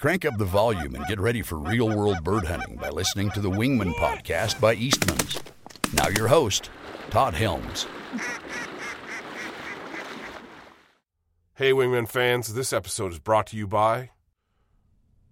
Crank 0.00 0.24
up 0.24 0.38
the 0.38 0.46
volume 0.46 0.94
and 0.94 1.06
get 1.08 1.20
ready 1.20 1.42
for 1.42 1.58
real 1.58 1.94
world 1.94 2.24
bird 2.24 2.46
hunting 2.46 2.76
by 2.76 2.88
listening 2.88 3.30
to 3.32 3.40
the 3.42 3.50
Wingman 3.50 3.92
podcast 3.96 4.58
by 4.58 4.74
Eastman's. 4.74 5.38
Now, 5.92 6.08
your 6.08 6.26
host, 6.26 6.70
Todd 7.10 7.34
Helms. 7.34 7.86
Hey, 11.52 11.72
Wingman 11.72 12.08
fans, 12.08 12.54
this 12.54 12.72
episode 12.72 13.12
is 13.12 13.18
brought 13.18 13.48
to 13.48 13.58
you 13.58 13.66
by. 13.66 14.08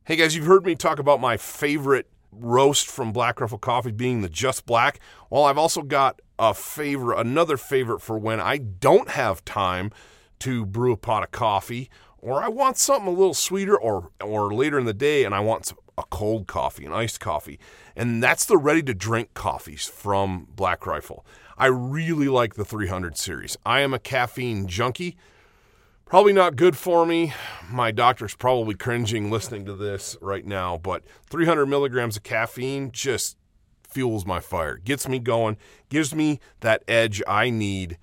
Hey, 0.05 0.17
guys, 0.17 0.37
you've 0.37 0.45
heard 0.45 0.67
me 0.67 0.75
talk 0.75 0.99
about 0.99 1.19
my 1.19 1.39
favorite 1.39 2.11
roast 2.31 2.89
from 2.89 3.11
Black 3.11 3.41
Rifle 3.41 3.57
Coffee 3.57 3.91
being 3.91 4.21
the 4.21 4.29
Just 4.29 4.67
Black. 4.67 5.01
Well, 5.31 5.45
I've 5.45 5.57
also 5.57 5.81
got 5.81 6.21
a 6.39 6.53
favorite, 6.53 7.19
another 7.19 7.57
favorite 7.57 8.01
for 8.03 8.19
when 8.19 8.39
I 8.39 8.59
don't 8.59 9.09
have 9.09 9.43
time 9.47 9.93
to 10.41 10.67
brew 10.67 10.93
a 10.93 10.97
pot 10.99 11.23
of 11.23 11.31
coffee 11.31 11.89
or 12.21 12.43
I 12.43 12.49
want 12.49 12.77
something 12.77 13.09
a 13.09 13.17
little 13.17 13.35
sweeter, 13.35 13.79
or 13.79 14.11
or 14.23 14.53
later 14.53 14.79
in 14.79 14.85
the 14.85 14.95
day, 14.95 15.25
and 15.25 15.35
I 15.35 15.41
want 15.41 15.73
a 15.97 16.05
cold 16.05 16.47
coffee, 16.47 16.85
an 16.87 16.93
iced 16.93 17.21
coffee, 17.21 17.59
and 17.97 18.23
that's 18.23 18.45
the 18.45 18.57
ready 18.57 18.83
to 18.85 18.95
drink 18.95 19.35
coffees 19.35 19.87
from 19.87 20.47
Black 20.55 20.87
Rifle. 20.87 21.25
I 21.57 21.67
really 21.67 22.29
like 22.29 22.55
the 22.55 22.65
300 22.65 23.17
series. 23.17 23.57
I 23.67 23.81
am 23.81 23.93
a 23.93 23.99
caffeine 23.99 24.69
junkie. 24.69 25.17
Probably 26.07 26.33
not 26.33 26.57
good 26.57 26.77
for 26.77 27.05
me. 27.05 27.35
My 27.69 27.91
doctor's 27.91 28.35
probably 28.35 28.75
cringing 28.75 29.31
listening 29.31 29.67
to 29.67 29.75
this 29.75 30.17
right 30.23 30.47
now, 30.47 30.79
but 30.79 31.03
300 31.29 31.67
milligrams 31.67 32.17
of 32.17 32.23
caffeine 32.23 32.93
just 32.93 33.37
fuels 33.89 34.25
my 34.25 34.41
fire, 34.41 34.77
gets 34.77 35.09
me 35.09 35.19
going, 35.19 35.57
gives 35.89 36.15
me 36.15 36.41
that 36.61 36.83
edge 36.87 37.23
I 37.27 37.51
need 37.51 37.99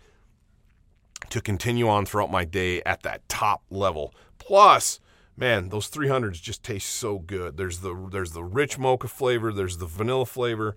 to 1.36 1.42
continue 1.42 1.88
on 1.88 2.06
throughout 2.06 2.32
my 2.32 2.46
day 2.46 2.82
at 2.86 3.04
that 3.04 3.28
top 3.30 3.64
level. 3.70 4.14
Plus, 4.40 5.00
man, 5.36 5.70
those 5.70 5.90
300s 5.90 6.42
just 6.42 6.64
taste 6.64 6.90
so 6.90 7.20
good. 7.20 7.58
There's 7.58 7.80
the 7.80 8.08
there's 8.12 8.32
the 8.32 8.44
rich 8.44 8.80
mocha 8.80 9.08
flavor, 9.08 9.52
there's 9.52 9.78
the 9.78 9.86
vanilla 9.86 10.26
flavor. 10.26 10.76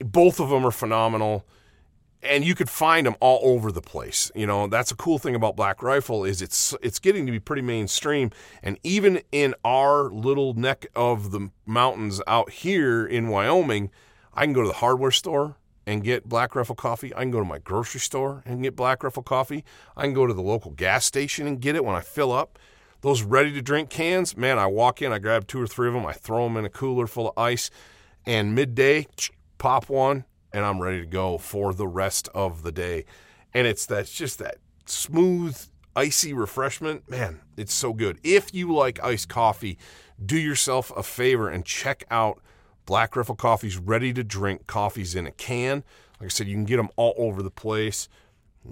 Both 0.00 0.40
of 0.40 0.50
them 0.50 0.66
are 0.66 0.72
phenomenal. 0.72 1.46
And 2.22 2.42
you 2.42 2.54
could 2.54 2.70
find 2.70 3.06
them 3.06 3.16
all 3.20 3.38
over 3.42 3.70
the 3.70 3.82
place. 3.82 4.32
You 4.34 4.46
know, 4.46 4.66
that's 4.66 4.90
a 4.90 4.96
cool 4.96 5.18
thing 5.18 5.34
about 5.34 5.56
Black 5.56 5.82
Rifle 5.82 6.24
is 6.24 6.40
it's 6.40 6.74
it's 6.82 6.98
getting 6.98 7.26
to 7.26 7.32
be 7.32 7.38
pretty 7.38 7.62
mainstream 7.62 8.30
and 8.62 8.78
even 8.82 9.20
in 9.30 9.54
our 9.64 10.10
little 10.10 10.54
neck 10.54 10.86
of 10.96 11.30
the 11.30 11.50
mountains 11.66 12.20
out 12.26 12.50
here 12.50 13.06
in 13.06 13.28
Wyoming, 13.28 13.90
I 14.32 14.44
can 14.44 14.54
go 14.54 14.62
to 14.62 14.68
the 14.68 14.74
hardware 14.74 15.10
store 15.10 15.56
and 15.86 16.02
get 16.02 16.28
Black 16.28 16.54
Rifle 16.54 16.74
coffee. 16.74 17.14
I 17.14 17.20
can 17.20 17.30
go 17.30 17.38
to 17.38 17.44
my 17.44 17.58
grocery 17.58 18.00
store 18.00 18.42
and 18.46 18.62
get 18.62 18.76
Black 18.76 19.02
Rifle 19.02 19.22
coffee. 19.22 19.64
I 19.96 20.02
can 20.02 20.14
go 20.14 20.26
to 20.26 20.34
the 20.34 20.42
local 20.42 20.70
gas 20.70 21.04
station 21.04 21.46
and 21.46 21.60
get 21.60 21.76
it 21.76 21.84
when 21.84 21.94
I 21.94 22.00
fill 22.00 22.32
up. 22.32 22.58
Those 23.02 23.22
ready 23.22 23.52
to 23.52 23.60
drink 23.60 23.90
cans, 23.90 24.34
man, 24.36 24.58
I 24.58 24.66
walk 24.66 25.02
in, 25.02 25.12
I 25.12 25.18
grab 25.18 25.46
two 25.46 25.60
or 25.60 25.66
three 25.66 25.88
of 25.88 25.94
them, 25.94 26.06
I 26.06 26.14
throw 26.14 26.44
them 26.44 26.56
in 26.56 26.64
a 26.64 26.70
cooler 26.70 27.06
full 27.06 27.28
of 27.28 27.38
ice, 27.38 27.70
and 28.24 28.54
midday, 28.54 29.06
pop 29.58 29.90
one, 29.90 30.24
and 30.54 30.64
I'm 30.64 30.80
ready 30.80 31.00
to 31.00 31.06
go 31.06 31.36
for 31.36 31.74
the 31.74 31.86
rest 31.86 32.28
of 32.34 32.62
the 32.62 32.72
day. 32.72 33.04
And 33.52 33.66
it's 33.66 33.84
that's 33.84 34.10
just 34.10 34.38
that 34.38 34.56
smooth, 34.86 35.60
icy 35.94 36.32
refreshment. 36.32 37.10
Man, 37.10 37.40
it's 37.58 37.74
so 37.74 37.92
good. 37.92 38.18
If 38.22 38.54
you 38.54 38.72
like 38.72 39.02
iced 39.04 39.28
coffee, 39.28 39.76
do 40.24 40.38
yourself 40.38 40.90
a 40.96 41.02
favor 41.02 41.48
and 41.48 41.64
check 41.64 42.04
out 42.10 42.40
Black 42.86 43.16
Rifle 43.16 43.34
Coffee's 43.34 43.76
ready 43.76 44.12
to 44.12 44.22
drink 44.22 44.66
coffees 44.66 45.14
in 45.14 45.26
a 45.26 45.30
can. 45.30 45.84
Like 46.20 46.26
I 46.26 46.28
said, 46.28 46.48
you 46.48 46.54
can 46.54 46.64
get 46.64 46.76
them 46.76 46.90
all 46.96 47.14
over 47.16 47.42
the 47.42 47.50
place. 47.50 48.08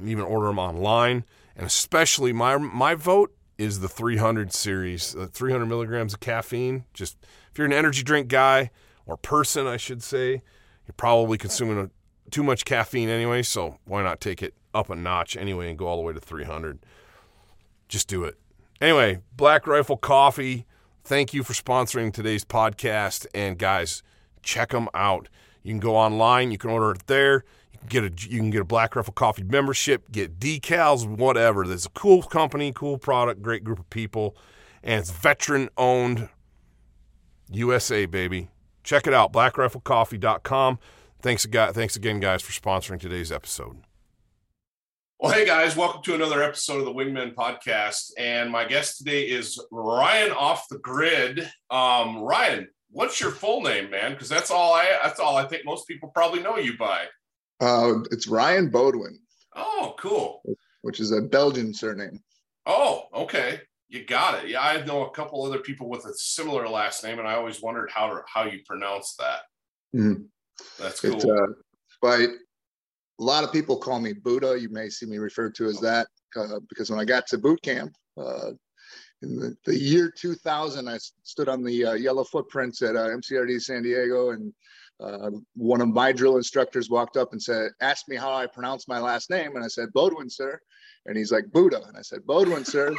Even 0.04 0.24
order 0.24 0.46
them 0.46 0.58
online. 0.58 1.24
And 1.56 1.66
especially 1.66 2.32
my 2.32 2.56
my 2.56 2.94
vote 2.94 3.34
is 3.58 3.80
the 3.80 3.88
300 3.88 4.52
series, 4.52 5.14
uh, 5.14 5.26
300 5.30 5.66
milligrams 5.66 6.14
of 6.14 6.20
caffeine. 6.20 6.84
Just 6.94 7.16
if 7.50 7.58
you're 7.58 7.66
an 7.66 7.72
energy 7.72 8.02
drink 8.02 8.28
guy 8.28 8.70
or 9.06 9.16
person, 9.16 9.66
I 9.66 9.76
should 9.76 10.02
say, 10.02 10.42
you're 10.86 10.94
probably 10.96 11.36
consuming 11.38 11.78
a, 11.78 11.90
too 12.30 12.42
much 12.42 12.64
caffeine 12.64 13.08
anyway. 13.08 13.42
So 13.42 13.78
why 13.84 14.02
not 14.02 14.20
take 14.20 14.42
it 14.42 14.54
up 14.74 14.88
a 14.88 14.96
notch 14.96 15.36
anyway 15.36 15.68
and 15.68 15.78
go 15.78 15.86
all 15.86 15.96
the 15.96 16.02
way 16.02 16.12
to 16.12 16.20
300? 16.20 16.78
Just 17.88 18.08
do 18.08 18.24
it. 18.24 18.38
Anyway, 18.80 19.20
Black 19.36 19.66
Rifle 19.66 19.98
Coffee 19.98 20.66
Thank 21.04 21.34
you 21.34 21.42
for 21.42 21.52
sponsoring 21.52 22.12
today's 22.12 22.44
podcast. 22.44 23.26
And 23.34 23.58
guys, 23.58 24.04
check 24.42 24.70
them 24.70 24.88
out. 24.94 25.28
You 25.62 25.72
can 25.72 25.80
go 25.80 25.96
online, 25.96 26.50
you 26.50 26.58
can 26.58 26.70
order 26.70 26.92
it 26.92 27.06
there. 27.06 27.44
You 27.72 27.78
can 27.78 27.88
get 27.88 28.04
a 28.04 28.28
you 28.28 28.38
can 28.38 28.50
get 28.50 28.60
a 28.60 28.64
Black 28.64 28.96
Rifle 28.96 29.12
Coffee 29.12 29.44
membership, 29.44 30.10
get 30.10 30.38
decals, 30.38 31.06
whatever. 31.06 31.66
There's 31.66 31.86
a 31.86 31.90
cool 31.90 32.22
company, 32.22 32.72
cool 32.74 32.98
product, 32.98 33.42
great 33.42 33.64
group 33.64 33.78
of 33.78 33.88
people, 33.90 34.36
and 34.82 35.00
it's 35.00 35.10
veteran 35.10 35.68
owned 35.76 36.28
USA, 37.50 38.06
baby. 38.06 38.48
Check 38.82 39.06
it 39.06 39.14
out, 39.14 39.32
blackriflecoffee.com. 39.32 40.78
Thanks, 41.20 41.44
again, 41.44 41.72
thanks 41.72 41.94
again, 41.94 42.18
guys, 42.18 42.42
for 42.42 42.52
sponsoring 42.52 42.98
today's 42.98 43.30
episode. 43.30 43.84
Well, 45.22 45.32
hey 45.32 45.46
guys, 45.46 45.76
welcome 45.76 46.02
to 46.02 46.16
another 46.16 46.42
episode 46.42 46.80
of 46.80 46.84
the 46.84 46.92
Wingman 46.92 47.36
Podcast. 47.36 48.10
And 48.18 48.50
my 48.50 48.64
guest 48.64 48.98
today 48.98 49.22
is 49.22 49.64
Ryan 49.70 50.32
off 50.32 50.66
the 50.68 50.78
grid. 50.78 51.48
Um, 51.70 52.18
Ryan, 52.22 52.66
what's 52.92 53.20
your 53.20 53.30
full 53.30 53.62
name, 53.62 53.90
man? 53.90 54.12
Because 54.12 54.28
that's 54.28 54.50
all 54.50 54.74
I 54.74 54.98
that's 55.02 55.18
all 55.18 55.36
I 55.36 55.44
think 55.44 55.64
most 55.64 55.88
people 55.88 56.10
probably 56.10 56.40
know 56.40 56.58
you 56.58 56.76
by. 56.76 57.06
Uh, 57.60 58.00
it's 58.10 58.28
Ryan 58.28 58.70
Bodwin. 58.70 59.18
Oh, 59.54 59.94
cool. 59.98 60.42
Which 60.82 61.00
is 61.00 61.12
a 61.12 61.20
Belgian 61.20 61.74
surname. 61.74 62.20
Oh, 62.66 63.04
okay. 63.14 63.60
You 63.88 64.04
got 64.04 64.42
it. 64.42 64.50
Yeah, 64.50 64.62
I 64.62 64.84
know 64.84 65.06
a 65.06 65.10
couple 65.10 65.44
other 65.44 65.58
people 65.58 65.88
with 65.88 66.06
a 66.06 66.14
similar 66.14 66.66
last 66.68 67.04
name, 67.04 67.18
and 67.18 67.28
I 67.28 67.34
always 67.34 67.60
wondered 67.60 67.90
how 67.90 68.08
to 68.08 68.22
how 68.26 68.44
you 68.44 68.60
pronounce 68.66 69.16
that. 69.16 69.40
Mm-hmm. 69.94 70.22
That's 70.80 71.00
cool. 71.00 71.16
Uh, 71.16 71.52
by 72.00 72.26
a 73.20 73.22
lot 73.22 73.44
of 73.44 73.52
people 73.52 73.76
call 73.76 74.00
me 74.00 74.12
Buddha. 74.12 74.58
You 74.58 74.70
may 74.70 74.88
see 74.88 75.06
me 75.06 75.18
referred 75.18 75.54
to 75.56 75.66
as 75.66 75.78
that 75.80 76.06
uh, 76.36 76.60
because 76.68 76.90
when 76.90 77.00
I 77.00 77.04
got 77.04 77.26
to 77.28 77.38
boot 77.38 77.60
camp 77.62 77.92
uh, 78.16 78.52
in 79.22 79.36
the, 79.36 79.56
the, 79.64 79.78
year 79.78 80.10
2000, 80.10 80.88
I 80.88 80.98
stood 81.22 81.48
on 81.48 81.62
the 81.62 81.86
uh, 81.86 81.92
yellow 81.94 82.24
footprints 82.24 82.82
at 82.82 82.96
uh, 82.96 83.08
MCRD 83.08 83.60
San 83.60 83.82
Diego, 83.82 84.30
and 84.30 84.52
uh, 85.00 85.30
one 85.54 85.80
of 85.80 85.88
my 85.88 86.12
drill 86.12 86.36
instructors 86.36 86.90
walked 86.90 87.16
up 87.16 87.32
and 87.32 87.42
said, 87.42 87.70
asked 87.80 88.08
me 88.08 88.16
how 88.16 88.32
I 88.32 88.46
pronounce 88.46 88.88
my 88.88 88.98
last 88.98 89.30
name, 89.30 89.56
and 89.56 89.64
I 89.64 89.68
said 89.68 89.92
Bodwin, 89.92 90.28
sir, 90.28 90.60
and 91.06 91.16
he's 91.16 91.32
like 91.32 91.50
Buddha, 91.52 91.82
and 91.86 91.96
I 91.96 92.02
said 92.02 92.26
Bodwin, 92.26 92.64
sir. 92.64 92.94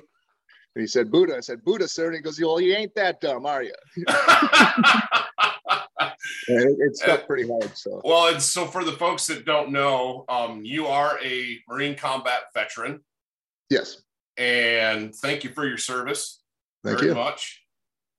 And 0.76 0.82
he 0.82 0.88
said 0.88 1.12
Buddha. 1.12 1.38
I 1.38 1.42
said 1.42 1.64
Buddha, 1.64 1.88
sir. 1.88 2.08
And 2.08 2.16
he 2.16 2.22
goes, 2.22 2.40
"Well, 2.42 2.60
you 2.60 2.74
ain't 2.74 2.96
that 2.96 3.22
dumb, 3.22 3.46
are 3.46 3.62
you?" 3.62 3.76
it, 3.96 4.08
it 6.48 6.96
stuck 6.98 7.28
pretty 7.28 7.48
hard. 7.48 7.78
So 7.78 8.02
well, 8.04 8.34
and 8.34 8.42
so 8.42 8.66
for 8.66 8.84
the 8.84 8.94
folks 8.94 9.28
that 9.28 9.46
don't 9.46 9.72
know, 9.72 10.26
um, 10.30 10.66
you 10.66 10.88
are 10.88 11.20
a 11.24 11.60
Marine 11.70 11.96
combat 11.96 12.46
veteran. 12.56 13.02
Yes. 13.70 14.02
And 14.38 15.14
thank 15.16 15.44
you 15.44 15.52
for 15.52 15.68
your 15.68 15.78
service. 15.78 16.42
Thank 16.84 17.02
you 17.02 17.08
very 17.08 17.10
you 17.10 17.24
much. 17.24 17.64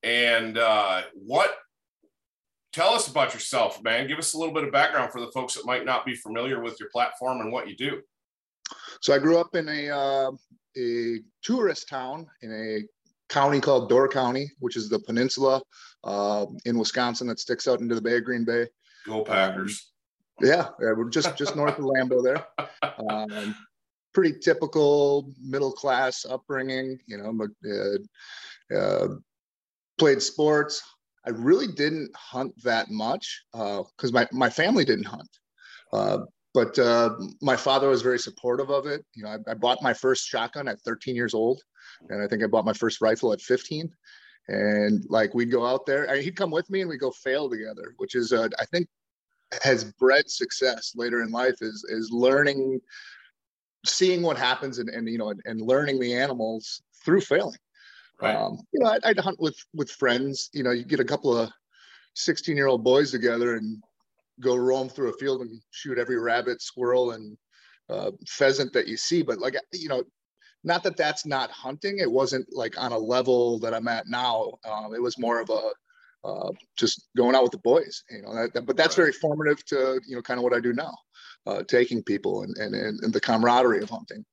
And 0.02 0.58
uh, 0.58 1.02
what? 1.14 1.54
Tell 2.72 2.92
us 2.92 3.06
about 3.08 3.34
yourself, 3.34 3.82
man. 3.82 4.08
Give 4.08 4.18
us 4.18 4.34
a 4.34 4.38
little 4.38 4.54
bit 4.54 4.64
of 4.64 4.72
background 4.72 5.12
for 5.12 5.20
the 5.20 5.30
folks 5.32 5.54
that 5.54 5.64
might 5.64 5.84
not 5.84 6.04
be 6.04 6.14
familiar 6.14 6.60
with 6.60 6.78
your 6.80 6.88
platform 6.90 7.40
and 7.40 7.52
what 7.52 7.68
you 7.68 7.76
do. 7.76 8.02
So 9.00 9.14
I 9.14 9.18
grew 9.18 9.38
up 9.38 9.54
in 9.54 9.68
a 9.68 9.90
uh, 9.90 10.30
a 10.76 11.20
tourist 11.42 11.88
town 11.88 12.26
in 12.42 12.52
a 12.52 13.32
county 13.32 13.60
called 13.60 13.88
Door 13.88 14.08
County, 14.08 14.50
which 14.58 14.76
is 14.76 14.88
the 14.88 14.98
peninsula 14.98 15.62
uh, 16.04 16.46
in 16.64 16.78
Wisconsin 16.78 17.28
that 17.28 17.38
sticks 17.38 17.68
out 17.68 17.80
into 17.80 17.94
the 17.94 18.02
Bay 18.02 18.16
of 18.16 18.24
Green 18.24 18.44
Bay. 18.44 18.66
Go 19.06 19.22
Packers! 19.22 19.92
Um, 20.42 20.48
yeah, 20.48 20.68
we're 20.80 21.10
just 21.10 21.36
just 21.36 21.56
north 21.56 21.78
of 21.78 21.84
Lambeau 21.84 22.22
there. 22.22 22.46
Um, 23.10 23.54
pretty 24.14 24.38
typical 24.38 25.32
middle 25.42 25.72
class 25.72 26.24
upbringing, 26.24 26.98
you 27.06 27.18
know. 27.18 27.46
Uh, 27.68 28.74
uh, 28.74 29.08
played 29.98 30.22
sports. 30.22 30.82
I 31.26 31.30
really 31.30 31.66
didn't 31.66 32.14
hunt 32.16 32.52
that 32.62 32.90
much 32.90 33.44
because 33.52 34.10
uh, 34.10 34.12
my 34.12 34.28
my 34.32 34.50
family 34.50 34.84
didn't 34.84 35.06
hunt. 35.06 35.28
Uh, 35.92 36.18
but 36.52 36.78
uh, 36.78 37.10
my 37.42 37.56
father 37.56 37.88
was 37.88 38.02
very 38.02 38.18
supportive 38.18 38.70
of 38.70 38.86
it. 38.86 39.04
You 39.14 39.24
know, 39.24 39.30
I, 39.30 39.50
I, 39.50 39.54
bought 39.54 39.82
my 39.82 39.92
first 39.92 40.26
shotgun 40.26 40.68
at 40.68 40.80
13 40.80 41.16
years 41.16 41.34
old, 41.34 41.60
and 42.08 42.22
I 42.22 42.28
think 42.28 42.44
I 42.44 42.46
bought 42.46 42.64
my 42.64 42.72
first 42.72 43.00
rifle 43.00 43.32
at 43.32 43.40
15. 43.40 43.90
And 44.48 45.04
like 45.08 45.34
we'd 45.34 45.50
go 45.50 45.66
out 45.66 45.84
there, 45.84 46.14
he'd 46.20 46.36
come 46.36 46.50
with 46.50 46.68
me, 46.70 46.80
and 46.80 46.88
we'd 46.88 47.00
go 47.00 47.10
fail 47.10 47.48
together, 47.50 47.94
which 47.96 48.14
is 48.14 48.32
uh, 48.32 48.48
I 48.60 48.64
think 48.66 48.86
has 49.62 49.84
bred 49.84 50.28
success 50.28 50.92
later 50.94 51.22
in 51.22 51.30
life. 51.30 51.56
Is 51.60 51.84
is 51.88 52.10
learning, 52.12 52.80
seeing 53.84 54.22
what 54.22 54.38
happens, 54.38 54.78
and, 54.78 54.88
and 54.88 55.08
you 55.08 55.18
know, 55.18 55.30
and, 55.30 55.40
and 55.44 55.60
learning 55.60 56.00
the 56.00 56.14
animals 56.14 56.82
through 57.04 57.20
failing. 57.20 57.58
Right. 58.20 58.36
Um, 58.36 58.58
you 58.72 58.80
know, 58.80 58.90
I'd, 58.90 59.04
I'd 59.04 59.18
hunt 59.18 59.40
with 59.40 59.56
with 59.74 59.90
friends. 59.90 60.50
You 60.52 60.62
know, 60.62 60.70
you 60.70 60.84
get 60.84 61.00
a 61.00 61.04
couple 61.04 61.36
of 61.36 61.50
16 62.14 62.56
year 62.56 62.66
old 62.66 62.84
boys 62.84 63.10
together 63.10 63.56
and 63.56 63.82
go 64.40 64.56
roam 64.56 64.88
through 64.88 65.10
a 65.10 65.18
field 65.18 65.42
and 65.42 65.60
shoot 65.70 65.98
every 65.98 66.18
rabbit, 66.18 66.62
squirrel, 66.62 67.12
and 67.12 67.36
uh, 67.88 68.10
pheasant 68.26 68.72
that 68.72 68.88
you 68.88 68.96
see. 68.96 69.22
But 69.22 69.38
like 69.38 69.56
you 69.72 69.88
know, 69.88 70.02
not 70.62 70.82
that 70.84 70.96
that's 70.96 71.26
not 71.26 71.50
hunting. 71.50 71.98
It 71.98 72.10
wasn't 72.10 72.46
like 72.52 72.80
on 72.80 72.92
a 72.92 72.98
level 72.98 73.58
that 73.60 73.74
I'm 73.74 73.88
at 73.88 74.08
now. 74.08 74.52
Um, 74.68 74.94
it 74.94 75.02
was 75.02 75.18
more 75.18 75.40
of 75.40 75.50
a 75.50 75.70
uh, 76.26 76.50
just 76.78 77.08
going 77.16 77.34
out 77.34 77.42
with 77.42 77.52
the 77.52 77.58
boys, 77.58 78.02
you 78.10 78.22
know. 78.22 78.34
That, 78.34 78.54
that, 78.54 78.66
but 78.66 78.76
that's 78.76 78.94
very 78.94 79.12
formative 79.12 79.64
to 79.66 80.00
you 80.06 80.16
know 80.16 80.22
kind 80.22 80.38
of 80.38 80.44
what 80.44 80.54
I 80.54 80.60
do 80.60 80.72
now, 80.72 80.94
uh, 81.46 81.62
taking 81.64 82.02
people 82.02 82.42
and, 82.42 82.56
and 82.56 82.74
and 82.74 83.12
the 83.12 83.20
camaraderie 83.20 83.82
of 83.82 83.90
hunting. 83.90 84.24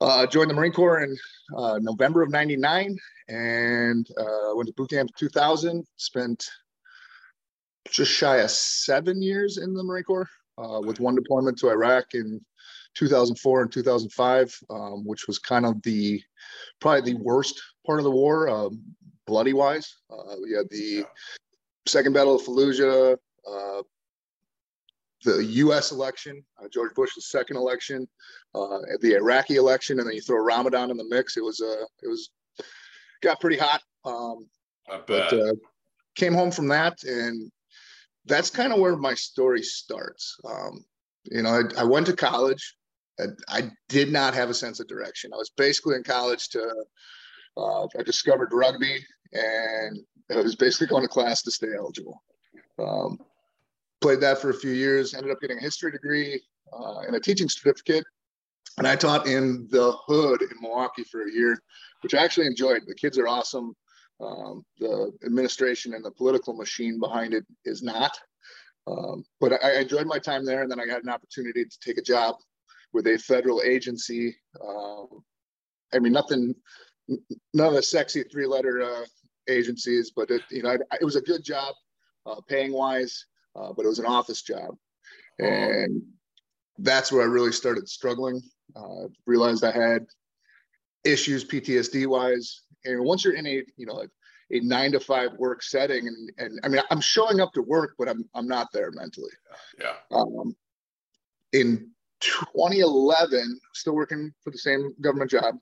Uh, 0.00 0.26
joined 0.26 0.50
the 0.50 0.54
Marine 0.54 0.72
Corps 0.72 1.02
in 1.02 1.16
uh, 1.56 1.78
November 1.80 2.22
of 2.22 2.30
'99 2.30 2.96
and 3.28 4.08
uh, 4.18 4.54
went 4.54 4.66
to 4.66 4.74
boot 4.74 4.90
camp 4.90 5.10
2000. 5.16 5.86
Spent 5.96 6.48
just 7.90 8.10
shy 8.10 8.38
of 8.38 8.50
seven 8.50 9.22
years 9.22 9.58
in 9.58 9.74
the 9.74 9.84
Marine 9.84 10.04
Corps 10.04 10.28
uh, 10.58 10.80
with 10.80 11.00
one 11.00 11.14
deployment 11.14 11.58
to 11.58 11.70
Iraq 11.70 12.14
in 12.14 12.40
2004 12.94 13.62
and 13.62 13.72
2005, 13.72 14.58
um, 14.70 15.04
which 15.04 15.26
was 15.26 15.38
kind 15.38 15.66
of 15.66 15.80
the 15.82 16.22
probably 16.80 17.12
the 17.12 17.20
worst 17.20 17.60
part 17.86 17.98
of 17.98 18.04
the 18.04 18.10
war, 18.10 18.48
um, 18.48 18.82
bloody 19.26 19.52
wise. 19.52 19.96
Uh, 20.10 20.36
we 20.42 20.52
had 20.52 20.68
the 20.70 21.04
Second 21.86 22.12
Battle 22.12 22.36
of 22.36 22.42
Fallujah, 22.42 23.16
uh, 23.50 23.82
the 25.24 25.44
U.S. 25.44 25.92
election, 25.92 26.44
uh, 26.62 26.68
George 26.72 26.94
Bush's 26.94 27.30
second 27.30 27.56
election, 27.56 28.06
uh, 28.54 28.78
the 29.00 29.14
Iraqi 29.14 29.56
election, 29.56 29.98
and 29.98 30.08
then 30.08 30.14
you 30.14 30.20
throw 30.20 30.42
Ramadan 30.42 30.90
in 30.90 30.96
the 30.96 31.08
mix. 31.08 31.36
It 31.36 31.44
was 31.44 31.60
uh, 31.60 31.84
it 32.02 32.08
was 32.08 32.30
got 33.22 33.40
pretty 33.40 33.56
hot. 33.56 33.82
Um, 34.04 34.46
but 35.06 35.32
uh, 35.32 35.54
came 36.14 36.34
home 36.34 36.50
from 36.50 36.68
that, 36.68 37.02
and 37.04 37.50
that's 38.26 38.50
kind 38.50 38.72
of 38.72 38.80
where 38.80 38.96
my 38.96 39.14
story 39.14 39.62
starts. 39.62 40.36
Um, 40.44 40.84
you 41.24 41.42
know, 41.42 41.62
I, 41.76 41.80
I, 41.80 41.84
went 41.84 42.06
to 42.06 42.12
college. 42.14 42.76
I 43.48 43.70
did 43.88 44.12
not 44.12 44.34
have 44.34 44.50
a 44.50 44.54
sense 44.54 44.80
of 44.80 44.88
direction. 44.88 45.30
I 45.32 45.36
was 45.36 45.50
basically 45.56 45.94
in 45.96 46.02
college 46.02 46.48
to, 46.50 46.84
uh, 47.56 47.86
I 47.98 48.02
discovered 48.04 48.52
rugby 48.52 48.98
and 49.32 50.00
I 50.30 50.36
was 50.36 50.56
basically 50.56 50.88
going 50.88 51.02
to 51.02 51.08
class 51.08 51.42
to 51.42 51.50
stay 51.50 51.68
eligible. 51.76 52.22
Um, 52.78 53.18
played 54.04 54.20
that 54.20 54.38
for 54.38 54.50
a 54.50 54.54
few 54.54 54.72
years, 54.72 55.14
ended 55.14 55.32
up 55.32 55.40
getting 55.40 55.56
a 55.56 55.62
history 55.62 55.90
degree 55.90 56.38
uh, 56.74 56.98
and 57.06 57.16
a 57.16 57.20
teaching 57.20 57.48
certificate. 57.48 58.04
And 58.76 58.86
I 58.86 58.96
taught 58.96 59.26
in 59.26 59.66
the 59.70 59.92
hood 60.06 60.42
in 60.42 60.50
Milwaukee 60.60 61.04
for 61.04 61.22
a 61.22 61.32
year, 61.32 61.58
which 62.02 62.12
I 62.12 62.22
actually 62.22 62.46
enjoyed. 62.46 62.82
The 62.86 62.94
kids 62.94 63.16
are 63.16 63.26
awesome. 63.26 63.74
Um, 64.20 64.62
the 64.78 65.10
administration 65.24 65.94
and 65.94 66.04
the 66.04 66.10
political 66.10 66.52
machine 66.52 67.00
behind 67.00 67.32
it 67.32 67.46
is 67.64 67.82
not. 67.82 68.14
Um, 68.86 69.24
but 69.40 69.54
I, 69.54 69.70
I, 69.70 69.80
enjoyed 69.80 70.06
my 70.06 70.18
time 70.18 70.44
there, 70.44 70.60
and 70.60 70.70
then 70.70 70.78
I 70.78 70.84
got 70.84 71.02
an 71.02 71.08
opportunity 71.08 71.64
to 71.64 71.78
take 71.82 71.96
a 71.96 72.02
job 72.02 72.36
with 72.92 73.06
a 73.06 73.16
federal 73.16 73.62
agency. 73.62 74.36
Um, 74.62 75.24
I 75.94 75.98
mean, 75.98 76.12
nothing, 76.12 76.54
none 77.08 77.68
of 77.68 77.72
the 77.72 77.82
sexy 77.82 78.22
three-letter 78.24 78.82
uh, 78.82 79.04
agencies, 79.48 80.12
but 80.14 80.30
it, 80.30 80.42
you 80.50 80.62
know, 80.62 80.72
I, 80.72 80.96
it 81.00 81.04
was 81.04 81.16
a 81.16 81.22
good 81.22 81.42
job, 81.42 81.74
uh, 82.26 82.42
paying 82.46 82.74
wise, 82.74 83.24
uh, 83.56 83.72
but 83.72 83.84
it 83.84 83.88
was 83.88 83.98
an 83.98 84.06
office 84.06 84.42
job, 84.42 84.74
and 85.38 86.02
that's 86.78 87.12
where 87.12 87.22
I 87.22 87.26
really 87.26 87.52
started 87.52 87.88
struggling. 87.88 88.42
Uh, 88.74 89.08
realized 89.26 89.64
I 89.64 89.72
had 89.72 90.06
issues 91.04 91.44
PTSD 91.44 92.06
wise, 92.06 92.62
and 92.84 93.04
once 93.04 93.24
you're 93.24 93.36
in 93.36 93.46
a, 93.46 93.62
you 93.76 93.86
know, 93.86 94.02
a, 94.02 94.56
a 94.56 94.60
nine 94.60 94.92
to 94.92 95.00
five 95.00 95.32
work 95.38 95.62
setting, 95.62 96.06
and 96.06 96.30
and 96.38 96.60
I 96.64 96.68
mean, 96.68 96.82
I'm 96.90 97.00
showing 97.00 97.40
up 97.40 97.52
to 97.52 97.62
work, 97.62 97.94
but 97.98 98.08
I'm 98.08 98.28
I'm 98.34 98.48
not 98.48 98.68
there 98.72 98.90
mentally. 98.92 99.32
Yeah. 99.80 99.94
Um, 100.10 100.56
in 101.52 101.90
2011, 102.20 103.60
still 103.74 103.94
working 103.94 104.32
for 104.42 104.50
the 104.50 104.58
same 104.58 104.94
government 105.00 105.30
job. 105.30 105.56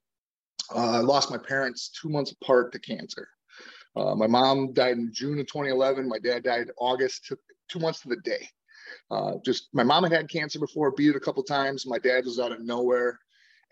Uh, 0.74 0.92
I 0.92 0.98
lost 0.98 1.30
my 1.30 1.38
parents 1.38 1.90
two 1.90 2.08
months 2.08 2.32
apart 2.32 2.72
to 2.72 2.78
cancer. 2.78 3.28
Uh, 3.94 4.14
my 4.14 4.26
mom 4.26 4.72
died 4.72 4.96
in 4.96 5.12
June 5.12 5.38
of 5.38 5.46
2011. 5.46 6.08
My 6.08 6.18
dad 6.18 6.44
died 6.44 6.70
August, 6.78 7.32
two 7.72 7.78
months 7.78 8.00
to 8.00 8.08
the 8.08 8.16
day. 8.16 8.48
Uh, 9.10 9.32
just 9.44 9.68
my 9.72 9.82
mom 9.82 10.04
had 10.04 10.12
had 10.12 10.28
cancer 10.28 10.58
before, 10.58 10.90
beat 10.92 11.10
it 11.10 11.16
a 11.16 11.20
couple 11.20 11.42
times. 11.42 11.86
My 11.86 11.98
dad 11.98 12.24
was 12.24 12.38
out 12.38 12.52
of 12.52 12.60
nowhere, 12.60 13.18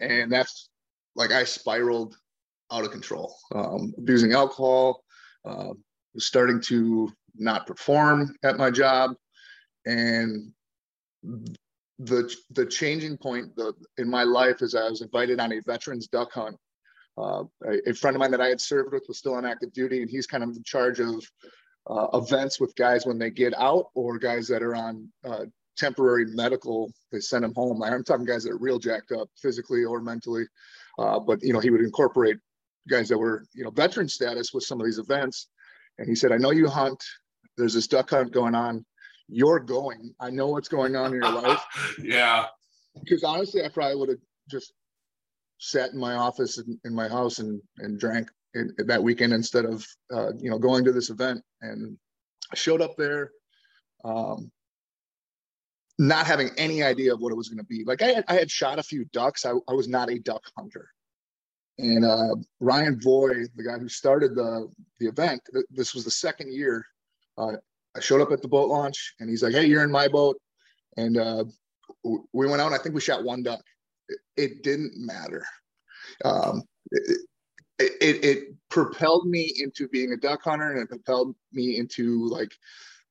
and 0.01 0.33
that's 0.33 0.71
like 1.15 1.33
I 1.33 1.45
spiraled 1.45 2.17
out 2.73 2.85
of 2.85 2.91
control, 2.91 3.35
um, 3.55 3.93
abusing 3.99 4.33
alcohol, 4.33 5.03
uh, 5.45 5.73
starting 6.19 6.61
to 6.63 7.13
not 7.37 7.67
perform 7.67 8.35
at 8.43 8.57
my 8.57 8.71
job, 8.71 9.13
and 9.87 10.53
the 11.99 12.35
the 12.51 12.67
changing 12.67 13.17
point 13.19 13.55
the, 13.57 13.75
in 13.99 14.09
my 14.09 14.23
life 14.23 14.63
is 14.63 14.75
I 14.75 14.89
was 14.89 15.03
invited 15.03 15.41
on 15.41 15.53
a 15.53 15.61
veterans 15.61 16.09
duck 16.09 16.33
hunt. 16.33 16.57
Uh, 17.19 17.45
a, 17.67 17.91
a, 17.91 17.93
friend 17.93 18.17
of 18.17 18.21
mine 18.21 18.31
that 18.31 18.41
I 18.41 18.47
had 18.47 18.61
served 18.61 18.93
with 18.93 19.05
was 19.09 19.19
still 19.19 19.35
on 19.35 19.45
active 19.45 19.73
duty, 19.73 20.01
and 20.01 20.11
he's 20.11 20.27
kind 20.27 20.43
of 20.43 20.51
in 20.51 20.63
charge 20.63 21.01
of 21.01 21.23
uh, 21.89 22.07
events 22.15 22.61
with 22.61 22.75
guys 22.77 23.07
when 23.07 23.19
they 23.19 23.31
get 23.31 23.55
out 23.57 23.91
or 23.95 24.19
guys 24.19 24.47
that 24.49 24.63
are 24.63 24.75
on 24.75 25.09
uh, 25.25 25.45
temporary 25.77 26.27
medical. 26.27 26.91
They 27.13 27.21
send 27.21 27.45
them 27.45 27.55
home. 27.55 27.83
I'm 27.83 28.05
talking 28.05 28.27
guys 28.27 28.45
that 28.45 28.53
are 28.53 28.59
real 28.59 28.79
jacked 28.79 29.13
up 29.13 29.29
physically 29.41 29.85
or 29.85 30.01
mentally. 30.01 30.45
Uh, 30.99 31.19
but 31.19 31.43
you 31.43 31.53
know, 31.53 31.61
he 31.61 31.71
would 31.71 31.81
incorporate 31.81 32.37
guys 32.89 33.09
that 33.09 33.19
were 33.19 33.45
you 33.55 33.65
know 33.65 33.71
veteran 33.71 34.09
status 34.09 34.53
with 34.53 34.65
some 34.65 34.81
of 34.81 34.87
these 34.87 34.99
events. 34.99 35.49
And 35.99 36.09
he 36.09 36.15
said, 36.15 36.33
"I 36.33 36.37
know 36.37 36.51
you 36.51 36.69
hunt. 36.69 37.03
There's 37.57 37.75
this 37.75 37.87
duck 37.87 38.11
hunt 38.11 38.33
going 38.33 38.55
on 38.55 38.85
you're 39.31 39.61
going. 39.61 40.15
I 40.19 40.31
know 40.31 40.49
what's 40.49 40.69
going 40.69 40.97
on 40.97 41.15
in 41.15 41.23
your 41.23 41.33
life. 41.43 41.65
yeah. 42.03 42.47
Because 42.99 43.23
honestly, 43.23 43.65
I 43.65 43.69
probably 43.69 43.97
would 43.97 44.09
have 44.09 44.19
just 44.51 44.73
sat 45.59 45.93
in 45.93 45.99
my 45.99 46.15
office 46.15 46.59
in, 46.59 46.79
in 46.85 46.95
my 46.95 47.09
house 47.09 47.39
and 47.39 47.61
and 47.79 47.99
drank 47.99 48.29
in, 48.55 48.75
in 48.79 48.87
that 48.87 49.03
weekend 49.03 49.33
instead 49.33 49.65
of 49.65 49.87
uh, 50.13 50.33
you 50.39 50.51
know 50.51 50.59
going 50.59 50.85
to 50.85 50.93
this 50.93 51.11
event. 51.11 51.43
And 51.61 51.97
I 52.53 52.57
showed 52.57 52.81
up 52.81 52.97
there, 52.97 53.31
um, 54.05 54.51
not 55.99 56.27
having 56.27 56.51
any 56.57 56.83
idea 56.83 57.13
of 57.13 57.21
what 57.21 57.33
it 57.33 57.37
was 57.37 57.49
going 57.49 57.59
to 57.59 57.65
be. 57.65 57.85
Like 57.85 58.03
I 58.03 58.07
had, 58.07 58.25
I 58.29 58.35
had 58.35 58.51
shot 58.51 58.79
a 58.79 58.83
few 58.83 59.05
ducks. 59.13 59.45
I, 59.45 59.53
I 59.69 59.73
was 59.73 59.89
not 59.89 60.11
a 60.11 60.19
duck 60.19 60.43
hunter. 60.57 60.89
And 61.79 62.05
uh, 62.05 62.37
Ryan 62.59 63.01
Voy, 63.01 63.45
the 63.57 63.65
guy 63.65 63.79
who 63.79 63.89
started 63.89 64.35
the 64.35 64.69
the 64.99 65.07
event, 65.07 65.41
this 65.71 65.95
was 65.95 66.05
the 66.05 66.11
second 66.11 66.53
year. 66.53 66.85
Uh, 67.39 67.53
I 67.97 68.01
showed 68.01 68.21
up 68.21 68.33
at 68.33 68.43
the 68.43 68.49
boat 68.49 68.69
launch 68.69 69.15
and 69.19 69.29
he's 69.29 69.43
like, 69.43 69.55
Hey, 69.55 69.67
you're 69.67 69.85
in 69.85 69.91
my 69.91 70.09
boat. 70.09 70.37
And 70.97 71.17
uh, 71.17 71.45
we 72.05 72.47
went 72.47 72.61
out 72.61 72.73
I 72.73 72.79
think 72.79 72.95
we 72.95 73.01
shot 73.01 73.25
one 73.25 73.43
duck. 73.43 73.63
It, 74.09 74.19
it 74.37 74.63
didn't 74.63 74.93
matter. 74.97 75.45
Um, 76.25 76.63
it, 76.91 77.21
it, 77.81 78.25
it, 78.25 78.45
propelled 78.69 79.27
me 79.27 79.53
into 79.59 79.89
being 79.89 80.13
a 80.13 80.17
duck 80.17 80.41
hunter 80.45 80.71
and 80.71 80.83
it 80.83 80.89
propelled 80.89 81.35
me 81.53 81.77
into 81.77 82.25
like 82.29 82.53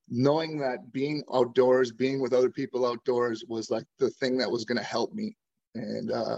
knowing 0.07 0.57
that 0.57 0.93
being 0.93 1.21
outdoors, 1.33 1.91
being 1.91 2.21
with 2.21 2.31
other 2.31 2.49
people 2.49 2.85
outdoors 2.85 3.43
was 3.49 3.69
like 3.69 3.83
the 3.97 4.09
thing 4.09 4.37
that 4.37 4.49
was 4.49 4.63
going 4.63 4.77
to 4.77 4.83
help 4.83 5.13
me. 5.13 5.35
And 5.75 6.13
uh, 6.13 6.37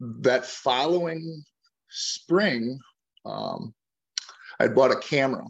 that 0.00 0.46
following 0.46 1.44
spring, 1.90 2.78
um, 3.26 3.74
I 4.58 4.68
bought 4.68 4.90
a 4.90 4.98
camera 4.98 5.44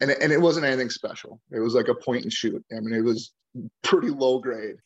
and 0.00 0.10
and 0.10 0.32
it 0.32 0.40
wasn't 0.40 0.66
anything 0.66 0.90
special. 0.90 1.40
It 1.50 1.60
was 1.60 1.74
like 1.74 1.88
a 1.88 1.94
point 1.94 2.24
and 2.24 2.32
shoot. 2.32 2.64
I 2.72 2.80
mean, 2.80 2.94
it 2.94 3.04
was 3.04 3.32
pretty 3.82 4.10
low 4.10 4.38
grade, 4.38 4.76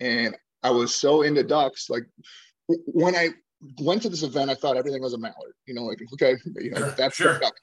and 0.00 0.36
I 0.62 0.70
was 0.70 0.94
so 0.94 1.22
into 1.22 1.42
ducks. 1.42 1.90
Like 1.90 2.06
when 2.66 3.14
I 3.14 3.30
went 3.80 4.02
to 4.02 4.08
this 4.08 4.22
event, 4.22 4.50
I 4.50 4.54
thought 4.54 4.76
everything 4.76 5.02
was 5.02 5.14
a 5.14 5.18
mallard. 5.18 5.54
You 5.66 5.74
know, 5.74 5.84
like 5.84 6.00
okay, 6.14 6.36
you 6.60 6.70
know 6.70 6.90
that's 6.90 7.16
sure. 7.16 7.38
duck. 7.38 7.54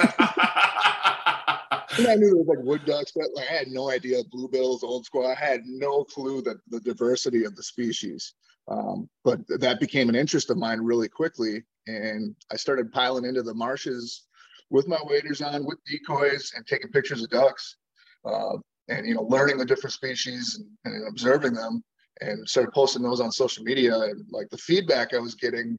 and 1.98 2.08
I 2.08 2.14
knew 2.14 2.26
there 2.26 2.36
was 2.36 2.46
like 2.48 2.58
wood 2.60 2.84
ducks, 2.84 3.12
but 3.14 3.26
like, 3.34 3.48
I 3.50 3.54
had 3.54 3.68
no 3.68 3.90
idea 3.90 4.22
bluebills, 4.24 4.82
old 4.82 5.04
school. 5.06 5.26
I 5.26 5.34
had 5.34 5.62
no 5.66 6.04
clue 6.04 6.42
that 6.42 6.58
the 6.68 6.80
diversity 6.80 7.44
of 7.44 7.56
the 7.56 7.62
species. 7.62 8.34
Um, 8.68 9.08
but 9.24 9.40
that 9.48 9.80
became 9.80 10.08
an 10.08 10.14
interest 10.14 10.50
of 10.50 10.56
mine 10.56 10.80
really 10.80 11.08
quickly, 11.08 11.64
and 11.86 12.36
I 12.52 12.56
started 12.56 12.92
piling 12.92 13.24
into 13.24 13.42
the 13.42 13.54
marshes 13.54 14.26
with 14.70 14.86
my 14.86 14.98
waders 15.04 15.42
on, 15.42 15.66
with 15.66 15.78
decoys, 15.84 16.52
and 16.54 16.64
taking 16.66 16.90
pictures 16.90 17.22
of 17.22 17.30
ducks, 17.30 17.76
uh, 18.24 18.56
and 18.88 19.06
you 19.06 19.14
know, 19.14 19.22
learning 19.22 19.58
the 19.58 19.64
different 19.64 19.92
species 19.92 20.62
and, 20.84 20.94
and, 20.94 21.08
observing 21.08 21.54
them, 21.54 21.82
and 22.20 22.48
started 22.48 22.72
posting 22.72 23.02
those 23.02 23.20
on 23.20 23.32
social 23.32 23.64
media. 23.64 23.94
And 23.94 24.24
like 24.30 24.48
the 24.50 24.58
feedback 24.58 25.14
I 25.14 25.18
was 25.18 25.34
getting, 25.34 25.78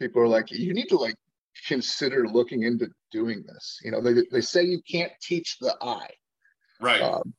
people 0.00 0.22
are 0.22 0.28
like, 0.28 0.50
"You 0.50 0.74
need 0.74 0.88
to 0.88 0.96
like 0.96 1.16
consider 1.66 2.26
looking 2.28 2.64
into 2.64 2.88
doing 3.10 3.44
this." 3.46 3.80
You 3.82 3.90
know, 3.90 4.00
they 4.00 4.14
they 4.30 4.40
say 4.40 4.64
you 4.64 4.80
can't 4.90 5.12
teach 5.22 5.58
the 5.60 5.76
eye, 5.80 6.10
right? 6.80 7.02
Um, 7.02 7.34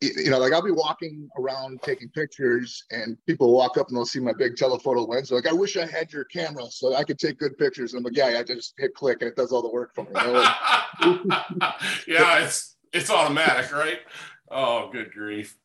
you 0.00 0.30
know, 0.30 0.38
like 0.38 0.52
I'll 0.52 0.62
be 0.62 0.70
walking 0.70 1.28
around 1.38 1.80
taking 1.82 2.08
pictures, 2.08 2.84
and 2.90 3.16
people 3.26 3.52
walk 3.52 3.78
up 3.78 3.88
and 3.88 3.96
they'll 3.96 4.06
see 4.06 4.20
my 4.20 4.32
big 4.32 4.56
telephoto 4.56 5.02
lens. 5.02 5.28
They're 5.28 5.38
like, 5.38 5.48
I 5.48 5.52
wish 5.52 5.76
I 5.76 5.86
had 5.86 6.12
your 6.12 6.24
camera 6.24 6.64
so 6.70 6.94
I 6.94 7.04
could 7.04 7.18
take 7.18 7.38
good 7.38 7.56
pictures. 7.58 7.92
And 7.92 8.00
I'm 8.00 8.04
like, 8.04 8.16
yeah, 8.16 8.38
I 8.38 8.42
just 8.42 8.74
hit 8.78 8.94
click 8.94 9.18
and 9.20 9.30
it 9.30 9.36
does 9.36 9.52
all 9.52 9.62
the 9.62 9.70
work 9.70 9.94
for 9.94 10.04
me. 10.04 10.10
Yeah, 12.06 12.44
it's 12.44 12.76
it's 12.92 13.10
automatic, 13.10 13.72
right? 13.72 14.00
Oh, 14.50 14.90
good 14.90 15.12
grief. 15.12 15.56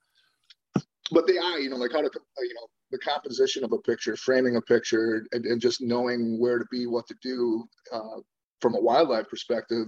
But 1.13 1.27
the 1.27 1.37
eye, 1.37 1.59
you 1.61 1.69
know, 1.69 1.77
like 1.77 1.91
how 1.91 2.01
to, 2.01 2.09
you 2.39 2.53
know, 2.55 2.67
the 2.91 2.97
composition 2.97 3.63
of 3.63 3.71
a 3.71 3.77
picture, 3.79 4.15
framing 4.15 4.55
a 4.55 4.61
picture, 4.61 5.25
and, 5.31 5.45
and 5.45 5.61
just 5.61 5.81
knowing 5.81 6.39
where 6.39 6.59
to 6.59 6.65
be, 6.71 6.87
what 6.87 7.07
to 7.07 7.15
do 7.21 7.65
uh, 7.91 8.19
from 8.61 8.75
a 8.75 8.81
wildlife 8.81 9.29
perspective. 9.29 9.87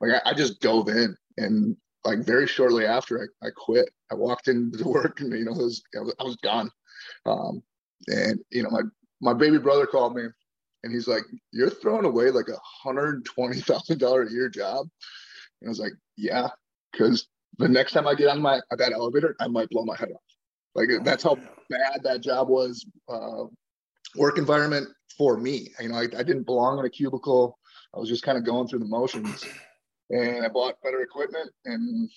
Like 0.00 0.12
I, 0.24 0.30
I, 0.30 0.34
just 0.34 0.60
dove 0.60 0.88
in, 0.88 1.16
and 1.38 1.76
like 2.04 2.20
very 2.20 2.46
shortly 2.46 2.86
after, 2.86 3.28
I, 3.42 3.46
I 3.46 3.50
quit. 3.56 3.90
I 4.10 4.14
walked 4.14 4.48
into 4.48 4.84
work, 4.88 5.20
and 5.20 5.32
you 5.32 5.44
know, 5.44 5.52
I 5.52 5.58
was 5.58 5.82
I 5.96 6.24
was 6.24 6.36
gone. 6.36 6.70
Um, 7.26 7.62
and 8.08 8.38
you 8.50 8.62
know, 8.62 8.70
my 8.70 8.82
my 9.20 9.34
baby 9.34 9.58
brother 9.58 9.86
called 9.86 10.14
me, 10.14 10.24
and 10.84 10.92
he's 10.92 11.08
like, 11.08 11.24
"You're 11.52 11.70
throwing 11.70 12.04
away 12.04 12.30
like 12.30 12.48
a 12.48 12.58
hundred 12.62 13.24
twenty 13.24 13.60
thousand 13.60 13.98
dollar 13.98 14.22
a 14.22 14.30
year 14.30 14.48
job." 14.48 14.86
And 15.60 15.68
I 15.68 15.70
was 15.70 15.80
like, 15.80 15.92
"Yeah, 16.16 16.48
because 16.92 17.28
the 17.58 17.68
next 17.68 17.92
time 17.92 18.06
I 18.06 18.14
get 18.14 18.28
on 18.28 18.40
my 18.40 18.60
that 18.70 18.92
elevator, 18.92 19.36
I 19.40 19.48
might 19.48 19.70
blow 19.70 19.84
my 19.84 19.96
head 19.96 20.10
off. 20.12 20.20
Like 20.74 20.88
oh, 20.90 21.00
that's 21.02 21.22
how 21.22 21.36
bad 21.70 22.02
that 22.02 22.22
job 22.22 22.48
was. 22.48 22.84
Uh, 23.08 23.44
work 24.16 24.38
environment 24.38 24.88
for 25.16 25.36
me. 25.36 25.68
You 25.80 25.88
know, 25.90 25.96
I, 25.96 26.02
I 26.02 26.22
didn't 26.22 26.44
belong 26.44 26.78
in 26.78 26.84
a 26.84 26.90
cubicle. 26.90 27.58
I 27.94 27.98
was 27.98 28.08
just 28.08 28.22
kind 28.22 28.38
of 28.38 28.44
going 28.44 28.68
through 28.68 28.80
the 28.80 28.86
motions, 28.86 29.44
and 30.10 30.44
I 30.44 30.48
bought 30.48 30.80
better 30.82 31.02
equipment 31.02 31.50
and 31.64 32.08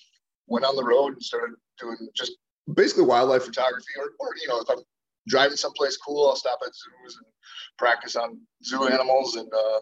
went 0.46 0.64
on 0.64 0.76
the 0.76 0.84
road 0.84 1.14
and 1.14 1.22
started 1.22 1.56
doing 1.78 1.96
just 2.14 2.32
basically 2.74 3.04
wildlife 3.04 3.44
photography. 3.44 3.92
Or, 3.98 4.06
or 4.20 4.34
you 4.40 4.48
know, 4.48 4.60
if 4.60 4.70
I'm 4.70 4.82
driving 5.28 5.56
someplace 5.56 5.96
cool, 5.96 6.28
I'll 6.28 6.36
stop 6.36 6.60
at 6.64 6.72
zoos 6.74 7.16
and 7.16 7.26
practice 7.78 8.16
on 8.16 8.40
zoo 8.64 8.86
animals. 8.86 9.36
And 9.36 9.52
uh, 9.52 9.80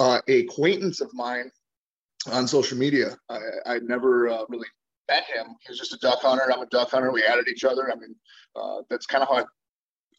uh, 0.00 0.20
a 0.28 0.40
acquaintance 0.40 1.00
of 1.00 1.12
mine 1.12 1.50
on 2.30 2.46
social 2.46 2.78
media. 2.78 3.16
I, 3.28 3.38
I 3.66 3.78
never 3.80 4.28
uh, 4.28 4.44
really 4.48 4.68
met 5.12 5.24
him. 5.24 5.54
He 5.60 5.70
was 5.70 5.78
just 5.78 5.94
a 5.94 5.98
duck 5.98 6.20
hunter. 6.20 6.50
I'm 6.52 6.62
a 6.62 6.66
duck 6.66 6.90
hunter. 6.90 7.12
We 7.12 7.24
added 7.24 7.48
each 7.48 7.64
other. 7.64 7.90
I 7.90 7.96
mean, 7.96 8.14
uh, 8.56 8.82
that's 8.88 9.06
kind 9.06 9.22
of 9.22 9.28
how 9.28 9.36
I 9.36 9.44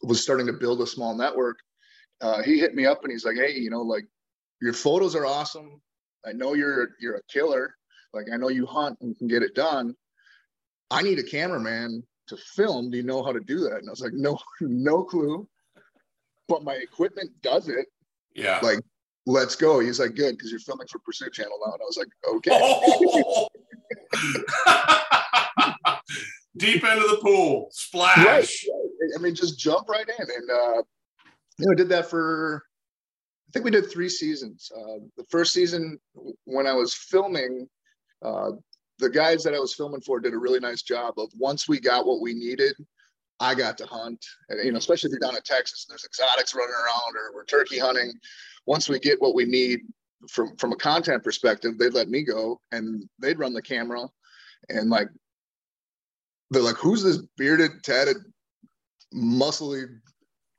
was 0.02 0.22
starting 0.22 0.46
to 0.46 0.52
build 0.52 0.80
a 0.80 0.86
small 0.86 1.14
network. 1.16 1.58
Uh, 2.20 2.42
he 2.42 2.58
hit 2.58 2.74
me 2.74 2.86
up 2.86 3.02
and 3.02 3.12
he's 3.12 3.24
like, 3.24 3.36
"Hey, 3.36 3.52
you 3.52 3.70
know, 3.70 3.82
like 3.82 4.06
your 4.60 4.72
photos 4.72 5.14
are 5.14 5.26
awesome. 5.26 5.80
I 6.26 6.32
know 6.32 6.54
you're 6.54 6.90
you're 7.00 7.16
a 7.16 7.22
killer. 7.32 7.74
Like 8.12 8.26
I 8.32 8.36
know 8.36 8.48
you 8.48 8.66
hunt 8.66 8.98
and 9.00 9.16
can 9.16 9.28
get 9.28 9.42
it 9.42 9.54
done. 9.54 9.94
I 10.90 11.02
need 11.02 11.18
a 11.18 11.24
cameraman 11.24 12.04
to 12.28 12.36
film. 12.36 12.90
Do 12.90 12.96
you 12.96 13.02
know 13.02 13.22
how 13.22 13.32
to 13.32 13.40
do 13.40 13.60
that?" 13.60 13.78
And 13.78 13.88
I 13.88 13.90
was 13.90 14.00
like, 14.00 14.14
"No, 14.14 14.38
no 14.60 15.02
clue." 15.02 15.48
But 16.46 16.62
my 16.62 16.74
equipment 16.74 17.30
does 17.42 17.68
it. 17.68 17.86
Yeah. 18.34 18.60
Like 18.62 18.80
let's 19.26 19.56
go. 19.56 19.80
He's 19.80 20.00
like, 20.00 20.14
good, 20.14 20.36
because 20.36 20.50
you're 20.50 20.60
filming 20.60 20.86
for 20.86 20.98
Pursuit 20.98 21.32
Channel 21.32 21.58
now. 21.64 21.72
And 21.72 21.80
I 21.80 21.84
was 21.84 21.96
like, 21.96 22.08
okay. 22.28 23.46
Deep 26.56 26.84
into 26.84 27.08
the 27.08 27.18
pool, 27.20 27.68
splash. 27.72 28.18
Right, 28.18 28.46
right. 28.46 29.10
I 29.18 29.22
mean, 29.22 29.34
just 29.34 29.58
jump 29.58 29.88
right 29.88 30.06
in. 30.08 30.26
And, 30.30 30.50
uh, 30.50 30.82
you 31.58 31.68
know, 31.68 31.74
did 31.74 31.88
that 31.88 32.08
for, 32.08 32.62
I 33.48 33.50
think 33.52 33.64
we 33.64 33.70
did 33.70 33.90
three 33.90 34.08
seasons. 34.08 34.70
Uh, 34.74 35.00
the 35.16 35.24
first 35.28 35.52
season, 35.52 35.98
when 36.44 36.66
I 36.66 36.72
was 36.72 36.94
filming, 36.94 37.68
uh, 38.22 38.52
the 38.98 39.10
guys 39.10 39.42
that 39.42 39.54
I 39.54 39.58
was 39.58 39.74
filming 39.74 40.00
for 40.00 40.20
did 40.20 40.34
a 40.34 40.38
really 40.38 40.60
nice 40.60 40.82
job 40.82 41.14
of 41.18 41.28
once 41.36 41.68
we 41.68 41.80
got 41.80 42.06
what 42.06 42.20
we 42.20 42.34
needed, 42.34 42.76
I 43.40 43.54
got 43.54 43.76
to 43.78 43.86
hunt. 43.86 44.24
And, 44.48 44.64
you 44.64 44.70
know, 44.70 44.78
especially 44.78 45.08
if 45.08 45.12
you're 45.12 45.28
down 45.28 45.36
in 45.36 45.42
Texas, 45.42 45.86
and 45.88 45.92
there's 45.92 46.04
exotics 46.04 46.54
running 46.54 46.74
around 46.74 47.16
or 47.16 47.34
we're 47.34 47.44
turkey 47.44 47.78
hunting 47.78 48.12
once 48.66 48.88
we 48.88 49.00
get 49.00 49.20
what 49.20 49.34
we 49.34 49.44
need 49.44 49.80
from 50.30 50.56
from 50.56 50.72
a 50.72 50.76
content 50.76 51.22
perspective, 51.22 51.78
they'd 51.78 51.94
let 51.94 52.08
me 52.08 52.22
go 52.22 52.60
and 52.72 53.08
they'd 53.20 53.38
run 53.38 53.52
the 53.52 53.62
camera 53.62 54.08
and 54.68 54.90
like 54.90 55.08
they're 56.50 56.62
like, 56.62 56.76
who's 56.76 57.02
this 57.02 57.18
bearded, 57.36 57.82
tatted, 57.82 58.16
muscly 59.14 59.86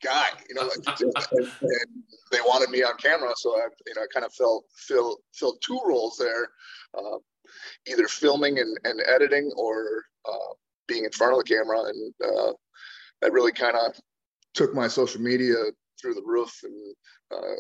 guy? 0.03 0.27
You 0.50 0.55
know, 0.55 0.63
like, 0.63 1.00
and, 1.01 1.15
and 1.62 2.03
they 2.31 2.41
wanted 2.41 2.69
me 2.69 2.84
on 2.84 2.98
camera, 2.98 3.34
so 3.36 3.55
I, 3.55 3.67
you 3.88 3.93
know, 3.95 4.01
I 4.01 4.07
kind 4.13 4.25
of 4.25 4.34
felt 4.34 4.65
filled 4.75 5.19
filled 5.34 5.57
two 5.62 5.79
roles 5.86 6.17
there, 6.17 6.50
uh, 6.98 7.17
either 7.88 8.07
filming 8.07 8.60
and, 8.60 8.77
and 8.84 9.01
editing 9.07 9.51
or 9.55 10.03
uh, 10.27 10.53
being 10.88 11.05
in 11.05 11.12
front 11.12 11.34
of 11.34 11.39
the 11.39 11.55
camera, 11.55 11.84
and 11.84 12.13
uh, 12.24 12.53
that 13.22 13.31
really 13.31 13.51
kind 13.51 13.77
of 13.77 13.95
took 14.53 14.74
my 14.74 14.88
social 14.88 15.22
media 15.22 15.55
through 16.01 16.13
the 16.13 16.24
roof 16.25 16.62
and 16.63 16.95
uh, 17.31 17.55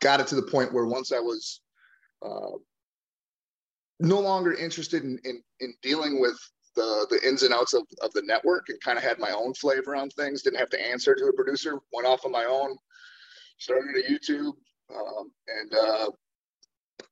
got 0.00 0.20
it 0.20 0.26
to 0.28 0.36
the 0.36 0.42
point 0.42 0.72
where 0.72 0.86
once 0.86 1.12
I 1.12 1.18
was 1.18 1.60
uh, 2.24 2.56
no 4.00 4.20
longer 4.20 4.54
interested 4.54 5.04
in, 5.04 5.18
in, 5.24 5.42
in 5.60 5.74
dealing 5.82 6.20
with 6.20 6.38
the 6.76 7.06
the 7.10 7.28
ins 7.28 7.42
and 7.42 7.52
outs 7.52 7.74
of, 7.74 7.82
of 8.02 8.12
the 8.12 8.22
network 8.22 8.68
and 8.68 8.80
kind 8.80 8.98
of 8.98 9.04
had 9.04 9.18
my 9.18 9.32
own 9.32 9.52
flavor 9.54 9.96
on 9.96 10.08
things. 10.10 10.42
Didn't 10.42 10.60
have 10.60 10.70
to 10.70 10.86
answer 10.86 11.14
to 11.14 11.24
a 11.24 11.32
producer. 11.32 11.78
Went 11.92 12.06
off 12.06 12.24
on 12.24 12.32
my 12.32 12.44
own. 12.44 12.76
Started 13.58 13.96
a 13.96 14.08
YouTube 14.08 14.52
um, 14.94 15.32
and 15.48 15.74
uh, 15.74 16.10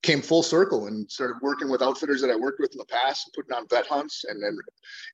came 0.02 0.22
full 0.22 0.42
circle 0.44 0.86
and 0.86 1.10
started 1.10 1.36
working 1.42 1.68
with 1.68 1.82
outfitters 1.82 2.20
that 2.20 2.30
I 2.30 2.36
worked 2.36 2.60
with 2.60 2.72
in 2.72 2.78
the 2.78 2.84
past, 2.84 3.30
putting 3.34 3.52
on 3.52 3.66
vet 3.68 3.86
hunts. 3.86 4.24
And 4.28 4.40
then 4.40 4.56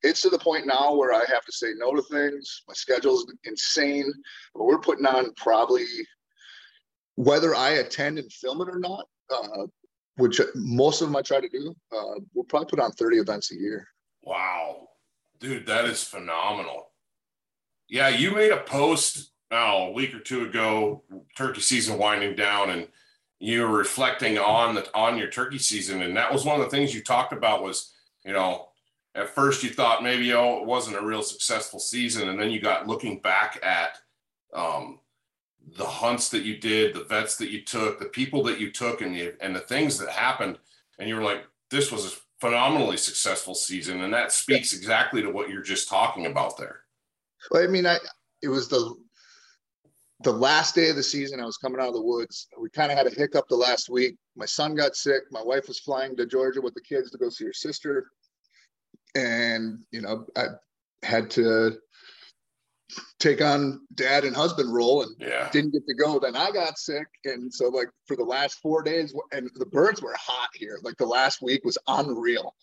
it's 0.03 0.21
to 0.21 0.29
the 0.29 0.37
point 0.37 0.67
now 0.67 0.93
where 0.93 1.13
I 1.13 1.23
have 1.27 1.45
to 1.45 1.51
say 1.51 1.69
no 1.75 1.95
to 1.95 2.03
things. 2.03 2.61
My 2.67 2.75
schedule's 2.75 3.25
insane, 3.45 4.13
but 4.53 4.65
we're 4.65 4.79
putting 4.79 5.07
on 5.07 5.33
probably 5.35 5.85
whether 7.15 7.55
I 7.55 7.71
attend 7.71 8.19
and 8.19 8.31
film 8.31 8.61
it 8.61 8.69
or 8.69 8.79
not, 8.79 9.05
uh, 9.29 9.67
which 10.17 10.39
most 10.55 11.01
of 11.01 11.07
them 11.07 11.15
I 11.15 11.21
try 11.21 11.39
to 11.39 11.49
do, 11.49 11.75
uh, 11.91 12.19
we'll 12.33 12.45
probably 12.45 12.69
put 12.69 12.79
on 12.79 12.91
30 12.91 13.17
events 13.17 13.51
a 13.51 13.55
year. 13.55 13.87
Wow. 14.23 14.87
Dude, 15.39 15.65
that 15.65 15.85
is 15.85 16.03
phenomenal. 16.03 16.89
Yeah, 17.89 18.09
you 18.09 18.31
made 18.31 18.51
a 18.51 18.61
post 18.61 19.31
now 19.51 19.77
a 19.77 19.91
week 19.91 20.13
or 20.15 20.19
two 20.19 20.45
ago, 20.45 21.03
turkey 21.37 21.61
season 21.61 21.97
winding 21.97 22.35
down, 22.35 22.69
and 22.69 22.87
you 23.39 23.61
were 23.61 23.77
reflecting 23.77 24.37
on 24.37 24.73
the 24.75 24.89
on 24.95 25.17
your 25.17 25.29
turkey 25.29 25.59
season. 25.59 26.01
And 26.01 26.15
that 26.15 26.31
was 26.31 26.45
one 26.45 26.59
of 26.59 26.65
the 26.65 26.75
things 26.75 26.95
you 26.95 27.03
talked 27.03 27.33
about 27.33 27.61
was, 27.61 27.93
you 28.23 28.31
know, 28.31 28.69
at 29.15 29.29
first 29.29 29.61
you 29.61 29.69
thought 29.69 30.01
maybe 30.01 30.33
oh 30.33 30.57
it 30.57 30.65
wasn't 30.65 30.97
a 30.97 31.05
real 31.05 31.21
successful 31.21 31.79
season, 31.79 32.29
and 32.29 32.39
then 32.39 32.49
you 32.51 32.61
got 32.61 32.87
looking 32.87 33.19
back 33.19 33.59
at 33.61 33.97
um, 34.53 34.99
the 35.77 35.85
hunts 35.85 36.29
that 36.29 36.43
you 36.43 36.57
did, 36.57 36.93
the 36.93 37.03
vets 37.03 37.37
that 37.37 37.49
you 37.49 37.61
took, 37.61 37.99
the 37.99 38.05
people 38.05 38.43
that 38.43 38.59
you 38.59 38.71
took, 38.71 39.01
and 39.01 39.15
the 39.15 39.35
and 39.41 39.55
the 39.55 39.61
things 39.61 39.97
that 39.97 40.09
happened, 40.09 40.57
and 40.99 41.07
you 41.07 41.15
were 41.15 41.23
like, 41.23 41.45
this 41.69 41.91
was 41.91 42.05
a 42.05 42.17
phenomenally 42.39 42.97
successful 42.97 43.55
season, 43.55 44.01
and 44.01 44.13
that 44.13 44.31
speaks 44.31 44.73
exactly 44.73 45.21
to 45.21 45.29
what 45.29 45.49
you're 45.49 45.61
just 45.61 45.89
talking 45.89 46.25
about 46.25 46.57
there. 46.57 46.81
Well, 47.49 47.63
I 47.63 47.67
mean, 47.67 47.85
I 47.85 47.97
it 48.41 48.49
was 48.49 48.67
the 48.67 48.95
the 50.23 50.31
last 50.31 50.75
day 50.75 50.89
of 50.89 50.95
the 50.95 51.03
season. 51.03 51.39
I 51.39 51.45
was 51.45 51.57
coming 51.57 51.79
out 51.79 51.87
of 51.87 51.93
the 51.93 52.01
woods. 52.01 52.47
We 52.59 52.69
kind 52.69 52.91
of 52.91 52.97
had 52.97 53.07
a 53.07 53.11
hiccup 53.11 53.47
the 53.47 53.55
last 53.55 53.89
week. 53.89 54.15
My 54.35 54.45
son 54.45 54.75
got 54.75 54.95
sick. 54.95 55.23
My 55.31 55.43
wife 55.43 55.67
was 55.67 55.79
flying 55.79 56.15
to 56.17 56.25
Georgia 56.25 56.61
with 56.61 56.73
the 56.73 56.81
kids 56.81 57.11
to 57.11 57.17
go 57.17 57.29
see 57.29 57.45
her 57.45 57.53
sister, 57.53 58.07
and 59.15 59.79
you 59.91 60.01
know, 60.01 60.25
I 60.35 60.47
had 61.03 61.29
to 61.31 61.77
take 63.19 63.41
on 63.41 63.81
dad 63.95 64.25
and 64.25 64.35
husband 64.35 64.73
role 64.73 65.03
and 65.03 65.15
yeah. 65.19 65.49
didn't 65.51 65.71
get 65.71 65.85
to 65.87 65.93
go. 65.95 66.19
Then 66.19 66.35
I 66.35 66.51
got 66.51 66.77
sick. 66.77 67.07
And 67.25 67.53
so 67.53 67.69
like 67.69 67.89
for 68.05 68.15
the 68.15 68.23
last 68.23 68.59
four 68.59 68.83
days, 68.83 69.13
and 69.31 69.49
the 69.55 69.65
birds 69.65 70.01
were 70.01 70.15
hot 70.17 70.49
here. 70.53 70.79
Like 70.83 70.97
the 70.97 71.05
last 71.05 71.41
week 71.41 71.63
was 71.63 71.77
unreal. 71.87 72.55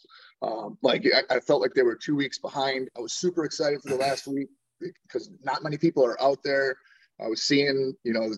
Um, 0.42 0.78
like 0.82 1.04
I, 1.06 1.36
I, 1.36 1.40
felt 1.40 1.60
like 1.60 1.74
they 1.74 1.82
were 1.82 1.96
two 1.96 2.16
weeks 2.16 2.38
behind. 2.38 2.88
I 2.96 3.00
was 3.00 3.12
super 3.12 3.44
excited 3.44 3.82
for 3.82 3.90
the 3.90 3.96
last 3.96 4.26
week 4.26 4.48
because 4.80 5.30
not 5.42 5.62
many 5.62 5.76
people 5.76 6.04
are 6.04 6.20
out 6.22 6.38
there. 6.42 6.76
I 7.22 7.26
was 7.26 7.42
seeing, 7.42 7.94
you 8.04 8.14
know, 8.14 8.30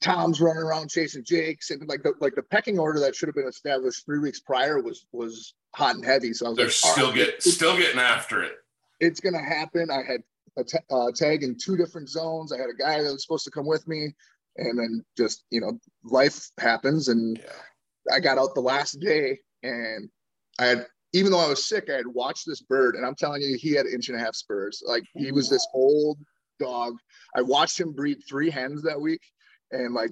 Tom's 0.00 0.40
running 0.40 0.62
around 0.62 0.90
chasing 0.90 1.24
Jakes, 1.24 1.70
and 1.70 1.88
like 1.88 2.02
the 2.02 2.12
like 2.20 2.34
the 2.34 2.42
pecking 2.42 2.78
order 2.78 3.00
that 3.00 3.16
should 3.16 3.28
have 3.28 3.34
been 3.34 3.48
established 3.48 4.04
three 4.04 4.20
weeks 4.20 4.40
prior 4.40 4.80
was 4.80 5.06
was 5.12 5.54
hot 5.74 5.96
and 5.96 6.04
heavy. 6.04 6.32
So 6.32 6.46
I 6.46 6.48
was 6.50 6.56
they're 6.56 6.66
like, 6.66 6.72
still 6.72 7.06
right, 7.08 7.14
get 7.14 7.42
still 7.42 7.76
getting 7.76 7.98
after 7.98 8.42
it. 8.42 8.52
It's 9.00 9.20
gonna 9.20 9.42
happen. 9.42 9.90
I 9.90 10.02
had 10.02 10.22
a 10.58 10.64
t- 10.64 10.78
uh, 10.90 11.10
tag 11.14 11.42
in 11.42 11.56
two 11.56 11.76
different 11.76 12.08
zones. 12.08 12.52
I 12.52 12.58
had 12.58 12.68
a 12.68 12.74
guy 12.74 13.02
that 13.02 13.12
was 13.12 13.22
supposed 13.22 13.44
to 13.44 13.50
come 13.50 13.66
with 13.66 13.86
me, 13.88 14.14
and 14.56 14.78
then 14.78 15.04
just 15.16 15.44
you 15.50 15.60
know, 15.60 15.78
life 16.04 16.50
happens, 16.58 17.08
and 17.08 17.38
yeah. 17.38 18.14
I 18.14 18.20
got 18.20 18.38
out 18.38 18.54
the 18.54 18.60
last 18.60 19.00
day, 19.00 19.38
and 19.62 20.10
I 20.58 20.66
had 20.66 20.86
even 21.14 21.32
though 21.32 21.38
I 21.38 21.48
was 21.48 21.66
sick, 21.66 21.88
I 21.88 21.96
had 21.96 22.06
watched 22.06 22.44
this 22.46 22.60
bird, 22.60 22.94
and 22.96 23.06
I'm 23.06 23.14
telling 23.14 23.40
you, 23.40 23.56
he 23.56 23.72
had 23.72 23.86
inch 23.86 24.08
and 24.08 24.20
a 24.20 24.22
half 24.22 24.34
spurs. 24.34 24.82
Like 24.86 25.04
he 25.14 25.32
was 25.32 25.48
this 25.48 25.66
old 25.72 26.18
dog. 26.60 26.94
I 27.36 27.42
watched 27.42 27.80
him 27.80 27.92
breed 27.92 28.18
three 28.28 28.50
hens 28.50 28.82
that 28.82 29.00
week, 29.00 29.22
and 29.70 29.94
like 29.94 30.10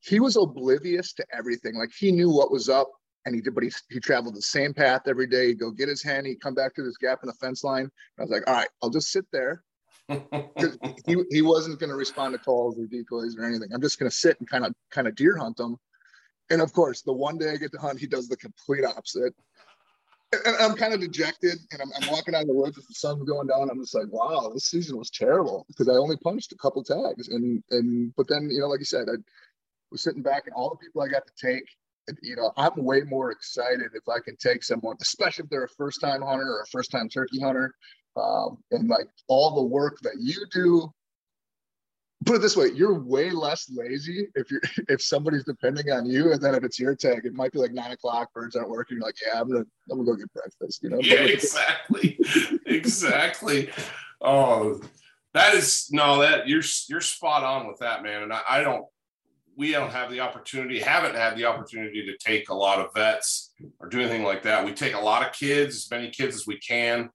he 0.00 0.20
was 0.20 0.36
oblivious 0.36 1.14
to 1.14 1.26
everything. 1.32 1.76
Like 1.76 1.92
he 1.96 2.12
knew 2.12 2.30
what 2.30 2.50
was 2.50 2.68
up, 2.68 2.90
and 3.24 3.34
he 3.34 3.40
did, 3.40 3.54
but 3.54 3.64
he, 3.64 3.70
he 3.90 4.00
traveled 4.00 4.34
the 4.34 4.42
same 4.42 4.74
path 4.74 5.02
every 5.06 5.28
day. 5.28 5.48
He'd 5.48 5.60
go 5.60 5.70
get 5.70 5.88
his 5.88 6.02
hen, 6.02 6.26
he'd 6.26 6.40
come 6.40 6.54
back 6.54 6.74
to 6.74 6.82
this 6.82 6.96
gap 6.96 7.20
in 7.22 7.28
the 7.28 7.34
fence 7.34 7.62
line. 7.62 7.88
I 8.18 8.22
was 8.22 8.30
like, 8.30 8.42
all 8.48 8.54
right, 8.54 8.68
I'll 8.82 8.90
just 8.90 9.12
sit 9.12 9.24
there 9.32 9.62
he, 10.08 11.16
he 11.30 11.42
wasn't 11.42 11.78
going 11.80 11.90
to 11.90 11.96
respond 11.96 12.32
to 12.32 12.38
calls 12.38 12.78
or 12.78 12.86
decoys 12.86 13.36
or 13.36 13.44
anything. 13.44 13.68
I'm 13.72 13.80
just 13.80 13.98
going 13.98 14.10
to 14.10 14.16
sit 14.16 14.38
and 14.38 14.48
kind 14.48 14.64
of 14.64 14.74
kind 14.90 15.08
of 15.08 15.14
deer 15.14 15.36
hunt 15.36 15.56
them. 15.56 15.76
And 16.50 16.60
of 16.60 16.72
course, 16.72 17.02
the 17.02 17.12
one 17.12 17.38
day 17.38 17.50
I 17.50 17.56
get 17.56 17.72
to 17.72 17.78
hunt, 17.78 17.98
he 17.98 18.06
does 18.06 18.28
the 18.28 18.36
complete 18.36 18.84
opposite. 18.84 19.34
and 20.46 20.56
I'm 20.56 20.74
kind 20.74 20.92
of 20.92 21.00
dejected, 21.00 21.58
and 21.72 21.80
I'm, 21.80 21.90
I'm 22.00 22.10
walking 22.10 22.34
out 22.34 22.42
of 22.42 22.48
the 22.48 22.54
woods 22.54 22.76
as 22.76 22.86
the 22.86 22.94
sun's 22.94 23.24
going 23.24 23.46
down. 23.46 23.70
I'm 23.70 23.80
just 23.80 23.94
like, 23.94 24.10
wow, 24.10 24.50
this 24.52 24.64
season 24.64 24.98
was 24.98 25.10
terrible 25.10 25.64
because 25.68 25.88
I 25.88 25.92
only 25.92 26.16
punched 26.18 26.52
a 26.52 26.56
couple 26.56 26.82
tags, 26.84 27.28
and 27.28 27.62
and 27.70 28.14
but 28.16 28.28
then 28.28 28.50
you 28.50 28.60
know, 28.60 28.68
like 28.68 28.80
you 28.80 28.84
said, 28.84 29.08
I 29.08 29.16
was 29.90 30.02
sitting 30.02 30.22
back, 30.22 30.42
and 30.46 30.54
all 30.54 30.70
the 30.70 30.84
people 30.84 31.02
I 31.02 31.08
got 31.08 31.22
to 31.26 31.32
take, 31.46 31.64
you 32.22 32.36
know, 32.36 32.52
I'm 32.56 32.72
way 32.76 33.02
more 33.02 33.30
excited 33.30 33.90
if 33.94 34.08
I 34.08 34.18
can 34.20 34.36
take 34.36 34.64
someone, 34.64 34.96
especially 35.00 35.44
if 35.44 35.50
they're 35.50 35.64
a 35.64 35.68
first 35.68 36.00
time 36.00 36.20
hunter 36.20 36.46
or 36.46 36.62
a 36.62 36.66
first 36.66 36.90
time 36.90 37.08
turkey 37.08 37.40
hunter, 37.40 37.74
um, 38.16 38.58
and 38.70 38.88
like 38.88 39.08
all 39.28 39.54
the 39.54 39.62
work 39.62 39.98
that 40.02 40.16
you 40.20 40.44
do 40.52 40.92
put 42.24 42.36
it 42.36 42.42
this 42.42 42.56
way 42.56 42.70
you're 42.74 42.98
way 43.00 43.30
less 43.30 43.70
lazy 43.74 44.28
if 44.34 44.50
you're 44.50 44.62
if 44.88 45.02
somebody's 45.02 45.44
depending 45.44 45.90
on 45.90 46.06
you 46.06 46.32
and 46.32 46.40
then 46.40 46.54
if 46.54 46.64
it's 46.64 46.78
your 46.78 46.94
tag 46.94 47.26
it 47.26 47.34
might 47.34 47.52
be 47.52 47.58
like 47.58 47.72
nine 47.72 47.92
o'clock 47.92 48.32
birds 48.32 48.56
aren't 48.56 48.70
working 48.70 48.96
you're 48.96 49.06
like 49.06 49.16
yeah 49.26 49.38
i'm 49.38 49.48
gonna 49.48 49.64
i'm 49.90 49.98
gonna 49.98 50.04
go 50.04 50.16
get 50.16 50.32
breakfast 50.32 50.82
you 50.82 50.90
know? 50.90 50.98
Yeah 51.00 51.14
exactly. 51.20 52.18
Exactly. 52.66 53.70
Oh 54.20 54.80
that 55.34 55.54
is 55.54 55.90
no 55.92 56.20
that 56.20 56.48
you're 56.48 56.62
you're 56.88 57.00
spot 57.00 57.42
on 57.42 57.66
with 57.66 57.78
that 57.80 58.02
man. 58.02 58.22
And 58.22 58.32
I, 58.32 58.40
I 58.48 58.60
don't 58.62 58.86
we 59.56 59.72
don't 59.72 59.90
have 59.90 60.10
the 60.10 60.20
opportunity 60.20 60.80
haven't 60.80 61.14
had 61.14 61.36
the 61.36 61.44
opportunity 61.44 62.04
to 62.06 62.16
take 62.18 62.48
a 62.48 62.54
lot 62.54 62.78
of 62.80 62.94
vets 62.94 63.52
or 63.78 63.88
do 63.88 64.00
anything 64.00 64.22
like 64.22 64.42
that. 64.44 64.64
We 64.64 64.72
take 64.72 64.94
a 64.94 65.00
lot 65.00 65.26
of 65.26 65.32
kids 65.32 65.76
as 65.76 65.90
many 65.90 66.10
kids 66.10 66.36
as 66.36 66.46
we 66.46 66.58
can 66.58 67.10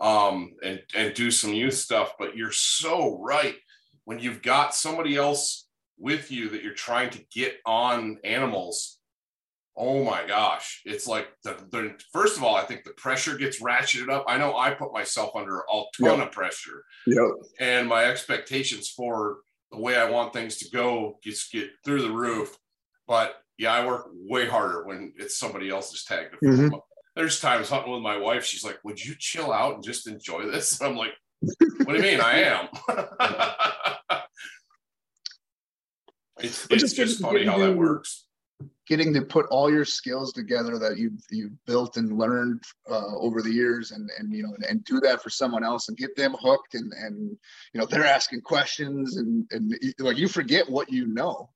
um, 0.00 0.54
and 0.62 0.80
and 0.94 1.14
do 1.14 1.30
some 1.30 1.52
youth 1.52 1.74
stuff 1.74 2.14
but 2.18 2.36
you're 2.36 2.52
so 2.52 3.18
right 3.20 3.56
when 4.04 4.18
you've 4.18 4.42
got 4.42 4.74
somebody 4.74 5.16
else 5.16 5.68
with 5.98 6.30
you 6.30 6.48
that 6.48 6.62
you're 6.62 6.74
trying 6.74 7.10
to 7.10 7.20
get 7.32 7.56
on 7.66 8.18
animals 8.24 8.98
oh 9.76 10.02
my 10.02 10.26
gosh 10.26 10.82
it's 10.84 11.06
like 11.06 11.28
the, 11.44 11.56
the, 11.70 11.94
first 12.12 12.36
of 12.36 12.42
all 12.42 12.56
i 12.56 12.62
think 12.62 12.82
the 12.84 12.92
pressure 12.92 13.36
gets 13.36 13.62
ratcheted 13.62 14.10
up 14.10 14.24
i 14.26 14.36
know 14.36 14.56
i 14.56 14.70
put 14.70 14.92
myself 14.92 15.30
under 15.36 15.58
a 15.58 15.82
ton 16.00 16.18
yep. 16.18 16.26
of 16.26 16.32
pressure 16.32 16.84
yep. 17.06 17.30
and 17.60 17.88
my 17.88 18.04
expectations 18.04 18.88
for 18.88 19.38
the 19.70 19.78
way 19.78 19.96
i 19.96 20.08
want 20.08 20.32
things 20.32 20.56
to 20.56 20.68
go 20.70 21.18
gets 21.22 21.48
get 21.50 21.70
through 21.84 22.02
the 22.02 22.10
roof 22.10 22.56
but 23.06 23.36
yeah 23.58 23.72
i 23.72 23.86
work 23.86 24.08
way 24.12 24.46
harder 24.46 24.84
when 24.86 25.12
it's 25.16 25.38
somebody 25.38 25.70
else's 25.70 26.04
tag 26.04 26.28
mm-hmm. 26.42 26.74
There's 27.20 27.40
times 27.40 27.68
hunting 27.68 27.92
with 27.92 28.02
my 28.02 28.16
wife 28.16 28.44
she's 28.44 28.64
like 28.64 28.78
would 28.82 29.02
you 29.02 29.14
chill 29.18 29.52
out 29.52 29.74
and 29.74 29.84
just 29.84 30.06
enjoy 30.06 30.44
this 30.46 30.80
and 30.80 30.90
i'm 30.90 30.96
like 30.96 31.12
what 31.84 31.88
do 31.88 31.96
you 31.96 32.02
mean 32.02 32.20
i 32.20 32.40
am 32.40 32.68
It's, 36.42 36.66
it's 36.70 36.82
just, 36.82 36.96
just 36.96 37.20
funny 37.20 37.44
how 37.44 37.58
that 37.58 37.76
works. 37.76 38.26
Getting 38.86 39.14
to 39.14 39.22
put 39.22 39.46
all 39.50 39.70
your 39.70 39.84
skills 39.84 40.32
together 40.32 40.78
that 40.78 40.98
you 40.98 41.12
you 41.30 41.52
built 41.66 41.96
and 41.96 42.18
learned 42.18 42.62
uh, 42.90 43.16
over 43.16 43.40
the 43.40 43.52
years, 43.52 43.92
and 43.92 44.10
and 44.18 44.34
you 44.34 44.42
know, 44.42 44.52
and, 44.54 44.64
and, 44.64 44.84
do 44.84 44.98
that 45.00 45.22
for 45.22 45.30
someone 45.30 45.62
else, 45.62 45.88
and 45.88 45.96
get 45.96 46.16
them 46.16 46.34
hooked, 46.38 46.74
and 46.74 46.92
and 46.92 47.36
you 47.72 47.80
know, 47.80 47.86
they're 47.86 48.04
asking 48.04 48.40
questions, 48.40 49.16
and 49.16 49.46
and 49.52 49.74
like 50.00 50.18
you 50.18 50.28
forget 50.28 50.68
what 50.68 50.90
you 50.90 51.06
know 51.06 51.50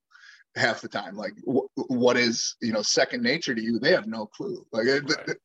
half 0.55 0.81
the 0.81 0.87
time. 0.87 1.17
Like 1.17 1.35
w- 1.45 1.67
what 1.75 2.15
is 2.15 2.55
you 2.61 2.71
know 2.71 2.81
second 2.81 3.21
nature 3.21 3.53
to 3.53 3.61
you? 3.61 3.79
They 3.79 3.91
have 3.91 4.07
no 4.07 4.27
clue. 4.27 4.65
Like 4.71 4.87
right. 4.87 5.37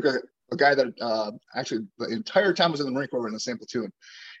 Took 0.00 0.04
a, 0.04 0.18
a 0.52 0.56
guy 0.56 0.74
that 0.74 0.88
uh, 1.00 1.30
actually 1.54 1.86
the 1.98 2.06
entire 2.08 2.52
time 2.52 2.70
was 2.70 2.80
in 2.80 2.86
the 2.86 2.92
Marine 2.92 3.08
Corps 3.08 3.26
in 3.26 3.32
the 3.32 3.40
same 3.40 3.58
platoon, 3.58 3.92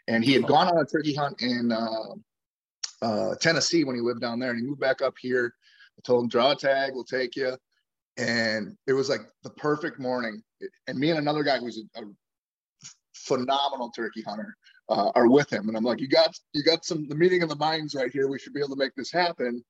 and 0.08 0.24
he 0.24 0.32
had 0.32 0.44
oh. 0.44 0.48
gone 0.48 0.68
on 0.68 0.78
a 0.78 0.84
turkey 0.84 1.14
hunt 1.14 1.40
in. 1.40 1.72
Uh, 1.72 2.14
uh, 3.02 3.34
Tennessee 3.36 3.84
when 3.84 3.94
he 3.94 4.00
lived 4.00 4.20
down 4.20 4.38
there, 4.38 4.50
and 4.50 4.58
he 4.58 4.64
moved 4.64 4.80
back 4.80 5.02
up 5.02 5.14
here. 5.20 5.54
I 5.98 6.00
told 6.06 6.24
him 6.24 6.28
draw 6.28 6.52
a 6.52 6.56
tag, 6.56 6.92
we'll 6.94 7.04
take 7.04 7.36
you, 7.36 7.56
and 8.16 8.76
it 8.86 8.94
was 8.94 9.08
like 9.08 9.20
the 9.42 9.50
perfect 9.50 10.00
morning. 10.00 10.42
And 10.86 10.98
me 10.98 11.10
and 11.10 11.18
another 11.18 11.42
guy 11.42 11.58
who's 11.58 11.82
a, 11.96 12.00
a 12.00 12.04
phenomenal 13.14 13.90
turkey 13.90 14.22
hunter 14.22 14.56
uh, 14.88 15.10
are 15.14 15.28
with 15.28 15.52
him, 15.52 15.68
and 15.68 15.76
I'm 15.76 15.84
like, 15.84 16.00
you 16.00 16.08
got 16.08 16.34
you 16.52 16.64
got 16.64 16.84
some 16.84 17.06
the 17.08 17.14
meeting 17.14 17.42
of 17.42 17.48
the 17.48 17.56
minds 17.56 17.94
right 17.94 18.10
here. 18.10 18.26
We 18.28 18.38
should 18.38 18.54
be 18.54 18.60
able 18.60 18.74
to 18.74 18.82
make 18.82 18.94
this 18.94 19.12
happen. 19.12 19.62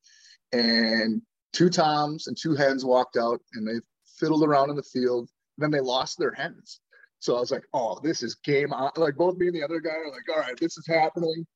And 0.53 1.21
two 1.53 1.71
toms 1.71 2.29
and 2.29 2.37
two 2.37 2.55
hens 2.55 2.85
walked 2.85 3.17
out, 3.17 3.41
and 3.55 3.67
they 3.67 3.81
fiddled 4.19 4.45
around 4.45 4.71
in 4.71 4.77
the 4.77 4.83
field. 4.83 5.29
Then 5.59 5.71
they 5.71 5.81
lost 5.81 6.19
their 6.19 6.33
hens. 6.33 6.81
So 7.21 7.37
I 7.37 7.41
was 7.41 7.51
like, 7.51 7.65
oh, 7.73 7.99
this 8.03 8.23
is 8.23 8.35
game 8.37 8.73
on. 8.73 8.91
Like 8.97 9.17
both 9.17 9.37
me 9.39 9.47
and 9.47 9.57
the 9.57 9.63
other 9.63 9.81
guy 9.81 9.91
are 9.91 10.11
like, 10.11 10.29
all 10.35 10.43
right, 10.43 10.59
this 10.59 10.77
is 10.77 10.87
happening 10.87 11.47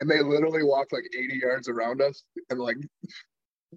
and 0.00 0.10
they 0.10 0.22
literally 0.22 0.62
walked 0.62 0.92
like 0.92 1.04
80 1.16 1.38
yards 1.38 1.68
around 1.68 2.00
us 2.00 2.22
and 2.50 2.58
like 2.58 2.76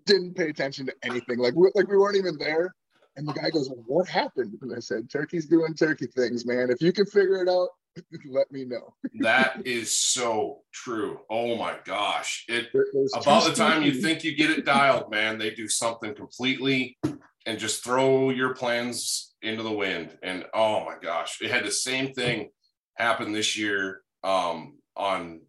didn't 0.06 0.36
pay 0.36 0.50
attention 0.50 0.86
to 0.86 0.96
anything. 1.04 1.40
Like 1.40 1.56
we, 1.56 1.70
like 1.76 1.88
we 1.88 1.98
weren't 1.98 2.18
even 2.18 2.38
there. 2.38 2.74
And 3.18 3.28
the 3.28 3.34
guy 3.34 3.50
goes, 3.50 3.70
"What 3.88 4.08
happened?" 4.08 4.58
And 4.62 4.74
I 4.74 4.80
said, 4.80 5.10
"Turkey's 5.10 5.46
doing 5.46 5.74
turkey 5.74 6.08
things, 6.08 6.46
man. 6.46 6.70
If 6.70 6.82
you 6.82 6.94
can 6.94 7.06
figure 7.06 7.44
it 7.44 7.50
out, 7.50 7.68
let 8.30 8.50
me 8.54 8.64
know." 8.64 8.94
that 9.20 9.62
is 9.68 9.94
so 9.94 10.62
true. 10.72 11.20
Oh 11.30 11.58
my 11.58 11.76
gosh! 11.84 12.46
It 12.48 12.70
about 13.14 13.44
the 13.44 13.54
time 13.54 13.84
you 13.84 13.92
think 13.92 14.24
you 14.24 14.34
get 14.34 14.50
it 14.50 14.66
dialed, 14.66 15.12
man, 15.12 15.38
they 15.38 15.50
do 15.50 15.68
something 15.68 16.16
completely 16.16 16.98
and 17.46 17.60
just 17.60 17.84
throw 17.84 18.30
your 18.30 18.54
plans 18.54 19.31
into 19.42 19.64
the 19.64 19.72
wind. 19.72 20.18
And 20.24 20.46
oh 20.54 20.86
my 20.86 20.96
gosh, 21.02 21.40
it 21.42 21.52
had 21.52 21.66
the 21.66 21.72
same 21.72 22.14
thing 22.14 22.50
happen 22.96 23.32
this 23.32 23.58
year 23.58 24.02
um, 24.24 24.78
on 24.96 25.42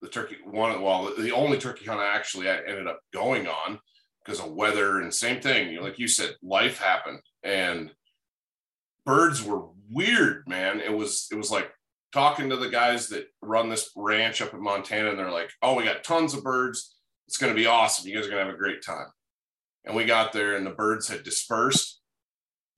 the 0.00 0.08
turkey 0.08 0.36
one 0.44 0.80
well 0.80 1.12
the 1.18 1.32
only 1.32 1.58
turkey 1.58 1.84
hunt 1.84 1.98
I 1.98 2.14
actually 2.14 2.48
I 2.48 2.58
ended 2.58 2.86
up 2.86 3.00
going 3.12 3.48
on 3.48 3.80
because 4.24 4.38
of 4.38 4.52
weather 4.52 5.00
and 5.00 5.12
same 5.12 5.40
thing. 5.40 5.70
You 5.70 5.78
know, 5.78 5.82
like 5.82 5.98
you 5.98 6.06
said, 6.06 6.36
life 6.42 6.78
happened 6.78 7.20
and 7.42 7.90
birds 9.08 9.42
were 9.42 9.64
weird, 9.90 10.46
man. 10.46 10.80
It 10.80 10.92
was 10.92 11.28
it 11.32 11.36
was 11.36 11.50
like 11.50 11.72
talking 12.12 12.50
to 12.50 12.56
the 12.56 12.68
guys 12.68 13.08
that 13.08 13.26
run 13.40 13.68
this 13.68 13.90
ranch 13.96 14.40
up 14.42 14.54
in 14.54 14.62
Montana, 14.62 15.10
and 15.10 15.18
they're 15.18 15.30
like, 15.30 15.50
"Oh, 15.62 15.74
we 15.74 15.84
got 15.84 16.04
tons 16.04 16.34
of 16.34 16.44
birds. 16.44 16.94
It's 17.26 17.38
going 17.38 17.52
to 17.52 17.58
be 17.58 17.66
awesome. 17.66 18.06
You 18.06 18.14
guys 18.14 18.26
are 18.26 18.30
going 18.30 18.40
to 18.40 18.46
have 18.46 18.54
a 18.54 18.58
great 18.58 18.82
time." 18.82 19.06
And 19.84 19.96
we 19.96 20.04
got 20.04 20.32
there, 20.32 20.56
and 20.56 20.66
the 20.66 20.70
birds 20.70 21.08
had 21.08 21.22
dispersed. 21.22 22.00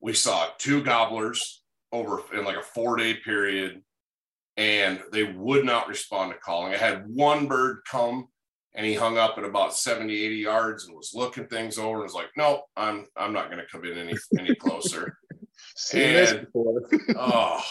We 0.01 0.13
saw 0.15 0.49
two 0.59 0.83
gobblers 0.83 1.63
over 1.93 2.23
in 2.33 2.45
like 2.45 2.57
a 2.57 2.63
four 2.63 2.97
day 2.97 3.15
period 3.15 3.83
and 4.57 5.01
they 5.13 5.25
would 5.25 5.65
not 5.65 5.89
respond 5.89 6.33
to 6.33 6.39
calling. 6.39 6.75
I 6.75 6.77
had 6.77 7.09
one 7.09 7.47
bird 7.47 7.81
come 7.91 8.29
and 8.75 8.87
he 8.87 8.95
hung 8.95 9.19
up 9.19 9.37
at 9.37 9.45
about 9.45 9.77
70, 9.77 10.15
80 10.15 10.37
yards 10.37 10.87
and 10.87 10.97
was 10.97 11.13
looking 11.15 11.47
things 11.47 11.79
over 11.79 11.97
and 11.97 12.05
was 12.05 12.15
like, 12.15 12.31
no, 12.37 12.63
I'm 12.77 13.07
I'm 13.17 13.33
not 13.33 13.51
gonna 13.51 13.67
come 13.71 13.85
in 13.85 13.99
any 13.99 14.15
any 14.39 14.55
closer. 14.55 15.17
and, 15.95 16.47
oh, 17.17 17.63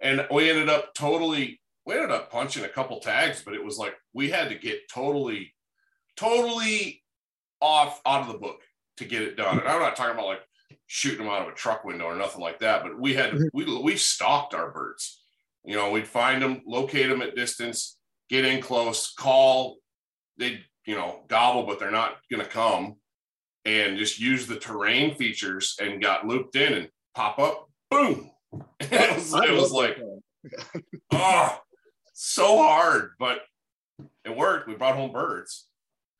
and 0.00 0.26
we 0.30 0.50
ended 0.50 0.68
up 0.68 0.94
totally 0.94 1.60
we 1.86 1.94
ended 1.94 2.10
up 2.10 2.30
punching 2.30 2.64
a 2.64 2.68
couple 2.68 2.98
tags, 3.00 3.42
but 3.44 3.54
it 3.54 3.64
was 3.64 3.78
like 3.78 3.94
we 4.12 4.28
had 4.28 4.48
to 4.48 4.56
get 4.56 4.88
totally, 4.92 5.54
totally 6.16 7.02
off 7.60 8.00
out 8.04 8.22
of 8.22 8.28
the 8.28 8.38
book 8.38 8.60
to 8.96 9.04
get 9.04 9.22
it 9.22 9.36
done. 9.36 9.60
And 9.60 9.68
I'm 9.68 9.80
not 9.80 9.94
talking 9.94 10.14
about 10.14 10.26
like 10.26 10.42
shooting 10.86 11.24
them 11.24 11.28
out 11.28 11.42
of 11.42 11.48
a 11.48 11.56
truck 11.56 11.84
window 11.84 12.04
or 12.04 12.16
nothing 12.16 12.40
like 12.40 12.60
that, 12.60 12.82
but 12.82 12.98
we 12.98 13.14
had 13.14 13.32
mm-hmm. 13.32 13.44
we 13.52 13.82
we 13.82 13.96
stalked 13.96 14.54
our 14.54 14.70
birds 14.70 15.20
you 15.66 15.74
know, 15.74 15.90
we'd 15.90 16.06
find 16.06 16.40
them, 16.40 16.62
locate 16.64 17.08
them 17.08 17.22
at 17.22 17.34
distance, 17.34 17.98
get 18.30 18.44
in 18.44 18.62
close, 18.62 19.12
call. 19.12 19.78
They'd 20.38 20.60
you 20.86 20.94
know, 20.94 21.24
gobble, 21.26 21.64
but 21.64 21.80
they're 21.80 21.90
not 21.90 22.18
going 22.30 22.42
to 22.42 22.48
come, 22.48 22.94
and 23.64 23.98
just 23.98 24.20
use 24.20 24.46
the 24.46 24.56
terrain 24.56 25.16
features 25.16 25.74
and 25.80 26.00
got 26.00 26.24
looped 26.24 26.54
in 26.54 26.72
and 26.72 26.88
pop 27.16 27.40
up, 27.40 27.68
boom. 27.90 28.30
it 28.80 29.16
was, 29.16 29.34
it 29.34 29.52
was 29.52 29.72
like, 29.72 29.98
oh, 31.12 31.58
so 32.14 32.58
hard, 32.58 33.10
but 33.18 33.40
it 34.24 34.36
worked. 34.36 34.68
We 34.68 34.76
brought 34.76 34.94
home 34.94 35.10
birds. 35.10 35.66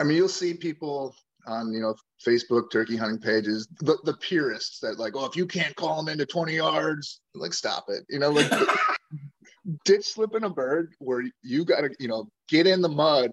I 0.01 0.05
mean, 0.05 0.17
you'll 0.17 0.29
see 0.29 0.55
people 0.55 1.15
on 1.47 1.73
you 1.73 1.81
know 1.81 1.95
Facebook 2.25 2.71
turkey 2.71 2.97
hunting 2.97 3.19
pages, 3.19 3.69
the, 3.81 3.99
the 4.05 4.15
purists 4.15 4.81
that 4.81 4.99
like, 4.99 5.15
oh, 5.15 5.27
if 5.27 5.37
you 5.37 5.47
can't 5.47 5.77
call 5.77 6.03
them 6.03 6.13
into 6.13 6.27
20 6.27 6.55
yards, 6.55 7.21
like 7.35 7.53
stop 7.53 7.87
it. 7.89 8.05
You 8.09 8.19
know, 8.19 8.31
like 8.31 8.51
ditch 9.85 10.05
slipping 10.05 10.45
a 10.45 10.51
bird 10.51 10.93
where 10.99 11.25
you 11.43 11.65
got 11.65 11.83
to, 11.83 11.91
you 11.99 12.09
know, 12.09 12.29
get 12.49 12.67
in 12.67 12.81
the 12.81 12.89
mud 12.89 13.31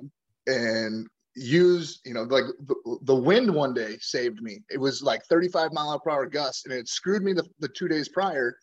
and 0.47 1.08
use, 1.36 2.02
you 2.06 2.13
know, 2.13 2.23
like 2.23 2.43
the, 2.67 2.99
the 3.04 3.15
wind 3.15 3.54
one 3.54 3.73
day 3.73 3.97
saved 3.99 4.41
me. 4.41 4.60
It 4.69 4.80
was 4.80 5.02
like 5.02 5.23
35 5.26 5.71
mile 5.73 5.99
per 5.99 6.12
hour 6.12 6.26
gust 6.26 6.65
and 6.65 6.73
it 6.73 6.88
screwed 6.88 7.23
me 7.23 7.34
the, 7.34 7.45
the 7.60 7.69
two 7.69 7.88
days 7.88 8.10
prior. 8.10 8.58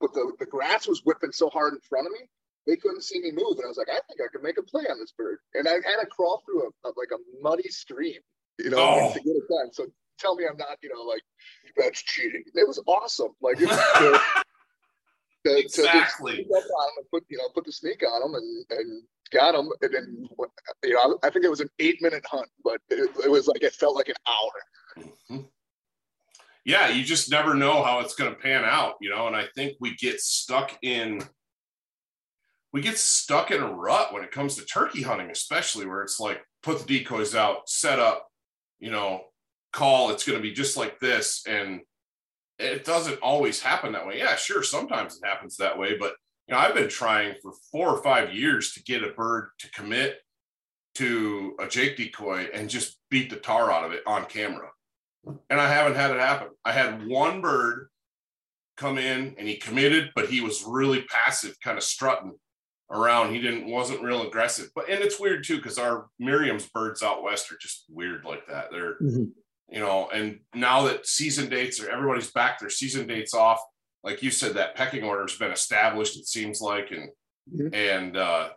But 0.00 0.12
the, 0.12 0.32
the 0.38 0.46
grass 0.46 0.86
was 0.86 1.02
whipping 1.04 1.32
so 1.32 1.48
hard 1.48 1.74
in 1.74 1.80
front 1.80 2.06
of 2.06 2.12
me, 2.12 2.28
they 2.68 2.76
couldn't 2.76 3.02
see 3.02 3.20
me 3.20 3.32
move. 3.32 3.56
And 3.56 3.64
I 3.64 3.68
was 3.68 3.78
like, 3.78 3.88
I 3.88 3.98
think 4.06 4.20
I 4.22 4.28
could 4.30 4.42
make 4.42 4.58
a 4.58 4.62
play 4.62 4.84
on 4.90 4.98
this 5.00 5.12
bird. 5.16 5.38
And 5.54 5.66
I 5.66 5.72
had 5.72 6.00
to 6.00 6.06
crawl 6.06 6.42
through 6.44 6.64
a, 6.64 6.88
a 6.88 6.90
like 6.96 7.08
a 7.12 7.42
muddy 7.42 7.68
stream, 7.70 8.20
you 8.58 8.70
know, 8.70 8.78
oh. 8.78 9.12
to 9.14 9.20
get 9.20 9.30
it 9.30 9.42
done. 9.48 9.72
So 9.72 9.86
tell 10.18 10.36
me 10.36 10.44
I'm 10.48 10.58
not, 10.58 10.76
you 10.82 10.90
know, 10.94 11.02
like 11.02 11.22
that's 11.78 12.02
cheating. 12.02 12.44
It 12.54 12.68
was 12.68 12.80
awesome. 12.86 13.30
Like 13.40 13.58
it 13.58 13.68
was, 13.68 14.20
to, 15.46 15.56
exactly. 15.58 16.44
to 16.44 17.04
put 17.10 17.24
you 17.30 17.38
know 17.38 17.48
put 17.54 17.64
the 17.64 17.72
sneak 17.72 18.02
on 18.02 18.20
them 18.20 18.34
and, 18.34 18.78
and 18.78 19.02
got 19.32 19.52
them 19.52 19.70
and 19.80 19.94
then 19.94 20.28
you 20.84 20.94
know 20.94 21.18
I 21.22 21.30
think 21.30 21.46
it 21.46 21.50
was 21.50 21.60
an 21.60 21.70
eight 21.78 22.02
minute 22.02 22.24
hunt, 22.30 22.48
but 22.62 22.80
it, 22.90 23.08
it 23.24 23.30
was 23.30 23.46
like 23.46 23.62
it 23.62 23.72
felt 23.72 23.96
like 23.96 24.08
an 24.08 24.14
hour. 24.28 25.04
Mm-hmm. 25.30 25.46
yeah, 26.66 26.88
you 26.90 27.02
just 27.02 27.30
never 27.30 27.54
know 27.54 27.82
how 27.82 28.00
it's 28.00 28.14
going 28.14 28.34
to 28.34 28.38
pan 28.38 28.64
out, 28.64 28.96
you 29.00 29.08
know. 29.08 29.26
And 29.26 29.36
I 29.36 29.44
think 29.54 29.76
we 29.80 29.94
get 29.94 30.20
stuck 30.20 30.76
in 30.82 31.22
we 32.72 32.80
get 32.80 32.98
stuck 32.98 33.50
in 33.50 33.62
a 33.62 33.72
rut 33.72 34.12
when 34.12 34.22
it 34.22 34.30
comes 34.30 34.56
to 34.56 34.64
turkey 34.64 35.02
hunting, 35.02 35.30
especially 35.30 35.86
where 35.86 36.02
it's 36.02 36.20
like 36.20 36.42
put 36.62 36.80
the 36.80 36.98
decoys 36.98 37.34
out, 37.34 37.68
set 37.68 37.98
up, 37.98 38.28
you 38.78 38.90
know, 38.90 39.22
call. 39.72 40.10
It's 40.10 40.26
going 40.26 40.38
to 40.38 40.42
be 40.42 40.52
just 40.52 40.76
like 40.76 40.98
this, 40.98 41.44
and 41.46 41.80
it 42.58 42.84
doesn't 42.84 43.20
always 43.20 43.60
happen 43.62 43.92
that 43.92 44.06
way. 44.06 44.18
Yeah, 44.18 44.36
sure, 44.36 44.62
sometimes 44.62 45.16
it 45.16 45.26
happens 45.26 45.56
that 45.56 45.78
way, 45.78 45.96
but 45.96 46.14
you 46.46 46.54
know, 46.54 46.60
I've 46.60 46.74
been 46.74 46.88
trying 46.88 47.34
for 47.42 47.52
four 47.70 47.88
or 47.88 48.02
five 48.02 48.34
years 48.34 48.72
to 48.72 48.82
get 48.82 49.04
a 49.04 49.12
bird 49.12 49.50
to 49.58 49.70
commit 49.70 50.18
to 50.94 51.54
a 51.60 51.68
Jake 51.68 51.96
decoy 51.96 52.48
and 52.52 52.68
just 52.68 52.98
beat 53.10 53.30
the 53.30 53.36
tar 53.36 53.70
out 53.70 53.84
of 53.84 53.92
it 53.92 54.02
on 54.06 54.24
camera. 54.24 54.68
And 55.50 55.60
I 55.60 55.68
haven't 55.68 55.96
had 55.96 56.10
it 56.10 56.18
happen. 56.18 56.48
I 56.64 56.72
had 56.72 57.06
one 57.06 57.40
bird 57.40 57.88
come 58.76 58.96
in 58.96 59.34
and 59.38 59.46
he 59.46 59.56
committed, 59.56 60.10
but 60.14 60.28
he 60.28 60.40
was 60.40 60.64
really 60.66 61.02
passive, 61.02 61.54
kind 61.62 61.76
of 61.76 61.84
strutting 61.84 62.32
around. 62.90 63.34
He 63.34 63.40
didn't 63.40 63.66
wasn't 63.66 64.02
real 64.02 64.26
aggressive. 64.26 64.70
But 64.74 64.88
and 64.88 65.02
it's 65.02 65.20
weird 65.20 65.44
too, 65.44 65.56
because 65.56 65.78
our 65.78 66.06
Merriam's 66.18 66.68
birds 66.68 67.02
out 67.02 67.22
west 67.22 67.52
are 67.52 67.58
just 67.60 67.84
weird 67.88 68.24
like 68.24 68.46
that. 68.46 68.70
They're 68.70 68.94
mm-hmm. 68.94 69.24
you 69.70 69.80
know, 69.80 70.08
and 70.12 70.40
now 70.54 70.86
that 70.86 71.06
season 71.06 71.48
dates 71.48 71.80
are 71.80 71.90
everybody's 71.90 72.30
back, 72.30 72.58
their 72.58 72.70
season 72.70 73.06
dates 73.06 73.34
off. 73.34 73.60
Like 74.04 74.22
you 74.22 74.30
said, 74.30 74.54
that 74.54 74.76
pecking 74.76 75.02
order's 75.04 75.36
been 75.36 75.50
established, 75.50 76.16
it 76.18 76.26
seems 76.26 76.60
like, 76.60 76.90
and 76.90 77.10
mm-hmm. 77.52 77.74
and 77.74 78.16
uh 78.16 78.50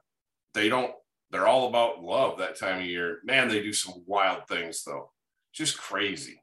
they 0.53 0.69
don't 0.69 0.93
they're 1.31 1.47
all 1.47 1.67
about 1.67 2.03
love 2.03 2.37
that 2.39 2.59
time 2.59 2.79
of 2.79 2.85
year. 2.85 3.19
Man, 3.23 3.47
they 3.47 3.61
do 3.61 3.73
some 3.73 4.03
wild 4.05 4.47
things 4.47 4.83
though. 4.83 5.11
Just 5.53 5.77
crazy. 5.77 6.41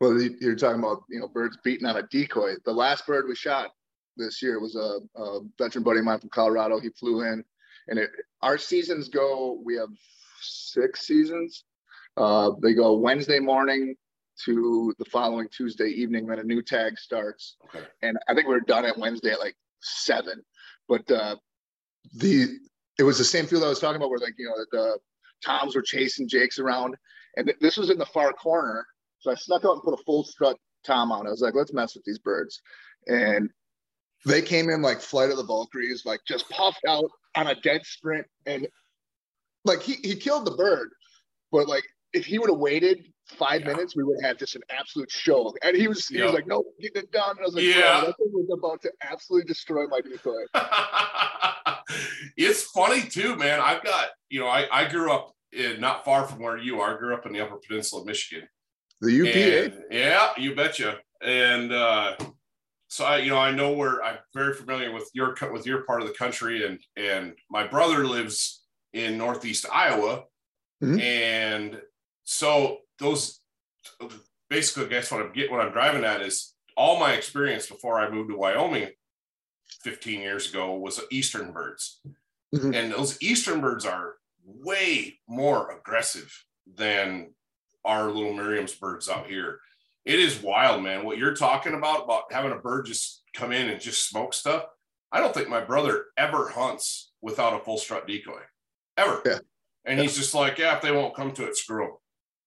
Well, 0.00 0.20
you're 0.20 0.56
talking 0.56 0.80
about 0.80 1.04
you 1.08 1.20
know 1.20 1.28
birds 1.28 1.58
beating 1.64 1.86
on 1.86 1.96
a 1.96 2.02
decoy. 2.02 2.54
The 2.64 2.72
last 2.72 3.06
bird 3.06 3.26
we 3.28 3.34
shot 3.34 3.70
this 4.16 4.42
year 4.42 4.54
it 4.54 4.60
was 4.60 4.76
a, 4.76 4.98
a 5.20 5.40
veteran 5.58 5.84
buddy 5.84 5.98
of 6.00 6.04
mine 6.04 6.20
from 6.20 6.30
Colorado. 6.30 6.80
He 6.80 6.90
flew 6.90 7.22
in, 7.22 7.44
and 7.88 7.98
it, 7.98 8.10
our 8.42 8.58
seasons 8.58 9.08
go. 9.08 9.60
We 9.64 9.76
have 9.76 9.90
six 10.40 11.06
seasons. 11.06 11.64
Uh, 12.16 12.52
they 12.62 12.74
go 12.74 12.94
Wednesday 12.94 13.40
morning 13.40 13.96
to 14.44 14.94
the 14.98 15.04
following 15.06 15.48
Tuesday 15.48 15.88
evening 15.88 16.26
when 16.26 16.38
a 16.38 16.44
new 16.44 16.62
tag 16.62 16.98
starts. 16.98 17.56
Okay. 17.66 17.84
And 18.02 18.18
I 18.28 18.34
think 18.34 18.48
we 18.48 18.54
are 18.54 18.60
done 18.60 18.84
at 18.84 18.98
Wednesday 18.98 19.30
at 19.30 19.40
like 19.40 19.56
seven. 19.80 20.42
But 20.88 21.08
uh, 21.10 21.36
the 22.14 22.58
it 22.98 23.02
was 23.02 23.18
the 23.18 23.24
same 23.24 23.46
field 23.46 23.64
I 23.64 23.68
was 23.68 23.80
talking 23.80 23.96
about 23.96 24.10
where 24.10 24.18
like 24.18 24.34
you 24.38 24.46
know 24.46 24.64
the 24.70 24.98
toms 25.44 25.74
were 25.74 25.82
chasing 25.82 26.28
Jakes 26.28 26.58
around, 26.58 26.94
and 27.36 27.46
th- 27.46 27.58
this 27.60 27.76
was 27.76 27.90
in 27.90 27.98
the 27.98 28.06
far 28.06 28.32
corner. 28.32 28.86
So 29.20 29.30
I 29.30 29.34
snuck 29.34 29.64
out 29.64 29.72
and 29.72 29.82
put 29.82 29.98
a 29.98 30.02
full 30.04 30.24
strut 30.24 30.56
tom 30.84 31.10
on. 31.10 31.26
I 31.26 31.30
was 31.30 31.40
like, 31.40 31.54
let's 31.54 31.72
mess 31.72 31.94
with 31.94 32.04
these 32.04 32.18
birds, 32.18 32.60
and 33.06 33.48
they 34.26 34.42
came 34.42 34.70
in 34.70 34.82
like 34.82 35.00
Flight 35.00 35.30
of 35.30 35.36
the 35.36 35.44
Valkyries, 35.44 36.04
like 36.04 36.20
just 36.26 36.48
puffed 36.50 36.84
out 36.88 37.10
on 37.36 37.48
a 37.48 37.54
dead 37.54 37.84
sprint, 37.84 38.26
and 38.46 38.66
like 39.64 39.82
he 39.82 39.94
he 40.02 40.16
killed 40.16 40.44
the 40.46 40.52
bird, 40.52 40.90
but 41.52 41.68
like 41.68 41.84
if 42.12 42.24
he 42.24 42.38
would 42.38 42.50
have 42.50 42.58
waited 42.58 43.04
five 43.26 43.62
yeah. 43.62 43.68
minutes, 43.68 43.96
we 43.96 44.04
would 44.04 44.16
have 44.20 44.30
had 44.30 44.38
just 44.38 44.54
an 44.54 44.62
absolute 44.70 45.10
show. 45.10 45.52
And 45.62 45.76
he 45.76 45.88
was 45.88 46.06
he 46.06 46.22
was 46.22 46.32
like, 46.32 46.46
"No, 46.46 46.64
get 46.80 46.96
it 46.96 47.10
done." 47.12 47.30
And 47.36 47.40
I 47.40 47.44
was 47.44 47.54
like, 47.54 47.64
"Yeah, 47.64 48.00
that 48.00 48.16
thing 48.16 48.30
was 48.32 48.48
about 48.52 48.82
to 48.82 48.92
absolutely 49.02 49.46
destroy 49.46 49.86
my 49.86 50.00
decoy." 50.00 50.44
it's 52.36 52.64
funny 52.64 53.02
too, 53.02 53.36
man. 53.36 53.60
I've 53.60 53.82
got 53.82 54.08
you 54.28 54.40
know, 54.40 54.48
I 54.48 54.66
I 54.70 54.88
grew 54.88 55.12
up 55.12 55.34
in, 55.52 55.80
not 55.80 56.04
far 56.04 56.26
from 56.26 56.40
where 56.40 56.56
you 56.56 56.80
are. 56.80 56.94
I 56.94 56.98
grew 56.98 57.14
up 57.14 57.26
in 57.26 57.32
the 57.32 57.40
Upper 57.40 57.56
Peninsula 57.66 58.02
of 58.02 58.06
Michigan. 58.06 58.48
The 59.00 59.12
UPA. 59.12 59.64
And, 59.64 59.84
yeah, 59.90 60.28
you 60.36 60.54
betcha. 60.54 60.98
And 61.22 61.72
uh, 61.72 62.16
so 62.94 63.04
I, 63.04 63.16
you 63.16 63.30
know, 63.30 63.38
I 63.38 63.50
know 63.50 63.72
where 63.72 64.00
I'm 64.04 64.18
very 64.34 64.54
familiar 64.54 64.92
with 64.92 65.10
your 65.14 65.34
with 65.52 65.66
your 65.66 65.82
part 65.82 66.00
of 66.00 66.06
the 66.06 66.14
country, 66.14 66.64
and 66.64 66.78
and 66.96 67.32
my 67.50 67.66
brother 67.66 68.06
lives 68.06 68.62
in 68.92 69.18
Northeast 69.18 69.66
Iowa, 69.68 70.22
mm-hmm. 70.80 71.00
and 71.00 71.80
so 72.22 72.78
those 73.00 73.40
basically, 74.48 74.86
I 74.86 74.90
guess 74.90 75.10
what 75.10 75.22
I'm 75.22 75.32
getting, 75.32 75.50
what 75.50 75.66
I'm 75.66 75.72
driving 75.72 76.04
at 76.04 76.22
is 76.22 76.54
all 76.76 77.00
my 77.00 77.14
experience 77.14 77.66
before 77.66 77.98
I 77.98 78.08
moved 78.08 78.30
to 78.30 78.36
Wyoming 78.36 78.90
15 79.82 80.20
years 80.20 80.50
ago 80.50 80.76
was 80.76 81.00
eastern 81.10 81.50
birds, 81.50 82.00
mm-hmm. 82.54 82.74
and 82.74 82.92
those 82.92 83.20
eastern 83.20 83.60
birds 83.60 83.84
are 83.84 84.14
way 84.46 85.18
more 85.28 85.76
aggressive 85.76 86.32
than 86.72 87.34
our 87.84 88.08
little 88.08 88.34
Merriam's 88.34 88.76
birds 88.76 89.08
out 89.08 89.26
here. 89.26 89.58
It 90.04 90.20
is 90.20 90.42
wild, 90.42 90.82
man. 90.82 91.04
What 91.04 91.18
you're 91.18 91.34
talking 91.34 91.74
about 91.74 92.04
about 92.04 92.32
having 92.32 92.52
a 92.52 92.58
bird 92.58 92.86
just 92.86 93.22
come 93.34 93.52
in 93.52 93.70
and 93.70 93.80
just 93.80 94.08
smoke 94.08 94.34
stuff. 94.34 94.64
I 95.10 95.20
don't 95.20 95.32
think 95.32 95.48
my 95.48 95.60
brother 95.60 96.06
ever 96.16 96.48
hunts 96.48 97.12
without 97.22 97.58
a 97.58 97.64
full 97.64 97.78
strut 97.78 98.06
decoy, 98.06 98.40
ever. 98.96 99.22
Yeah. 99.24 99.38
And 99.86 100.00
he's 100.00 100.16
just 100.16 100.34
like, 100.34 100.58
yeah, 100.58 100.76
if 100.76 100.82
they 100.82 100.92
won't 100.92 101.14
come 101.14 101.32
to 101.32 101.46
it, 101.46 101.56
screw 101.56 101.86
them. 101.86 101.96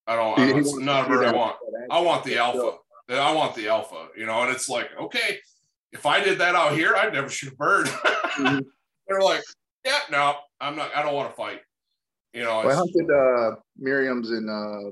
I 0.06 0.16
don't. 0.16 0.38
I 0.38 0.52
don't 0.52 0.84
not 0.84 1.06
a 1.06 1.08
bird 1.08 1.26
I 1.26 1.32
want. 1.32 1.56
I 1.90 2.00
want 2.00 2.24
the 2.24 2.38
alpha. 2.38 2.78
I 3.10 3.32
want 3.32 3.54
the 3.54 3.68
alpha. 3.68 4.08
You 4.16 4.26
know, 4.26 4.42
and 4.42 4.50
it's 4.50 4.68
like, 4.68 4.88
okay, 5.00 5.38
if 5.92 6.06
I 6.06 6.22
did 6.22 6.38
that 6.38 6.54
out 6.54 6.72
here, 6.72 6.94
I'd 6.96 7.12
never 7.12 7.28
shoot 7.28 7.52
a 7.52 7.56
bird. 7.56 7.86
mm-hmm. 7.86 8.60
They're 9.06 9.20
like, 9.20 9.42
yeah, 9.84 10.00
no, 10.10 10.36
I'm 10.60 10.76
not. 10.76 10.94
I 10.94 11.02
don't 11.02 11.14
want 11.14 11.30
to 11.30 11.36
fight. 11.36 11.60
You 12.32 12.42
know, 12.42 12.62
well, 12.64 12.70
I 12.70 12.74
hunted 12.74 13.10
uh, 13.10 13.56
Merriam's 13.78 14.30
in 14.30 14.48
uh, 14.48 14.90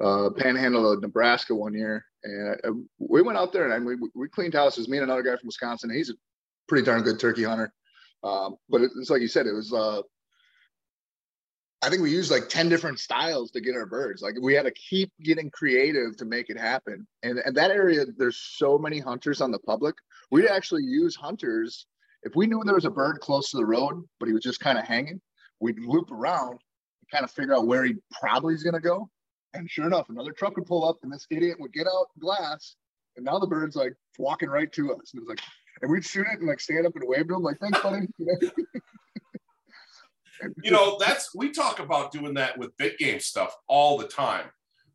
uh, 0.00 0.30
Panhandle 0.30 0.92
of 0.92 1.02
Nebraska 1.02 1.54
one 1.54 1.74
year, 1.74 2.04
and 2.24 2.56
I, 2.64 2.68
we 2.98 3.22
went 3.22 3.38
out 3.38 3.52
there 3.52 3.70
and 3.70 3.84
we 3.84 3.96
we 4.14 4.28
cleaned 4.28 4.54
houses. 4.54 4.88
Me 4.88 4.98
and 4.98 5.04
another 5.04 5.22
guy 5.22 5.36
from 5.36 5.46
Wisconsin. 5.46 5.90
He's 5.90 6.10
a 6.10 6.14
pretty 6.68 6.84
darn 6.84 7.02
good 7.02 7.20
turkey 7.20 7.44
hunter. 7.44 7.72
Um, 8.22 8.56
but 8.68 8.82
it's 8.82 9.10
like 9.10 9.22
you 9.22 9.28
said, 9.28 9.46
it 9.46 9.52
was 9.52 9.72
uh, 9.72 10.02
I 11.82 11.88
think 11.88 12.02
we 12.02 12.10
used 12.10 12.30
like 12.30 12.48
10 12.48 12.68
different 12.68 12.98
styles 12.98 13.50
to 13.52 13.60
get 13.60 13.74
our 13.74 13.86
birds. 13.86 14.20
Like 14.20 14.34
we 14.40 14.52
had 14.54 14.66
to 14.66 14.72
keep 14.72 15.10
getting 15.22 15.50
creative 15.50 16.16
to 16.18 16.26
make 16.26 16.50
it 16.50 16.58
happen. 16.58 17.06
And, 17.22 17.38
and 17.38 17.56
that 17.56 17.70
area, 17.70 18.04
there's 18.18 18.36
so 18.36 18.78
many 18.78 18.98
hunters 18.98 19.40
on 19.40 19.50
the 19.50 19.58
public. 19.60 19.94
We'd 20.30 20.46
actually 20.46 20.82
use 20.82 21.16
hunters. 21.16 21.86
If 22.22 22.36
we 22.36 22.46
knew 22.46 22.62
there 22.64 22.74
was 22.74 22.84
a 22.84 22.90
bird 22.90 23.20
close 23.20 23.50
to 23.50 23.56
the 23.56 23.64
road, 23.64 24.04
but 24.18 24.26
he 24.26 24.34
was 24.34 24.42
just 24.42 24.60
kind 24.60 24.78
of 24.78 24.84
hanging, 24.84 25.22
we'd 25.60 25.78
loop 25.78 26.10
around 26.10 26.50
and 26.50 27.10
kind 27.10 27.24
of 27.24 27.30
figure 27.30 27.54
out 27.54 27.66
where 27.66 27.84
he 27.84 27.94
probably 28.20 28.54
is 28.54 28.62
going 28.62 28.74
to 28.74 28.80
go. 28.80 29.08
And 29.54 29.70
sure 29.70 29.86
enough, 29.86 30.08
another 30.08 30.32
truck 30.32 30.56
would 30.56 30.66
pull 30.66 30.88
up 30.88 30.98
and 31.02 31.12
this 31.12 31.26
idiot 31.30 31.58
would 31.58 31.72
get 31.72 31.86
out 31.86 32.08
glass. 32.18 32.76
And 33.16 33.24
now 33.24 33.38
the 33.38 33.46
bird's 33.46 33.76
like 33.76 33.94
walking 34.18 34.48
right 34.48 34.72
to 34.72 34.92
us. 34.94 35.12
And 35.12 35.20
it 35.20 35.26
was 35.26 35.28
like, 35.28 35.40
and 35.82 35.90
we'd 35.90 36.04
shoot 36.04 36.26
it 36.32 36.38
and 36.38 36.48
like 36.48 36.60
stand 36.60 36.86
up 36.86 36.94
and 36.94 37.04
wave 37.06 37.28
to 37.28 37.34
him, 37.34 37.42
like, 37.42 37.58
thanks, 37.58 37.80
buddy. 37.80 38.06
you 40.62 40.70
know, 40.70 40.98
that's 40.98 41.34
we 41.34 41.50
talk 41.50 41.80
about 41.80 42.12
doing 42.12 42.34
that 42.34 42.56
with 42.58 42.76
big 42.76 42.98
game 42.98 43.20
stuff 43.20 43.56
all 43.66 43.98
the 43.98 44.06
time, 44.06 44.46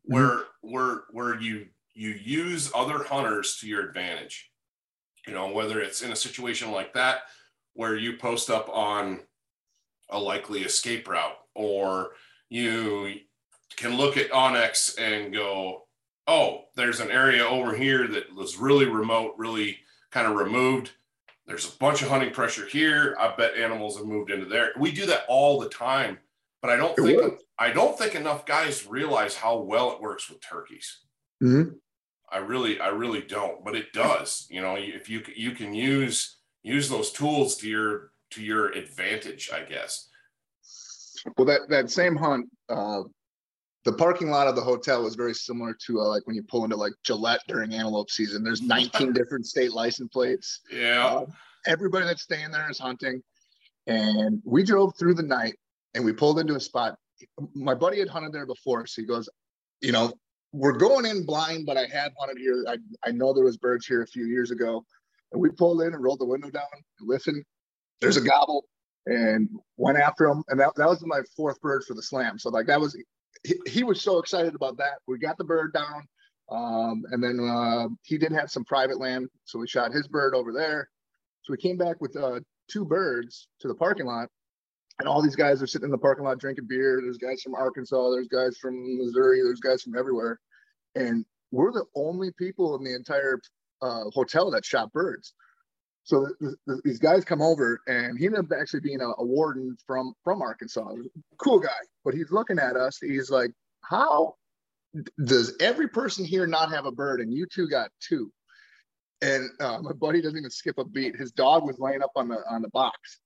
where 0.02 0.28
mm-hmm. 0.28 0.72
where 0.72 1.02
where 1.10 1.40
you 1.40 1.66
you 1.94 2.10
use 2.10 2.70
other 2.74 3.02
hunters 3.04 3.58
to 3.60 3.66
your 3.66 3.88
advantage. 3.88 4.50
You 5.26 5.34
know, 5.34 5.50
whether 5.50 5.80
it's 5.80 6.02
in 6.02 6.12
a 6.12 6.16
situation 6.16 6.70
like 6.70 6.94
that 6.94 7.22
where 7.74 7.96
you 7.96 8.16
post 8.16 8.48
up 8.48 8.68
on 8.72 9.20
a 10.10 10.18
likely 10.18 10.62
escape 10.62 11.08
route, 11.08 11.36
or 11.54 12.12
you 12.48 13.14
can 13.76 13.96
look 13.96 14.16
at 14.16 14.30
onX 14.30 14.98
and 14.98 15.32
go, 15.32 15.86
oh, 16.26 16.64
there's 16.76 17.00
an 17.00 17.10
area 17.10 17.44
over 17.44 17.74
here 17.74 18.06
that 18.08 18.34
was 18.34 18.56
really 18.56 18.86
remote, 18.86 19.34
really 19.36 19.78
kind 20.10 20.26
of 20.26 20.36
removed 20.36 20.92
there's 21.46 21.72
a 21.72 21.78
bunch 21.78 22.02
of 22.02 22.08
hunting 22.08 22.32
pressure 22.32 22.66
here. 22.66 23.16
I 23.18 23.34
bet 23.36 23.56
animals 23.56 23.96
have 23.96 24.06
moved 24.06 24.30
into 24.30 24.46
there. 24.46 24.72
We 24.78 24.90
do 24.90 25.06
that 25.06 25.24
all 25.28 25.60
the 25.60 25.68
time, 25.68 26.18
but 26.60 26.70
I 26.70 26.76
don't 26.76 26.98
it 26.98 27.02
think 27.02 27.22
works. 27.22 27.44
I 27.58 27.70
don't 27.70 27.96
think 27.96 28.14
enough 28.14 28.46
guys 28.46 28.86
realize 28.86 29.36
how 29.36 29.58
well 29.58 29.92
it 29.92 30.00
works 30.00 30.28
with 30.28 30.40
turkeys. 30.40 31.00
Mm-hmm. 31.42 31.74
I 32.30 32.38
really, 32.38 32.80
I 32.80 32.88
really 32.88 33.22
don't, 33.22 33.64
but 33.64 33.76
it 33.76 33.92
does. 33.92 34.48
You 34.50 34.60
know, 34.60 34.74
if 34.76 35.08
you 35.08 35.22
you 35.34 35.52
can 35.52 35.72
use 35.72 36.38
use 36.64 36.88
those 36.88 37.12
tools 37.12 37.56
to 37.58 37.68
your 37.68 38.10
to 38.30 38.42
your 38.42 38.72
advantage, 38.72 39.50
I 39.54 39.62
guess. 39.62 40.08
Well, 41.36 41.46
that 41.46 41.68
that 41.68 41.90
same 41.90 42.16
hunt, 42.16 42.46
uh, 42.68 43.02
the 43.86 43.92
parking 43.92 44.30
lot 44.30 44.48
of 44.48 44.56
the 44.56 44.60
hotel 44.60 45.04
was 45.04 45.14
very 45.14 45.32
similar 45.32 45.72
to 45.86 46.00
uh, 46.00 46.08
like 46.08 46.26
when 46.26 46.34
you 46.34 46.42
pull 46.42 46.64
into 46.64 46.74
like 46.74 46.92
Gillette 47.04 47.40
during 47.46 47.72
antelope 47.72 48.10
season. 48.10 48.42
There's 48.42 48.60
19 48.76 49.12
different 49.12 49.46
state 49.46 49.72
license 49.72 50.10
plates. 50.12 50.60
Yeah. 50.72 51.06
Uh, 51.06 51.26
everybody 51.68 52.04
that's 52.04 52.22
staying 52.22 52.50
there 52.50 52.68
is 52.68 52.80
hunting. 52.80 53.22
And 53.86 54.42
we 54.44 54.64
drove 54.64 54.94
through 54.98 55.14
the 55.14 55.22
night 55.22 55.54
and 55.94 56.04
we 56.04 56.12
pulled 56.12 56.40
into 56.40 56.56
a 56.56 56.60
spot. 56.60 56.96
My 57.54 57.74
buddy 57.74 58.00
had 58.00 58.08
hunted 58.08 58.32
there 58.32 58.44
before. 58.44 58.88
So 58.88 59.02
he 59.02 59.06
goes, 59.06 59.28
you 59.80 59.92
know, 59.92 60.12
we're 60.52 60.72
going 60.72 61.06
in 61.06 61.24
blind, 61.24 61.64
but 61.64 61.76
I 61.76 61.86
had 61.86 62.10
hunted 62.18 62.38
here. 62.38 62.64
I, 62.68 62.78
I 63.06 63.12
know 63.12 63.32
there 63.32 63.44
was 63.44 63.56
birds 63.56 63.86
here 63.86 64.02
a 64.02 64.06
few 64.08 64.26
years 64.26 64.50
ago. 64.50 64.84
And 65.30 65.40
we 65.40 65.50
pulled 65.50 65.82
in 65.82 65.94
and 65.94 66.02
rolled 66.02 66.18
the 66.18 66.26
window 66.26 66.50
down 66.50 66.66
and 66.72 67.08
listened. 67.08 67.44
There's 68.00 68.16
a 68.16 68.20
gobble 68.20 68.64
and 69.06 69.48
went 69.76 69.96
after 69.96 70.26
him. 70.26 70.42
And 70.48 70.58
that, 70.58 70.72
that 70.74 70.88
was 70.88 71.06
my 71.06 71.20
fourth 71.36 71.60
bird 71.60 71.84
for 71.86 71.94
the 71.94 72.02
slam. 72.02 72.36
So 72.40 72.50
like 72.50 72.66
that 72.66 72.80
was 72.80 72.96
he, 73.66 73.84
was 73.84 74.00
so 74.00 74.18
excited 74.18 74.54
about 74.54 74.76
that. 74.78 74.98
We 75.06 75.18
got 75.18 75.38
the 75.38 75.44
bird 75.44 75.72
down. 75.72 76.06
Um, 76.50 77.04
and 77.10 77.22
then 77.22 77.40
uh, 77.40 77.88
he 78.02 78.18
did 78.18 78.32
have 78.32 78.50
some 78.50 78.64
private 78.64 79.00
land, 79.00 79.28
so 79.44 79.58
we 79.58 79.66
shot 79.66 79.92
his 79.92 80.06
bird 80.06 80.34
over 80.34 80.52
there. 80.52 80.88
So 81.42 81.52
we 81.52 81.58
came 81.58 81.76
back 81.76 82.00
with 82.00 82.16
uh, 82.16 82.40
two 82.68 82.84
birds 82.84 83.48
to 83.60 83.68
the 83.68 83.74
parking 83.74 84.06
lot, 84.06 84.28
and 84.98 85.08
all 85.08 85.22
these 85.22 85.36
guys 85.36 85.62
are 85.62 85.66
sitting 85.66 85.86
in 85.86 85.90
the 85.90 85.98
parking 85.98 86.24
lot 86.24 86.38
drinking 86.38 86.66
beer. 86.68 87.00
There's 87.02 87.18
guys 87.18 87.42
from 87.42 87.54
Arkansas, 87.54 88.10
there's 88.10 88.28
guys 88.28 88.56
from 88.58 88.98
Missouri, 88.98 89.42
there's 89.42 89.60
guys 89.60 89.82
from 89.82 89.96
everywhere, 89.96 90.38
and 90.94 91.24
we're 91.50 91.72
the 91.72 91.84
only 91.96 92.30
people 92.32 92.76
in 92.76 92.84
the 92.84 92.94
entire 92.94 93.40
uh, 93.82 94.04
hotel 94.12 94.50
that 94.52 94.64
shot 94.64 94.92
birds. 94.92 95.34
So 96.06 96.28
th- 96.40 96.54
th- 96.68 96.80
these 96.84 97.00
guys 97.00 97.24
come 97.24 97.42
over, 97.42 97.80
and 97.88 98.16
he 98.16 98.26
ended 98.26 98.40
up 98.40 98.58
actually 98.58 98.80
being 98.80 99.00
a, 99.00 99.08
a 99.18 99.24
warden 99.24 99.76
from 99.88 100.14
from 100.22 100.40
Arkansas. 100.40 100.94
Cool 101.38 101.58
guy, 101.58 101.68
but 102.04 102.14
he's 102.14 102.30
looking 102.30 102.60
at 102.60 102.76
us. 102.76 102.98
He's 102.98 103.28
like, 103.28 103.50
"How 103.82 104.36
does 105.24 105.54
every 105.58 105.88
person 105.88 106.24
here 106.24 106.46
not 106.46 106.70
have 106.70 106.86
a 106.86 106.92
bird, 106.92 107.20
and 107.20 107.34
you 107.34 107.44
two 107.52 107.68
got 107.68 107.90
two? 108.00 108.30
And 109.20 109.50
uh, 109.58 109.78
my 109.82 109.92
buddy 109.94 110.22
doesn't 110.22 110.38
even 110.38 110.50
skip 110.50 110.78
a 110.78 110.84
beat. 110.84 111.16
His 111.16 111.32
dog 111.32 111.64
was 111.64 111.80
laying 111.80 112.02
up 112.02 112.12
on 112.14 112.28
the 112.28 112.38
on 112.48 112.62
the 112.62 112.68
box, 112.68 113.18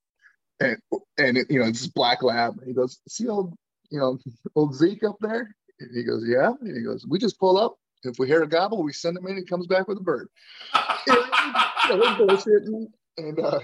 and 0.59 0.79
and 1.19 1.37
it, 1.37 1.51
you 1.51 1.61
know 1.61 1.67
it's 1.67 1.87
black 1.87 2.23
lab. 2.23 2.65
he 2.67 2.73
goes, 2.73 2.99
"See 3.07 3.29
old 3.29 3.53
you 3.91 4.01
know 4.01 4.19
old 4.57 4.75
Zeke 4.75 5.05
up 5.05 5.17
there?" 5.21 5.55
And 5.81 5.95
he 5.95 6.03
goes, 6.03 6.25
"Yeah." 6.27 6.53
And 6.63 6.75
he 6.75 6.83
goes, 6.83 7.07
"We 7.07 7.19
just 7.19 7.39
pull 7.39 7.59
up." 7.59 7.77
If 8.03 8.19
we 8.19 8.27
hear 8.27 8.43
a 8.43 8.49
gobble, 8.49 8.83
we 8.83 8.93
send 8.93 9.17
him 9.17 9.27
in. 9.27 9.37
He 9.37 9.45
comes 9.45 9.67
back 9.67 9.89
with 9.89 9.99
a 9.99 10.03
bird. 10.03 10.29
and, 10.75 11.17
you 11.89 11.97
know, 11.97 12.15
bullshitting, 12.17 12.87
and 13.19 13.39
uh, 13.39 13.61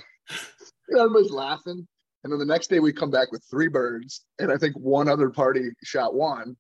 everybody's 0.96 1.30
laughing. 1.30 1.86
And 2.24 2.32
then 2.32 2.38
the 2.38 2.44
next 2.44 2.68
day 2.68 2.80
we 2.80 2.92
come 2.92 3.10
back 3.10 3.30
with 3.30 3.44
three 3.50 3.68
birds, 3.68 4.24
and 4.38 4.52
I 4.52 4.56
think 4.56 4.76
one 4.76 5.08
other 5.08 5.30
party 5.30 5.70
shot 5.84 6.14
one. 6.14 6.56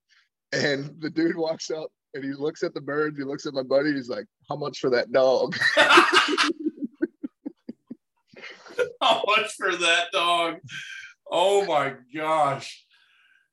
And 0.52 0.94
the 1.00 1.10
dude 1.10 1.36
walks 1.36 1.70
up 1.70 1.90
and 2.14 2.24
he 2.24 2.32
looks 2.32 2.62
at 2.62 2.72
the 2.72 2.80
birds. 2.80 3.18
He 3.18 3.24
looks 3.24 3.46
at 3.46 3.54
my 3.54 3.64
buddy. 3.64 3.92
He's 3.92 4.08
like, 4.08 4.26
"How 4.48 4.56
much 4.56 4.78
for 4.78 4.90
that 4.90 5.12
dog?" 5.12 5.56
How 9.00 9.22
much 9.26 9.52
for 9.54 9.74
that 9.74 10.06
dog? 10.12 10.56
Oh 11.30 11.64
my 11.66 11.94
gosh. 12.14 12.84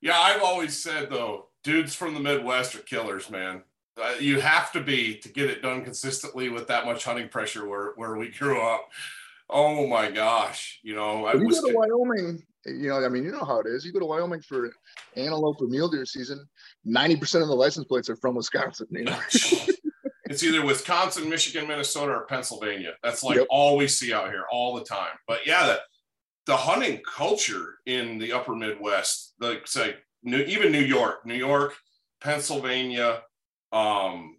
Yeah, 0.02 0.20
I've 0.20 0.44
always 0.44 0.82
said 0.82 1.10
though, 1.10 1.48
dudes 1.64 1.96
from 1.96 2.14
the 2.14 2.20
Midwest 2.20 2.76
are 2.76 2.80
killers, 2.80 3.30
man. 3.30 3.64
Uh, 4.02 4.16
you 4.20 4.40
have 4.40 4.72
to 4.72 4.82
be 4.82 5.16
to 5.16 5.30
get 5.30 5.50
it 5.50 5.62
done 5.62 5.84
consistently 5.84 6.50
with 6.50 6.68
that 6.68 6.86
much 6.86 7.04
hunting 7.04 7.30
pressure 7.30 7.68
where, 7.68 7.94
where 7.96 8.16
we 8.18 8.30
grew 8.30 8.60
up. 8.62 8.90
Oh 9.50 9.86
my 9.86 10.10
gosh. 10.10 10.80
You 10.84 10.96
know, 10.96 11.26
I 11.26 11.34
you 11.34 11.46
was 11.46 11.60
go 11.62 11.70
to 11.70 11.78
Wyoming, 11.78 12.44
you 12.66 12.90
know, 12.90 13.04
I 13.04 13.10
mean, 13.10 13.24
you 13.24 13.32
know 13.32 13.44
how 13.44 13.60
it 13.60 13.68
is. 13.68 13.86
You 13.86 13.92
go 13.92 14.00
to 14.00 14.06
Wyoming 14.06 14.42
for 14.42 14.72
antelope 15.16 15.62
or 15.62 15.68
mule 15.68 15.90
deer 15.90 16.06
season, 16.06 16.44
90% 16.88 17.42
of 17.42 17.48
the 17.50 17.54
license 17.56 17.86
plates 17.86 18.10
are 18.10 18.16
from 18.16 18.36
Wisconsin, 18.36 18.88
you 18.90 19.04
know. 19.04 19.20
it's 20.26 20.42
either 20.44 20.66
Wisconsin, 20.66 21.30
Michigan, 21.30 21.68
Minnesota, 21.68 22.14
or 22.14 22.26
Pennsylvania. 22.26 22.94
That's 23.04 23.22
like 23.24 23.38
Yep. 23.38 23.48
all 23.52 23.78
we 23.78 23.88
see 23.88 24.12
out 24.14 24.30
here 24.30 24.46
all 24.52 24.74
the 24.76 24.84
time. 24.86 25.12
But 25.28 25.46
yeah, 25.46 25.68
the, 25.68 25.80
the 26.48 26.58
hunting 26.58 27.02
culture 27.06 27.76
in 27.86 28.18
the 28.18 28.32
upper 28.32 28.56
Midwest, 28.56 29.34
like 29.40 29.68
say 29.68 29.98
New, 30.24 30.40
even 30.40 30.72
New 30.72 30.82
York, 30.82 31.26
New 31.26 31.36
York, 31.36 31.76
Pennsylvania, 32.22 33.22
um, 33.74 34.38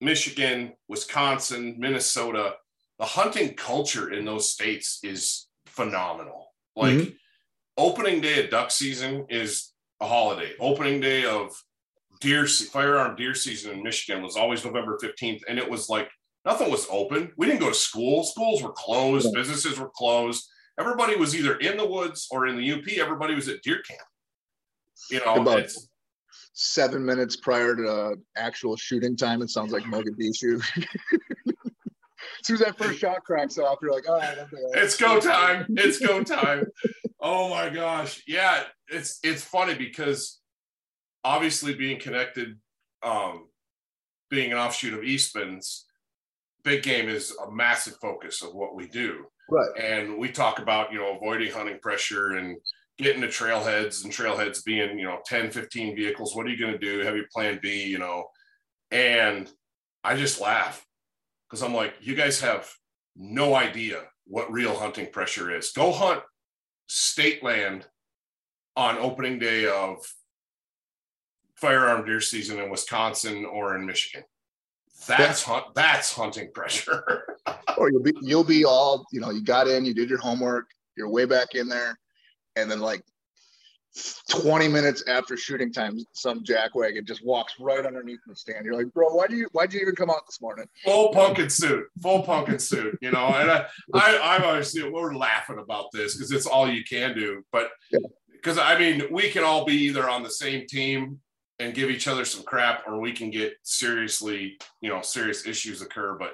Michigan, 0.00 0.72
Wisconsin, 0.88 1.76
Minnesota, 1.78 2.54
the 2.98 3.04
hunting 3.04 3.54
culture 3.54 4.12
in 4.12 4.24
those 4.24 4.52
states 4.52 4.98
is 5.02 5.48
phenomenal. 5.66 6.52
Like 6.76 6.94
Mhm. 6.94 7.16
opening 7.76 8.20
day 8.20 8.42
of 8.44 8.50
duck 8.50 8.70
season 8.70 9.26
is 9.28 9.72
a 10.00 10.06
holiday. 10.06 10.54
Opening 10.58 11.00
day 11.00 11.24
of 11.24 11.52
deer 12.20 12.46
firearm 12.46 13.16
deer 13.16 13.34
season 13.34 13.72
in 13.72 13.82
Michigan 13.82 14.22
was 14.22 14.36
always 14.36 14.64
November 14.64 14.98
15th 15.00 15.42
and 15.48 15.58
it 15.58 15.68
was 15.68 15.88
like 15.88 16.10
nothing 16.44 16.70
was 16.70 16.86
open. 16.90 17.32
We 17.36 17.46
didn't 17.46 17.60
go 17.60 17.68
to 17.68 17.74
school. 17.74 18.24
Schools 18.24 18.62
were 18.62 18.72
closed, 18.72 19.26
Yeah. 19.26 19.40
businesses 19.40 19.78
were 19.78 19.90
closed. 19.90 20.48
Everybody 20.78 21.16
was 21.16 21.34
either 21.36 21.56
in 21.58 21.76
the 21.76 21.86
woods 21.86 22.26
or 22.30 22.46
in 22.46 22.56
the 22.56 22.64
UP. 22.64 22.98
Everybody 23.00 23.34
was 23.34 23.48
at 23.48 23.62
deer 23.62 23.82
camp. 23.82 24.08
You 25.10 25.20
know, 25.20 25.36
About- 25.36 25.60
it's 25.60 25.88
Seven 26.54 27.04
minutes 27.04 27.36
prior 27.36 27.74
to 27.74 28.16
actual 28.36 28.76
shooting 28.76 29.16
time, 29.16 29.42
it 29.42 29.50
sounds 29.50 29.72
like 29.72 29.82
Mogadishu. 29.84 30.62
as 31.46 32.46
soon 32.46 32.54
as 32.54 32.60
that 32.60 32.78
first 32.78 33.00
shot 33.00 33.24
cracks 33.24 33.58
off, 33.58 33.78
you're 33.82 33.92
like, 33.92 34.08
all 34.08 34.18
right, 34.18 34.38
it's 34.74 34.96
go 34.96 35.18
time. 35.20 35.66
It's 35.70 35.98
go 35.98 36.22
time. 36.22 36.66
oh 37.20 37.48
my 37.48 37.68
gosh. 37.70 38.22
Yeah, 38.26 38.62
it's 38.88 39.18
it's 39.24 39.42
funny 39.42 39.74
because 39.74 40.40
obviously 41.24 41.74
being 41.74 41.98
connected, 41.98 42.56
um, 43.02 43.48
being 44.30 44.52
an 44.52 44.58
offshoot 44.58 44.94
of 44.94 45.02
Eastman's, 45.02 45.86
big 46.62 46.82
game 46.82 47.08
is 47.08 47.34
a 47.46 47.50
massive 47.50 47.96
focus 48.00 48.42
of 48.42 48.54
what 48.54 48.74
we 48.74 48.86
do. 48.88 49.26
Right. 49.48 49.70
And 49.78 50.18
we 50.18 50.30
talk 50.30 50.58
about, 50.58 50.92
you 50.92 50.98
know, 50.98 51.16
avoiding 51.16 51.52
hunting 51.52 51.78
pressure 51.80 52.32
and 52.32 52.56
getting 52.98 53.22
to 53.22 53.28
trailheads 53.28 54.04
and 54.04 54.12
trailheads 54.12 54.64
being, 54.64 54.98
you 54.98 55.04
know, 55.04 55.18
10, 55.26 55.50
15 55.50 55.96
vehicles. 55.96 56.34
What 56.34 56.46
are 56.46 56.50
you 56.50 56.58
going 56.58 56.72
to 56.72 56.78
do? 56.78 57.00
Have 57.00 57.16
your 57.16 57.26
plan 57.32 57.58
B, 57.60 57.84
you 57.84 57.98
know? 57.98 58.26
And 58.90 59.50
I 60.04 60.16
just 60.16 60.40
laugh 60.40 60.84
because 61.48 61.62
I'm 61.62 61.74
like, 61.74 61.94
you 62.00 62.14
guys 62.14 62.40
have 62.40 62.70
no 63.16 63.54
idea 63.54 64.02
what 64.26 64.52
real 64.52 64.74
hunting 64.74 65.10
pressure 65.10 65.54
is. 65.54 65.72
Go 65.72 65.92
hunt 65.92 66.22
state 66.86 67.42
land 67.42 67.86
on 68.76 68.98
opening 68.98 69.38
day 69.38 69.66
of 69.66 69.98
firearm 71.56 72.04
deer 72.04 72.20
season 72.20 72.58
in 72.58 72.70
Wisconsin 72.70 73.44
or 73.44 73.76
in 73.76 73.86
Michigan. 73.86 74.24
That's 75.06 75.42
hunt. 75.42 75.66
That's 75.74 76.12
hunting 76.12 76.50
pressure. 76.52 77.24
Or 77.76 77.88
oh, 77.88 77.90
you'll 77.90 78.02
be 78.02 78.12
you'll 78.22 78.44
be 78.44 78.64
all, 78.64 79.04
you 79.10 79.20
know, 79.20 79.30
you 79.30 79.42
got 79.42 79.66
in, 79.66 79.84
you 79.84 79.92
did 79.92 80.08
your 80.08 80.20
homework, 80.20 80.66
you're 80.96 81.08
way 81.08 81.24
back 81.24 81.56
in 81.56 81.68
there, 81.68 81.98
and 82.56 82.70
then 82.70 82.80
like 82.80 83.02
20 84.30 84.66
minutes 84.68 85.04
after 85.06 85.36
shooting 85.36 85.72
time, 85.72 85.98
some 86.12 86.42
jackwagon 86.42 87.04
just 87.04 87.24
walks 87.24 87.54
right 87.60 87.86
underneath 87.86 88.18
the 88.26 88.34
stand. 88.34 88.64
You're 88.64 88.74
like, 88.74 88.92
bro, 88.92 89.14
why 89.14 89.26
do 89.28 89.36
you 89.36 89.48
why'd 89.52 89.72
you 89.72 89.80
even 89.80 89.94
come 89.94 90.10
out 90.10 90.26
this 90.26 90.40
morning? 90.40 90.66
full 90.84 91.12
pumpkin 91.12 91.48
suit, 91.48 91.84
full 92.02 92.22
pumpkin 92.22 92.58
suit, 92.58 92.98
you 93.00 93.12
know. 93.12 93.26
And 93.26 93.50
I, 93.50 93.66
I, 93.94 94.18
I'm 94.36 94.42
obviously 94.44 94.88
we're 94.90 95.14
laughing 95.14 95.58
about 95.58 95.86
this 95.92 96.16
because 96.16 96.32
it's 96.32 96.46
all 96.46 96.68
you 96.68 96.82
can 96.84 97.14
do. 97.14 97.42
But 97.52 97.70
Yeah. 97.92 98.00
because 98.32 98.58
I 98.58 98.76
mean, 98.78 99.02
we 99.12 99.30
can 99.30 99.44
all 99.44 99.64
be 99.64 99.74
either 99.84 100.08
on 100.10 100.22
the 100.24 100.30
same 100.30 100.66
team 100.66 101.20
and 101.60 101.72
give 101.72 101.88
each 101.88 102.08
other 102.08 102.24
some 102.24 102.42
crap, 102.42 102.82
or 102.88 102.98
we 102.98 103.12
can 103.12 103.30
get 103.30 103.54
seriously, 103.62 104.58
you 104.80 104.90
know, 104.90 105.02
serious 105.02 105.46
issues 105.46 105.82
occur. 105.82 106.16
But 106.18 106.32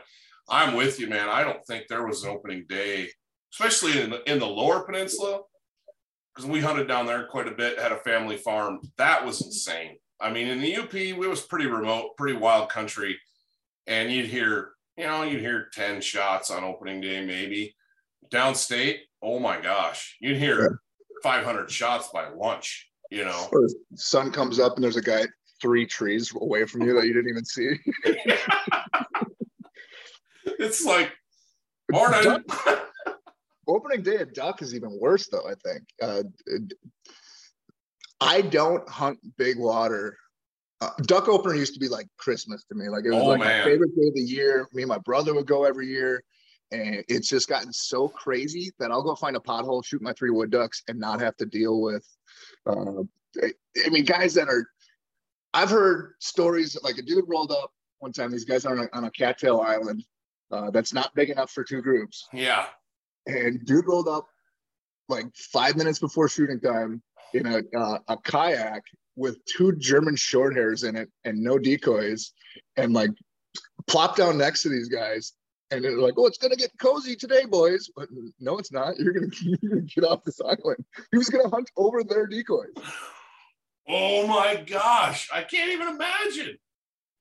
I'm 0.48 0.74
with 0.74 0.98
you, 0.98 1.08
man. 1.08 1.28
I 1.28 1.44
don't 1.44 1.62
think 1.66 1.88
there 1.88 2.06
was 2.06 2.24
an 2.24 2.30
opening 2.30 2.64
day, 2.70 3.10
especially 3.52 4.00
in 4.00 4.08
the 4.08 4.32
in 4.32 4.38
the 4.38 4.46
lower 4.46 4.80
peninsula, 4.84 5.40
because 6.40 6.50
we 6.50 6.60
hunted 6.60 6.88
down 6.88 7.04
there 7.06 7.26
quite 7.26 7.48
a 7.48 7.52
bit, 7.52 7.78
had 7.78 7.92
a 7.92 7.98
family 7.98 8.36
farm. 8.36 8.80
That 8.96 9.26
was 9.26 9.42
insane. 9.42 9.96
I 10.20 10.32
mean, 10.32 10.48
in 10.48 10.60
the 10.60 10.76
UP, 10.76 10.92
we 10.92 11.12
was 11.12 11.42
pretty 11.42 11.66
remote, 11.66 12.16
pretty 12.16 12.38
wild 12.38 12.70
country, 12.70 13.18
and 13.86 14.10
you'd 14.10 14.26
hear, 14.26 14.70
you 14.96 15.04
know, 15.04 15.22
you'd 15.22 15.40
hear 15.40 15.68
10 15.72 16.00
shots 16.00 16.50
on 16.50 16.64
opening 16.64 17.00
day, 17.00 17.24
maybe. 17.24 17.74
Downstate, 18.30 19.00
oh 19.22 19.38
my 19.38 19.60
gosh, 19.60 20.16
you'd 20.20 20.36
hear 20.38 20.80
500 21.22 21.70
shots 21.70 22.08
by 22.08 22.28
lunch, 22.28 22.90
you 23.10 23.24
know. 23.24 23.48
Or 23.52 23.68
sun 23.94 24.30
comes 24.30 24.58
up 24.58 24.76
and 24.76 24.84
there's 24.84 24.96
a 24.96 25.02
guy 25.02 25.24
three 25.60 25.86
trees 25.86 26.32
away 26.34 26.64
from 26.64 26.82
you 26.82 26.94
that 26.94 27.06
you 27.06 27.12
didn't 27.12 27.30
even 27.30 27.44
see. 27.44 27.76
It's 30.58 30.84
like, 30.84 31.10
morning. 31.90 32.44
Opening 33.68 34.02
day 34.02 34.16
of 34.16 34.32
duck 34.34 34.62
is 34.62 34.74
even 34.74 34.98
worse, 35.00 35.28
though. 35.28 35.46
I 35.48 35.54
think. 35.64 35.84
Uh, 36.02 36.22
I 38.20 38.42
don't 38.42 38.86
hunt 38.88 39.18
big 39.36 39.58
water. 39.58 40.16
Uh, 40.80 40.90
duck 41.02 41.28
opener 41.28 41.54
used 41.54 41.74
to 41.74 41.80
be 41.80 41.88
like 41.88 42.06
Christmas 42.18 42.64
to 42.64 42.74
me. 42.74 42.88
Like 42.88 43.04
it 43.04 43.10
was 43.10 43.22
Oh, 43.22 43.26
like 43.28 43.40
man. 43.40 43.58
my 43.60 43.64
favorite 43.64 43.94
day 43.96 44.08
of 44.08 44.14
the 44.14 44.22
year. 44.22 44.66
Me 44.72 44.82
and 44.82 44.88
my 44.88 44.98
brother 44.98 45.34
would 45.34 45.46
go 45.46 45.64
every 45.64 45.86
year, 45.88 46.22
and 46.70 47.04
it's 47.08 47.28
just 47.28 47.48
gotten 47.48 47.72
so 47.72 48.08
crazy 48.08 48.70
that 48.78 48.90
I'll 48.90 49.02
go 49.02 49.14
find 49.14 49.36
a 49.36 49.40
pothole, 49.40 49.84
shoot 49.84 50.00
my 50.02 50.12
three 50.14 50.30
wood 50.30 50.50
ducks, 50.50 50.82
and 50.88 50.98
not 50.98 51.20
have 51.20 51.36
to 51.36 51.46
deal 51.46 51.80
with. 51.80 52.06
Uh, 52.66 53.02
I 53.42 53.52
I 53.86 53.88
mean, 53.90 54.04
guys 54.04 54.34
that 54.34 54.48
are. 54.48 54.66
I've 55.52 55.70
heard 55.70 56.14
stories 56.20 56.78
like 56.82 56.98
a 56.98 57.02
dude 57.02 57.24
rolled 57.26 57.50
up 57.52 57.72
one 57.98 58.12
time. 58.12 58.30
These 58.30 58.44
guys 58.44 58.64
are 58.64 58.78
on 58.78 58.84
a, 58.92 58.96
on 58.96 59.04
a 59.04 59.10
cattail 59.10 59.60
island 59.60 60.04
uh, 60.52 60.70
that's 60.70 60.92
not 60.94 61.12
big 61.14 61.28
enough 61.30 61.50
for 61.50 61.64
two 61.64 61.82
groups 61.82 62.26
yeah. 62.32 62.66
And 63.30 63.64
dude 63.64 63.86
rolled 63.86 64.08
up 64.08 64.26
like 65.08 65.26
five 65.34 65.76
minutes 65.76 65.98
before 65.98 66.28
shooting 66.28 66.60
time 66.60 67.02
in 67.34 67.46
a 67.46 67.78
uh, 67.78 67.98
a 68.08 68.16
kayak 68.18 68.82
with 69.16 69.38
two 69.44 69.72
German 69.76 70.16
short 70.16 70.54
hairs 70.54 70.84
in 70.84 70.96
it 70.96 71.10
and 71.24 71.42
no 71.42 71.58
decoys, 71.58 72.32
and 72.76 72.92
like 72.92 73.10
plopped 73.86 74.18
down 74.18 74.38
next 74.38 74.62
to 74.62 74.68
these 74.68 74.88
guys. 74.88 75.32
And 75.72 75.84
they're 75.84 75.98
like, 75.98 76.14
"Oh, 76.16 76.26
it's 76.26 76.38
gonna 76.38 76.56
get 76.56 76.72
cozy 76.80 77.14
today, 77.14 77.44
boys." 77.44 77.90
But 77.94 78.08
no, 78.40 78.58
it's 78.58 78.72
not. 78.72 78.98
You're 78.98 79.12
gonna, 79.12 79.28
you're 79.42 79.70
gonna 79.70 79.82
get 79.82 80.04
off 80.04 80.24
this 80.24 80.40
island. 80.40 80.84
He 81.12 81.18
was 81.18 81.28
gonna 81.28 81.48
hunt 81.48 81.70
over 81.76 82.02
their 82.02 82.26
decoys. 82.26 82.74
Oh 83.88 84.26
my 84.26 84.62
gosh. 84.66 85.28
I 85.32 85.42
can't 85.42 85.72
even 85.72 85.88
imagine. 85.88 86.58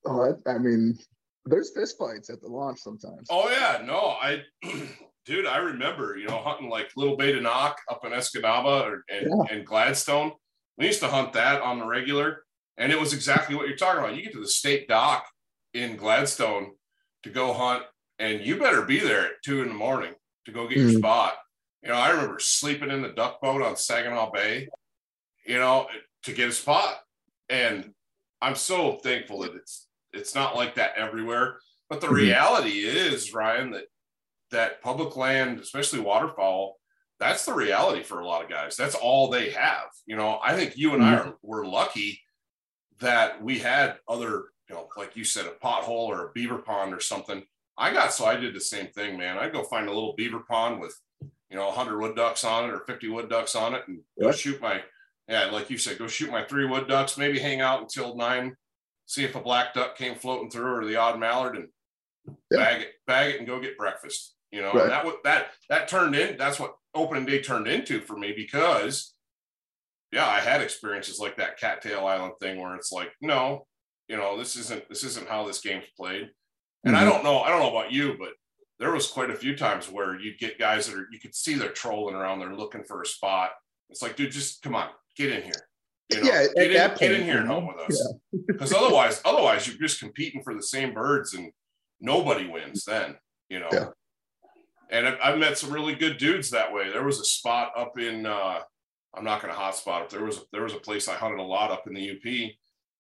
Oh, 0.06 0.36
I, 0.45 0.52
I 0.52 0.58
mean, 0.60 0.98
there's 1.45 1.72
fist 1.72 1.98
fights 1.98 2.30
at 2.30 2.41
the 2.41 2.48
launch 2.48 2.80
sometimes. 2.80 3.28
Oh 3.30 3.50
yeah, 3.50 3.84
no, 3.86 4.15
I, 4.22 4.43
dude, 5.30 5.46
I 5.46 5.58
remember 5.58 6.18
you 6.18 6.28
know 6.28 6.39
hunting 6.39 6.70
like 6.70 6.89
Little 6.98 7.15
Bay 7.15 7.32
de 7.32 7.39
Noc 7.39 7.76
up 7.88 8.04
in 8.04 8.12
Escanaba 8.12 8.84
or, 8.84 9.06
and, 9.10 9.28
yeah. 9.30 9.56
and 9.56 9.65
Gladstone. 9.65 10.32
We 10.78 10.88
used 10.88 11.02
to 11.02 11.08
hunt 11.08 11.34
that 11.34 11.62
on 11.62 11.78
the 11.78 11.86
regular, 11.86 12.44
and 12.78 12.92
it 12.92 13.00
was 13.00 13.13
exactly 13.13 13.56
what 13.56 13.68
you're 13.68 13.78
talking 13.78 14.00
about. 14.00 14.15
You 14.15 14.24
get 14.24 14.34
to 14.34 14.42
the 14.42 14.48
state 14.48 14.88
dock 14.88 15.26
in 15.74 15.98
Gladstone 15.98 16.72
to 17.24 17.30
go 17.30 17.54
hunt, 17.54 17.84
and 18.18 18.42
you 18.42 18.58
better 18.58 18.82
be 18.82 19.00
there 19.00 19.26
at 19.26 19.44
two 19.46 19.62
in 19.62 19.68
the 19.68 19.74
morning 19.76 20.13
to 20.46 20.52
go 20.52 20.68
get 20.68 20.80
mm. 20.80 20.92
your 20.92 21.00
spot. 21.00 21.36
You 21.84 21.89
know, 21.89 21.96
I 21.96 22.10
remember 22.10 22.39
sleeping 22.39 22.89
in 22.89 23.04
the 23.04 23.10
duck 23.10 23.39
boat 23.39 23.62
on 23.62 23.76
Saginaw 23.76 24.32
Bay, 24.32 24.68
you 25.46 25.60
know, 25.60 25.88
to 26.24 26.34
get 26.34 26.50
a 26.50 26.54
spot. 26.54 26.98
And 27.50 27.94
I'm 28.42 28.56
so 28.56 28.94
thankful 29.04 29.42
that 29.42 29.54
it's 29.54 29.88
it's 30.12 30.34
not 30.34 30.56
like 30.56 30.76
that 30.76 30.94
everywhere. 30.98 31.60
But 31.88 32.02
the 32.02 32.08
mm-hmm. 32.08 32.15
reality 32.15 32.80
is, 32.80 33.34
Ryan, 33.34 33.72
that 33.72 33.86
that 34.52 34.82
public 34.82 35.16
land, 35.16 35.60
especially 35.60 36.00
waterfowl, 36.00 36.80
that's 37.20 37.46
the 37.46 37.54
reality 37.54 38.02
for 38.02 38.20
a 38.20 38.26
lot 38.26 38.44
of 38.44 38.50
guys. 38.50 38.76
That's 38.76 38.96
all 38.96 39.30
they 39.30 39.52
have. 39.52 39.90
You 40.06 40.16
know, 40.16 40.40
I 40.44 40.56
think 40.56 40.78
you 40.78 40.94
and 40.94 41.04
mm-hmm. 41.04 41.14
I 41.14 41.30
are, 41.30 41.38
were 41.42 41.66
lucky 41.66 42.22
that 43.00 43.44
we 43.44 43.60
had 43.60 43.98
other, 44.08 44.46
you 44.70 44.76
know, 44.76 44.88
like 44.98 45.16
you 45.16 45.24
said, 45.24 45.46
a 45.46 45.66
pothole 45.66 46.08
or 46.08 46.28
a 46.28 46.32
beaver 46.32 46.60
pond 46.60 46.94
or 46.94 47.00
something. 47.00 47.44
I 47.78 47.94
got 47.94 48.14
so 48.14 48.26
I 48.26 48.36
did 48.36 48.54
the 48.54 48.62
same 48.62 48.88
thing, 48.88 49.18
man. 49.18 49.38
I'd 49.38 49.54
go 49.54 49.64
find 49.64 49.88
a 49.88 49.94
little 49.94 50.14
beaver 50.16 50.44
pond 50.50 50.80
with, 50.80 50.98
you 51.22 51.58
know, 51.58 51.68
100 51.68 52.00
wood 52.00 52.16
ducks 52.16 52.44
on 52.44 52.66
it 52.66 52.74
or 52.74 52.80
50 52.80 53.10
wood 53.10 53.30
ducks 53.30 53.56
on 53.56 53.74
it 53.74 53.84
and 53.88 54.00
go 54.22 54.32
shoot 54.32 54.62
my, 54.62 54.82
yeah, 55.28 55.46
like 55.46 55.70
you 55.70 55.78
said, 55.78 55.98
go 55.98 56.08
shoot 56.08 56.32
my 56.32 56.44
three 56.44 56.66
wood 56.66 56.88
ducks, 56.88 57.18
maybe 57.18 57.40
hang 57.40 57.62
out 57.62 57.82
until 57.82 58.16
nine, 58.16 58.56
see 59.06 59.24
if 59.24 59.36
a 59.36 59.42
black 59.42 59.74
duck 59.74 59.98
came 59.98 60.16
floating 60.16 60.50
through 60.50 60.76
or 60.76 60.86
the 60.86 60.96
odd 60.96 61.20
mallard 61.20 61.56
and 61.56 61.68
yeah. 62.52 62.58
bag 62.58 62.82
it, 62.82 62.92
bag 63.08 63.36
it 63.36 63.38
and 63.40 63.48
go 63.48 63.60
get 63.60 63.78
breakfast. 63.78 64.36
You 64.52 64.62
know, 64.62 64.74
right. 64.74 64.84
and 64.84 64.92
that 64.92 65.06
what 65.06 65.24
that 65.24 65.48
that 65.70 65.88
turned 65.88 66.16
in. 66.16 66.38
That's 66.38 66.60
what 66.60 66.76
opening 66.96 67.26
day 67.26 67.42
turned 67.42 67.68
into 67.68 68.02
for 68.02 68.18
me 68.18 68.34
because, 68.36 69.14
yeah, 70.12 70.26
I 70.26 70.40
had 70.40 70.62
experiences 70.62 71.20
like 71.20 71.38
that 71.38 71.60
Cattail 71.60 72.06
Island 72.08 72.34
thing 72.40 72.60
where 72.60 72.76
it's 72.76 72.92
like, 72.92 73.12
no, 73.22 73.68
you 74.08 74.18
know, 74.18 74.38
this 74.38 74.56
isn't 74.56 74.90
this 74.90 75.04
isn't 75.04 75.30
how 75.30 75.46
this 75.46 75.62
game's 75.62 75.86
played. 75.96 76.30
And 76.84 76.96
mm-hmm. 76.96 77.08
I 77.08 77.10
don't 77.10 77.24
know, 77.24 77.42
I 77.42 77.50
don't 77.50 77.60
know 77.60 77.70
about 77.70 77.92
you, 77.92 78.16
but 78.18 78.30
there 78.80 78.92
was 78.92 79.08
quite 79.08 79.30
a 79.30 79.36
few 79.36 79.56
times 79.56 79.92
where 79.92 80.20
you'd 80.20 80.40
get 80.40 80.58
guys 80.58 80.88
that 80.88 80.98
are 80.98 81.08
you 81.12 81.20
could 81.20 81.36
see 81.36 81.54
they're 81.54 81.70
trolling 81.70 82.16
around, 82.16 82.40
they're 82.40 82.56
looking 82.56 82.84
for 82.84 83.02
a 83.02 83.06
spot. 83.06 83.52
It's 83.90 84.02
like, 84.02 84.16
dude, 84.16 84.32
just 84.32 84.62
come 84.64 84.76
on, 84.76 84.90
get 85.16 85.32
in 85.32 85.44
here. 85.44 85.68
You 86.10 86.24
know, 86.24 86.32
yeah, 86.32 86.46
get, 86.56 86.72
in, 86.72 86.88
point, 86.88 87.00
get 87.00 87.12
in 87.12 87.24
here 87.24 87.38
and 87.38 87.48
hunt 87.48 87.68
with 87.68 87.90
us. 87.90 88.14
Because 88.48 88.72
yeah. 88.72 88.80
otherwise, 88.80 89.22
otherwise 89.26 89.68
you're 89.68 89.78
just 89.78 90.00
competing 90.00 90.42
for 90.42 90.56
the 90.56 90.64
same 90.64 90.94
birds 90.94 91.36
and 91.36 91.52
nobody 92.00 92.48
wins 92.48 92.84
then, 92.86 93.16
you 93.48 93.60
know. 93.60 93.70
Yeah. 93.72 93.90
And 94.91 95.08
I've, 95.08 95.17
I've 95.23 95.39
met 95.39 95.58
some 95.58 95.71
really 95.71 95.95
good 95.95 96.17
dudes 96.17 96.49
that 96.49 96.73
way. 96.73 96.89
There 96.89 97.06
was 97.06 97.19
a 97.19 97.25
spot 97.25 97.71
up 97.78 97.99
in 97.99 98.25
uh 98.25 98.60
I'm 99.15 99.23
not 99.23 99.41
gonna 99.41 99.54
hotspot 99.54 100.04
it. 100.04 100.10
There 100.10 100.23
was 100.23 100.45
there 100.52 100.63
was 100.63 100.73
a 100.73 100.80
place 100.80 101.08
I 101.08 101.15
hunted 101.15 101.39
a 101.39 101.43
lot 101.43 101.71
up 101.71 101.88
in 101.88 101.93
the 101.93 102.12
UP. 102.12 102.25
It 102.25 102.56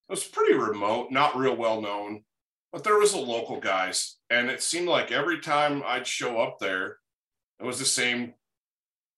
was 0.09 0.23
pretty 0.23 0.53
remote, 0.53 1.11
not 1.11 1.37
real 1.37 1.55
well 1.55 1.81
known, 1.81 2.23
but 2.71 2.83
there 2.83 2.97
was 2.97 3.13
a 3.13 3.19
local 3.19 3.59
guys. 3.59 4.17
And 4.29 4.49
it 4.49 4.63
seemed 4.63 4.87
like 4.87 5.11
every 5.11 5.39
time 5.39 5.83
I'd 5.85 6.07
show 6.07 6.39
up 6.39 6.57
there, 6.59 6.97
it 7.59 7.65
was 7.65 7.79
the 7.79 7.85
same 7.85 8.33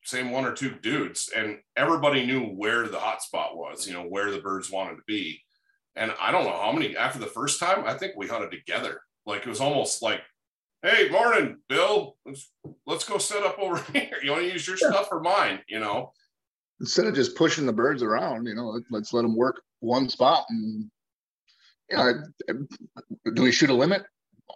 same 0.03 0.31
one 0.31 0.45
or 0.45 0.53
two 0.53 0.71
dudes, 0.81 1.29
and 1.35 1.59
everybody 1.75 2.25
knew 2.25 2.41
where 2.41 2.87
the 2.87 2.99
hot 2.99 3.21
spot 3.21 3.55
was, 3.55 3.87
you 3.87 3.93
know, 3.93 4.03
where 4.03 4.31
the 4.31 4.41
birds 4.41 4.71
wanted 4.71 4.95
to 4.95 5.03
be. 5.05 5.39
And 5.95 6.13
I 6.19 6.31
don't 6.31 6.45
know 6.45 6.57
how 6.59 6.71
many 6.71 6.97
after 6.97 7.19
the 7.19 7.27
first 7.27 7.59
time, 7.59 7.83
I 7.85 7.93
think 7.93 8.13
we 8.15 8.27
hunted 8.27 8.51
together. 8.51 9.01
Like 9.25 9.41
it 9.41 9.49
was 9.49 9.61
almost 9.61 10.01
like, 10.01 10.21
hey, 10.83 11.09
morning, 11.09 11.57
Bill, 11.69 12.15
let's, 12.25 12.51
let's 12.85 13.03
go 13.03 13.17
set 13.17 13.43
up 13.43 13.59
over 13.59 13.77
here. 13.93 14.17
You 14.23 14.31
want 14.31 14.43
to 14.43 14.51
use 14.51 14.67
your 14.67 14.77
yeah. 14.81 14.89
stuff 14.89 15.09
or 15.11 15.21
mine, 15.21 15.59
you 15.67 15.79
know? 15.79 16.11
Instead 16.79 17.05
of 17.05 17.15
just 17.15 17.35
pushing 17.35 17.65
the 17.65 17.73
birds 17.73 18.01
around, 18.01 18.47
you 18.47 18.55
know, 18.55 18.79
let's 18.89 19.13
let 19.13 19.21
them 19.21 19.35
work 19.35 19.61
one 19.79 20.09
spot. 20.09 20.45
And, 20.49 20.89
you 21.89 21.97
know, 21.97 22.23
do 23.33 23.41
we 23.43 23.51
shoot 23.51 23.69
a 23.69 23.73
limit? 23.73 24.03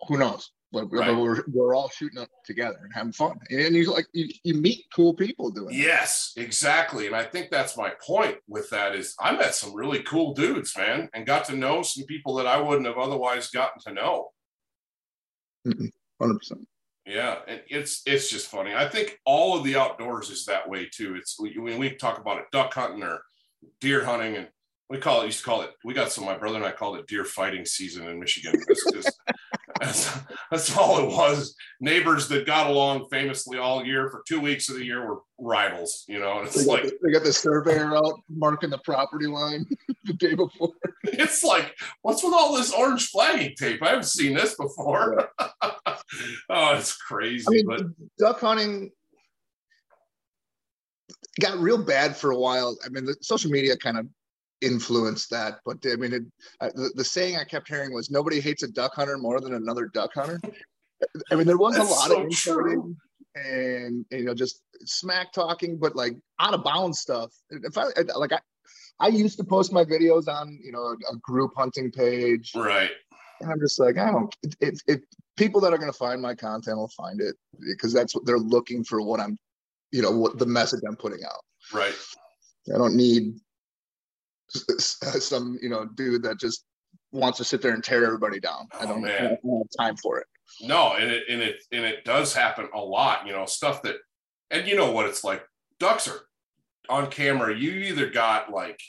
Who 0.07 0.17
knows? 0.17 0.51
but, 0.75 0.91
right. 0.91 1.07
but 1.07 1.21
we're, 1.21 1.43
we're 1.51 1.75
all 1.75 1.89
shooting 1.89 2.19
up 2.19 2.29
together 2.43 2.77
and 2.83 2.93
having 2.93 3.13
fun 3.13 3.37
and 3.49 3.75
you 3.75 3.91
like 3.91 4.07
you, 4.13 4.27
you 4.43 4.55
meet 4.55 4.85
cool 4.93 5.13
people 5.13 5.49
doing 5.49 5.73
yes 5.73 6.33
exactly 6.35 7.07
and 7.07 7.15
i 7.15 7.23
think 7.23 7.49
that's 7.49 7.77
my 7.77 7.91
point 8.05 8.37
with 8.47 8.69
that 8.69 8.93
is 8.93 9.15
i 9.19 9.31
met 9.31 9.55
some 9.55 9.73
really 9.73 10.03
cool 10.03 10.33
dudes 10.33 10.75
man 10.77 11.09
and 11.13 11.25
got 11.25 11.45
to 11.45 11.55
know 11.55 11.81
some 11.81 12.03
people 12.05 12.35
that 12.35 12.45
i 12.45 12.59
wouldn't 12.59 12.87
have 12.87 12.97
otherwise 12.97 13.49
gotten 13.49 13.81
to 13.81 13.93
know 13.93 14.29
100% 16.21 16.65
yeah 17.05 17.37
and 17.47 17.61
it's 17.67 18.01
it's 18.05 18.29
just 18.29 18.47
funny. 18.47 18.73
I 18.73 18.87
think 18.87 19.19
all 19.25 19.57
of 19.57 19.63
the 19.63 19.75
outdoors 19.75 20.29
is 20.29 20.45
that 20.45 20.67
way 20.67 20.87
too. 20.91 21.15
It's 21.15 21.37
when 21.39 21.77
we 21.77 21.91
talk 21.91 22.19
about 22.19 22.39
it 22.39 22.45
duck 22.51 22.73
hunting 22.73 23.03
or 23.03 23.21
deer 23.79 24.03
hunting 24.03 24.35
and 24.37 24.47
we 24.89 24.97
call 24.97 25.21
it 25.21 25.25
used 25.25 25.39
to 25.39 25.45
call 25.45 25.61
it 25.61 25.71
we 25.83 25.93
got 25.93 26.11
some 26.11 26.25
my 26.25 26.37
brother 26.37 26.57
and 26.57 26.65
i 26.65 26.71
called 26.71 26.97
it 26.97 27.07
deer 27.07 27.25
fighting 27.25 27.65
season 27.65 28.07
in 28.07 28.19
michigan. 28.19 28.53
It's 28.67 28.91
just 28.91 29.19
that's, 29.79 30.17
that's 30.51 30.77
all 30.77 30.99
it 30.99 31.07
was. 31.07 31.55
Neighbors 31.81 32.27
that 32.29 32.45
got 32.45 32.67
along 32.67 33.07
famously 33.11 33.57
all 33.57 33.85
year 33.85 34.09
for 34.09 34.23
two 34.27 34.39
weeks 34.39 34.69
of 34.69 34.77
the 34.77 34.85
year 34.85 35.05
were 35.05 35.19
rivals, 35.37 36.05
you 36.07 36.19
know. 36.19 36.41
It's 36.41 36.63
they 36.63 36.71
like 36.71 36.83
the, 36.83 36.97
they 37.03 37.11
got 37.11 37.23
the 37.23 37.33
surveyor 37.33 37.95
out 37.95 38.21
marking 38.29 38.69
the 38.69 38.77
property 38.79 39.27
line 39.27 39.65
the 40.05 40.13
day 40.13 40.33
before. 40.33 40.69
It's 41.07 41.43
like, 41.43 41.75
what's 42.01 42.23
with 42.23 42.33
all 42.33 42.57
this 42.57 42.73
orange 42.73 43.09
flagging 43.09 43.53
tape? 43.57 43.81
I 43.83 43.89
haven't 43.89 44.05
seen 44.05 44.33
this 44.33 44.55
before. 44.55 45.29
Yeah. 45.39 45.47
oh, 46.49 46.75
it's 46.75 46.97
crazy. 46.97 47.45
I 47.47 47.51
mean, 47.51 47.65
but 47.67 47.81
duck 48.17 48.39
hunting 48.39 48.91
got 51.39 51.59
real 51.59 51.77
bad 51.77 52.17
for 52.17 52.31
a 52.31 52.37
while. 52.37 52.75
I 52.83 52.89
mean, 52.89 53.05
the 53.05 53.15
social 53.21 53.51
media 53.51 53.77
kind 53.77 53.97
of 53.97 54.07
influenced 54.61 55.29
that. 55.31 55.59
But 55.65 55.77
I 55.85 55.95
mean, 55.95 56.13
it, 56.13 56.23
the, 56.75 56.91
the, 56.95 57.03
saying 57.03 57.37
I 57.37 57.43
kept 57.43 57.67
hearing 57.67 57.93
was 57.93 58.09
nobody 58.09 58.39
hates 58.39 58.63
a 58.63 58.67
duck 58.67 58.93
hunter 58.95 59.17
more 59.17 59.39
than 59.39 59.53
another 59.53 59.87
duck 59.87 60.11
hunter. 60.13 60.39
I 61.31 61.35
mean, 61.35 61.45
there 61.45 61.57
was 61.57 61.75
That's 61.75 61.89
a 61.89 61.93
lot 61.93 62.07
so 62.07 62.17
of 62.17 62.23
infighting 62.25 62.97
and, 63.35 64.05
and, 64.11 64.19
you 64.19 64.23
know 64.23 64.33
just 64.33 64.61
smack 64.85 65.33
talking, 65.33 65.77
but 65.77 65.95
like 65.95 66.15
out 66.39 66.53
of 66.53 66.63
bounds 66.63 66.99
stuff. 66.99 67.31
If 67.49 67.77
I 67.77 67.85
like, 68.15 68.31
I 68.31 68.39
I 68.99 69.07
used 69.07 69.37
to 69.37 69.43
post 69.43 69.73
my 69.73 69.83
videos 69.83 70.27
on 70.27 70.57
you 70.63 70.71
know 70.71 70.79
a, 70.79 71.13
a 71.13 71.17
group 71.21 71.51
hunting 71.57 71.91
page, 71.91 72.51
right? 72.55 72.91
And 73.41 73.51
I'm 73.51 73.59
just 73.59 73.79
like, 73.79 73.97
I 73.97 74.11
don't. 74.11 74.33
If, 74.61 74.79
if 74.87 75.01
people 75.35 75.59
that 75.61 75.73
are 75.73 75.77
going 75.77 75.91
to 75.91 75.97
find 75.97 76.21
my 76.21 76.35
content 76.35 76.77
will 76.77 76.87
find 76.89 77.19
it 77.19 77.35
because 77.59 77.91
that's 77.91 78.15
what 78.15 78.25
they're 78.25 78.39
looking 78.39 78.83
for. 78.83 79.01
What 79.01 79.19
I'm, 79.19 79.37
you 79.91 80.01
know, 80.01 80.11
what 80.11 80.39
the 80.39 80.45
message 80.45 80.81
I'm 80.87 80.95
putting 80.95 81.23
out. 81.25 81.43
Right. 81.73 81.95
I 82.73 82.77
don't 82.77 82.95
need 82.95 83.35
some 84.49 85.57
you 85.61 85.69
know 85.69 85.85
dude 85.85 86.23
that 86.23 86.39
just 86.39 86.65
wants 87.11 87.37
to 87.37 87.43
sit 87.43 87.61
there 87.61 87.73
and 87.73 87.83
tear 87.83 88.05
everybody 88.05 88.39
down. 88.39 88.67
Oh, 88.73 88.79
I, 88.79 88.85
don't, 88.85 89.05
I 89.05 89.17
don't 89.19 89.57
have 89.57 89.67
time 89.77 89.95
for 89.97 90.19
it. 90.19 90.27
No, 90.61 90.93
and 90.93 91.11
it 91.11 91.23
and 91.29 91.41
it 91.41 91.63
and 91.71 91.83
it 91.85 92.05
does 92.05 92.33
happen 92.33 92.67
a 92.73 92.79
lot. 92.79 93.25
You 93.25 93.33
know, 93.33 93.45
stuff 93.45 93.81
that, 93.83 93.95
and 94.51 94.67
you 94.67 94.75
know 94.75 94.91
what 94.91 95.07
it's 95.07 95.23
like. 95.23 95.43
Ducks 95.79 96.07
are 96.07 96.21
on 96.89 97.09
camera. 97.09 97.55
You 97.55 97.71
either 97.71 98.09
got 98.09 98.51
like 98.51 98.79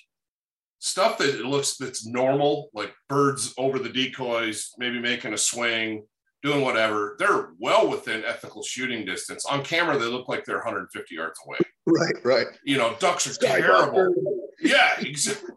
stuff 0.78 1.18
that 1.18 1.44
looks 1.44 1.76
that's 1.76 2.06
normal, 2.06 2.70
like 2.74 2.92
birds 3.08 3.54
over 3.58 3.78
the 3.78 3.88
decoys, 3.88 4.72
maybe 4.78 5.00
making 5.00 5.32
a 5.32 5.38
swing, 5.38 6.04
doing 6.42 6.62
whatever. 6.62 7.16
They're 7.18 7.50
well 7.58 7.88
within 7.88 8.24
ethical 8.24 8.62
shooting 8.62 9.04
distance. 9.04 9.46
On 9.46 9.64
camera, 9.64 9.98
they 9.98 10.06
look 10.06 10.28
like 10.28 10.44
they're 10.44 10.56
150 10.56 11.14
yards 11.14 11.40
away. 11.46 11.58
Right, 11.86 12.24
right. 12.24 12.46
You 12.64 12.78
know, 12.78 12.94
ducks 13.00 13.26
are 13.26 13.32
Sky 13.32 13.60
terrible. 13.60 14.14
Yeah, 14.60 15.00
exactly. 15.00 15.54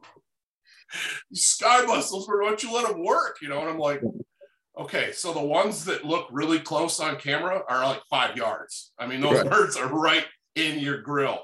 Sky 1.33 1.85
bustles, 1.85 2.27
why 2.27 2.47
don't 2.47 2.63
you 2.63 2.73
let 2.73 2.88
them 2.88 3.03
work? 3.03 3.38
You 3.41 3.49
know, 3.49 3.59
and 3.59 3.69
I'm 3.69 3.77
like, 3.77 4.01
okay, 4.79 5.12
so 5.12 5.33
the 5.33 5.41
ones 5.41 5.85
that 5.85 6.05
look 6.05 6.27
really 6.31 6.59
close 6.59 6.99
on 6.99 7.17
camera 7.17 7.62
are 7.67 7.85
like 7.85 8.01
five 8.09 8.35
yards. 8.38 8.91
I 8.97 9.05
mean, 9.05 9.21
those 9.21 9.41
right. 9.41 9.49
birds 9.49 9.77
are 9.77 9.88
right 9.88 10.25
in 10.55 10.79
your 10.79 11.01
grill. 11.01 11.39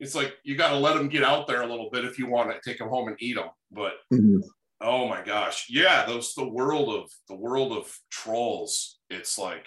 It's 0.00 0.14
like 0.14 0.34
you 0.42 0.56
got 0.56 0.70
to 0.70 0.78
let 0.78 0.96
them 0.96 1.08
get 1.08 1.22
out 1.22 1.46
there 1.46 1.62
a 1.62 1.66
little 1.66 1.90
bit 1.92 2.04
if 2.04 2.18
you 2.18 2.26
want 2.26 2.50
to 2.50 2.68
take 2.68 2.78
them 2.78 2.88
home 2.88 3.08
and 3.08 3.16
eat 3.20 3.36
them. 3.36 3.50
But 3.70 3.92
mm-hmm. 4.12 4.38
oh 4.80 5.06
my 5.06 5.22
gosh, 5.22 5.66
yeah, 5.68 6.06
those 6.06 6.34
the 6.34 6.48
world 6.48 6.88
of 6.88 7.10
the 7.28 7.36
world 7.36 7.72
of 7.72 7.94
trolls. 8.10 8.98
It's 9.10 9.38
like 9.38 9.66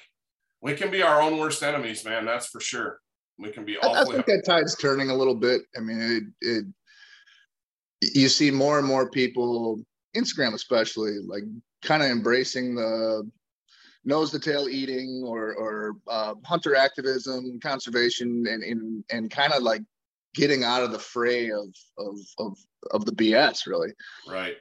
we 0.61 0.73
can 0.73 0.89
be 0.89 1.03
our 1.03 1.21
own 1.21 1.38
worst 1.38 1.61
enemies, 1.61 2.03
man. 2.03 2.25
That's 2.25 2.47
for 2.47 2.59
sure. 2.59 2.99
We 3.38 3.51
can 3.51 3.63
be. 3.63 3.77
I, 3.77 4.01
I 4.01 4.05
think 4.05 4.25
that 4.25 4.43
tide's 4.45 4.75
turning 4.75 5.11
a 5.11 5.15
little 5.15 5.36
bit. 5.36 5.61
I 5.77 5.81
mean, 5.81 6.01
it, 6.01 6.47
it 6.47 6.65
you 8.14 8.30
see 8.30 8.51
more 8.51 8.80
and 8.80 8.88
more 8.88 9.10
people, 9.10 9.84
Instagram 10.16 10.54
especially, 10.54 11.20
like 11.26 11.43
kind 11.82 12.04
of 12.04 12.10
embracing 12.10 12.76
the 12.76 13.30
nose 14.06 14.32
to 14.32 14.39
tail 14.39 14.68
eating 14.70 15.24
or 15.26 15.54
or 15.54 15.95
uh, 16.08 16.36
hunter 16.45 16.76
activism, 16.76 17.60
conservation, 17.62 18.45
and 18.47 18.64
and, 18.64 19.04
and 19.12 19.32
kind 19.32 19.54
of 19.54 19.64
like 19.64 19.82
getting 20.34 20.64
out 20.64 20.84
of 20.84 20.91
the 20.91 20.99
fray 20.99 21.49
of 21.51 21.68
of 21.97 22.18
of 22.39 22.58
of 22.91 23.06
the 23.06 23.12
BS, 23.12 23.68
really. 23.68 23.91
Right. 24.28 24.56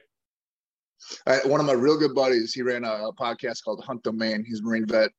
I, 1.27 1.39
one 1.45 1.59
of 1.59 1.65
my 1.65 1.73
real 1.73 1.97
good 1.97 2.15
buddies, 2.15 2.53
he 2.53 2.61
ran 2.61 2.85
a, 2.85 3.07
a 3.07 3.13
podcast 3.13 3.63
called 3.63 3.83
Hunt 3.83 4.03
Domain. 4.03 4.45
He's 4.47 4.61
a 4.61 4.63
Marine 4.63 4.85
vet, 4.85 5.11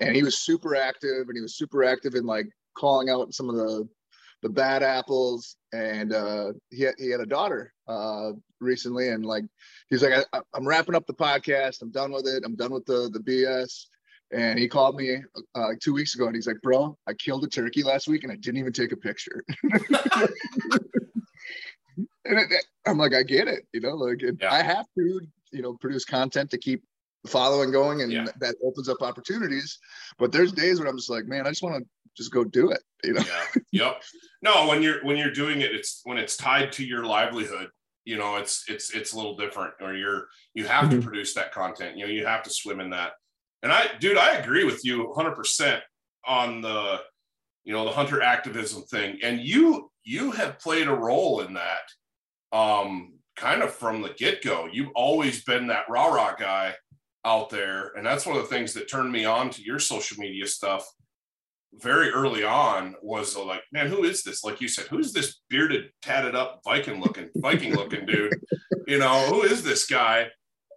and 0.00 0.14
he 0.14 0.22
was 0.22 0.38
super 0.38 0.76
active, 0.76 1.28
and 1.28 1.36
he 1.36 1.40
was 1.40 1.56
super 1.56 1.84
active 1.84 2.14
in 2.14 2.26
like 2.26 2.46
calling 2.76 3.08
out 3.08 3.32
some 3.32 3.48
of 3.48 3.56
the 3.56 3.88
the 4.42 4.48
bad 4.48 4.82
apples. 4.82 5.56
And 5.72 6.12
uh, 6.12 6.52
he 6.70 6.82
had, 6.82 6.94
he 6.98 7.10
had 7.10 7.20
a 7.20 7.26
daughter 7.26 7.72
uh, 7.88 8.32
recently, 8.60 9.08
and 9.08 9.24
like 9.24 9.44
he's 9.88 10.02
like, 10.02 10.26
I, 10.32 10.40
am 10.54 10.66
wrapping 10.66 10.94
up 10.94 11.06
the 11.06 11.14
podcast. 11.14 11.82
I'm 11.82 11.90
done 11.90 12.12
with 12.12 12.26
it. 12.26 12.42
I'm 12.44 12.56
done 12.56 12.72
with 12.72 12.84
the 12.86 13.08
the 13.12 13.20
BS. 13.20 13.86
And 14.34 14.58
he 14.58 14.66
called 14.66 14.96
me 14.96 15.18
uh, 15.54 15.68
two 15.82 15.92
weeks 15.92 16.14
ago, 16.14 16.26
and 16.26 16.34
he's 16.34 16.46
like, 16.46 16.60
"Bro, 16.62 16.96
I 17.06 17.12
killed 17.12 17.44
a 17.44 17.48
turkey 17.48 17.82
last 17.82 18.08
week, 18.08 18.22
and 18.22 18.32
I 18.32 18.36
didn't 18.36 18.58
even 18.58 18.72
take 18.72 18.92
a 18.92 18.96
picture." 18.96 19.44
and 22.24 22.38
it, 22.38 22.64
I'm 22.86 22.98
like, 22.98 23.14
I 23.14 23.22
get 23.22 23.48
it, 23.48 23.66
you 23.72 23.80
know, 23.80 23.94
like 23.94 24.22
it, 24.22 24.36
yeah. 24.40 24.52
I 24.52 24.62
have 24.62 24.86
to, 24.96 25.20
you 25.52 25.62
know, 25.62 25.74
produce 25.74 26.04
content 26.04 26.50
to 26.50 26.58
keep 26.58 26.82
following 27.26 27.70
going, 27.70 28.02
and 28.02 28.12
yeah. 28.12 28.26
that 28.40 28.56
opens 28.64 28.88
up 28.88 29.02
opportunities. 29.02 29.78
But 30.18 30.32
there's 30.32 30.52
days 30.52 30.80
where 30.80 30.88
I'm 30.88 30.96
just 30.96 31.10
like, 31.10 31.26
man, 31.26 31.46
I 31.46 31.50
just 31.50 31.62
want 31.62 31.82
to 31.82 31.88
just 32.16 32.32
go 32.32 32.44
do 32.44 32.70
it, 32.70 32.82
you 33.04 33.14
know. 33.14 33.22
Yeah. 33.26 33.62
Yep. 33.72 34.02
No, 34.42 34.66
when 34.66 34.82
you're 34.82 35.04
when 35.04 35.16
you're 35.16 35.32
doing 35.32 35.60
it, 35.60 35.74
it's 35.74 36.00
when 36.04 36.18
it's 36.18 36.36
tied 36.36 36.72
to 36.72 36.84
your 36.84 37.04
livelihood. 37.04 37.68
You 38.04 38.18
know, 38.18 38.36
it's 38.36 38.64
it's 38.68 38.94
it's 38.94 39.12
a 39.12 39.16
little 39.16 39.36
different, 39.36 39.74
or 39.80 39.94
you're 39.94 40.26
you 40.54 40.66
have 40.66 40.86
mm-hmm. 40.86 41.00
to 41.00 41.02
produce 41.02 41.34
that 41.34 41.52
content. 41.52 41.96
You 41.96 42.06
know, 42.06 42.12
you 42.12 42.26
have 42.26 42.42
to 42.42 42.50
swim 42.50 42.80
in 42.80 42.90
that. 42.90 43.12
And 43.62 43.70
I, 43.70 43.86
dude, 44.00 44.18
I 44.18 44.36
agree 44.36 44.64
with 44.64 44.84
you 44.84 45.06
100 45.08 45.36
percent 45.36 45.82
on 46.26 46.60
the 46.60 47.00
you 47.64 47.72
know 47.72 47.84
the 47.84 47.92
hunter 47.92 48.22
activism 48.22 48.82
thing 48.82 49.18
and 49.22 49.40
you 49.40 49.90
you 50.04 50.32
have 50.32 50.58
played 50.58 50.88
a 50.88 50.94
role 50.94 51.40
in 51.40 51.54
that 51.54 52.56
um, 52.56 53.14
kind 53.36 53.62
of 53.62 53.72
from 53.72 54.02
the 54.02 54.10
get 54.10 54.42
go. 54.42 54.68
You've 54.70 54.90
always 54.94 55.44
been 55.44 55.68
that 55.68 55.84
rah 55.88 56.08
rah 56.08 56.34
guy 56.34 56.74
out 57.24 57.50
there. 57.50 57.92
And 57.96 58.04
that's 58.04 58.26
one 58.26 58.36
of 58.36 58.42
the 58.42 58.54
things 58.54 58.72
that 58.74 58.90
turned 58.90 59.12
me 59.12 59.24
on 59.24 59.50
to 59.50 59.62
your 59.62 59.78
social 59.78 60.18
media 60.18 60.46
stuff 60.46 60.86
very 61.74 62.10
early 62.10 62.44
on 62.44 62.94
was 63.02 63.36
like, 63.36 63.62
man, 63.72 63.86
who 63.86 64.04
is 64.04 64.22
this? 64.22 64.44
Like 64.44 64.60
you 64.60 64.68
said, 64.68 64.86
who's 64.86 65.12
this 65.12 65.40
bearded, 65.48 65.90
tatted 66.02 66.34
up 66.34 66.60
Viking 66.64 67.00
looking, 67.00 67.30
Viking 67.36 67.74
looking 67.74 68.04
dude? 68.04 68.34
You 68.86 68.98
know, 68.98 69.26
who 69.26 69.42
is 69.42 69.62
this 69.62 69.86
guy? 69.86 70.28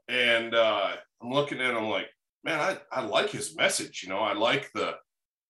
And 0.08 0.54
uh, 0.54 0.94
I'm 1.22 1.32
looking 1.32 1.60
at 1.60 1.76
him 1.76 1.86
like, 1.86 2.10
man, 2.44 2.60
I, 2.60 2.78
I 2.92 3.02
like 3.06 3.30
his 3.30 3.56
message. 3.58 4.04
You 4.04 4.10
know, 4.10 4.20
I 4.20 4.34
like 4.34 4.72
the, 4.74 4.96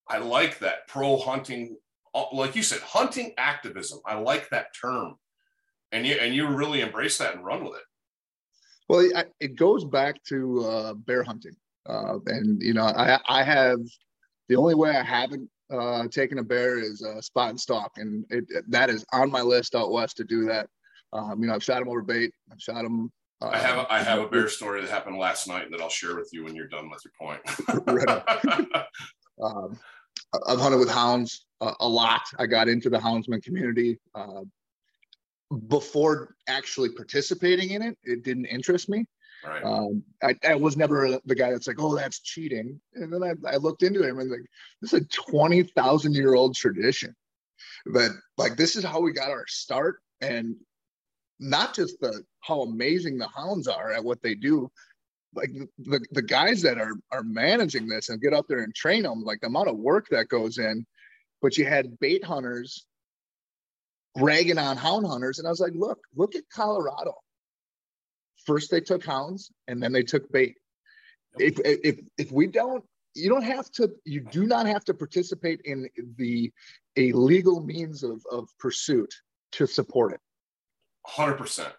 I 0.07 0.17
like 0.19 0.59
that 0.59 0.87
pro 0.87 1.17
hunting, 1.17 1.77
uh, 2.13 2.25
like 2.31 2.55
you 2.55 2.63
said, 2.63 2.79
hunting 2.79 3.33
activism. 3.37 3.99
I 4.05 4.15
like 4.15 4.49
that 4.49 4.67
term 4.79 5.15
and 5.95 6.05
you 6.05 6.15
and 6.15 6.35
you 6.35 6.47
really 6.47 6.81
embrace 6.81 7.17
that 7.17 7.35
and 7.35 7.45
run 7.45 7.63
with 7.63 7.75
it. 7.75 7.83
Well, 8.87 9.09
it 9.39 9.55
goes 9.55 9.83
back 9.83 10.23
to 10.25 10.63
uh, 10.63 10.93
bear 10.93 11.23
hunting, 11.23 11.55
uh, 11.87 12.19
and 12.27 12.61
you 12.61 12.73
know, 12.73 12.83
I 12.83 13.19
I 13.27 13.43
have 13.43 13.79
the 14.47 14.55
only 14.55 14.75
way 14.75 14.91
I 14.91 15.03
haven't 15.03 15.49
uh, 15.71 16.07
taken 16.07 16.37
a 16.37 16.43
bear 16.43 16.77
is 16.77 17.01
uh, 17.01 17.19
spot 17.21 17.49
and 17.49 17.59
stalk, 17.59 17.93
and 17.97 18.25
it, 18.29 18.45
that 18.69 18.89
is 18.89 19.05
on 19.11 19.31
my 19.31 19.41
list 19.41 19.75
out 19.75 19.91
west 19.91 20.17
to 20.17 20.23
do 20.23 20.45
that. 20.45 20.67
Um, 21.13 21.41
you 21.41 21.47
know, 21.47 21.55
I've 21.55 21.63
shot 21.63 21.79
them 21.79 21.89
over 21.89 22.01
bait. 22.01 22.31
I've 22.51 22.61
shot 22.61 22.83
them. 22.83 23.11
Uh, 23.41 23.49
I 23.49 23.57
have 23.57 23.77
a, 23.77 23.93
I 23.93 24.03
have 24.03 24.19
a 24.19 24.27
bear 24.27 24.47
story 24.49 24.81
that 24.81 24.89
happened 24.89 25.17
last 25.17 25.47
night 25.47 25.71
that 25.71 25.81
I'll 25.81 25.89
share 25.89 26.15
with 26.15 26.29
you 26.31 26.43
when 26.43 26.55
you're 26.55 26.67
done 26.67 26.89
with 26.89 27.03
your 27.03 27.13
point. 27.19 27.41
um, 29.43 29.79
I've 30.47 30.59
hunted 30.59 30.77
with 30.77 30.89
hounds 30.89 31.45
uh, 31.61 31.73
a 31.79 31.87
lot. 31.87 32.21
I 32.37 32.45
got 32.45 32.67
into 32.67 32.89
the 32.89 32.97
houndsman 32.97 33.43
community. 33.43 33.99
Before 35.67 36.35
actually 36.47 36.89
participating 36.89 37.71
in 37.71 37.81
it, 37.81 37.97
it 38.03 38.23
didn't 38.23 38.45
interest 38.45 38.89
me. 38.89 39.05
Right. 39.45 39.63
Um, 39.63 40.03
I, 40.23 40.35
I, 40.47 40.55
was 40.55 40.75
never 40.75 41.19
the 41.25 41.35
guy 41.35 41.51
that's 41.51 41.67
like, 41.67 41.79
oh, 41.79 41.95
that's 41.95 42.21
cheating. 42.21 42.79
And 42.95 43.13
then 43.13 43.21
I, 43.21 43.33
I 43.47 43.57
looked 43.57 43.83
into 43.83 44.01
it 44.01 44.09
and 44.09 44.17
like, 44.17 44.39
this 44.81 44.93
is 44.93 45.01
a 45.01 45.05
20,000 45.05 46.13
year 46.15 46.33
old 46.33 46.55
tradition. 46.55 47.15
But 47.85 48.11
like, 48.37 48.57
this 48.57 48.75
is 48.75 48.83
how 48.83 49.01
we 49.01 49.11
got 49.11 49.29
our 49.29 49.45
start. 49.47 49.97
And 50.21 50.55
not 51.39 51.75
just 51.75 51.99
the 51.99 52.23
how 52.41 52.61
amazing 52.61 53.17
the 53.17 53.27
hounds 53.27 53.67
are 53.67 53.91
at 53.91 54.03
what 54.03 54.21
they 54.21 54.35
do, 54.35 54.71
like 55.33 55.51
the, 55.79 55.99
the 56.11 56.21
guys 56.21 56.61
that 56.61 56.79
are 56.79 56.93
are 57.11 57.23
managing 57.23 57.87
this 57.87 58.09
and 58.09 58.21
get 58.21 58.33
out 58.33 58.45
there 58.47 58.63
and 58.63 58.73
train 58.73 59.03
them, 59.03 59.23
like 59.23 59.41
the 59.41 59.47
amount 59.47 59.67
of 59.67 59.77
work 59.77 60.07
that 60.09 60.29
goes 60.29 60.57
in. 60.57 60.85
But 61.41 61.57
you 61.57 61.65
had 61.65 61.99
bait 61.99 62.23
hunters 62.23 62.85
bragging 64.15 64.57
on 64.57 64.77
hound 64.77 65.05
hunters. 65.05 65.39
And 65.39 65.47
I 65.47 65.51
was 65.51 65.59
like, 65.59 65.73
look, 65.75 65.99
look 66.15 66.35
at 66.35 66.43
Colorado. 66.53 67.13
First 68.45 68.71
they 68.71 68.81
took 68.81 69.03
hounds 69.03 69.51
and 69.67 69.81
then 69.81 69.91
they 69.91 70.03
took 70.03 70.31
bait. 70.31 70.55
If, 71.37 71.59
if, 71.65 71.99
if 72.17 72.31
we 72.31 72.47
don't, 72.47 72.83
you 73.13 73.29
don't 73.29 73.43
have 73.43 73.69
to, 73.71 73.91
you 74.05 74.21
do 74.21 74.45
not 74.45 74.67
have 74.67 74.85
to 74.85 74.93
participate 74.93 75.61
in 75.65 75.87
the 76.17 76.51
a 76.97 77.11
legal 77.11 77.61
means 77.61 78.03
of, 78.03 78.21
of 78.31 78.47
pursuit 78.59 79.13
to 79.53 79.65
support 79.65 80.13
it. 80.13 80.19
100%. 81.07 81.71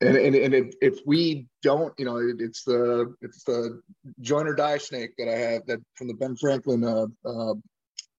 And, 0.00 0.16
and, 0.16 0.34
and 0.34 0.54
if, 0.54 0.74
if 0.80 0.98
we 1.06 1.46
don't, 1.62 1.94
you 1.98 2.04
know, 2.04 2.16
it, 2.16 2.36
it's 2.40 2.64
the 2.64 3.14
it's 3.20 3.44
the 3.44 3.80
join 4.20 4.48
or 4.48 4.54
die 4.54 4.78
snake 4.78 5.12
that 5.16 5.28
I 5.28 5.38
have 5.38 5.66
that 5.66 5.78
from 5.94 6.08
the 6.08 6.14
Ben 6.14 6.34
Franklin 6.34 6.82
uh, 6.82 7.06
uh, 7.24 7.54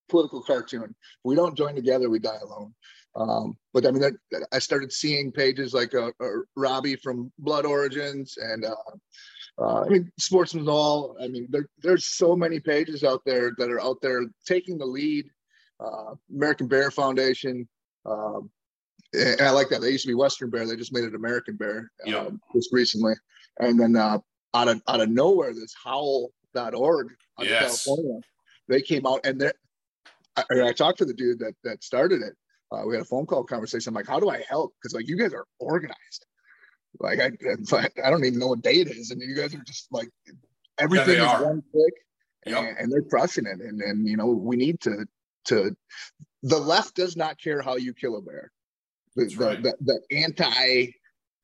political 0.07 0.41
cartoon. 0.41 0.83
If 0.83 1.25
we 1.25 1.35
don't 1.35 1.57
join 1.57 1.75
together, 1.75 2.09
we 2.09 2.19
die 2.19 2.37
alone. 2.41 2.73
Um, 3.15 3.57
but 3.73 3.85
I 3.85 3.91
mean, 3.91 4.03
I, 4.03 4.37
I 4.51 4.59
started 4.59 4.91
seeing 4.91 5.31
pages 5.31 5.73
like 5.73 5.93
uh, 5.93 6.11
uh, 6.19 6.29
Robbie 6.55 6.95
from 6.95 7.31
Blood 7.37 7.65
Origins 7.65 8.35
and 8.37 8.65
uh, 8.65 8.75
uh, 9.61 9.81
I 9.81 9.89
mean, 9.89 10.11
Sportsman's 10.19 10.67
All. 10.67 11.15
I 11.21 11.27
mean, 11.27 11.47
there, 11.49 11.67
there's 11.81 12.05
so 12.05 12.35
many 12.35 12.59
pages 12.59 13.03
out 13.03 13.21
there 13.25 13.51
that 13.57 13.69
are 13.69 13.81
out 13.81 14.01
there 14.01 14.21
taking 14.47 14.77
the 14.77 14.85
lead. 14.85 15.25
Uh, 15.79 16.15
American 16.33 16.67
Bear 16.67 16.91
Foundation. 16.91 17.67
Um, 18.05 18.49
and 19.13 19.41
I 19.41 19.51
like 19.51 19.69
that. 19.69 19.81
They 19.81 19.91
used 19.91 20.05
to 20.05 20.07
be 20.07 20.15
Western 20.15 20.49
Bear. 20.49 20.65
They 20.65 20.75
just 20.75 20.93
made 20.93 21.03
it 21.03 21.15
American 21.15 21.55
Bear 21.55 21.91
yep. 22.05 22.27
Um, 22.27 22.41
just 22.55 22.69
recently. 22.71 23.13
And 23.59 23.79
then 23.79 23.95
uh, 23.95 24.19
out 24.53 24.67
of 24.67 24.81
out 24.87 25.01
of 25.01 25.09
nowhere, 25.09 25.53
this 25.53 25.73
Howl.org 25.83 27.11
out 27.39 27.45
yes. 27.45 27.79
of 27.79 27.85
California, 27.85 28.21
they 28.67 28.81
came 28.81 29.05
out 29.05 29.25
and 29.25 29.39
they 29.39 29.51
I, 30.35 30.43
I 30.63 30.73
talked 30.73 30.97
to 30.99 31.05
the 31.05 31.13
dude 31.13 31.39
that 31.39 31.53
that 31.63 31.83
started 31.83 32.21
it, 32.21 32.33
uh, 32.73 32.85
we 32.85 32.95
had 32.95 33.03
a 33.03 33.05
phone 33.05 33.25
call 33.25 33.43
conversation. 33.43 33.89
I'm 33.89 33.95
like, 33.95 34.07
how 34.07 34.19
do 34.19 34.29
I 34.29 34.43
help? 34.49 34.73
Because 34.75 34.93
like 34.93 35.07
you 35.07 35.17
guys 35.17 35.33
are 35.33 35.45
organized. 35.59 36.25
Like 36.99 37.19
I, 37.19 37.31
I 38.03 38.09
don't 38.09 38.25
even 38.25 38.39
know 38.39 38.47
what 38.47 38.61
day 38.61 38.75
it 38.75 38.89
is, 38.89 39.11
and 39.11 39.21
you 39.21 39.35
guys 39.35 39.53
are 39.53 39.63
just 39.63 39.87
like 39.91 40.09
everything 40.79 41.17
yeah, 41.17 41.35
is 41.35 41.41
are. 41.41 41.45
one 41.45 41.63
click, 41.71 41.93
yep. 42.45 42.57
and, 42.57 42.77
and, 42.77 42.91
they're 42.91 43.03
crushing 43.03 43.45
it. 43.45 43.59
And 43.59 43.81
and 43.81 44.07
you 44.07 44.17
know 44.17 44.27
we 44.27 44.55
need 44.55 44.79
to 44.81 45.05
to 45.45 45.75
the 46.43 46.57
left 46.57 46.95
does 46.95 47.15
not 47.15 47.39
care 47.39 47.61
how 47.61 47.75
you 47.75 47.93
kill 47.93 48.17
a 48.17 48.21
bear. 48.21 48.51
The 49.15 49.25
the, 49.25 49.45
right. 49.45 49.63
the, 49.63 49.75
the 49.81 50.17
anti 50.17 50.91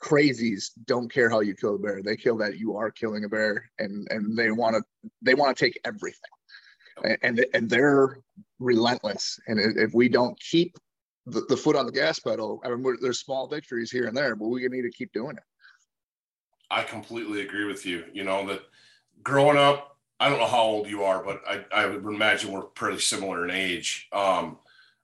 crazies 0.02 0.72
don't 0.86 1.12
care 1.12 1.30
how 1.30 1.42
you 1.42 1.56
kill 1.56 1.76
a 1.76 1.80
bear. 1.80 2.02
They 2.02 2.16
kill 2.16 2.38
that 2.38 2.58
you 2.58 2.76
are 2.78 2.92
killing 2.92 3.24
a 3.24 3.30
bear, 3.30 3.70
and 3.80 4.08
and 4.12 4.38
they 4.38 4.52
want 4.52 4.76
to 4.76 5.10
they 5.22 5.34
want 5.34 5.56
to 5.56 5.66
take 5.66 5.80
everything, 5.86 6.20
and, 7.04 7.18
and 7.22 7.46
and 7.54 7.70
they're 7.70 8.20
relentless. 8.60 9.40
And 9.48 9.60
if 9.78 9.94
we 9.94 10.10
don't 10.10 10.40
keep 10.40 10.78
the, 11.32 11.42
the 11.50 11.58
foot 11.58 11.76
on 11.76 11.86
the 11.86 11.92
gas 11.92 12.20
pedal. 12.20 12.62
I 12.64 12.70
mean, 12.70 12.98
there's 13.02 13.20
small 13.20 13.48
victories 13.48 13.92
here 13.92 14.08
and 14.08 14.16
there, 14.16 14.36
but 14.36 14.48
we 14.48 14.68
need 14.68 14.84
to 14.84 14.92
keep 14.92 15.12
doing 15.14 15.38
it. 15.38 15.44
I 16.72 16.84
completely 16.84 17.42
agree 17.42 17.66
with 17.66 17.86
you. 17.86 18.06
You 18.14 18.24
know 18.24 18.46
that 18.48 18.62
growing 19.24 19.58
up, 19.58 19.98
I 20.20 20.30
don't 20.30 20.40
know 20.40 20.48
how 20.48 20.64
old 20.64 20.88
you 20.88 21.04
are, 21.04 21.24
but 21.24 21.42
I, 21.48 21.66
I 21.74 21.86
would 21.86 22.04
imagine 22.04 22.52
we're 22.52 22.62
pretty 22.62 23.00
similar 23.00 23.46
in 23.46 23.52
age. 23.52 24.08
Um, 24.12 24.58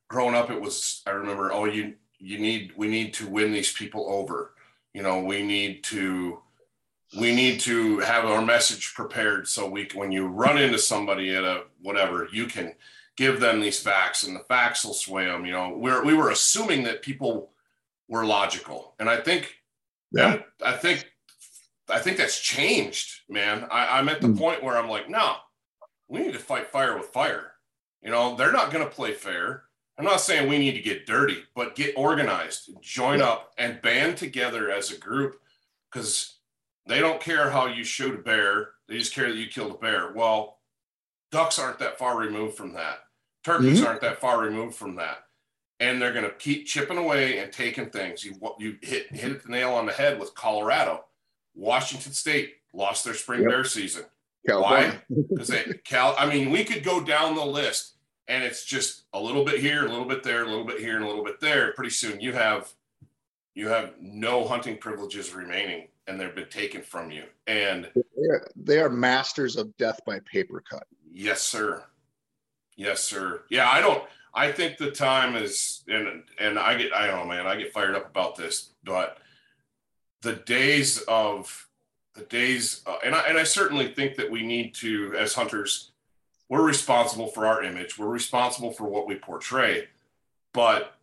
growing 0.10 0.36
up, 0.36 0.52
it 0.52 0.60
was 0.60 1.02
I 1.08 1.12
remember, 1.12 1.52
oh, 1.52 1.66
you 1.66 1.96
you 2.20 2.38
need 2.38 2.74
we 2.76 2.88
need 2.88 3.14
to 3.16 3.28
win 3.28 3.52
these 3.52 3.72
people 3.72 4.06
over. 4.10 4.54
You 4.94 5.04
know, 5.04 5.24
we 5.24 5.44
need 5.44 5.84
to 5.86 6.40
we 7.18 7.34
need 7.34 7.60
to 7.62 8.00
have 8.00 8.26
our 8.26 8.42
message 8.42 8.94
prepared 8.94 9.48
so 9.48 9.70
we 9.70 9.88
when 9.94 10.12
you 10.12 10.28
run 10.28 10.58
into 10.58 10.78
somebody 10.78 11.34
at 11.36 11.44
a 11.44 11.64
whatever, 11.82 12.28
you 12.32 12.46
can 12.46 12.74
give 13.18 13.40
them 13.40 13.60
these 13.60 13.80
facts 13.80 14.24
and 14.24 14.36
the 14.36 14.42
facts 14.42 14.84
will 14.84 14.94
sway 14.94 15.26
them. 15.26 15.46
You 15.46 15.54
know, 15.54 15.78
we're, 15.78 16.04
we 16.04 16.14
were 16.14 16.32
assuming 16.32 16.84
that 16.84 17.02
people 17.02 17.52
were 18.08 18.26
logical. 18.26 18.94
And 19.00 19.10
I 19.10 19.18
think, 19.18 19.56
yeah, 20.12 20.40
I 20.64 20.74
think, 20.74 21.10
I 21.90 22.00
think 22.00 22.18
that's 22.18 22.40
changed, 22.40 23.22
man. 23.30 23.68
I, 23.72 24.00
am 24.00 24.10
at 24.10 24.22
the 24.22 24.28
mm. 24.28 24.38
point 24.38 24.64
where 24.64 24.78
I'm 24.78 24.90
like, 24.90 25.10
no, 25.10 25.36
we 26.08 26.20
need 26.20 26.34
to 26.34 26.40
fight 26.40 26.68
fire 26.68 26.98
with 26.98 27.08
fire. 27.08 27.52
You 28.02 28.12
know, 28.12 28.36
they're 28.36 28.52
not 28.52 28.72
going 28.72 28.84
to 28.84 28.92
play 28.92 29.14
fair. 29.14 29.64
I'm 29.98 30.06
not 30.06 30.22
saying 30.22 30.50
we 30.50 30.58
need 30.58 30.74
to 30.74 30.82
get 30.82 31.06
dirty, 31.06 31.44
but 31.56 31.76
get 31.76 31.98
organized, 31.98 32.70
join 32.82 33.22
up, 33.22 33.54
and 33.58 33.82
band 33.82 34.18
together 34.18 34.70
as 34.70 34.92
a 34.92 34.98
group 34.98 35.40
because 35.90 36.36
they 36.86 37.00
don't 37.00 37.22
care 37.22 37.50
how 37.50 37.68
you 37.68 37.84
shoot 37.84 38.14
a 38.14 38.22
bear. 38.22 38.72
They 38.88 38.98
just 38.98 39.14
care 39.14 39.30
that 39.30 39.38
you 39.38 39.48
killed 39.48 39.72
a 39.72 39.78
bear. 39.78 40.12
Well, 40.14 40.60
ducks 41.32 41.58
aren't 41.58 41.80
that 41.80 41.98
far 41.98 42.18
removed 42.18 42.56
from 42.58 42.74
that. 42.74 43.00
Turkeys 43.46 43.78
mm-hmm. 43.78 43.88
aren't 43.88 44.02
that 44.02 44.20
far 44.20 44.40
removed 44.40 44.76
from 44.76 44.96
that. 44.96 45.26
And 45.80 46.02
they're 46.02 46.14
going 46.14 46.26
to 46.26 46.34
keep 46.34 46.66
chipping 46.66 46.98
away 46.98 47.38
and 47.38 47.52
taking 47.52 47.92
things. 47.92 48.24
You 48.24 48.34
you 48.58 48.78
hit 48.82 49.16
hit 49.16 49.44
the 49.44 49.50
nail 49.50 49.74
on 49.74 49.86
the 49.86 49.92
head 49.92 50.20
with 50.20 50.34
Colorado. 50.34 51.06
Washington 51.54 52.14
State 52.14 52.56
lost 52.74 53.06
their 53.06 53.14
spring 53.14 53.42
Yep. 53.42 53.50
bear 53.50 53.64
season. 53.64 54.06
California. 54.48 55.02
Why? 55.08 55.26
Because 55.30 55.48
they 55.50 55.64
Cal. 55.84 56.16
I 56.18 56.26
mean, 56.28 56.50
we 56.50 56.64
could 56.64 56.84
go 56.84 57.04
down 57.04 57.36
the 57.36 57.46
list, 57.46 57.98
and 58.28 58.44
it's 58.44 58.66
just 58.66 59.04
a 59.14 59.20
little 59.20 59.44
bit 59.44 59.60
here, 59.60 59.86
a 59.86 59.90
little 59.90 60.06
bit 60.06 60.24
there, 60.24 60.44
a 60.44 60.48
little 60.48 60.66
bit 60.66 60.80
here, 60.80 60.96
and 60.96 61.04
a 61.04 61.08
little 61.08 61.24
bit 61.24 61.40
there. 61.40 61.74
Pretty 61.74 61.92
soon, 61.92 62.20
you 62.20 62.34
have 62.34 62.74
you 63.54 63.68
have 63.68 63.94
no 64.00 64.48
hunting 64.48 64.78
privileges 64.78 65.34
remaining, 65.34 65.90
and 66.08 66.20
they've 66.20 66.36
been 66.36 66.50
taken 66.50 66.82
from 66.82 67.12
you. 67.12 67.26
And 67.48 67.92
They 67.96 68.28
are, 68.28 68.48
they 68.56 68.80
are 68.80 68.90
masters 68.90 69.56
of 69.56 69.76
death 69.78 70.00
by 70.06 70.20
paper 70.20 70.64
cut. 70.68 70.88
yes, 71.14 71.42
sir. 71.42 71.84
Yes, 72.76 73.02
sir. 73.04 73.44
Yeah, 73.50 73.70
I 73.70 73.82
don't. 73.82 74.04
I 74.34 74.52
think 74.52 74.78
the 74.78 74.92
time 74.92 75.36
is, 75.36 75.84
and 75.88 76.24
and 76.40 76.60
I 76.60 76.78
get, 76.78 76.94
I 76.94 77.08
don't 77.08 77.20
know, 77.20 77.34
man, 77.34 77.48
I 77.48 77.56
get 77.56 77.72
fired 77.72 77.96
up 77.96 78.10
about 78.10 78.36
this, 78.36 78.72
but 78.84 79.18
the 80.22 80.34
days 80.34 81.00
of 81.08 81.68
the 82.16 82.24
days, 82.24 82.82
uh, 82.86 82.98
and 83.04 83.16
I 83.16 83.28
and 83.28 83.38
I 83.38 83.44
certainly 83.44 83.94
think 83.94 84.16
that 84.18 84.30
we 84.30 84.46
need 84.46 84.76
to, 84.76 85.14
as 85.18 85.34
hunters, 85.34 85.92
we're 86.50 86.66
responsible 86.66 87.28
for 87.28 87.46
our 87.46 87.64
image. 87.64 87.98
We're 87.98 88.08
responsible 88.08 88.72
for 88.72 88.84
what 88.84 89.08
we 89.08 89.16
portray, 89.16 89.88
but 90.54 90.96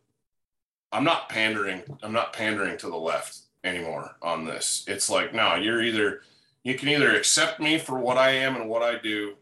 I'm 0.92 1.04
not 1.04 1.30
pandering. 1.30 1.82
I'm 2.02 2.12
not 2.12 2.34
pandering 2.34 2.76
to 2.78 2.90
the 2.90 2.96
left 2.96 3.38
anymore 3.64 4.16
on 4.20 4.44
this. 4.44 4.84
It's 4.86 5.08
like, 5.08 5.32
no, 5.32 5.54
you're 5.54 5.82
either 5.82 6.20
you 6.64 6.74
can 6.74 6.90
either 6.90 7.16
accept 7.16 7.60
me 7.60 7.78
for 7.78 7.98
what 7.98 8.18
I 8.18 8.30
am 8.30 8.56
and 8.56 8.68
what 8.68 8.82
I 8.82 8.98
do 8.98 9.36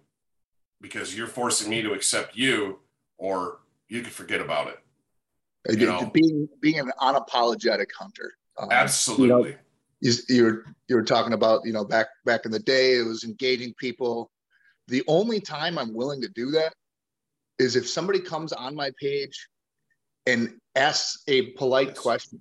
because 0.81 1.17
you're 1.17 1.27
forcing 1.27 1.69
me 1.71 1.83
to 1.83 1.93
accept 1.93 2.37
you, 2.37 2.79
or 3.19 3.59
you 3.89 4.03
can 4.03 4.11
forget 4.11 4.41
about 4.41 4.69
it. 4.69 4.79
You 5.79 5.87
know. 5.87 6.11
being 6.13 6.49
being 6.61 6.79
an 6.79 6.91
unapologetic 7.01 7.89
hunter. 7.99 8.33
Um, 8.59 8.69
Absolutely. 8.71 9.57
you, 10.01 10.13
you 10.29 10.45
were 10.45 10.65
you 10.89 10.97
were 10.97 11.03
talking 11.03 11.33
about 11.35 11.65
you 11.65 11.73
know 11.73 11.85
back 11.85 12.07
back 12.25 12.45
in 12.47 12.51
the 12.51 12.59
day 12.59 12.95
it 12.99 13.07
was 13.07 13.25
engaging 13.25 13.75
people 13.75 14.31
the 14.89 15.03
only 15.07 15.41
time 15.41 15.79
i'm 15.79 15.95
willing 15.95 16.21
to 16.21 16.29
do 16.31 16.51
that 16.51 16.75
is 17.59 17.77
if 17.77 17.89
somebody 17.89 18.19
comes 18.21 18.53
on 18.53 18.75
my 18.75 18.91
page 19.01 19.47
and 20.27 20.59
asks 20.75 21.23
a 21.29 21.53
polite 21.53 21.89
Yes. 21.89 21.99
question 21.99 22.41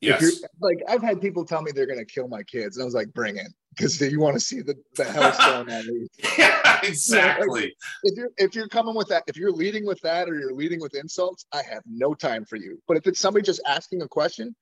If 0.00 0.08
yes. 0.08 0.22
you're, 0.22 0.48
like 0.60 0.78
i've 0.88 1.02
had 1.02 1.20
people 1.20 1.44
tell 1.44 1.62
me 1.62 1.72
they're 1.72 1.86
going 1.86 1.98
to 1.98 2.04
kill 2.04 2.28
my 2.28 2.42
kids 2.44 2.76
and 2.76 2.82
i 2.82 2.84
was 2.84 2.94
like 2.94 3.12
bring 3.12 3.36
it 3.36 3.48
because 3.80 4.00
you 4.00 4.20
want 4.20 4.34
to 4.34 4.40
see 4.40 4.60
the, 4.60 4.74
the 4.96 5.04
hell's 5.12 5.36
going 5.38 5.70
on 5.70 6.08
yeah, 6.38 6.80
exactly. 6.82 7.74
if 8.04 8.16
you're 8.16 8.30
if 8.36 8.54
you're 8.54 8.68
coming 8.68 8.94
with 8.94 9.08
that 9.08 9.22
if 9.26 9.36
you're 9.36 9.52
leading 9.52 9.86
with 9.86 10.00
that 10.02 10.28
or 10.28 10.34
you're 10.38 10.52
leading 10.52 10.80
with 10.80 10.94
insults 10.94 11.46
i 11.52 11.62
have 11.62 11.82
no 11.86 12.14
time 12.14 12.44
for 12.44 12.56
you 12.56 12.78
but 12.86 12.96
if 12.96 13.06
it's 13.06 13.20
somebody 13.20 13.44
just 13.44 13.60
asking 13.66 14.02
a 14.02 14.08
question 14.08 14.54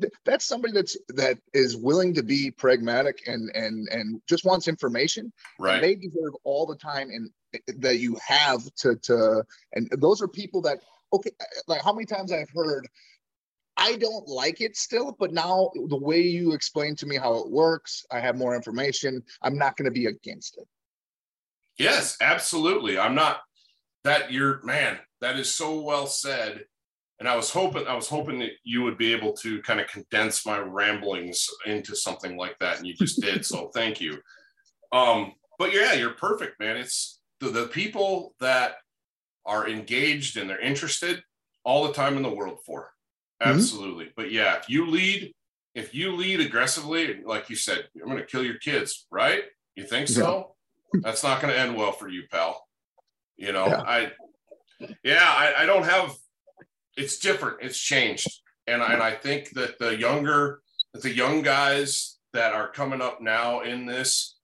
th- 0.00 0.12
that's 0.24 0.44
somebody 0.44 0.72
that's 0.72 0.96
that 1.10 1.38
is 1.52 1.76
willing 1.76 2.14
to 2.14 2.22
be 2.22 2.50
pragmatic 2.50 3.26
and 3.26 3.50
and 3.54 3.88
and 3.90 4.20
just 4.28 4.44
wants 4.44 4.68
information 4.68 5.32
Right. 5.58 5.80
they 5.80 5.94
deserve 5.94 6.34
all 6.44 6.66
the 6.66 6.76
time 6.76 7.10
and 7.10 7.30
eh, 7.54 7.58
that 7.78 7.98
you 7.98 8.16
have 8.26 8.62
to 8.76 8.96
to 8.96 9.44
and 9.74 9.88
those 9.98 10.20
are 10.22 10.28
people 10.28 10.60
that 10.62 10.78
okay 11.12 11.30
like 11.68 11.82
how 11.82 11.92
many 11.92 12.06
times 12.06 12.32
i've 12.32 12.50
heard 12.54 12.88
i 13.84 13.96
don't 13.96 14.28
like 14.28 14.60
it 14.60 14.76
still 14.76 15.16
but 15.18 15.32
now 15.32 15.70
the 15.88 15.96
way 15.96 16.20
you 16.20 16.52
explain 16.52 16.94
to 16.96 17.06
me 17.06 17.16
how 17.16 17.34
it 17.34 17.50
works 17.50 18.04
i 18.10 18.18
have 18.20 18.36
more 18.36 18.54
information 18.54 19.22
i'm 19.42 19.58
not 19.58 19.76
going 19.76 19.84
to 19.86 19.90
be 19.90 20.06
against 20.06 20.56
it 20.58 20.66
Yes, 21.78 22.16
absolutely. 22.20 22.98
I'm 22.98 23.14
not 23.14 23.40
that 24.04 24.30
you're 24.32 24.62
man, 24.62 24.98
that 25.20 25.38
is 25.38 25.54
so 25.54 25.80
well 25.80 26.06
said. 26.06 26.64
And 27.20 27.28
I 27.28 27.36
was 27.36 27.50
hoping 27.50 27.86
I 27.86 27.94
was 27.94 28.08
hoping 28.08 28.38
that 28.40 28.50
you 28.64 28.82
would 28.82 28.98
be 28.98 29.12
able 29.12 29.32
to 29.34 29.62
kind 29.62 29.80
of 29.80 29.86
condense 29.86 30.44
my 30.44 30.58
ramblings 30.58 31.48
into 31.66 31.96
something 31.96 32.36
like 32.36 32.58
that. 32.60 32.78
And 32.78 32.86
you 32.86 32.94
just 32.94 33.20
did. 33.20 33.44
So 33.44 33.68
thank 33.74 34.00
you. 34.00 34.18
Um, 34.92 35.32
but 35.58 35.72
yeah, 35.72 35.94
you're 35.94 36.10
perfect, 36.10 36.60
man. 36.60 36.76
It's 36.76 37.20
the, 37.40 37.48
the 37.48 37.66
people 37.68 38.34
that 38.40 38.76
are 39.46 39.68
engaged 39.68 40.36
and 40.36 40.48
they're 40.48 40.60
interested 40.60 41.22
all 41.64 41.86
the 41.86 41.92
time 41.92 42.16
in 42.16 42.22
the 42.22 42.34
world 42.34 42.58
for. 42.66 42.90
Mhm. 43.42 43.54
Absolutely. 43.54 44.12
But 44.16 44.30
yeah, 44.30 44.56
if 44.56 44.68
you 44.68 44.86
lead, 44.86 45.34
if 45.74 45.94
you 45.94 46.12
lead 46.14 46.40
aggressively, 46.40 47.22
like 47.24 47.50
you 47.50 47.56
said, 47.56 47.88
I'm 48.00 48.08
gonna 48.08 48.24
kill 48.24 48.44
your 48.44 48.58
kids, 48.58 49.06
right? 49.10 49.44
You 49.74 49.84
think 49.84 50.08
so? 50.08 50.54
That's 50.92 51.22
not 51.24 51.40
gonna 51.40 51.54
end 51.54 51.76
well 51.76 51.92
for 51.92 52.08
you, 52.08 52.24
pal. 52.30 52.66
You 53.36 53.52
know, 53.52 53.66
Yeah. 53.66 53.82
I 53.82 54.12
yeah, 55.02 55.24
I, 55.26 55.62
I 55.62 55.66
don't 55.66 55.84
have 55.84 56.14
it's 56.96 57.18
different, 57.18 57.58
it's 57.62 57.78
changed. 57.78 58.28
And 58.66 58.82
I, 58.82 58.94
and 58.94 59.02
I 59.02 59.12
think 59.12 59.50
that 59.50 59.78
the 59.78 59.96
younger 59.96 60.62
that 60.92 61.02
the 61.02 61.12
young 61.14 61.42
guys 61.42 62.18
that 62.32 62.54
are 62.54 62.68
coming 62.70 63.02
up 63.02 63.20
now 63.20 63.60
in 63.60 63.84
this, 63.86 64.38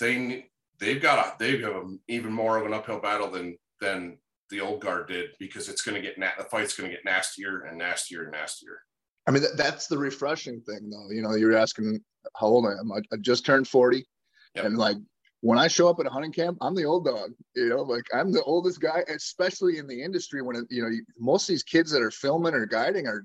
they 0.00 0.46
they've 0.78 1.00
got 1.00 1.24
a 1.24 1.38
they've 1.38 1.60
got 1.60 1.72
a, 1.72 1.96
even 2.08 2.32
more 2.32 2.58
of 2.58 2.66
an 2.66 2.74
uphill 2.74 2.98
battle 2.98 3.30
than 3.30 3.56
than 3.80 4.18
the 4.50 4.60
old 4.60 4.80
guard 4.80 5.08
did 5.08 5.30
because 5.38 5.68
it's 5.68 5.82
going 5.82 5.94
to 5.94 6.00
get 6.00 6.18
na- 6.18 6.36
the 6.38 6.44
fight's 6.44 6.76
going 6.76 6.90
to 6.90 6.94
get 6.94 7.04
nastier 7.04 7.62
and 7.62 7.78
nastier 7.78 8.24
and 8.24 8.32
nastier. 8.32 8.80
I 9.26 9.32
mean, 9.32 9.42
that, 9.42 9.56
that's 9.56 9.88
the 9.88 9.98
refreshing 9.98 10.60
thing, 10.60 10.88
though. 10.90 11.10
You 11.10 11.22
know, 11.22 11.34
you're 11.34 11.56
asking 11.56 12.00
how 12.36 12.46
old 12.46 12.66
I 12.66 12.78
am. 12.78 12.92
I, 12.92 12.98
I 13.12 13.16
just 13.20 13.44
turned 13.44 13.66
40. 13.66 14.06
Yep. 14.54 14.64
And 14.64 14.78
like 14.78 14.96
when 15.40 15.58
I 15.58 15.68
show 15.68 15.88
up 15.88 16.00
at 16.00 16.06
a 16.06 16.10
hunting 16.10 16.32
camp, 16.32 16.58
I'm 16.60 16.74
the 16.74 16.84
old 16.84 17.04
dog. 17.04 17.30
You 17.54 17.68
know, 17.68 17.82
like 17.82 18.04
I'm 18.14 18.32
the 18.32 18.42
oldest 18.44 18.80
guy, 18.80 19.04
especially 19.08 19.78
in 19.78 19.86
the 19.86 20.02
industry 20.02 20.42
when, 20.42 20.56
it, 20.56 20.64
you 20.70 20.82
know, 20.82 20.88
you, 20.88 21.04
most 21.18 21.48
of 21.48 21.52
these 21.52 21.62
kids 21.62 21.90
that 21.90 22.02
are 22.02 22.10
filming 22.10 22.54
or 22.54 22.66
guiding 22.66 23.06
are 23.06 23.24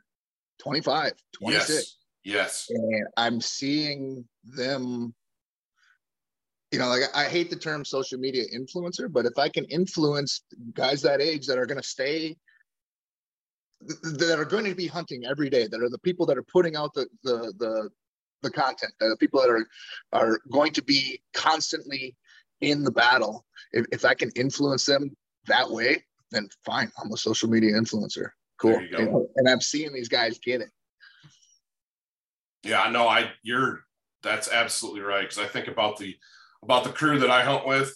25, 0.59 1.13
26. 1.33 1.69
Yes, 1.69 1.97
yes, 2.23 2.67
And 2.69 3.07
I'm 3.17 3.41
seeing 3.41 4.25
them, 4.43 5.13
you 6.71 6.79
know, 6.79 6.87
like 6.87 7.03
I 7.13 7.25
hate 7.25 7.49
the 7.49 7.55
term 7.55 7.83
social 7.83 8.17
media 8.17 8.43
influencer, 8.55 9.11
but 9.11 9.25
if 9.25 9.37
I 9.37 9.49
can 9.49 9.65
influence 9.65 10.43
guys 10.73 11.01
that 11.01 11.21
age 11.21 11.45
that 11.47 11.57
are 11.57 11.65
going 11.65 11.81
to 11.81 11.87
stay 11.87 12.37
that 14.03 14.37
are 14.37 14.45
going 14.45 14.65
to 14.65 14.75
be 14.75 14.87
hunting 14.87 15.25
every 15.25 15.49
day 15.49 15.67
that 15.67 15.81
are 15.81 15.89
the 15.89 15.97
people 15.99 16.25
that 16.27 16.37
are 16.37 16.43
putting 16.43 16.75
out 16.75 16.93
the 16.93 17.07
the 17.23 17.51
the, 17.57 17.89
the 18.43 18.51
content 18.51 18.93
that 18.99 19.07
are 19.07 19.09
the 19.09 19.17
people 19.17 19.41
that 19.41 19.49
are 19.49 19.65
are 20.13 20.39
going 20.51 20.71
to 20.71 20.83
be 20.83 21.19
constantly 21.33 22.15
in 22.61 22.83
the 22.83 22.91
battle 22.91 23.43
if, 23.71 23.83
if 23.91 24.05
i 24.05 24.13
can 24.13 24.29
influence 24.35 24.85
them 24.85 25.09
that 25.47 25.67
way 25.67 25.97
then 26.29 26.47
fine 26.63 26.91
i'm 27.03 27.11
a 27.11 27.17
social 27.17 27.49
media 27.49 27.71
influencer 27.71 28.27
cool 28.59 28.73
There 28.73 28.83
you 28.83 28.91
go. 28.97 29.03
know, 29.05 29.27
and 29.37 29.49
i'm 29.49 29.61
seeing 29.61 29.91
these 29.91 30.09
guys 30.09 30.37
get 30.37 30.61
it 30.61 30.69
yeah. 32.63 32.89
No, 32.91 33.07
I 33.07 33.31
you're 33.43 33.81
that's 34.21 34.51
absolutely 34.51 35.01
right 35.01 35.21
because 35.21 35.39
I 35.39 35.47
think 35.47 35.67
about 35.67 35.97
the 35.97 36.15
about 36.63 36.83
the 36.83 36.91
crew 36.91 37.19
that 37.19 37.31
I 37.31 37.43
hunt 37.43 37.65
with, 37.65 37.95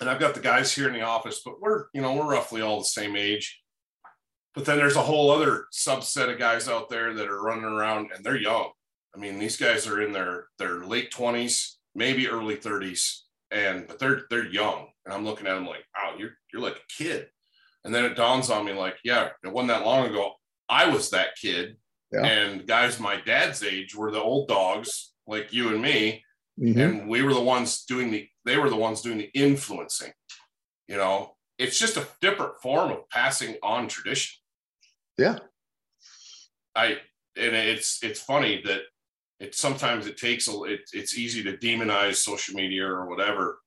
and 0.00 0.08
I've 0.08 0.20
got 0.20 0.34
the 0.34 0.40
guys 0.40 0.72
here 0.72 0.88
in 0.88 0.94
the 0.94 1.02
office, 1.02 1.42
but 1.44 1.60
we're 1.60 1.86
you 1.92 2.00
know 2.00 2.14
we're 2.14 2.30
roughly 2.30 2.62
all 2.62 2.78
the 2.78 2.84
same 2.84 3.16
age. 3.16 3.60
But 4.54 4.64
then 4.64 4.78
there's 4.78 4.96
a 4.96 5.02
whole 5.02 5.30
other 5.30 5.66
subset 5.72 6.32
of 6.32 6.38
guys 6.38 6.68
out 6.68 6.88
there 6.88 7.14
that 7.14 7.28
are 7.28 7.42
running 7.42 7.64
around 7.64 8.10
and 8.14 8.24
they're 8.24 8.36
young. 8.36 8.70
I 9.14 9.18
mean, 9.18 9.38
these 9.38 9.56
guys 9.56 9.86
are 9.86 10.02
in 10.02 10.12
their 10.12 10.46
their 10.58 10.84
late 10.84 11.10
twenties, 11.10 11.78
maybe 11.94 12.28
early 12.28 12.56
thirties, 12.56 13.24
and 13.50 13.86
but 13.86 13.98
they're 13.98 14.22
they're 14.30 14.46
young. 14.46 14.88
And 15.04 15.14
I'm 15.14 15.24
looking 15.24 15.46
at 15.46 15.54
them 15.54 15.66
like, 15.66 15.84
wow, 15.96 16.14
you're 16.18 16.32
you're 16.52 16.62
like 16.62 16.76
a 16.76 17.02
kid. 17.02 17.28
And 17.84 17.94
then 17.94 18.04
it 18.04 18.14
dawns 18.14 18.50
on 18.50 18.66
me 18.66 18.72
like, 18.72 18.96
yeah, 19.04 19.30
it 19.42 19.52
wasn't 19.52 19.68
that 19.68 19.86
long 19.86 20.06
ago. 20.06 20.34
I 20.68 20.88
was 20.88 21.10
that 21.10 21.36
kid. 21.40 21.76
Yeah. 22.12 22.24
And 22.24 22.66
guys 22.66 23.00
my 23.00 23.20
dad's 23.20 23.62
age 23.62 23.94
were 23.94 24.10
the 24.10 24.20
old 24.20 24.48
dogs, 24.48 25.12
like 25.26 25.52
you 25.52 25.68
and 25.68 25.80
me, 25.80 26.24
Mhm. 26.60 26.76
and 27.00 27.08
we 27.08 27.22
were 27.22 27.34
the 27.34 27.40
ones 27.40 27.84
doing 27.86 28.10
the 28.10 28.28
they 28.44 28.56
were 28.58 28.70
the 28.70 28.76
ones 28.76 29.00
doing 29.02 29.18
the 29.18 29.30
influencing 29.34 30.12
you 30.88 30.96
know? 30.96 31.36
It's 31.58 31.78
just 31.78 31.96
a 31.98 32.08
different 32.20 32.54
form 32.62 32.90
of 32.90 33.08
passing 33.10 33.56
on 33.62 33.86
tradition. 33.88 34.36
Yeah. 35.18 35.38
i 36.74 36.86
and 37.36 37.54
it's 37.56 38.02
it's 38.02 38.20
funny 38.20 38.62
that 38.64 38.82
it 39.40 39.54
sometimes 39.54 40.06
it 40.06 40.16
takes 40.16 40.48
a 40.48 40.62
it, 40.64 40.80
it's 40.92 41.16
easy 41.16 41.42
to 41.44 41.56
demonize 41.56 42.16
social 42.16 42.54
media 42.54 42.86
or 42.86 43.08
whatever 43.08 43.60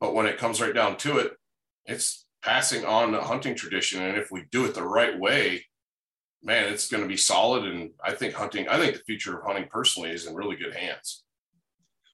but 0.00 0.14
when 0.14 0.26
it 0.26 0.38
comes 0.38 0.60
right 0.60 0.74
down 0.74 0.96
to 0.98 1.18
it 1.18 1.32
it's 1.86 2.26
passing 2.42 2.84
on 2.84 3.14
a 3.14 3.22
hunting 3.22 3.54
tradition. 3.56 4.00
And 4.02 4.16
if 4.16 4.30
we 4.30 4.44
do 4.52 4.64
it 4.66 4.74
the 4.74 4.82
right 4.98 5.18
way 5.18 5.64
man 6.42 6.72
it's 6.72 6.88
going 6.88 7.02
to 7.02 7.08
be 7.08 7.16
solid. 7.16 7.64
And 7.64 7.90
i 8.04 8.12
think 8.14 8.34
hunting 8.34 8.68
i 8.68 8.78
think 8.78 8.94
the 8.96 9.02
future 9.04 9.38
of 9.38 9.44
hunting 9.46 9.68
personally 9.70 10.10
is 10.10 10.26
in 10.26 10.34
really 10.34 10.56
good 10.56 10.74
hands 10.74 11.24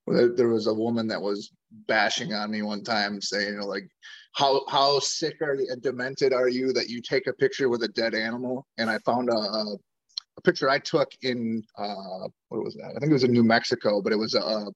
there, 0.07 0.49
was 0.49 0.67
a 0.67 0.75
woman 0.75 1.07
that 1.09 1.21
was 1.21 1.51
bashing 1.87 2.35
on 2.35 2.51
me 2.51 2.63
one 2.63 2.83
time 2.83 3.21
saying, 3.21 3.55
you 3.55 3.61
know, 3.61 3.67
like, 3.67 3.89
how 4.35 4.63
how 4.69 4.99
sick 4.99 5.41
are 5.41 5.55
you, 5.55 5.69
and 5.71 5.81
demented 5.81 6.33
are 6.33 6.49
you 6.49 6.73
that 6.73 6.89
you 6.89 7.01
take 7.01 7.27
a 7.27 7.33
picture 7.33 7.69
with 7.69 7.85
a 7.85 7.89
dead 7.89 8.15
animal? 8.15 8.67
And 8.79 8.91
I 8.91 8.99
found 8.99 9.31
a, 9.31 9.37
a, 9.37 9.77
a 10.37 10.41
picture 10.43 10.69
I 10.69 10.79
took 10.79 11.09
in 11.23 11.63
uh, 11.79 12.29
what 12.49 12.65
was 12.65 12.75
that? 12.75 12.95
I 12.97 12.99
think 12.99 13.11
it 13.11 13.15
was 13.15 13.25
in 13.25 13.33
New 13.33 13.45
Mexico, 13.45 14.03
but 14.03 14.13
it 14.13 14.19
was 14.19 14.35
a 14.35 14.67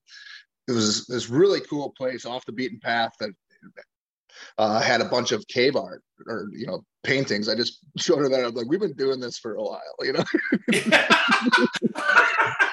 it 0.67 0.71
was 0.71 1.05
this 1.07 1.29
really 1.29 1.61
cool 1.61 1.93
place 1.97 2.25
off 2.25 2.45
the 2.45 2.51
beaten 2.51 2.79
path 2.79 3.11
that 3.19 3.31
uh, 4.57 4.79
had 4.79 5.01
a 5.01 5.05
bunch 5.05 5.31
of 5.31 5.45
cave 5.47 5.75
art 5.75 6.03
or 6.27 6.47
you 6.53 6.67
know 6.67 6.83
paintings. 7.03 7.49
I 7.49 7.55
just 7.55 7.79
showed 7.97 8.19
her 8.19 8.29
that 8.29 8.45
I'm 8.45 8.53
like, 8.53 8.67
we've 8.67 8.79
been 8.79 8.93
doing 8.93 9.19
this 9.19 9.37
for 9.37 9.55
a 9.55 9.63
while, 9.63 9.81
you 10.01 10.13
know. 10.13 10.23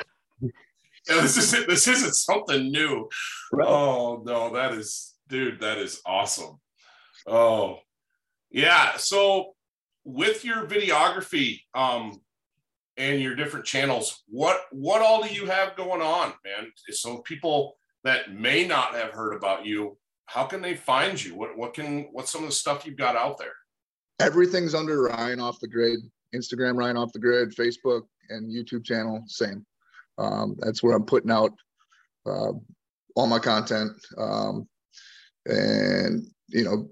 yeah, 1.09 1.21
this 1.23 1.37
isn't 1.37 1.69
this 1.69 1.89
isn't 1.89 2.15
something 2.15 2.71
new. 2.71 3.09
Right. 3.53 3.69
Oh 3.69 4.23
no, 4.25 4.53
that 4.55 4.73
is 4.73 5.15
dude, 5.29 5.61
that 5.61 5.79
is 5.79 6.01
awesome. 6.07 6.61
Oh 7.27 7.79
yeah. 8.51 8.97
So 8.97 9.55
with 10.05 10.45
your 10.45 10.67
videography, 10.67 11.61
um, 11.75 12.21
and 12.97 13.21
your 13.21 13.35
different 13.35 13.67
channels, 13.67 14.23
what 14.29 14.61
what 14.71 15.03
all 15.03 15.23
do 15.23 15.33
you 15.33 15.47
have 15.47 15.77
going 15.77 16.01
on, 16.01 16.33
man? 16.45 16.71
So 16.91 17.19
people 17.19 17.77
that 18.05 18.33
may 18.35 18.67
not 18.67 18.95
have 18.95 19.11
heard 19.11 19.35
about 19.35 19.67
you, 19.67 19.99
how 20.27 20.45
can 20.45 20.63
they 20.63 20.75
find 20.75 21.23
you? 21.23 21.35
What 21.35 21.57
what 21.57 21.75
can 21.75 22.09
what's 22.13 22.31
some 22.31 22.43
of 22.43 22.49
the 22.49 22.55
stuff 22.55 22.87
you've 22.87 22.97
got 22.97 23.17
out 23.17 23.39
there? 23.39 23.53
Everything's 24.21 24.75
under 24.75 25.03
Ryan 25.03 25.41
off 25.41 25.61
the 25.61 25.69
grid. 25.69 26.01
Instagram 26.35 26.77
Ryan 26.77 26.97
off 26.97 27.13
the 27.13 27.19
grid, 27.19 27.55
Facebook 27.55 28.03
and 28.31 28.51
YouTube 28.51 28.85
channel, 28.85 29.23
same. 29.27 29.65
Um, 30.19 30.57
that's 30.59 30.83
where 30.83 30.95
I'm 30.95 31.05
putting 31.05 31.31
out 31.31 31.53
uh, 32.27 32.53
all 33.15 33.27
my 33.27 33.39
content. 33.39 33.93
Um, 34.17 34.69
and 35.47 36.27
you 36.49 36.65
know, 36.65 36.89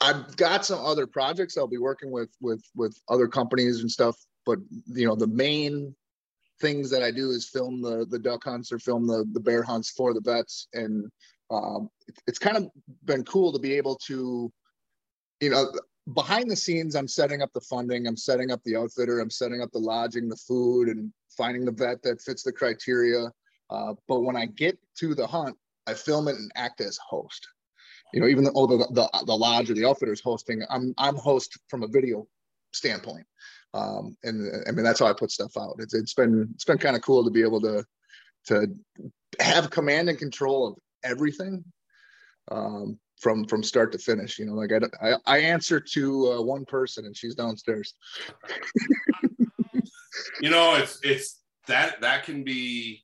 I've 0.00 0.36
got 0.36 0.66
some 0.66 0.84
other 0.84 1.06
projects 1.06 1.56
I'll 1.56 1.66
be 1.66 1.78
working 1.78 2.10
with 2.10 2.30
with 2.40 2.62
with 2.74 2.96
other 3.08 3.28
companies 3.28 3.80
and 3.80 3.90
stuff, 3.90 4.16
but 4.44 4.58
you 4.86 5.06
know, 5.06 5.16
the 5.16 5.26
main 5.26 5.94
things 6.60 6.90
that 6.90 7.02
I 7.02 7.10
do 7.10 7.30
is 7.30 7.48
film 7.48 7.82
the 7.82 8.06
the 8.08 8.18
duck 8.18 8.44
hunts 8.44 8.72
or 8.72 8.78
film 8.78 9.06
the 9.06 9.24
the 9.32 9.40
bear 9.40 9.62
hunts 9.62 9.90
for 9.90 10.12
the 10.12 10.20
vets, 10.20 10.68
and 10.74 11.10
um, 11.50 11.88
it, 12.06 12.16
it's 12.26 12.38
kind 12.38 12.56
of 12.56 12.68
been 13.04 13.24
cool 13.24 13.52
to 13.52 13.58
be 13.58 13.74
able 13.74 13.96
to, 14.06 14.52
you 15.40 15.50
know, 15.50 15.72
behind 16.12 16.50
the 16.50 16.56
scenes, 16.56 16.94
I'm 16.94 17.08
setting 17.08 17.40
up 17.40 17.52
the 17.54 17.60
funding, 17.60 18.06
I'm 18.06 18.16
setting 18.16 18.50
up 18.50 18.62
the 18.64 18.76
outfitter, 18.76 19.20
I'm 19.20 19.30
setting 19.30 19.62
up 19.62 19.70
the 19.72 19.78
lodging, 19.78 20.28
the 20.28 20.36
food, 20.36 20.88
and 20.88 21.12
finding 21.36 21.64
the 21.64 21.72
vet 21.72 22.02
that 22.02 22.20
fits 22.20 22.42
the 22.42 22.52
criteria. 22.52 23.30
Uh, 23.70 23.94
but 24.06 24.20
when 24.20 24.36
I 24.36 24.46
get 24.46 24.78
to 24.98 25.14
the 25.14 25.26
hunt, 25.26 25.56
I 25.86 25.94
film 25.94 26.28
it 26.28 26.36
and 26.36 26.50
act 26.56 26.80
as 26.80 26.98
host. 26.98 27.46
You 28.12 28.20
know, 28.20 28.28
even 28.28 28.44
though 28.44 28.66
the, 28.66 28.86
the, 28.92 29.24
the 29.24 29.36
lodge 29.36 29.70
or 29.70 29.74
the 29.74 29.88
outfitter 29.88 30.12
is 30.12 30.20
hosting, 30.20 30.62
I'm 30.70 30.94
I'm 30.98 31.16
host 31.16 31.58
from 31.68 31.82
a 31.82 31.88
video 31.88 32.28
standpoint. 32.72 33.26
Um, 33.72 34.16
and 34.22 34.64
I 34.68 34.70
mean 34.70 34.84
that's 34.84 35.00
how 35.00 35.06
I 35.06 35.14
put 35.14 35.32
stuff 35.32 35.56
out. 35.56 35.76
It's 35.78 35.94
it's 35.94 36.14
been 36.14 36.48
it's 36.54 36.64
been 36.64 36.78
kind 36.78 36.94
of 36.94 37.02
cool 37.02 37.24
to 37.24 37.30
be 37.30 37.42
able 37.42 37.60
to 37.62 37.84
to 38.46 38.68
have 39.40 39.70
command 39.70 40.08
and 40.08 40.18
control 40.18 40.68
of 40.68 40.76
everything. 41.02 41.64
Um, 42.52 43.00
from 43.24 43.46
from 43.46 43.62
start 43.62 43.90
to 43.90 43.98
finish. 43.98 44.38
You 44.38 44.44
know, 44.44 44.52
like 44.52 44.70
I 44.70 44.80
I, 45.04 45.16
I 45.26 45.38
answer 45.38 45.80
to 45.80 46.32
uh, 46.32 46.42
one 46.42 46.66
person 46.66 47.06
and 47.06 47.16
she's 47.16 47.34
downstairs. 47.34 47.94
you 50.42 50.50
know, 50.50 50.76
it's 50.76 51.00
it's 51.02 51.40
that 51.66 52.02
that 52.02 52.24
can 52.24 52.44
be. 52.44 53.00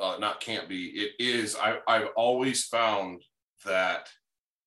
Uh, 0.00 0.16
not 0.20 0.40
can't 0.40 0.68
be. 0.68 0.86
It 0.86 1.12
is. 1.18 1.56
I 1.56 1.78
I've 1.88 2.08
always 2.16 2.66
found 2.66 3.22
that 3.64 4.08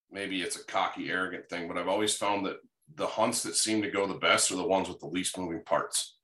maybe 0.10 0.42
it's 0.42 0.56
a 0.56 0.66
cocky, 0.66 1.10
arrogant 1.10 1.50
thing, 1.50 1.68
but 1.68 1.78
I've 1.78 1.88
always 1.88 2.16
found 2.16 2.46
that 2.46 2.58
the 2.96 3.08
hunts 3.08 3.44
that 3.44 3.56
seem 3.56 3.82
to 3.82 3.92
go 3.92 4.08
the 4.08 4.16
best 4.16 4.52
are 4.52 4.58
the 4.58 4.68
ones 4.68 4.90
with 4.90 5.00
the 5.00 5.08
least 5.08 5.38
moving 5.38 5.64
parts. 5.64 6.18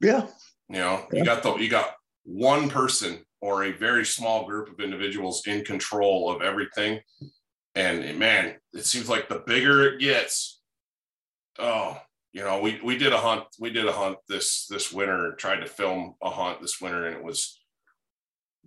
Yeah. 0.00 0.26
You 0.68 0.78
know, 0.78 1.06
yeah. 1.12 1.18
you 1.20 1.24
got 1.24 1.42
the 1.42 1.54
you 1.56 1.68
got 1.68 1.94
one 2.24 2.68
person 2.68 3.25
or 3.40 3.64
a 3.64 3.72
very 3.72 4.04
small 4.04 4.46
group 4.46 4.70
of 4.70 4.80
individuals 4.80 5.46
in 5.46 5.64
control 5.64 6.30
of 6.30 6.42
everything. 6.42 7.00
And 7.74 8.18
man, 8.18 8.54
it 8.72 8.86
seems 8.86 9.08
like 9.08 9.28
the 9.28 9.42
bigger 9.46 9.86
it 9.86 10.00
gets, 10.00 10.60
oh, 11.58 11.98
you 12.32 12.42
know, 12.42 12.60
we 12.60 12.80
we 12.82 12.98
did 12.98 13.12
a 13.12 13.18
hunt, 13.18 13.44
we 13.58 13.70
did 13.70 13.86
a 13.86 13.92
hunt 13.92 14.18
this 14.28 14.66
this 14.66 14.92
winter, 14.92 15.32
tried 15.32 15.60
to 15.60 15.66
film 15.66 16.14
a 16.22 16.30
hunt 16.30 16.60
this 16.60 16.80
winter, 16.80 17.06
and 17.06 17.16
it 17.16 17.22
was 17.22 17.60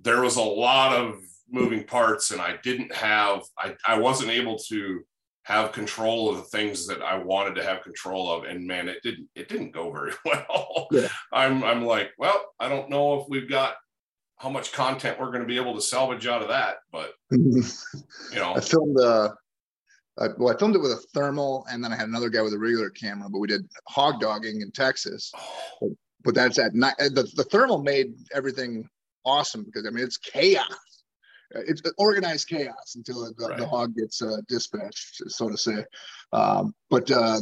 there 0.02 0.22
was 0.22 0.38
a 0.38 0.42
lot 0.42 0.96
of 0.96 1.20
moving 1.50 1.84
parts, 1.84 2.32
and 2.32 2.42
I 2.42 2.58
didn't 2.64 2.94
have 2.94 3.42
I 3.58 3.76
I 3.88 4.00
wasn't 4.00 4.32
able 4.32 4.58
to 4.70 5.02
have 5.44 5.72
control 5.72 6.30
of 6.30 6.38
the 6.38 6.44
things 6.44 6.86
that 6.86 7.02
I 7.02 7.18
wanted 7.18 7.56
to 7.56 7.64
have 7.64 7.82
control 7.82 8.32
of. 8.32 8.44
And 8.44 8.68
man, 8.68 8.88
it 8.88 9.02
didn't 9.02 9.30
it 9.36 9.50
didn't 9.50 9.72
go 9.72 9.92
very 9.92 10.14
well. 10.26 10.88
Yeah. 10.92 11.08
I'm 11.34 11.64
I'm 11.64 11.86
like, 11.86 12.12
well, 12.18 12.54
I 12.60 12.70
don't 12.70 12.90
know 12.90 13.20
if 13.20 13.28
we've 13.30 13.50
got 13.50 13.76
how 14.40 14.50
much 14.50 14.72
content 14.72 15.20
we're 15.20 15.28
going 15.28 15.42
to 15.42 15.48
be 15.48 15.58
able 15.58 15.76
to 15.76 15.82
salvage 15.82 16.26
out 16.26 16.42
of 16.42 16.48
that. 16.48 16.78
But 16.92 17.14
you 17.32 17.62
know, 18.36 18.56
I 18.56 18.62
filmed 18.62 19.00
uh, 19.00 19.30
I, 20.18 20.28
well, 20.38 20.54
I 20.54 20.58
filmed 20.58 20.76
it 20.76 20.82
with 20.82 20.92
a 20.92 21.04
thermal, 21.14 21.66
and 21.72 21.84
then 21.84 21.94
I 21.94 21.98
had 21.98 22.08
another 22.08 22.30
guy 22.30 22.42
with 22.42 22.54
a 22.54 22.60
regular 22.60 22.90
camera. 22.90 23.30
But 23.30 23.40
we 23.40 23.48
did 23.48 23.70
hog 23.88 24.20
dogging 24.20 24.62
in 24.62 24.72
Texas. 24.72 25.32
Oh. 25.36 25.42
But, 25.82 25.90
but, 26.24 26.36
that's 26.36 26.60
at 26.60 26.74
night. 26.74 26.96
The, 26.98 27.30
the 27.36 27.44
thermal 27.44 27.82
made 27.82 28.14
everything 28.34 28.90
awesome 29.26 29.64
because 29.64 29.86
I 29.86 29.92
mean 29.92 30.04
it's 30.04 30.18
chaos. 30.18 30.66
It's 31.52 31.82
organized 31.98 32.48
chaos 32.48 32.96
until 32.96 33.26
the, 33.26 33.48
right. 33.48 33.58
the 33.58 33.68
hog 33.68 33.96
gets 33.96 34.22
uh, 34.22 34.38
dispatched, 34.48 35.24
so 35.30 35.50
to 35.50 35.58
say. 35.58 35.84
Um, 36.32 36.76
but 36.90 37.10
uh, 37.10 37.40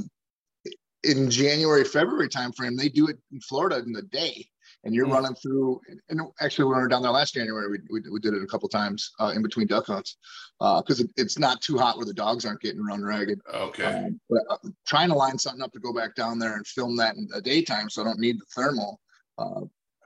in 1.03 1.29
January, 1.29 1.83
February 1.83 2.29
timeframe, 2.29 2.77
they 2.77 2.87
do 2.87 3.07
it 3.07 3.17
in 3.33 3.41
Florida 3.41 3.79
in 3.79 3.91
the 3.91 4.03
day 4.03 4.47
and 4.83 4.93
you're 4.93 5.07
mm. 5.07 5.13
running 5.13 5.35
through 5.35 5.79
and 6.09 6.21
actually 6.39 6.65
we 6.65 6.71
were 6.71 6.87
down 6.87 7.01
there 7.01 7.11
last 7.11 7.33
january 7.33 7.69
we, 7.69 7.79
we, 7.89 8.09
we 8.09 8.19
did 8.19 8.33
it 8.33 8.43
a 8.43 8.47
couple 8.47 8.69
times 8.69 9.11
uh, 9.19 9.33
in 9.35 9.41
between 9.41 9.67
duck 9.67 9.87
hunts 9.87 10.17
because 10.59 11.01
uh, 11.01 11.03
it, 11.03 11.11
it's 11.17 11.39
not 11.39 11.61
too 11.61 11.77
hot 11.77 11.97
where 11.97 12.05
the 12.05 12.13
dogs 12.13 12.45
aren't 12.45 12.61
getting 12.61 12.83
run 12.83 13.03
ragged. 13.03 13.39
Okay. 13.53 13.83
Um, 13.83 14.19
but 14.29 14.41
uh, 14.49 14.57
trying 14.87 15.09
to 15.09 15.15
line 15.15 15.37
something 15.37 15.61
up 15.61 15.71
to 15.73 15.79
go 15.79 15.93
back 15.93 16.15
down 16.15 16.39
there 16.39 16.55
and 16.55 16.65
film 16.65 16.95
that 16.97 17.15
in 17.15 17.27
the 17.27 17.41
daytime 17.41 17.89
so 17.89 18.01
i 18.01 18.05
don't 18.05 18.19
need 18.19 18.37
the 18.39 18.45
thermal 18.55 18.99
uh, 19.37 19.61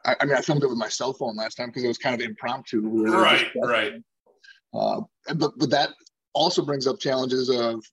I, 0.05 0.15
I, 0.19 0.25
mean 0.25 0.35
i 0.35 0.41
filmed 0.41 0.63
it 0.63 0.69
with 0.69 0.77
my 0.77 0.89
cell 0.89 1.13
phone 1.13 1.35
last 1.35 1.55
time 1.55 1.67
because 1.67 1.83
it 1.83 1.89
was 1.89 1.97
kind 1.97 2.19
of 2.19 2.25
impromptu 2.25 2.81
right 3.11 3.47
right. 3.63 3.93
uh, 4.73 5.01
but 5.35 5.51
but 5.57 5.69
that 5.69 5.89
also 6.33 6.63
brings 6.63 6.87
up 6.87 6.99
challenges 6.99 7.49
of 7.49 7.83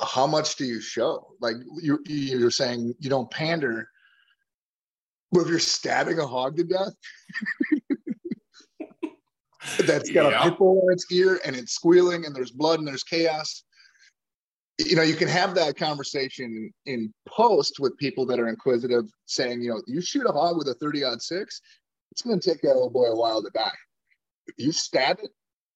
how 0.00 0.26
much 0.26 0.56
do 0.56 0.64
you 0.64 0.80
show? 0.80 1.34
Like 1.40 1.56
you, 1.80 1.98
you're 2.06 2.50
saying 2.50 2.94
you 2.98 3.10
don't 3.10 3.30
pander 3.30 3.88
but 5.32 5.40
if 5.40 5.48
you're 5.48 5.58
stabbing 5.58 6.18
a 6.18 6.26
hog 6.26 6.56
to 6.56 6.64
death, 6.64 6.94
that's 9.86 10.10
got 10.10 10.32
yeah. 10.32 10.40
a 10.40 10.50
pit 10.50 10.58
bull 10.58 10.82
in 10.86 10.92
its 10.92 11.06
ear 11.10 11.40
and 11.44 11.54
it's 11.54 11.72
squealing 11.72 12.24
and 12.26 12.34
there's 12.34 12.50
blood 12.50 12.78
and 12.78 12.88
there's 12.88 13.04
chaos. 13.04 13.64
You 14.78 14.96
know, 14.96 15.02
you 15.02 15.14
can 15.14 15.28
have 15.28 15.54
that 15.56 15.76
conversation 15.76 16.72
in 16.86 17.12
post 17.28 17.80
with 17.80 17.96
people 17.98 18.24
that 18.26 18.40
are 18.40 18.48
inquisitive, 18.48 19.04
saying, 19.26 19.60
you 19.60 19.70
know, 19.70 19.82
you 19.86 20.00
shoot 20.00 20.26
a 20.26 20.32
hog 20.32 20.56
with 20.56 20.68
a 20.68 20.74
30 20.74 21.04
odd 21.04 21.20
six, 21.20 21.60
it's 22.10 22.22
going 22.22 22.40
to 22.40 22.50
take 22.50 22.62
that 22.62 22.74
little 22.74 22.90
boy 22.90 23.06
a 23.06 23.16
while 23.16 23.42
to 23.42 23.50
die. 23.50 23.70
If 24.46 24.54
you 24.58 24.72
stab 24.72 25.18
it, 25.22 25.30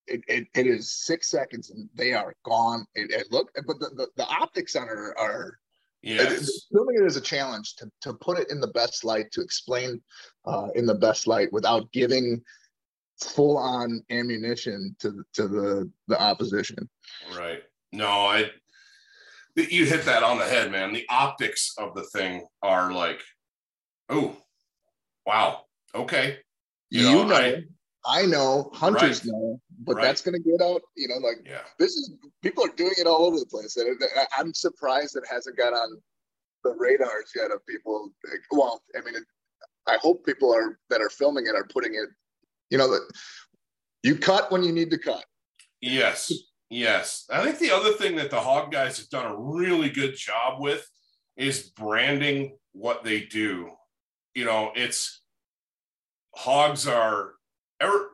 it, 0.06 0.22
it, 0.26 0.48
it 0.54 0.66
is 0.66 1.04
six 1.04 1.30
seconds 1.30 1.70
and 1.70 1.88
they 1.94 2.12
are 2.12 2.34
gone. 2.44 2.86
It, 2.94 3.10
it 3.10 3.26
look, 3.30 3.50
but 3.66 3.78
the, 3.78 3.90
the, 3.94 4.08
the 4.16 4.26
optics 4.26 4.74
on 4.76 4.88
are, 4.88 5.14
are 5.18 5.58
Yes. 6.04 6.66
Filming 6.70 6.96
it 6.96 7.06
is 7.06 7.16
a 7.16 7.20
challenge 7.20 7.76
to, 7.76 7.90
to 8.02 8.12
put 8.14 8.38
it 8.38 8.50
in 8.50 8.60
the 8.60 8.68
best 8.68 9.04
light, 9.04 9.30
to 9.32 9.40
explain 9.40 10.02
uh, 10.44 10.68
in 10.74 10.84
the 10.84 10.94
best 10.94 11.26
light 11.26 11.50
without 11.52 11.90
giving 11.92 12.42
full 13.22 13.56
on 13.56 14.02
ammunition 14.10 14.94
to 14.98 15.24
to 15.32 15.48
the 15.48 15.90
the 16.08 16.20
opposition. 16.20 16.88
Right. 17.34 17.62
No, 17.92 18.08
I 18.08 18.50
you 19.56 19.86
hit 19.86 20.04
that 20.04 20.22
on 20.22 20.38
the 20.38 20.44
head, 20.44 20.70
man. 20.70 20.92
The 20.92 21.06
optics 21.08 21.74
of 21.78 21.94
the 21.94 22.02
thing 22.02 22.46
are 22.62 22.92
like, 22.92 23.22
oh, 24.08 24.36
wow, 25.24 25.62
okay. 25.94 26.38
You, 26.90 27.08
you 27.08 27.12
know, 27.12 27.24
know 27.28 27.34
I, 27.34 27.62
I 28.06 28.26
know 28.26 28.70
hunters 28.74 29.24
right. 29.24 29.32
know, 29.32 29.60
but 29.80 29.96
right. 29.96 30.02
that's 30.02 30.20
going 30.20 30.40
to 30.40 30.50
get 30.50 30.60
out. 30.60 30.82
You 30.96 31.08
know, 31.08 31.16
like 31.16 31.38
yeah. 31.44 31.62
this 31.78 31.92
is 31.92 32.12
people 32.42 32.64
are 32.64 32.74
doing 32.76 32.94
it 32.98 33.06
all 33.06 33.24
over 33.24 33.38
the 33.38 33.46
place, 33.46 33.76
and 33.76 33.96
I'm 34.36 34.52
surprised 34.52 35.16
it 35.16 35.24
hasn't 35.30 35.56
got 35.56 35.72
on 35.72 36.00
the 36.64 36.74
radars 36.76 37.32
yet 37.34 37.50
of 37.50 37.64
people. 37.66 38.12
Well, 38.50 38.82
I 38.96 39.04
mean, 39.04 39.14
it, 39.14 39.24
I 39.86 39.96
hope 40.00 40.24
people 40.24 40.54
are 40.54 40.78
that 40.90 41.00
are 41.00 41.10
filming 41.10 41.46
it 41.46 41.54
are 41.54 41.66
putting 41.72 41.94
it. 41.94 42.08
You 42.70 42.78
know 42.78 42.90
that 42.90 43.08
you 44.02 44.16
cut 44.16 44.50
when 44.50 44.62
you 44.62 44.72
need 44.72 44.90
to 44.90 44.98
cut. 44.98 45.24
Yes, 45.80 46.32
yes. 46.70 47.24
I 47.30 47.42
think 47.44 47.58
the 47.58 47.70
other 47.70 47.92
thing 47.92 48.16
that 48.16 48.30
the 48.30 48.40
hog 48.40 48.72
guys 48.72 48.98
have 48.98 49.08
done 49.08 49.30
a 49.30 49.36
really 49.36 49.90
good 49.90 50.16
job 50.16 50.60
with 50.60 50.86
is 51.36 51.70
branding 51.70 52.56
what 52.72 53.04
they 53.04 53.20
do. 53.20 53.70
You 54.34 54.44
know, 54.44 54.72
it's 54.74 55.22
hogs 56.34 56.86
are 56.86 57.32
ever 57.80 58.10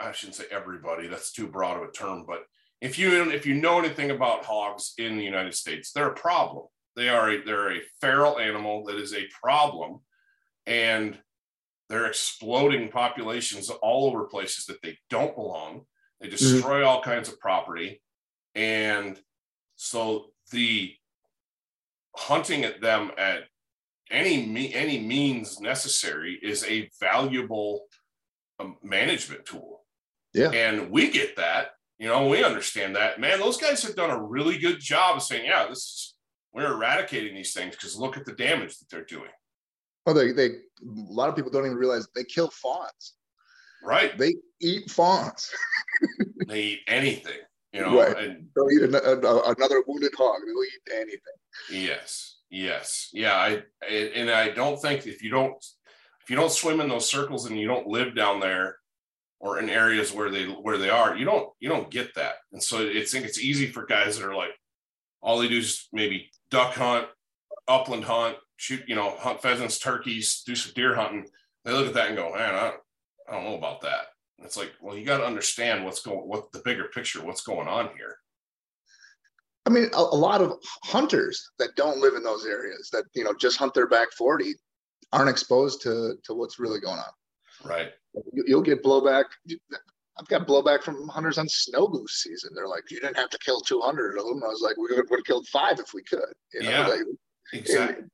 I 0.00 0.12
shouldn't 0.12 0.36
say 0.36 0.44
everybody, 0.50 1.06
that's 1.06 1.32
too 1.32 1.46
broad 1.46 1.76
of 1.76 1.88
a 1.88 1.92
term, 1.92 2.24
but 2.26 2.44
if 2.80 2.98
you 2.98 3.30
if 3.30 3.46
you 3.46 3.54
know 3.54 3.78
anything 3.78 4.10
about 4.10 4.44
hogs 4.44 4.94
in 4.98 5.16
the 5.16 5.24
United 5.24 5.54
States, 5.54 5.92
they're 5.92 6.10
a 6.10 6.14
problem. 6.14 6.66
They 6.96 7.08
are 7.08 7.30
a, 7.30 7.44
they're 7.44 7.76
a 7.76 7.82
feral 8.00 8.38
animal 8.38 8.84
that 8.84 8.96
is 8.96 9.14
a 9.14 9.28
problem, 9.42 10.00
and 10.66 11.18
they're 11.88 12.06
exploding 12.06 12.90
populations 12.90 13.70
all 13.70 14.06
over 14.06 14.24
places 14.24 14.66
that 14.66 14.82
they 14.82 14.98
don't 15.10 15.34
belong. 15.34 15.86
They 16.20 16.26
mm-hmm. 16.26 16.36
destroy 16.36 16.80
mm-hmm. 16.80 16.88
all 16.88 17.02
kinds 17.02 17.28
of 17.28 17.40
property, 17.40 18.02
and 18.54 19.18
so 19.76 20.26
the 20.50 20.94
hunting 22.16 22.64
at 22.64 22.80
them 22.80 23.10
at 23.16 23.44
any 24.10 24.46
me 24.46 24.74
any 24.74 25.00
means 25.00 25.60
necessary 25.60 26.38
is 26.42 26.64
a 26.64 26.90
valuable 27.00 27.84
management 28.82 29.46
tool. 29.46 29.82
Yeah. 30.32 30.50
And 30.50 30.90
we 30.90 31.10
get 31.10 31.36
that, 31.36 31.68
you 31.98 32.08
know, 32.08 32.28
we 32.28 32.42
understand 32.42 32.96
that. 32.96 33.20
Man, 33.20 33.38
those 33.38 33.56
guys 33.56 33.82
have 33.82 33.96
done 33.96 34.10
a 34.10 34.22
really 34.22 34.58
good 34.58 34.80
job 34.80 35.16
of 35.16 35.22
saying, 35.22 35.46
yeah, 35.46 35.66
this 35.68 35.78
is 35.78 36.14
we're 36.52 36.72
eradicating 36.72 37.34
these 37.34 37.52
things 37.52 37.74
because 37.74 37.96
look 37.96 38.16
at 38.16 38.24
the 38.24 38.32
damage 38.32 38.78
that 38.78 38.88
they're 38.88 39.04
doing. 39.04 39.30
Well, 40.06 40.14
they 40.14 40.32
they 40.32 40.46
a 40.46 40.56
lot 40.82 41.28
of 41.28 41.36
people 41.36 41.50
don't 41.50 41.66
even 41.66 41.76
realize 41.76 42.06
they 42.14 42.24
kill 42.24 42.50
fawns. 42.50 43.14
Right. 43.82 44.16
They 44.16 44.34
eat 44.60 44.90
fawns. 44.90 45.50
they 46.46 46.62
eat 46.62 46.80
anything, 46.88 47.40
you 47.72 47.80
know. 47.80 48.00
Right. 48.00 48.16
And 48.16 48.46
They'll 48.54 48.70
eat 48.70 48.82
an, 48.82 48.94
a, 48.94 49.52
another 49.56 49.82
wounded 49.86 50.12
hog. 50.16 50.40
They'll 50.46 50.64
eat 50.64 50.94
anything. 50.94 51.18
yes, 51.70 52.38
yes, 52.50 53.10
yeah. 53.12 53.34
I 53.34 53.62
and 53.90 54.30
I 54.30 54.50
don't 54.50 54.80
think 54.80 55.06
if 55.06 55.22
you 55.22 55.30
don't 55.30 55.62
if 56.24 56.30
you 56.30 56.36
don't 56.36 56.50
swim 56.50 56.80
in 56.80 56.88
those 56.88 57.08
circles 57.08 57.46
and 57.46 57.58
you 57.58 57.68
don't 57.68 57.86
live 57.86 58.16
down 58.16 58.40
there 58.40 58.78
or 59.40 59.58
in 59.58 59.68
areas 59.68 60.10
where 60.10 60.30
they 60.30 60.46
where 60.46 60.78
they 60.78 60.88
are, 60.88 61.14
you 61.16 61.26
don't 61.26 61.50
you 61.60 61.68
don't 61.68 61.90
get 61.90 62.14
that. 62.14 62.36
And 62.52 62.62
so 62.62 62.80
it's 62.80 63.12
think 63.12 63.26
it's 63.26 63.38
easy 63.38 63.66
for 63.66 63.84
guys 63.84 64.18
that 64.18 64.26
are 64.26 64.34
like 64.34 64.58
all 65.20 65.38
they 65.38 65.48
do 65.48 65.58
is 65.58 65.86
maybe 65.92 66.30
duck 66.50 66.74
hunt, 66.74 67.06
upland 67.68 68.04
hunt, 68.04 68.36
shoot, 68.56 68.82
you 68.88 68.94
know, 68.94 69.14
hunt 69.18 69.42
pheasants, 69.42 69.78
turkeys, 69.78 70.42
do 70.46 70.54
some 70.54 70.72
deer 70.74 70.94
hunting. 70.94 71.26
They 71.64 71.72
look 71.72 71.88
at 71.88 71.94
that 71.94 72.08
and 72.08 72.16
go, 72.16 72.32
man, 72.34 72.54
I 72.54 72.60
don't, 72.62 72.80
I 73.28 73.32
don't 73.32 73.44
know 73.44 73.58
about 73.58 73.82
that. 73.82 74.06
And 74.38 74.46
it's 74.46 74.56
like, 74.56 74.72
well, 74.80 74.96
you 74.96 75.04
got 75.04 75.18
to 75.18 75.26
understand 75.26 75.84
what's 75.84 76.02
going, 76.02 76.20
what 76.20 76.52
the 76.52 76.62
bigger 76.64 76.84
picture, 76.84 77.24
what's 77.24 77.42
going 77.42 77.68
on 77.68 77.90
here. 77.96 78.16
I 79.66 79.70
mean, 79.70 79.88
a, 79.94 79.98
a, 79.98 80.16
lot 80.16 80.42
of 80.42 80.58
hunters 80.84 81.50
that 81.58 81.74
don't 81.74 82.00
live 82.00 82.14
in 82.14 82.22
those 82.22 82.44
areas 82.44 82.90
that 82.92 83.04
you 83.14 83.24
know 83.24 83.34
just 83.38 83.56
hunt 83.56 83.72
their 83.72 83.86
back 83.86 84.12
forty 84.12 84.54
aren't 85.12 85.30
exposed 85.30 85.82
to 85.82 86.14
to 86.24 86.34
what's 86.34 86.58
really 86.58 86.80
going 86.80 86.98
on. 86.98 87.12
Right. 87.64 87.92
You, 88.32 88.56
will 88.56 88.62
get 88.62 88.82
blowback. 88.82 89.24
I've 90.18 90.28
got 90.28 90.46
blowback 90.46 90.82
from 90.82 91.08
hunters 91.08 91.38
on 91.38 91.48
snow 91.48 91.88
goose 91.88 92.22
season. 92.22 92.50
They're 92.54 92.68
like, 92.68 92.90
you 92.90 93.00
didn't 93.00 93.16
have 93.16 93.30
to 93.30 93.38
kill 93.38 93.60
200 93.60 94.18
of 94.18 94.26
them. 94.26 94.44
I 94.44 94.48
was 94.48 94.62
like, 94.62 94.76
we 94.76 94.94
would 94.94 95.08
have 95.10 95.24
killed 95.24 95.46
five 95.48 95.80
if 95.80 95.92
we 95.92 96.02
could. 96.02 96.32
You 96.52 96.62
know, 96.62 96.70
yeah, 96.70 96.86
like, 96.86 97.00
exactly. 97.52 98.04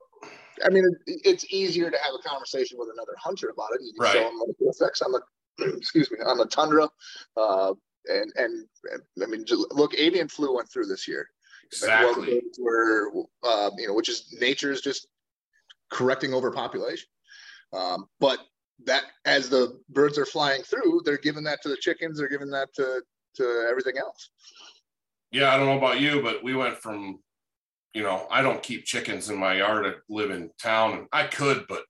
I 0.64 0.70
mean, 0.70 0.84
it, 1.06 1.20
it's 1.24 1.52
easier 1.52 1.90
to 1.90 1.96
have 2.02 2.14
a 2.18 2.28
conversation 2.28 2.78
with 2.78 2.88
another 2.92 3.12
hunter 3.18 3.50
about 3.50 3.70
it. 3.74 3.80
You 3.82 3.92
can 3.92 4.02
right. 4.02 4.12
show 4.12 4.24
them 4.24 4.54
the 4.58 4.68
effects 4.68 5.02
on 5.02 5.12
the, 5.12 5.20
excuse 5.76 6.10
me, 6.10 6.18
on 6.24 6.38
the 6.38 6.46
tundra. 6.46 6.88
Uh, 7.36 7.74
and, 8.06 8.32
and, 8.36 8.66
and 8.90 9.02
I 9.22 9.26
mean, 9.26 9.44
look, 9.70 9.94
avian 9.98 10.28
flu 10.28 10.56
went 10.56 10.70
through 10.72 10.86
this 10.86 11.06
year. 11.06 11.28
Exactly. 11.66 12.40
Where, 12.58 13.10
uh, 13.44 13.70
you 13.76 13.86
know, 13.86 13.94
which 13.94 14.08
is 14.08 14.36
nature's 14.40 14.80
just 14.80 15.06
correcting 15.90 16.34
overpopulation. 16.34 17.08
Um, 17.72 18.06
but 18.18 18.40
that 18.86 19.04
as 19.24 19.48
the 19.48 19.78
birds 19.90 20.18
are 20.18 20.26
flying 20.26 20.62
through, 20.62 21.02
they're 21.04 21.18
giving 21.18 21.44
that 21.44 21.62
to 21.62 21.68
the 21.68 21.76
chickens, 21.76 22.18
they're 22.18 22.28
giving 22.28 22.50
that 22.50 22.72
to 22.74 23.02
to 23.36 23.66
everything 23.68 23.98
else. 23.98 24.30
Yeah, 25.30 25.54
I 25.54 25.56
don't 25.56 25.66
know 25.66 25.78
about 25.78 26.00
you, 26.00 26.22
but 26.22 26.42
we 26.42 26.56
went 26.56 26.76
from, 26.76 27.20
you 27.94 28.02
know, 28.02 28.26
I 28.30 28.42
don't 28.42 28.62
keep 28.62 28.84
chickens 28.84 29.30
in 29.30 29.36
my 29.38 29.54
yard. 29.54 29.86
I 29.86 29.92
live 30.08 30.32
in 30.32 30.50
town. 30.60 30.98
And 30.98 31.06
I 31.12 31.24
could, 31.24 31.66
but 31.68 31.84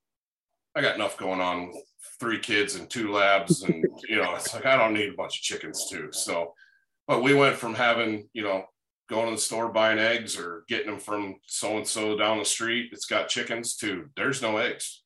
I 0.75 0.83
got 0.83 0.97
enough 0.97 1.17
going 1.17 1.41
on. 1.41 1.73
Three 2.19 2.39
kids 2.39 2.75
and 2.75 2.91
two 2.91 3.13
labs, 3.13 3.63
and 3.63 3.83
you 4.09 4.17
know, 4.17 4.35
it's 4.35 4.53
like 4.53 4.67
I 4.67 4.77
don't 4.77 4.93
need 4.93 5.09
a 5.09 5.17
bunch 5.17 5.39
of 5.39 5.43
chickens 5.43 5.89
too. 5.89 6.09
So, 6.13 6.53
but 7.07 7.23
we 7.23 7.33
went 7.33 7.57
from 7.57 7.75
having, 7.75 8.29
you 8.35 8.43
know, 8.43 8.65
going 9.11 9.27
to 9.27 9.35
the 9.35 9.41
store 9.41 9.69
buying 9.69 9.99
eggs 9.99 10.39
or 10.39 10.65
getting 10.69 10.87
them 10.87 11.01
from 11.01 11.37
so 11.47 11.77
and 11.77 11.87
so 11.87 12.17
down 12.17 12.39
the 12.39 12.45
street. 12.45 12.91
It's 12.93 13.07
got 13.07 13.29
chickens 13.29 13.77
too. 13.77 14.07
there's 14.17 14.41
no 14.41 14.57
eggs, 14.57 15.03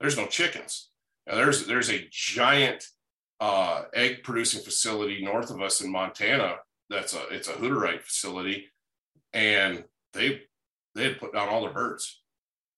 there's 0.00 0.16
no 0.16 0.26
chickens 0.26 0.88
now 1.26 1.36
there's 1.36 1.66
there's 1.66 1.90
a 1.90 2.06
giant 2.10 2.84
uh, 3.40 3.84
egg 3.94 4.22
producing 4.22 4.62
facility 4.62 5.24
north 5.24 5.50
of 5.50 5.60
us 5.60 5.80
in 5.80 5.90
Montana. 5.90 6.56
That's 6.90 7.14
a 7.14 7.26
it's 7.30 7.48
a 7.48 7.54
Hutterite 7.54 8.02
facility, 8.02 8.66
and 9.32 9.84
they 10.12 10.42
they 10.94 11.04
had 11.04 11.18
put 11.18 11.32
down 11.32 11.48
all 11.48 11.62
their 11.62 11.72
birds. 11.72 12.22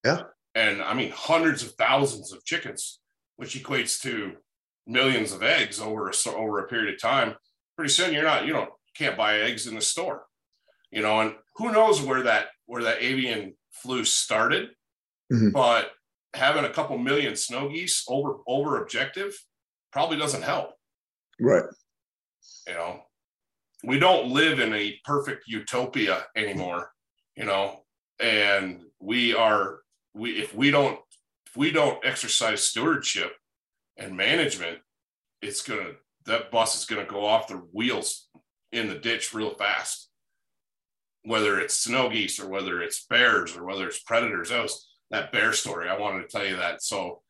Yeah, 0.04 0.22
and 0.54 0.80
I 0.80 0.94
mean 0.94 1.10
hundreds 1.10 1.62
of 1.62 1.72
thousands 1.72 2.32
of 2.32 2.44
chickens, 2.44 3.00
which 3.36 3.60
equates 3.60 4.00
to 4.02 4.34
millions 4.86 5.32
of 5.32 5.42
eggs 5.42 5.80
over 5.80 6.08
a 6.08 6.30
over 6.30 6.60
a 6.60 6.68
period 6.68 6.94
of 6.94 7.00
time. 7.00 7.34
Pretty 7.76 7.90
soon, 7.90 8.14
you're 8.14 8.22
not 8.22 8.46
you 8.46 8.52
don't 8.52 8.70
can't 8.94 9.16
buy 9.16 9.40
eggs 9.40 9.66
in 9.66 9.74
the 9.74 9.80
store, 9.80 10.24
you 10.91 11.03
know. 11.03 11.20
And 11.20 11.34
who 11.57 11.72
knows 11.72 12.01
where 12.03 12.22
that 12.22 12.49
where 12.66 12.82
that 12.82 13.03
avian 13.03 13.55
flu 13.70 14.05
started, 14.05 14.70
mm-hmm. 15.32 15.51
but 15.51 15.91
having 16.34 16.64
a 16.64 16.70
couple 16.70 16.99
million 16.99 17.37
snow 17.37 17.68
geese 17.68 18.05
over 18.09 18.37
over 18.47 18.82
objective 18.82 19.34
probably 19.93 20.18
doesn't 20.18 20.43
help. 20.43 20.70
Right. 21.41 21.64
You 22.68 22.74
know, 22.74 23.01
we 23.84 23.99
don't 23.99 24.30
live 24.30 24.61
in 24.61 24.72
a 24.74 24.99
perfect 25.05 25.45
utopia 25.47 26.26
anymore, 26.37 26.91
you 27.37 27.45
know, 27.45 27.84
and 28.20 28.82
we 29.01 29.34
are 29.34 29.80
we 30.14 30.32
if 30.32 30.55
we 30.55 30.70
don't 30.70 30.99
if 31.47 31.57
we 31.57 31.70
don't 31.70 32.05
exercise 32.05 32.62
stewardship 32.62 33.32
and 33.97 34.16
management, 34.16 34.78
it's 35.43 35.62
gonna 35.62 35.93
that 36.26 36.51
bus 36.51 36.76
is 36.76 36.84
gonna 36.84 37.05
go 37.05 37.24
off 37.24 37.49
the 37.49 37.57
wheels 37.72 38.28
in 38.72 38.89
the 38.89 38.99
ditch 38.99 39.32
real 39.32 39.55
fast. 39.55 40.05
Whether 41.26 41.60
it's 41.60 41.74
snow 41.74 42.08
geese 42.08 42.38
or 42.38 42.48
whether 42.48 42.80
it's 42.80 43.04
bears 43.04 43.56
or 43.56 43.64
whether 43.64 43.86
it's 43.86 44.02
predators, 44.02 44.50
those 44.50 44.88
that 45.10 45.32
bear 45.32 45.52
story. 45.52 45.88
I 45.88 45.98
wanted 45.98 46.22
to 46.22 46.28
tell 46.28 46.46
you 46.46 46.56
that. 46.56 46.82
So 46.82 47.22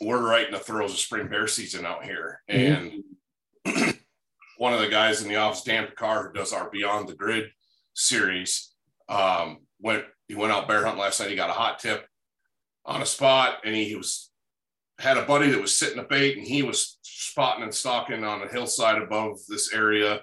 we're 0.00 0.24
right 0.24 0.46
in 0.46 0.52
the 0.52 0.58
throes 0.58 0.92
of 0.92 0.98
spring 0.98 1.28
bear 1.28 1.46
season 1.46 1.86
out 1.86 2.04
here. 2.04 2.40
And 2.48 3.02
mm-hmm. 3.66 3.90
one 4.58 4.72
of 4.72 4.80
the 4.80 4.88
guys 4.88 5.22
in 5.22 5.28
the 5.28 5.36
office, 5.36 5.62
Dan 5.62 5.86
Picard, 5.86 6.26
who 6.26 6.38
does 6.38 6.52
our 6.52 6.70
Beyond 6.70 7.08
the 7.08 7.14
Grid 7.14 7.46
series, 7.94 8.74
um, 9.08 9.58
went 9.80 10.04
he 10.28 10.34
went 10.34 10.52
out 10.52 10.68
bear 10.68 10.84
hunting 10.84 11.00
last 11.00 11.20
night. 11.20 11.30
He 11.30 11.36
got 11.36 11.50
a 11.50 11.54
hot 11.54 11.78
tip 11.78 12.06
on 12.84 13.02
a 13.02 13.06
spot, 13.06 13.58
and 13.64 13.74
he, 13.74 13.84
he 13.84 13.96
was 13.96 14.30
had 14.98 15.16
a 15.16 15.24
buddy 15.24 15.50
that 15.50 15.60
was 15.60 15.76
sitting 15.76 15.98
a 15.98 16.04
bait, 16.04 16.38
and 16.38 16.46
he 16.46 16.62
was 16.62 16.98
spotting 17.02 17.64
and 17.64 17.74
stalking 17.74 18.24
on 18.24 18.42
a 18.42 18.48
hillside 18.48 19.00
above 19.00 19.38
this 19.48 19.72
area, 19.72 20.20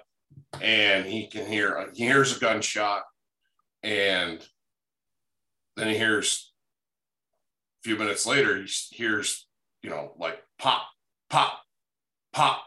and 0.60 1.06
he 1.06 1.26
can 1.26 1.46
hear 1.46 1.90
he 1.94 2.04
hears 2.04 2.36
a 2.36 2.40
gunshot, 2.40 3.02
and 3.82 4.44
then 5.76 5.88
he 5.88 5.96
hears 5.96 6.52
a 7.80 7.88
few 7.88 7.96
minutes 7.96 8.26
later, 8.26 8.62
he 8.62 8.68
hears, 8.90 9.46
you 9.82 9.88
know, 9.88 10.12
like 10.18 10.42
pop, 10.58 10.82
pop, 11.30 11.60
pop. 12.32 12.64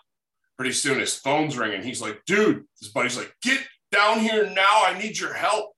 Pretty 0.57 0.73
soon 0.73 0.99
his 0.99 1.15
phone's 1.15 1.57
ringing. 1.57 1.83
He's 1.83 2.01
like, 2.01 2.21
dude, 2.25 2.63
his 2.79 2.89
buddy's 2.89 3.17
like, 3.17 3.35
get 3.41 3.59
down 3.91 4.19
here 4.19 4.49
now. 4.49 4.83
I 4.85 4.97
need 4.99 5.19
your 5.19 5.33
help. 5.33 5.71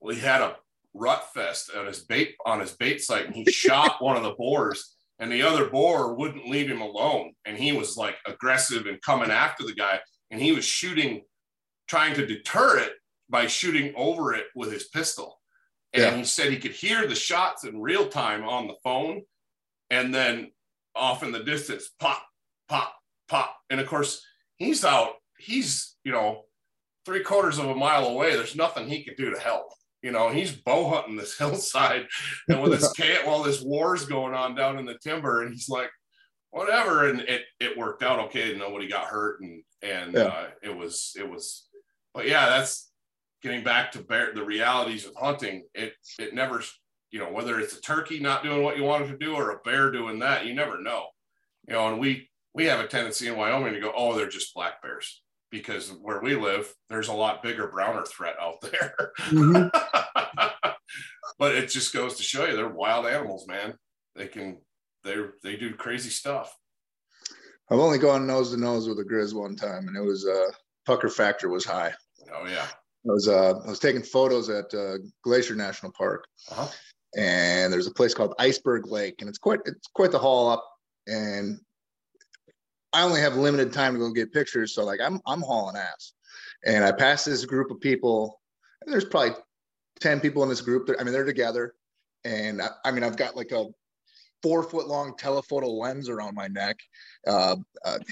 Well, 0.00 0.14
he 0.14 0.20
had 0.20 0.40
a 0.40 0.56
rut 0.94 1.26
fest 1.32 1.70
on 1.76 1.86
his 1.86 2.00
bait 2.00 2.34
on 2.44 2.60
his 2.60 2.72
bait 2.72 3.00
site 3.00 3.26
and 3.26 3.34
he 3.34 3.44
shot 3.50 4.02
one 4.02 4.16
of 4.16 4.22
the 4.22 4.34
boars 4.34 4.96
and 5.18 5.30
the 5.30 5.42
other 5.42 5.70
boar 5.70 6.14
wouldn't 6.14 6.48
leave 6.48 6.68
him 6.68 6.80
alone. 6.80 7.32
And 7.44 7.56
he 7.56 7.72
was 7.72 7.96
like 7.96 8.16
aggressive 8.26 8.86
and 8.86 9.00
coming 9.02 9.30
after 9.30 9.64
the 9.64 9.74
guy. 9.74 10.00
And 10.32 10.40
he 10.40 10.50
was 10.50 10.64
shooting, 10.64 11.22
trying 11.86 12.14
to 12.14 12.26
deter 12.26 12.78
it 12.78 12.94
by 13.28 13.46
shooting 13.46 13.92
over 13.94 14.34
it 14.34 14.46
with 14.56 14.72
his 14.72 14.88
pistol. 14.88 15.38
And 15.92 16.02
yeah. 16.02 16.16
he 16.16 16.24
said 16.24 16.50
he 16.50 16.58
could 16.58 16.72
hear 16.72 17.06
the 17.06 17.14
shots 17.14 17.64
in 17.64 17.80
real 17.80 18.08
time 18.08 18.42
on 18.42 18.66
the 18.66 18.76
phone. 18.82 19.22
And 19.90 20.12
then 20.12 20.50
off 20.96 21.22
in 21.22 21.32
the 21.32 21.44
distance, 21.44 21.90
pop, 22.00 22.24
pop, 22.68 22.94
pop. 23.28 23.56
And 23.70 23.78
of 23.78 23.86
course, 23.86 24.24
he's 24.56 24.84
out, 24.84 25.12
he's, 25.38 25.96
you 26.02 26.12
know, 26.12 26.44
three 27.04 27.22
quarters 27.22 27.58
of 27.58 27.66
a 27.66 27.74
mile 27.74 28.06
away. 28.06 28.34
There's 28.34 28.56
nothing 28.56 28.88
he 28.88 29.04
could 29.04 29.16
do 29.16 29.30
to 29.30 29.38
help. 29.38 29.66
You 30.02 30.10
know, 30.10 30.30
he's 30.30 30.52
bow 30.52 30.88
hunting 30.88 31.16
this 31.16 31.36
hillside 31.38 32.06
and 32.48 32.62
with 32.62 32.72
this 32.72 32.92
cat 32.96 33.26
while 33.26 33.42
this 33.42 33.62
war's 33.62 34.06
going 34.06 34.34
on 34.34 34.54
down 34.54 34.78
in 34.78 34.86
the 34.86 34.98
timber. 35.02 35.42
And 35.42 35.52
he's 35.52 35.68
like, 35.68 35.90
whatever. 36.52 37.08
And 37.08 37.20
it, 37.20 37.42
it 37.58 37.76
worked 37.76 38.04
out 38.04 38.20
okay. 38.26 38.56
Nobody 38.56 38.88
got 38.88 39.06
hurt. 39.06 39.40
And, 39.40 39.62
and 39.82 40.14
yeah. 40.14 40.22
uh, 40.22 40.46
it 40.62 40.74
was, 40.74 41.12
it 41.18 41.28
was, 41.28 41.68
but 42.14 42.28
yeah, 42.28 42.46
that's, 42.46 42.92
getting 43.42 43.64
back 43.64 43.92
to 43.92 43.98
bear, 43.98 44.32
the 44.32 44.44
realities 44.44 45.06
of 45.06 45.14
hunting, 45.16 45.64
it 45.74 45.94
it 46.18 46.34
never, 46.34 46.62
you 47.10 47.18
know, 47.18 47.30
whether 47.30 47.58
it's 47.58 47.76
a 47.76 47.80
turkey 47.80 48.20
not 48.20 48.42
doing 48.42 48.62
what 48.62 48.76
you 48.76 48.84
wanted 48.84 49.08
to 49.08 49.18
do 49.18 49.34
or 49.34 49.50
a 49.50 49.58
bear 49.64 49.90
doing 49.90 50.20
that, 50.20 50.46
you 50.46 50.54
never 50.54 50.80
know. 50.80 51.06
You 51.68 51.74
know, 51.74 51.88
and 51.88 51.98
we 51.98 52.30
we 52.54 52.66
have 52.66 52.80
a 52.80 52.86
tendency 52.86 53.28
in 53.28 53.36
Wyoming 53.36 53.74
to 53.74 53.80
go, 53.80 53.92
oh, 53.94 54.14
they're 54.14 54.28
just 54.28 54.54
black 54.54 54.80
bears 54.82 55.22
because 55.50 55.90
where 56.00 56.20
we 56.22 56.34
live, 56.34 56.72
there's 56.88 57.08
a 57.08 57.12
lot 57.12 57.42
bigger 57.42 57.68
browner 57.68 58.04
threat 58.04 58.36
out 58.40 58.60
there. 58.60 58.94
Mm-hmm. 59.18 60.70
but 61.38 61.54
it 61.54 61.68
just 61.68 61.92
goes 61.92 62.16
to 62.16 62.22
show 62.22 62.46
you 62.46 62.56
they're 62.56 62.68
wild 62.68 63.06
animals, 63.06 63.46
man. 63.46 63.74
They 64.14 64.28
can 64.28 64.58
they 65.04 65.16
they 65.42 65.56
do 65.56 65.74
crazy 65.74 66.10
stuff. 66.10 66.56
I've 67.70 67.78
only 67.78 67.98
gone 67.98 68.26
nose 68.26 68.50
to 68.50 68.56
nose 68.56 68.88
with 68.88 68.98
a 68.98 69.04
grizz 69.04 69.34
one 69.34 69.56
time, 69.56 69.88
and 69.88 69.96
it 69.96 70.02
was 70.02 70.26
uh 70.26 70.50
pucker 70.86 71.08
factor 71.08 71.48
was 71.48 71.64
high. 71.64 71.92
Oh 72.34 72.46
yeah. 72.46 72.66
I 73.04 73.12
was 73.12 73.28
uh, 73.28 73.58
I 73.64 73.68
was 73.68 73.80
taking 73.80 74.02
photos 74.02 74.48
at 74.48 74.72
uh, 74.72 74.98
Glacier 75.24 75.56
National 75.56 75.90
Park, 75.90 76.24
uh-huh. 76.50 76.68
and 77.16 77.72
there's 77.72 77.88
a 77.88 77.94
place 77.94 78.14
called 78.14 78.34
Iceberg 78.38 78.86
Lake, 78.86 79.16
and 79.20 79.28
it's 79.28 79.38
quite 79.38 79.58
it's 79.66 79.88
quite 79.92 80.12
the 80.12 80.20
haul 80.20 80.48
up. 80.48 80.64
And 81.08 81.58
I 82.92 83.02
only 83.02 83.20
have 83.20 83.36
limited 83.36 83.72
time 83.72 83.94
to 83.94 83.98
go 83.98 84.12
get 84.12 84.32
pictures, 84.32 84.74
so 84.74 84.84
like 84.84 85.00
I'm 85.00 85.20
I'm 85.26 85.42
hauling 85.42 85.76
ass. 85.76 86.12
And 86.64 86.84
I 86.84 86.92
pass 86.92 87.24
this 87.24 87.44
group 87.44 87.72
of 87.72 87.80
people, 87.80 88.40
and 88.82 88.92
there's 88.92 89.04
probably 89.04 89.34
ten 89.98 90.20
people 90.20 90.44
in 90.44 90.48
this 90.48 90.60
group. 90.60 90.86
That, 90.86 91.00
I 91.00 91.02
mean, 91.02 91.12
they're 91.12 91.24
together, 91.24 91.74
and 92.24 92.62
I, 92.62 92.68
I 92.84 92.92
mean, 92.92 93.02
I've 93.02 93.16
got 93.16 93.34
like 93.34 93.50
a 93.50 93.66
four 94.42 94.62
foot 94.62 94.88
long 94.88 95.16
telephoto 95.16 95.68
lens 95.68 96.08
around 96.08 96.34
my 96.34 96.48
neck, 96.48 96.76
uh, 97.26 97.56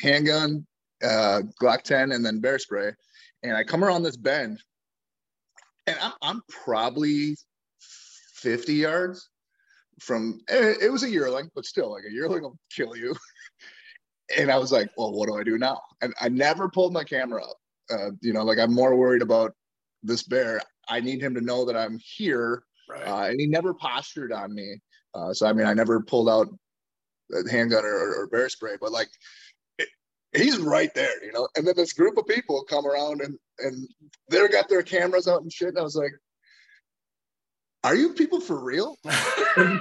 handgun, 0.00 0.66
uh, 1.02 1.42
Glock 1.60 1.82
10, 1.82 2.12
and 2.12 2.24
then 2.24 2.40
bear 2.40 2.58
spray. 2.58 2.92
And 3.42 3.56
I 3.56 3.64
come 3.64 3.82
around 3.82 4.02
this 4.02 4.16
bend, 4.16 4.62
and 5.86 5.96
I'm, 6.00 6.12
I'm 6.22 6.42
probably 6.48 7.36
50 8.34 8.74
yards 8.74 9.28
from 10.00 10.40
it, 10.48 10.78
it 10.82 10.90
was 10.90 11.02
a 11.02 11.10
yearling, 11.10 11.50
but 11.54 11.66
still, 11.66 11.90
like 11.92 12.04
a 12.08 12.12
yearling 12.12 12.42
will 12.42 12.58
kill 12.70 12.96
you. 12.96 13.14
and 14.38 14.50
I 14.50 14.58
was 14.58 14.72
like, 14.72 14.90
well, 14.96 15.12
what 15.12 15.28
do 15.28 15.36
I 15.36 15.44
do 15.44 15.58
now? 15.58 15.80
And 16.00 16.14
I 16.20 16.28
never 16.28 16.68
pulled 16.68 16.92
my 16.92 17.04
camera 17.04 17.44
up. 17.44 17.56
Uh, 17.90 18.10
you 18.20 18.32
know, 18.32 18.44
like 18.44 18.58
I'm 18.58 18.72
more 18.72 18.96
worried 18.96 19.22
about 19.22 19.52
this 20.02 20.22
bear. 20.22 20.60
I 20.88 21.00
need 21.00 21.22
him 21.22 21.34
to 21.34 21.40
know 21.40 21.64
that 21.64 21.76
I'm 21.76 21.98
here. 22.02 22.62
Right. 22.88 23.06
Uh, 23.06 23.30
and 23.30 23.40
he 23.40 23.46
never 23.46 23.74
postured 23.74 24.32
on 24.32 24.54
me. 24.54 24.80
Uh, 25.14 25.32
so 25.32 25.46
I 25.46 25.52
mean, 25.52 25.66
I 25.66 25.74
never 25.74 26.00
pulled 26.00 26.28
out 26.28 26.48
a 27.32 27.50
handgun 27.50 27.84
or, 27.84 28.22
or 28.22 28.26
bear 28.28 28.48
spray, 28.48 28.76
but 28.80 28.92
like 28.92 29.08
it, 29.78 29.88
he's 30.32 30.58
right 30.58 30.92
there, 30.94 31.24
you 31.24 31.32
know. 31.32 31.48
And 31.56 31.66
then 31.66 31.74
this 31.76 31.92
group 31.92 32.16
of 32.16 32.26
people 32.26 32.64
come 32.64 32.86
around 32.86 33.20
and 33.20 33.36
and 33.58 33.88
they're 34.28 34.48
got 34.48 34.68
their 34.68 34.82
cameras 34.82 35.28
out 35.28 35.42
and 35.42 35.52
shit. 35.52 35.68
And 35.68 35.78
I 35.78 35.82
was 35.82 35.96
like, 35.96 36.12
"Are 37.84 37.94
you 37.94 38.12
people 38.12 38.40
for 38.40 38.62
real?" 38.62 38.96
like 39.04 39.80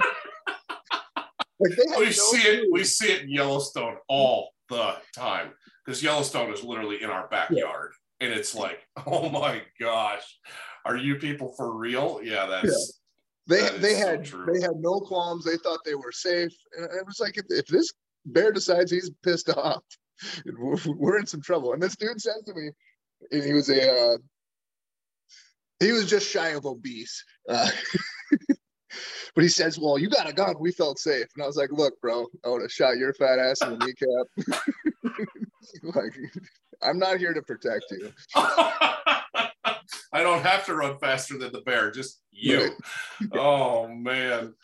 we 1.60 2.04
no 2.04 2.10
see 2.10 2.42
clue. 2.42 2.52
it. 2.52 2.68
We 2.72 2.84
see 2.84 3.12
it 3.12 3.22
in 3.22 3.30
Yellowstone 3.30 3.96
all 4.08 4.50
the 4.68 4.96
time 5.14 5.50
because 5.84 6.02
Yellowstone 6.02 6.52
is 6.52 6.64
literally 6.64 7.02
in 7.02 7.10
our 7.10 7.28
backyard, 7.28 7.92
yeah. 8.20 8.28
and 8.28 8.38
it's 8.38 8.54
like, 8.54 8.86
oh 9.06 9.28
my 9.28 9.62
gosh, 9.80 10.38
are 10.84 10.96
you 10.96 11.16
people 11.16 11.54
for 11.56 11.76
real? 11.76 12.20
Yeah, 12.22 12.46
that's 12.46 12.99
they 13.50 13.68
they 13.78 13.94
had 13.94 14.26
so 14.26 14.44
they 14.46 14.60
had 14.60 14.76
no 14.78 15.00
qualms. 15.00 15.44
They 15.44 15.56
thought 15.56 15.80
they 15.84 15.96
were 15.96 16.12
safe. 16.12 16.52
And 16.76 16.84
it 16.84 17.04
was 17.04 17.18
like 17.20 17.36
if, 17.36 17.44
if 17.48 17.66
this 17.66 17.92
bear 18.24 18.52
decides 18.52 18.90
he's 18.90 19.10
pissed 19.24 19.50
off, 19.50 19.82
we're 20.86 21.18
in 21.18 21.26
some 21.26 21.42
trouble. 21.42 21.72
And 21.72 21.82
this 21.82 21.96
dude 21.96 22.20
says 22.20 22.42
to 22.46 22.54
me, 22.54 22.70
and 23.32 23.42
he 23.42 23.52
was 23.52 23.68
a 23.68 23.92
uh, 23.92 24.16
he 25.80 25.90
was 25.92 26.08
just 26.08 26.30
shy 26.30 26.50
of 26.50 26.64
obese. 26.64 27.24
Uh, 27.48 27.68
but 29.34 29.42
he 29.42 29.48
says, 29.48 29.78
"Well, 29.80 29.98
you 29.98 30.08
got 30.08 30.28
a 30.28 30.32
gun. 30.32 30.54
We 30.60 30.70
felt 30.70 31.00
safe." 31.00 31.26
And 31.34 31.42
I 31.42 31.46
was 31.46 31.56
like, 31.56 31.72
"Look, 31.72 32.00
bro, 32.00 32.26
I 32.44 32.50
would 32.50 32.62
have 32.62 32.72
shot 32.72 32.98
your 32.98 33.12
fat 33.14 33.40
ass 33.40 33.62
in 33.62 33.78
the 33.78 33.84
kneecap. 33.84 35.26
like, 35.94 36.16
I'm 36.82 37.00
not 37.00 37.18
here 37.18 37.34
to 37.34 37.42
protect 37.42 37.86
you." 37.90 38.12
I 40.12 40.22
don't 40.22 40.42
have 40.42 40.66
to 40.66 40.74
run 40.74 40.98
faster 40.98 41.38
than 41.38 41.52
the 41.52 41.60
bear, 41.60 41.90
just 41.90 42.20
you. 42.30 42.70
oh 43.32 43.88
man. 43.88 44.54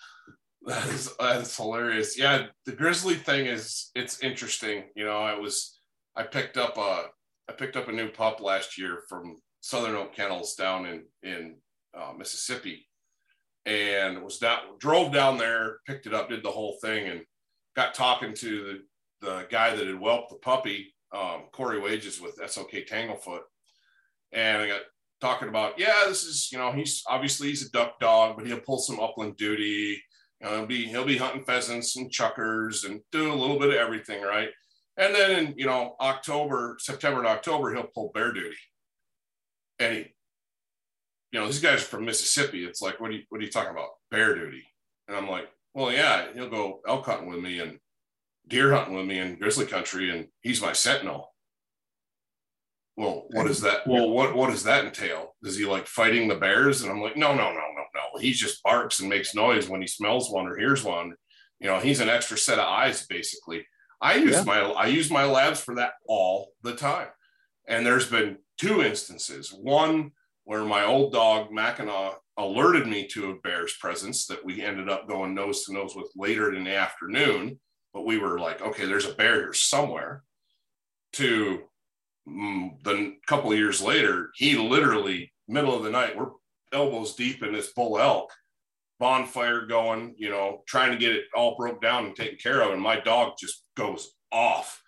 That 0.67 0.85
is 0.89 1.15
that's 1.21 1.57
hilarious. 1.57 2.19
Yeah, 2.19 2.47
the 2.65 2.73
grizzly 2.73 3.15
thing 3.15 3.47
is 3.47 3.91
it's 3.95 4.21
interesting. 4.21 4.85
You 4.97 5.05
know, 5.05 5.19
I 5.19 5.39
was 5.39 5.79
I 6.17 6.25
picked 6.25 6.57
up 6.57 6.77
a 6.77 7.05
I 7.49 7.53
picked 7.53 7.77
up 7.77 7.89
a 7.89 7.93
new 7.93 8.09
pup 8.09 8.41
last 8.41 8.77
year 8.77 9.03
from 9.09 9.37
Southern 9.61 9.95
Oak 9.95 10.15
Kennels 10.15 10.57
down 10.57 10.87
in 10.87 11.05
in 11.23 11.57
uh, 11.97 12.13
Mississippi, 12.19 12.89
and 13.65 14.25
was 14.25 14.39
down 14.39 14.59
drove 14.81 15.13
down 15.13 15.39
there, 15.39 15.79
picked 15.87 16.07
it 16.07 16.15
up, 16.15 16.29
did 16.29 16.43
the 16.43 16.51
whole 16.51 16.79
thing, 16.83 17.09
and 17.09 17.23
got 17.77 17.95
talking 17.95 18.35
to 18.35 18.81
the 19.21 19.27
the 19.27 19.47
guy 19.51 19.75
that 19.75 19.87
had 19.87 19.97
whelped 19.97 20.31
the 20.31 20.37
puppy, 20.37 20.95
um, 21.13 21.45
Corey 21.53 21.81
Wages 21.81 22.21
with 22.21 22.41
SOK 22.45 22.73
Tanglefoot, 22.91 23.43
and 24.33 24.63
I 24.63 24.67
got 24.67 24.83
talking 25.21 25.49
about, 25.49 25.79
yeah, 25.79 26.05
this 26.07 26.25
is, 26.25 26.51
you 26.53 26.59
know, 26.59 26.73
he's 26.73 27.03
obviously 27.09 27.49
he's 27.49 27.67
a 27.67 27.71
duck 27.71 27.99
dog, 28.01 28.37
but 28.37 28.47
he'll 28.47 28.61
pull 28.61 28.79
some 28.79 29.01
upland 29.01 29.37
duty. 29.37 30.03
You 30.41 30.47
know, 30.47 30.57
he'll 30.57 30.67
be 30.67 30.87
he'll 30.87 31.05
be 31.05 31.17
hunting 31.17 31.45
pheasants 31.45 31.97
and 31.97 32.11
chukars 32.11 32.85
and 32.85 33.01
do 33.13 33.33
a 33.33 33.35
little 33.35 33.59
bit 33.59 33.71
of 33.71 33.77
everything, 33.77 34.23
right? 34.23 34.51
And 34.97 35.15
then 35.15 35.31
in 35.31 35.55
you 35.57 35.67
know 35.67 35.97
October, 36.01 36.77
September 36.79 37.21
and 37.21 37.29
October, 37.29 37.75
he'll 37.75 37.85
pull 37.95 38.11
bear 38.15 38.33
duty. 38.33 38.57
And 39.79 39.95
he, 39.95 40.15
you 41.33 41.41
know, 41.41 41.47
these 41.47 41.61
guys 41.61 41.83
are 41.83 41.87
from 41.87 42.05
Mississippi. 42.05 42.65
It's 42.65 42.83
like, 42.83 43.01
what 43.01 43.11
are 43.11 43.15
you 43.15 43.23
what 43.29 43.41
are 43.41 43.45
you 43.45 43.51
talking 43.51 43.73
about? 43.73 43.91
Bear 44.11 44.35
duty. 44.35 44.65
And 45.09 45.17
I'm 45.17 45.29
like, 45.29 45.49
well, 45.75 45.93
yeah, 45.93 46.27
he'll 46.35 46.51
go 46.51 46.81
elk 46.87 47.07
hunting 47.07 47.29
with 47.29 47.41
me 47.41 47.61
and 47.61 47.79
deer 48.49 48.73
hunting 48.73 48.95
with 48.95 49.07
me 49.07 49.19
in 49.19 49.39
grizzly 49.39 49.67
country, 49.67 50.11
and 50.11 50.29
he's 50.41 50.63
my 50.63 50.73
sentinel 50.73 51.33
well, 52.97 53.27
what 53.31 53.47
is 53.47 53.61
that? 53.61 53.87
Well, 53.87 54.09
what 54.09 54.35
what 54.35 54.51
does 54.51 54.65
that 54.65 54.87
entail? 54.87 55.35
Is 55.43 55.59
he 55.59 55.67
like 55.67 55.87
fighting 55.87 56.29
the 56.29 56.37
bears? 56.37 56.83
And 56.83 56.91
I'm 56.91 57.03
like, 57.03 57.17
no, 57.17 57.35
no, 57.35 57.53
no, 57.53 57.53
no, 57.53 57.85
no. 57.95 58.21
He 58.21 58.33
just 58.33 58.63
barks 58.63 59.01
and 59.01 59.09
makes 59.09 59.35
noise 59.35 59.69
when 59.69 59.83
he 59.83 59.87
smells 59.87 60.31
one 60.31 60.47
or 60.47 60.57
hears 60.57 60.83
one. 60.83 61.15
You 61.61 61.67
know, 61.67 61.79
he's 61.79 62.01
an 62.01 62.09
extra 62.09 62.39
set 62.39 62.59
of 62.59 62.67
eyes, 62.67 63.07
basically. 63.07 63.67
I 64.01 64.15
use 64.17 64.37
yeah. 64.37 64.45
my 64.45 64.61
I 64.61 64.87
use 64.87 65.11
my 65.11 65.25
labs 65.25 65.61
for 65.61 65.75
that 65.75 65.93
all 66.09 66.53
the 66.63 66.75
time. 66.75 67.09
And 67.69 67.85
there's 67.85 68.09
been 68.09 68.39
two 68.57 68.83
instances. 68.83 69.53
One 69.53 70.13
where 70.45 70.65
my 70.65 70.85
old 70.85 71.13
dog 71.13 71.51
Mackinaw 71.51 72.15
alerted 72.39 72.87
me 72.87 73.07
to 73.09 73.31
a 73.31 73.41
bear's 73.41 73.75
presence 73.77 74.27
that 74.27 74.45
we 74.45 74.63
ended 74.63 74.89
up 74.89 75.09
going 75.09 75.35
nose 75.35 75.65
to 75.65 75.73
nose 75.73 75.95
with 75.95 76.11
later 76.17 76.55
in 76.55 76.65
the 76.65 76.75
afternoon. 76.75 77.61
But 77.93 78.07
we 78.07 78.19
were 78.19 78.39
like, 78.39 78.63
okay, 78.63 78.87
there's 78.87 79.07
a 79.07 79.15
bear 79.15 79.35
here 79.35 79.53
somewhere. 79.53 80.23
To 81.15 81.63
Mm, 82.29 82.83
then 82.83 83.17
a 83.23 83.27
couple 83.27 83.53
of 83.53 83.59
years 83.59 83.81
later, 83.81 84.31
he 84.35 84.57
literally 84.57 85.33
middle 85.49 85.77
of 85.77 85.85
the 85.85 85.91
night, 85.91 86.17
we're 86.17 86.31
elbows 86.73 87.15
deep 87.15 87.43
in 87.43 87.53
this 87.53 87.73
bull 87.73 87.99
elk, 87.99 88.33
bonfire 88.99 89.67
going, 89.67 90.15
you 90.19 90.29
know, 90.29 90.63
trying 90.67 90.93
to 90.93 90.99
get 90.99 91.13
it 91.13 91.25
all 91.35 91.57
broke 91.57 91.81
down 91.81 92.07
and 92.07 92.17
taken 92.17 92.37
care 92.39 92.63
of, 92.63 92.73
and 92.73 92.83
my 92.83 92.99
dog 92.99 93.35
just 93.39 93.65
goes 93.77 94.13
off. 94.33 94.83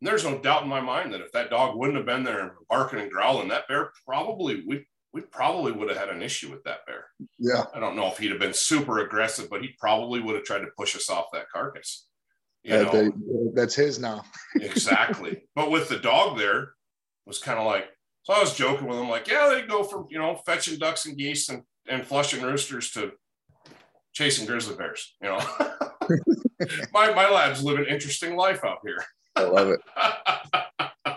And 0.00 0.08
there's 0.08 0.24
no 0.24 0.38
doubt 0.38 0.62
in 0.62 0.68
my 0.68 0.80
mind 0.80 1.12
that 1.12 1.20
if 1.20 1.32
that 1.32 1.50
dog 1.50 1.76
wouldn't 1.76 1.96
have 1.96 2.06
been 2.06 2.24
there 2.24 2.56
barking 2.68 3.00
and 3.00 3.10
growling, 3.10 3.48
that 3.48 3.68
bear 3.68 3.90
probably 4.06 4.62
we 4.66 4.86
we 5.14 5.20
probably 5.20 5.70
would 5.70 5.88
have 5.88 5.96
had 5.96 6.08
an 6.08 6.22
issue 6.22 6.50
with 6.50 6.64
that 6.64 6.84
bear. 6.86 7.04
Yeah. 7.38 7.64
I 7.72 7.78
don't 7.78 7.94
know 7.94 8.08
if 8.08 8.18
he'd 8.18 8.32
have 8.32 8.40
been 8.40 8.52
super 8.52 8.98
aggressive, 8.98 9.48
but 9.48 9.62
he 9.62 9.68
probably 9.78 10.20
would 10.20 10.34
have 10.34 10.42
tried 10.42 10.62
to 10.62 10.70
push 10.76 10.96
us 10.96 11.08
off 11.08 11.26
that 11.32 11.48
carcass. 11.50 12.08
You 12.64 12.82
know? 12.82 12.90
They, 12.90 13.10
that's 13.54 13.76
his 13.76 14.00
now. 14.00 14.24
exactly. 14.56 15.44
But 15.54 15.70
with 15.70 15.88
the 15.88 15.98
dog 15.98 16.36
there, 16.36 16.72
was 17.26 17.38
kind 17.38 17.58
of 17.58 17.66
like, 17.66 17.86
so 18.22 18.32
I 18.32 18.40
was 18.40 18.54
joking 18.54 18.86
with 18.86 18.98
him, 18.98 19.08
like, 19.08 19.28
yeah, 19.28 19.48
they 19.48 19.66
go 19.66 19.82
from, 19.82 20.06
you 20.10 20.18
know, 20.18 20.36
fetching 20.46 20.78
ducks 20.78 21.06
and 21.06 21.16
geese 21.16 21.48
and, 21.48 21.62
and 21.88 22.06
flushing 22.06 22.42
roosters 22.42 22.90
to 22.92 23.12
chasing 24.12 24.46
grizzly 24.46 24.76
bears, 24.76 25.14
you 25.20 25.28
know. 25.28 25.40
my, 26.92 27.12
my 27.12 27.28
labs 27.28 27.62
live 27.62 27.78
an 27.78 27.86
interesting 27.86 28.36
life 28.36 28.64
out 28.64 28.78
here. 28.84 29.04
I 29.36 29.42
love 29.42 29.70
it. 29.70 29.80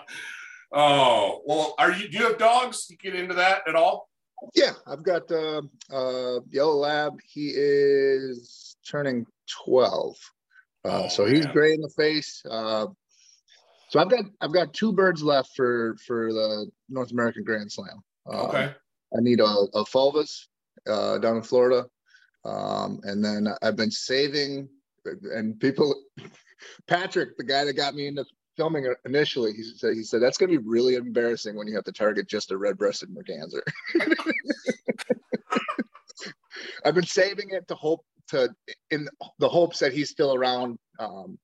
oh, 0.74 1.42
well, 1.46 1.76
are 1.78 1.92
you, 1.92 2.10
do 2.10 2.18
you 2.18 2.26
have 2.26 2.38
dogs? 2.38 2.88
You 2.90 2.98
get 2.98 3.16
into 3.16 3.36
that 3.36 3.68
at 3.68 3.76
all? 3.76 4.10
Yeah, 4.54 4.74
I've 4.86 5.04
got 5.04 5.32
uh, 5.32 5.62
uh, 5.92 6.40
yellow 6.50 6.76
lab. 6.76 7.20
He 7.24 7.54
is 7.56 8.76
turning 8.88 9.26
12. 9.66 10.16
Uh, 10.86 11.04
oh, 11.04 11.08
so 11.08 11.26
man. 11.26 11.36
he's 11.36 11.46
gray 11.48 11.74
in 11.74 11.82
the 11.82 11.90
face. 11.90 12.44
Uh, 12.50 12.88
so 13.90 14.00
I've 14.00 14.10
got 14.10 14.26
I've 14.42 14.54
got 14.54 14.74
two 14.74 14.92
birds 14.92 15.24
left 15.24 15.56
for 15.56 15.96
for 16.06 16.34
the 16.34 16.70
North 16.90 17.12
American 17.12 17.44
Grand 17.44 17.72
Slam. 17.72 18.02
Um, 18.30 18.40
okay. 18.48 18.74
I 19.16 19.22
need 19.22 19.40
a, 19.40 19.46
a 19.46 19.86
fulvous 19.86 20.48
uh, 20.88 21.18
down 21.20 21.38
in 21.38 21.44
Florida, 21.44 21.86
um, 22.44 23.00
and 23.04 23.24
then 23.24 23.48
I've 23.62 23.76
been 23.76 23.92
saving. 23.92 24.70
And 25.34 25.58
people, 25.60 25.96
Patrick, 26.88 27.38
the 27.38 27.44
guy 27.46 27.64
that 27.64 27.74
got 27.74 27.96
me 27.96 28.08
into 28.08 28.26
filming 28.58 28.94
initially, 29.06 29.54
he 29.54 29.64
said 29.64 29.94
he 29.94 30.04
said 30.04 30.22
that's 30.22 30.38
going 30.38 30.52
to 30.52 30.60
be 30.60 30.68
really 30.68 30.96
embarrassing 30.96 31.56
when 31.56 31.68
you 31.68 31.76
have 31.76 31.86
to 31.86 31.94
target 31.94 32.28
just 32.28 32.52
a 32.52 32.58
red-breasted 32.58 33.10
merganser. 33.10 33.62
I've 36.84 36.96
been 36.96 37.06
saving 37.06 37.52
it 37.52 37.68
to 37.70 37.76
hope 37.76 38.04
to 38.30 38.54
in 38.92 39.08
the 39.40 39.48
hopes 39.48 39.80
that 39.80 39.94
he's 39.94 40.10
still 40.10 40.34
around 40.34 40.78
um, 41.00 41.38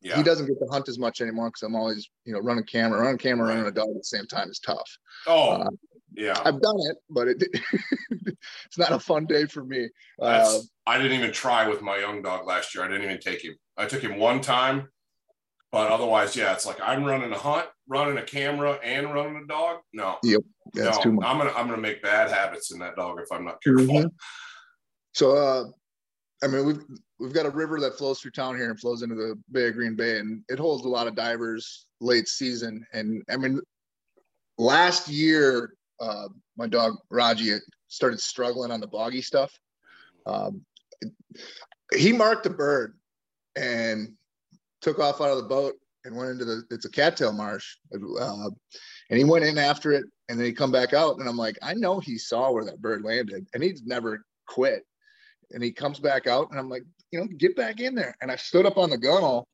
yeah. 0.00 0.16
he 0.16 0.22
doesn't 0.22 0.46
get 0.46 0.58
to 0.58 0.66
hunt 0.70 0.88
as 0.88 0.98
much 0.98 1.20
anymore 1.20 1.48
because 1.48 1.62
I'm 1.62 1.74
always, 1.74 2.08
you 2.24 2.32
know, 2.32 2.40
running 2.40 2.64
camera, 2.64 3.00
running 3.00 3.18
camera, 3.18 3.48
running 3.48 3.66
a 3.66 3.70
dog 3.70 3.88
at 3.88 3.96
the 3.96 4.04
same 4.04 4.26
time 4.26 4.48
is 4.50 4.58
tough. 4.58 4.90
Oh, 5.26 5.50
uh, 5.50 5.70
yeah. 6.14 6.40
I've 6.44 6.60
done 6.60 6.76
it, 6.78 6.96
but 7.10 7.28
it 7.28 7.42
it's 8.10 8.78
not 8.78 8.92
a 8.92 8.98
fun 8.98 9.26
day 9.26 9.46
for 9.46 9.64
me. 9.64 9.88
Uh, 10.20 10.58
I 10.86 10.98
didn't 10.98 11.18
even 11.18 11.32
try 11.32 11.68
with 11.68 11.82
my 11.82 11.98
young 11.98 12.22
dog 12.22 12.46
last 12.46 12.74
year. 12.74 12.84
I 12.84 12.88
didn't 12.88 13.04
even 13.04 13.20
take 13.20 13.44
him. 13.44 13.54
I 13.76 13.86
took 13.86 14.02
him 14.02 14.18
one 14.18 14.40
time, 14.40 14.88
but 15.72 15.90
otherwise, 15.90 16.36
yeah, 16.36 16.52
it's 16.52 16.66
like 16.66 16.80
I'm 16.82 17.04
running 17.04 17.32
a 17.32 17.38
hunt, 17.38 17.66
running 17.88 18.18
a 18.18 18.22
camera, 18.22 18.78
and 18.82 19.12
running 19.12 19.42
a 19.42 19.46
dog. 19.46 19.80
No, 19.92 20.16
yep, 20.22 20.40
that's 20.72 20.96
no, 20.98 21.02
too 21.02 21.12
much. 21.12 21.26
I'm 21.26 21.38
gonna 21.38 21.52
I'm 21.52 21.68
gonna 21.68 21.82
make 21.82 22.02
bad 22.02 22.30
habits 22.30 22.72
in 22.72 22.78
that 22.78 22.96
dog 22.96 23.18
if 23.20 23.30
I'm 23.30 23.44
not 23.44 23.62
careful. 23.62 23.84
Mm-hmm. 23.84 24.06
So 25.12 25.36
uh, 25.36 25.64
I 26.42 26.48
mean, 26.48 26.66
we've 26.66 26.82
we've 27.18 27.32
got 27.32 27.46
a 27.46 27.50
river 27.50 27.80
that 27.80 27.96
flows 27.96 28.20
through 28.20 28.32
town 28.32 28.56
here 28.56 28.70
and 28.70 28.78
flows 28.78 29.02
into 29.02 29.14
the 29.14 29.38
Bay 29.50 29.68
of 29.68 29.74
Green 29.74 29.96
Bay, 29.96 30.18
and 30.18 30.42
it 30.48 30.58
holds 30.58 30.84
a 30.84 30.88
lot 30.88 31.06
of 31.06 31.14
divers 31.14 31.86
late 32.00 32.28
season. 32.28 32.86
And 32.92 33.22
I 33.30 33.36
mean, 33.36 33.60
last 34.58 35.08
year, 35.08 35.74
uh, 36.00 36.28
my 36.56 36.66
dog 36.66 36.94
Raji 37.10 37.56
started 37.88 38.20
struggling 38.20 38.70
on 38.70 38.80
the 38.80 38.86
boggy 38.86 39.22
stuff. 39.22 39.52
Um, 40.26 40.62
he 41.94 42.12
marked 42.12 42.46
a 42.46 42.50
bird 42.50 42.98
and 43.56 44.12
took 44.82 44.98
off 44.98 45.20
out 45.20 45.30
of 45.30 45.38
the 45.38 45.48
boat 45.48 45.74
and 46.04 46.16
went 46.16 46.30
into 46.30 46.44
the 46.44 46.64
it's 46.70 46.84
a 46.84 46.90
cattail 46.90 47.32
marsh, 47.32 47.76
uh, 47.94 48.50
and 49.10 49.18
he 49.18 49.24
went 49.24 49.44
in 49.44 49.56
after 49.56 49.92
it, 49.92 50.04
and 50.28 50.38
then 50.38 50.46
he 50.46 50.52
come 50.52 50.70
back 50.70 50.92
out, 50.92 51.18
and 51.18 51.28
I'm 51.28 51.38
like, 51.38 51.56
I 51.62 51.72
know 51.72 51.98
he 51.98 52.18
saw 52.18 52.52
where 52.52 52.64
that 52.66 52.82
bird 52.82 53.04
landed, 53.04 53.46
and 53.54 53.62
he's 53.62 53.82
never 53.84 54.22
quit 54.46 54.84
and 55.52 55.62
he 55.62 55.72
comes 55.72 55.98
back 55.98 56.26
out 56.26 56.50
and 56.50 56.58
I'm 56.58 56.68
like, 56.68 56.82
you 57.10 57.20
know, 57.20 57.26
get 57.38 57.56
back 57.56 57.80
in 57.80 57.94
there. 57.94 58.16
And 58.20 58.30
I 58.30 58.36
stood 58.36 58.66
up 58.66 58.76
on 58.76 58.90
the 58.90 58.98
gunnel 58.98 59.46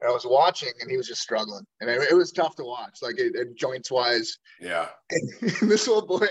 and 0.00 0.10
I 0.10 0.12
was 0.12 0.26
watching 0.26 0.72
and 0.80 0.90
he 0.90 0.96
was 0.96 1.08
just 1.08 1.22
struggling. 1.22 1.64
And 1.80 1.90
it, 1.90 2.10
it 2.10 2.14
was 2.14 2.32
tough 2.32 2.56
to 2.56 2.64
watch, 2.64 2.98
like 3.02 3.18
it, 3.18 3.34
it 3.34 3.56
joints 3.56 3.90
wise. 3.90 4.38
Yeah. 4.60 4.88
And 5.10 5.30
this 5.62 5.88
little 5.88 6.06
boy, 6.06 6.26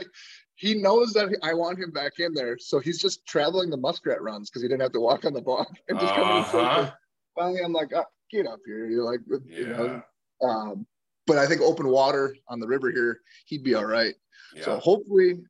he 0.55 0.75
knows 0.75 1.13
that 1.13 1.35
I 1.43 1.53
want 1.53 1.79
him 1.79 1.91
back 1.91 2.13
in 2.19 2.33
there. 2.33 2.57
So 2.59 2.79
he's 2.79 2.99
just 2.99 3.25
traveling 3.25 3.69
the 3.69 3.77
muskrat 3.77 4.21
runs 4.21 4.49
because 4.49 4.61
he 4.61 4.67
didn't 4.67 4.81
have 4.81 4.93
to 4.93 5.01
walk 5.01 5.25
on 5.25 5.33
the 5.33 5.41
bog 5.41 5.67
and 5.87 5.99
just 5.99 6.13
uh-huh. 6.13 6.91
Finally, 7.35 7.61
I'm 7.63 7.73
like, 7.73 7.91
oh, 7.95 8.05
get 8.31 8.47
up 8.47 8.59
here. 8.65 8.87
You're 8.87 9.03
like, 9.03 9.19
yeah. 9.45 9.57
you 9.57 9.67
know, 9.67 10.01
um, 10.41 10.87
but 11.27 11.37
I 11.37 11.45
think 11.45 11.61
open 11.61 11.87
water 11.87 12.35
on 12.47 12.59
the 12.59 12.67
river 12.67 12.89
here, 12.89 13.19
he'd 13.45 13.63
be 13.63 13.75
all 13.75 13.85
right. 13.85 14.15
Yeah. 14.55 14.63
So 14.63 14.77
hopefully, 14.79 15.43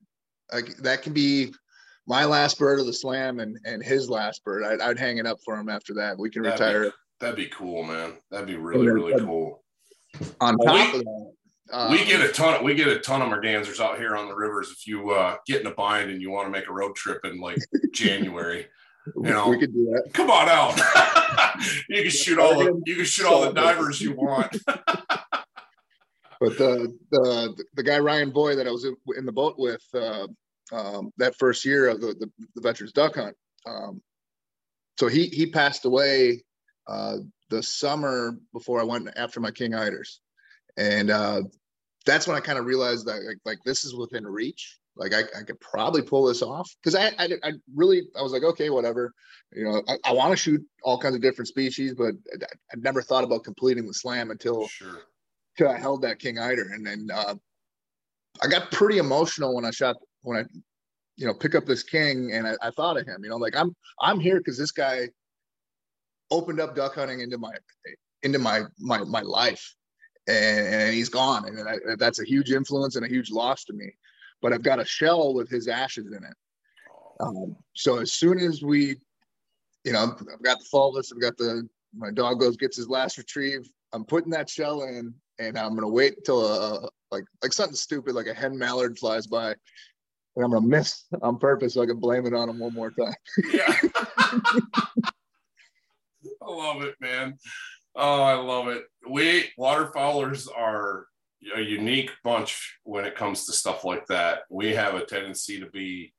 like 0.51 0.75
that 0.77 1.01
can 1.01 1.13
be 1.13 1.53
my 2.07 2.25
last 2.25 2.57
bird 2.57 2.79
of 2.79 2.85
the 2.85 2.93
slam 2.93 3.39
and 3.39 3.57
and 3.65 3.83
his 3.83 4.09
last 4.09 4.43
bird. 4.43 4.63
I'd, 4.63 4.81
I'd 4.81 4.99
hang 4.99 5.17
it 5.17 5.25
up 5.25 5.39
for 5.43 5.55
him 5.55 5.69
after 5.69 5.93
that. 5.95 6.17
We 6.17 6.29
can 6.29 6.43
that'd 6.43 6.59
retire. 6.59 6.83
Be, 6.83 6.91
that'd 7.19 7.35
be 7.35 7.47
cool, 7.47 7.83
man. 7.83 8.13
That'd 8.31 8.47
be 8.47 8.55
really 8.55 8.87
really 8.87 9.19
cool. 9.23 9.63
On 10.41 10.55
well, 10.57 10.75
top 10.75 10.93
we, 10.93 10.99
of 10.99 11.05
that. 11.05 11.31
Um, 11.69 11.91
we 11.91 12.05
get 12.05 12.21
a 12.21 12.29
ton 12.29 12.55
of 12.55 12.61
we 12.61 12.75
get 12.75 12.87
a 12.87 12.99
ton 12.99 13.21
of 13.21 13.27
mergansers 13.27 13.81
out 13.81 13.97
here 13.97 14.15
on 14.15 14.29
the 14.29 14.35
rivers. 14.35 14.71
If 14.71 14.87
you 14.87 15.11
uh, 15.11 15.35
get 15.45 15.61
in 15.61 15.67
a 15.67 15.73
bind 15.73 16.09
and 16.09 16.21
you 16.21 16.31
want 16.31 16.47
to 16.47 16.51
make 16.51 16.69
a 16.69 16.73
road 16.73 16.95
trip 16.95 17.25
in 17.25 17.41
like 17.41 17.57
January, 17.93 18.67
you 19.15 19.21
know, 19.23 19.49
we 19.49 19.59
could 19.59 19.73
do 19.73 19.85
that. 19.91 20.13
Come 20.13 20.29
on 20.29 20.47
out. 20.47 20.79
you 21.89 22.03
can 22.03 22.11
shoot 22.11 22.39
all 22.39 22.57
the 22.57 22.81
you 22.85 22.95
can 22.95 23.05
shoot 23.05 23.25
all 23.25 23.41
the 23.41 23.51
divers 23.51 24.01
you 24.01 24.13
want. 24.13 24.55
but 24.65 26.57
the 26.57 26.97
the 27.11 27.63
the 27.75 27.83
guy 27.83 27.99
Ryan 27.99 28.31
Boy 28.31 28.55
that 28.55 28.67
I 28.67 28.71
was 28.71 28.85
in 29.17 29.25
the 29.25 29.31
boat 29.33 29.55
with, 29.57 29.83
uh, 29.93 30.27
um, 30.71 31.11
that 31.17 31.37
first 31.37 31.65
year 31.65 31.89
of 31.89 32.01
the, 32.01 32.07
the, 32.19 32.29
the 32.55 32.61
veterans 32.61 32.93
duck 32.93 33.15
hunt. 33.15 33.35
Um, 33.65 34.01
so 34.99 35.07
he 35.07 35.27
he 35.27 35.45
passed 35.45 35.85
away 35.85 36.43
uh, 36.87 37.17
the 37.49 37.61
summer 37.61 38.37
before 38.53 38.81
I 38.81 38.83
went 38.83 39.09
after 39.15 39.39
my 39.39 39.51
king 39.51 39.71
eiders, 39.71 40.19
and 40.77 41.09
uh, 41.09 41.43
that's 42.05 42.27
when 42.27 42.37
I 42.37 42.39
kind 42.39 42.57
of 42.57 42.65
realized 42.65 43.05
that 43.07 43.21
like, 43.23 43.37
like, 43.45 43.59
this 43.65 43.85
is 43.85 43.95
within 43.95 44.25
reach. 44.25 44.77
Like 44.95 45.13
I, 45.13 45.21
I 45.39 45.43
could 45.43 45.59
probably 45.59 46.01
pull 46.01 46.25
this 46.25 46.41
off 46.41 46.69
because 46.81 46.95
I, 46.95 47.09
I, 47.19 47.29
I 47.43 47.51
really 47.75 48.07
I 48.17 48.23
was 48.23 48.31
like 48.31 48.41
okay 48.41 48.71
whatever 48.71 49.13
you 49.53 49.63
know 49.63 49.83
I, 49.87 49.97
I 50.03 50.11
want 50.13 50.31
to 50.31 50.35
shoot 50.35 50.59
all 50.81 50.97
kinds 50.97 51.13
of 51.13 51.21
different 51.21 51.49
species 51.49 51.93
but 51.93 52.15
I, 52.33 52.45
I 52.73 52.75
never 52.77 53.03
thought 53.03 53.23
about 53.23 53.43
completing 53.43 53.85
the 53.85 53.93
slam 53.93 54.31
until 54.31 54.67
sure. 54.67 55.03
until 55.55 55.71
I 55.71 55.77
held 55.77 56.01
that 56.01 56.17
king 56.17 56.39
eider 56.39 56.71
and 56.73 56.83
then 56.83 57.09
uh, 57.13 57.35
I 58.41 58.47
got 58.47 58.71
pretty 58.71 58.97
emotional 58.97 59.53
when 59.53 59.65
I 59.65 59.71
shot 59.71 59.97
when 60.27 60.37
I, 60.37 60.43
you 61.15 61.25
know, 61.25 61.33
pick 61.33 61.55
up 61.55 61.65
this 61.65 61.83
king 61.83 62.33
and 62.33 62.45
I, 62.45 62.55
I 62.61 62.69
thought 62.71 62.99
of 62.99 63.07
him, 63.07 63.23
you 63.23 63.29
know, 63.29 63.37
like 63.37 63.55
I'm 63.55 63.73
I'm 64.01 64.19
here 64.19 64.37
because 64.37 64.57
this 64.57 64.71
guy 64.71 65.07
opened 66.29 66.59
up 66.59 66.75
duck 66.75 66.95
hunting 66.95 67.21
into 67.21 67.37
my 67.37 67.53
into 68.23 68.37
my 68.37 68.63
my 68.77 68.99
my 69.05 69.21
life, 69.21 69.73
and, 70.27 70.67
and 70.67 70.93
he's 70.93 71.09
gone, 71.09 71.47
and 71.47 71.67
I, 71.67 71.95
that's 71.97 72.19
a 72.19 72.25
huge 72.25 72.51
influence 72.51 72.97
and 72.97 73.05
a 73.05 73.09
huge 73.09 73.31
loss 73.31 73.63
to 73.65 73.73
me. 73.73 73.89
But 74.41 74.53
I've 74.53 74.63
got 74.63 74.79
a 74.79 74.85
shell 74.85 75.33
with 75.33 75.49
his 75.49 75.67
ashes 75.67 76.07
in 76.07 76.23
it. 76.23 76.35
Um, 77.19 77.55
so 77.73 77.97
as 77.97 78.11
soon 78.11 78.37
as 78.37 78.61
we, 78.61 78.97
you 79.83 79.93
know, 79.93 80.15
I've 80.33 80.43
got 80.43 80.59
the 80.59 80.65
fulvous, 80.69 81.11
I've 81.11 81.21
got 81.21 81.37
the 81.37 81.67
my 81.95 82.11
dog 82.11 82.39
goes 82.39 82.57
gets 82.57 82.77
his 82.77 82.89
last 82.89 83.17
retrieve. 83.17 83.67
I'm 83.93 84.03
putting 84.03 84.31
that 84.31 84.49
shell 84.49 84.83
in, 84.83 85.13
and 85.39 85.57
I'm 85.57 85.73
gonna 85.73 85.87
wait 85.87 86.17
until 86.17 86.45
a, 86.45 86.89
like 87.11 87.23
like 87.41 87.53
something 87.53 87.75
stupid 87.75 88.13
like 88.13 88.27
a 88.27 88.33
hen 88.33 88.57
mallard 88.57 88.99
flies 88.99 89.25
by, 89.25 89.55
and 90.37 90.45
I'm 90.45 90.51
gonna 90.51 90.67
miss 90.67 91.03
on 91.23 91.39
purpose 91.39 91.73
so 91.73 91.81
I 91.81 91.87
can 91.87 91.99
blame 91.99 92.27
it 92.27 92.33
on 92.33 92.47
him 92.47 92.59
one 92.59 92.73
more 92.73 92.91
time. 92.91 93.15
yeah. 93.51 93.73
I 96.41 96.45
love 96.45 96.83
it, 96.83 96.93
man. 97.01 97.39
Oh, 97.95 98.21
I 98.21 98.35
love 98.35 98.67
it. 98.67 98.83
We 99.09 99.49
waterfowlers 99.59 100.47
are 100.55 101.07
a 101.55 101.61
unique 101.61 102.11
bunch 102.23 102.77
when 102.83 103.03
it 103.03 103.15
comes 103.15 103.47
to 103.47 103.53
stuff 103.53 103.83
like 103.83 104.05
that. 104.07 104.41
We 104.51 104.75
have 104.75 104.93
a 104.93 105.05
tendency 105.05 105.59
to 105.59 105.65
be 105.71 106.13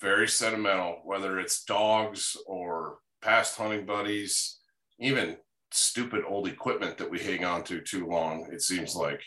very 0.00 0.26
sentimental, 0.26 1.02
whether 1.04 1.38
it's 1.38 1.64
dogs 1.64 2.38
or 2.46 2.96
past 3.20 3.58
hunting 3.58 3.84
buddies, 3.84 4.58
even 4.98 5.36
stupid 5.70 6.24
old 6.26 6.48
equipment 6.48 6.96
that 6.96 7.10
we 7.10 7.18
hang 7.18 7.44
on 7.44 7.62
to 7.64 7.82
too 7.82 8.06
long. 8.06 8.48
It 8.50 8.62
seems 8.62 8.96
like. 8.96 9.20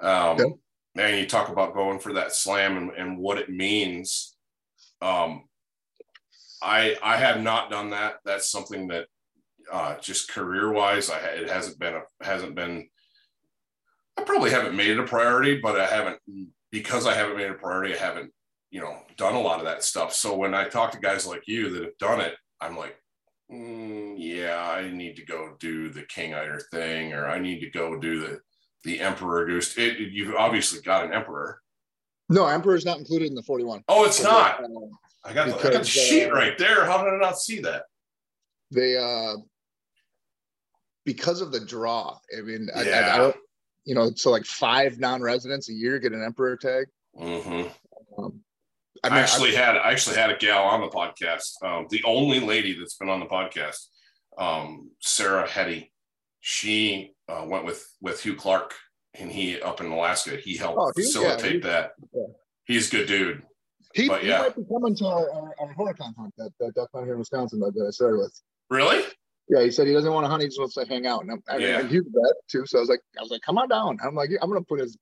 Um, 0.00 0.38
yeah 0.38 0.44
man, 0.94 1.18
you 1.18 1.26
talk 1.26 1.48
about 1.48 1.74
going 1.74 1.98
for 1.98 2.12
that 2.14 2.34
slam 2.34 2.76
and, 2.76 2.90
and 2.92 3.18
what 3.18 3.38
it 3.38 3.50
means. 3.50 4.36
Um, 5.02 5.44
I 6.62 6.96
I 7.02 7.16
have 7.16 7.42
not 7.42 7.70
done 7.70 7.90
that. 7.90 8.16
That's 8.24 8.50
something 8.50 8.88
that 8.88 9.06
uh, 9.70 9.98
just 9.98 10.30
career 10.30 10.72
wise, 10.72 11.10
I 11.10 11.18
it 11.18 11.48
hasn't 11.48 11.78
been 11.78 11.94
a 11.94 12.24
hasn't 12.24 12.54
been. 12.54 12.88
I 14.16 14.22
probably 14.22 14.50
haven't 14.50 14.76
made 14.76 14.90
it 14.90 14.98
a 14.98 15.04
priority, 15.04 15.60
but 15.60 15.78
I 15.78 15.86
haven't 15.86 16.18
because 16.70 17.06
I 17.06 17.14
haven't 17.14 17.36
made 17.36 17.46
it 17.46 17.52
a 17.52 17.54
priority. 17.54 17.94
I 17.94 17.98
haven't 17.98 18.32
you 18.70 18.80
know 18.80 18.96
done 19.16 19.34
a 19.34 19.40
lot 19.40 19.58
of 19.58 19.66
that 19.66 19.84
stuff. 19.84 20.14
So 20.14 20.36
when 20.36 20.54
I 20.54 20.68
talk 20.68 20.92
to 20.92 20.98
guys 20.98 21.26
like 21.26 21.42
you 21.46 21.70
that 21.70 21.82
have 21.82 21.98
done 21.98 22.20
it, 22.20 22.34
I'm 22.60 22.76
like, 22.76 22.96
mm, 23.52 24.14
yeah, 24.16 24.68
I 24.68 24.90
need 24.90 25.16
to 25.16 25.24
go 25.24 25.56
do 25.58 25.90
the 25.90 26.02
King 26.02 26.34
Eider 26.34 26.60
thing, 26.70 27.12
or 27.12 27.28
I 27.28 27.38
need 27.38 27.60
to 27.60 27.70
go 27.70 27.98
do 27.98 28.20
the 28.20 28.40
the 28.84 29.00
Emperor 29.00 29.44
Goose. 29.46 29.76
It, 29.76 29.98
you've 29.98 30.34
obviously 30.34 30.80
got 30.80 31.04
an 31.04 31.12
Emperor. 31.12 31.60
No, 32.28 32.46
Emperor 32.46 32.74
is 32.74 32.84
not 32.84 32.98
included 32.98 33.28
in 33.28 33.34
the 33.34 33.42
41. 33.42 33.84
Oh, 33.88 34.04
it's 34.04 34.22
not. 34.22 34.62
Uh, 34.62 34.68
I 35.24 35.32
got, 35.32 35.46
because, 35.46 35.62
the, 35.62 35.68
I 35.68 35.72
got 35.72 35.78
the 35.80 35.84
sheet 35.84 36.28
uh, 36.28 36.34
right 36.34 36.56
there. 36.58 36.84
How 36.84 37.02
did 37.02 37.14
I 37.14 37.18
not 37.18 37.38
see 37.38 37.60
that? 37.60 37.84
They, 38.70 38.96
uh, 38.96 39.36
because 41.04 41.40
of 41.40 41.52
the 41.52 41.60
draw. 41.60 42.16
I 42.36 42.40
mean, 42.42 42.68
yeah. 42.74 43.10
I, 43.10 43.14
I, 43.14 43.18
don't, 43.18 43.36
you 43.84 43.94
know, 43.94 44.10
so 44.14 44.30
like 44.30 44.44
five 44.44 44.98
non-residents 44.98 45.68
a 45.68 45.72
year 45.72 45.98
get 45.98 46.12
an 46.12 46.22
Emperor 46.22 46.56
tag. 46.56 46.86
Mm-hmm. 47.18 47.68
Um, 48.18 48.40
I, 49.02 49.08
mean, 49.10 49.18
I, 49.18 49.20
actually 49.20 49.56
I, 49.56 49.60
had 49.60 49.76
I 49.76 49.92
actually 49.92 50.16
had 50.16 50.30
a 50.30 50.36
gal 50.36 50.64
on 50.64 50.80
the 50.80 50.88
podcast. 50.88 51.62
Um, 51.62 51.86
the 51.90 52.02
only 52.04 52.40
lady 52.40 52.78
that's 52.78 52.96
been 52.96 53.10
on 53.10 53.20
the 53.20 53.26
podcast, 53.26 53.86
um, 54.38 54.90
Sarah 55.00 55.48
Hetty. 55.48 55.92
She 56.46 57.14
uh, 57.26 57.46
went 57.48 57.64
with 57.64 57.90
with 58.02 58.20
Hugh 58.20 58.36
Clark, 58.36 58.74
and 59.14 59.32
he 59.32 59.58
up 59.62 59.80
in 59.80 59.86
Alaska. 59.86 60.36
He 60.36 60.58
helped 60.58 60.78
oh, 60.78 60.92
facilitate 60.94 61.64
yeah, 61.64 61.70
that. 61.70 61.92
Yeah. 62.12 62.26
He's 62.66 62.88
a 62.88 62.90
good 62.90 63.06
dude. 63.06 63.42
He, 63.94 64.08
but, 64.08 64.22
yeah. 64.22 64.36
he 64.36 64.42
might 64.42 64.56
be 64.56 64.64
coming 64.70 64.94
to 64.96 65.06
our, 65.06 65.30
our, 65.32 65.54
our 65.58 65.74
Horicon 65.74 66.14
hunt 66.18 66.34
that, 66.36 66.50
that 66.60 66.74
duck 66.74 66.90
hunt 66.92 67.06
here 67.06 67.14
in 67.14 67.18
Wisconsin 67.18 67.60
that 67.60 67.86
I 67.86 67.90
started 67.90 68.18
with. 68.18 68.38
Really? 68.68 69.04
Yeah, 69.48 69.62
he 69.62 69.70
said 69.70 69.86
he 69.86 69.94
doesn't 69.94 70.12
want 70.12 70.24
to 70.24 70.28
hunt. 70.28 70.42
He 70.42 70.48
just 70.48 70.58
wants 70.58 70.74
to 70.74 70.84
hang 70.84 71.06
out. 71.06 71.22
And 71.22 71.30
I'm, 71.30 71.60
yeah. 71.60 71.78
I, 71.78 71.80
I 71.80 71.82
huge 71.84 72.04
bet 72.12 72.34
too. 72.50 72.66
So 72.66 72.76
I 72.76 72.80
was 72.80 72.90
like, 72.90 73.00
I 73.18 73.22
was 73.22 73.30
like, 73.30 73.40
come 73.40 73.56
on 73.56 73.70
down. 73.70 73.96
I'm 74.04 74.14
like, 74.14 74.28
I'm 74.42 74.50
gonna 74.50 74.60
put 74.60 74.80
his 74.80 74.98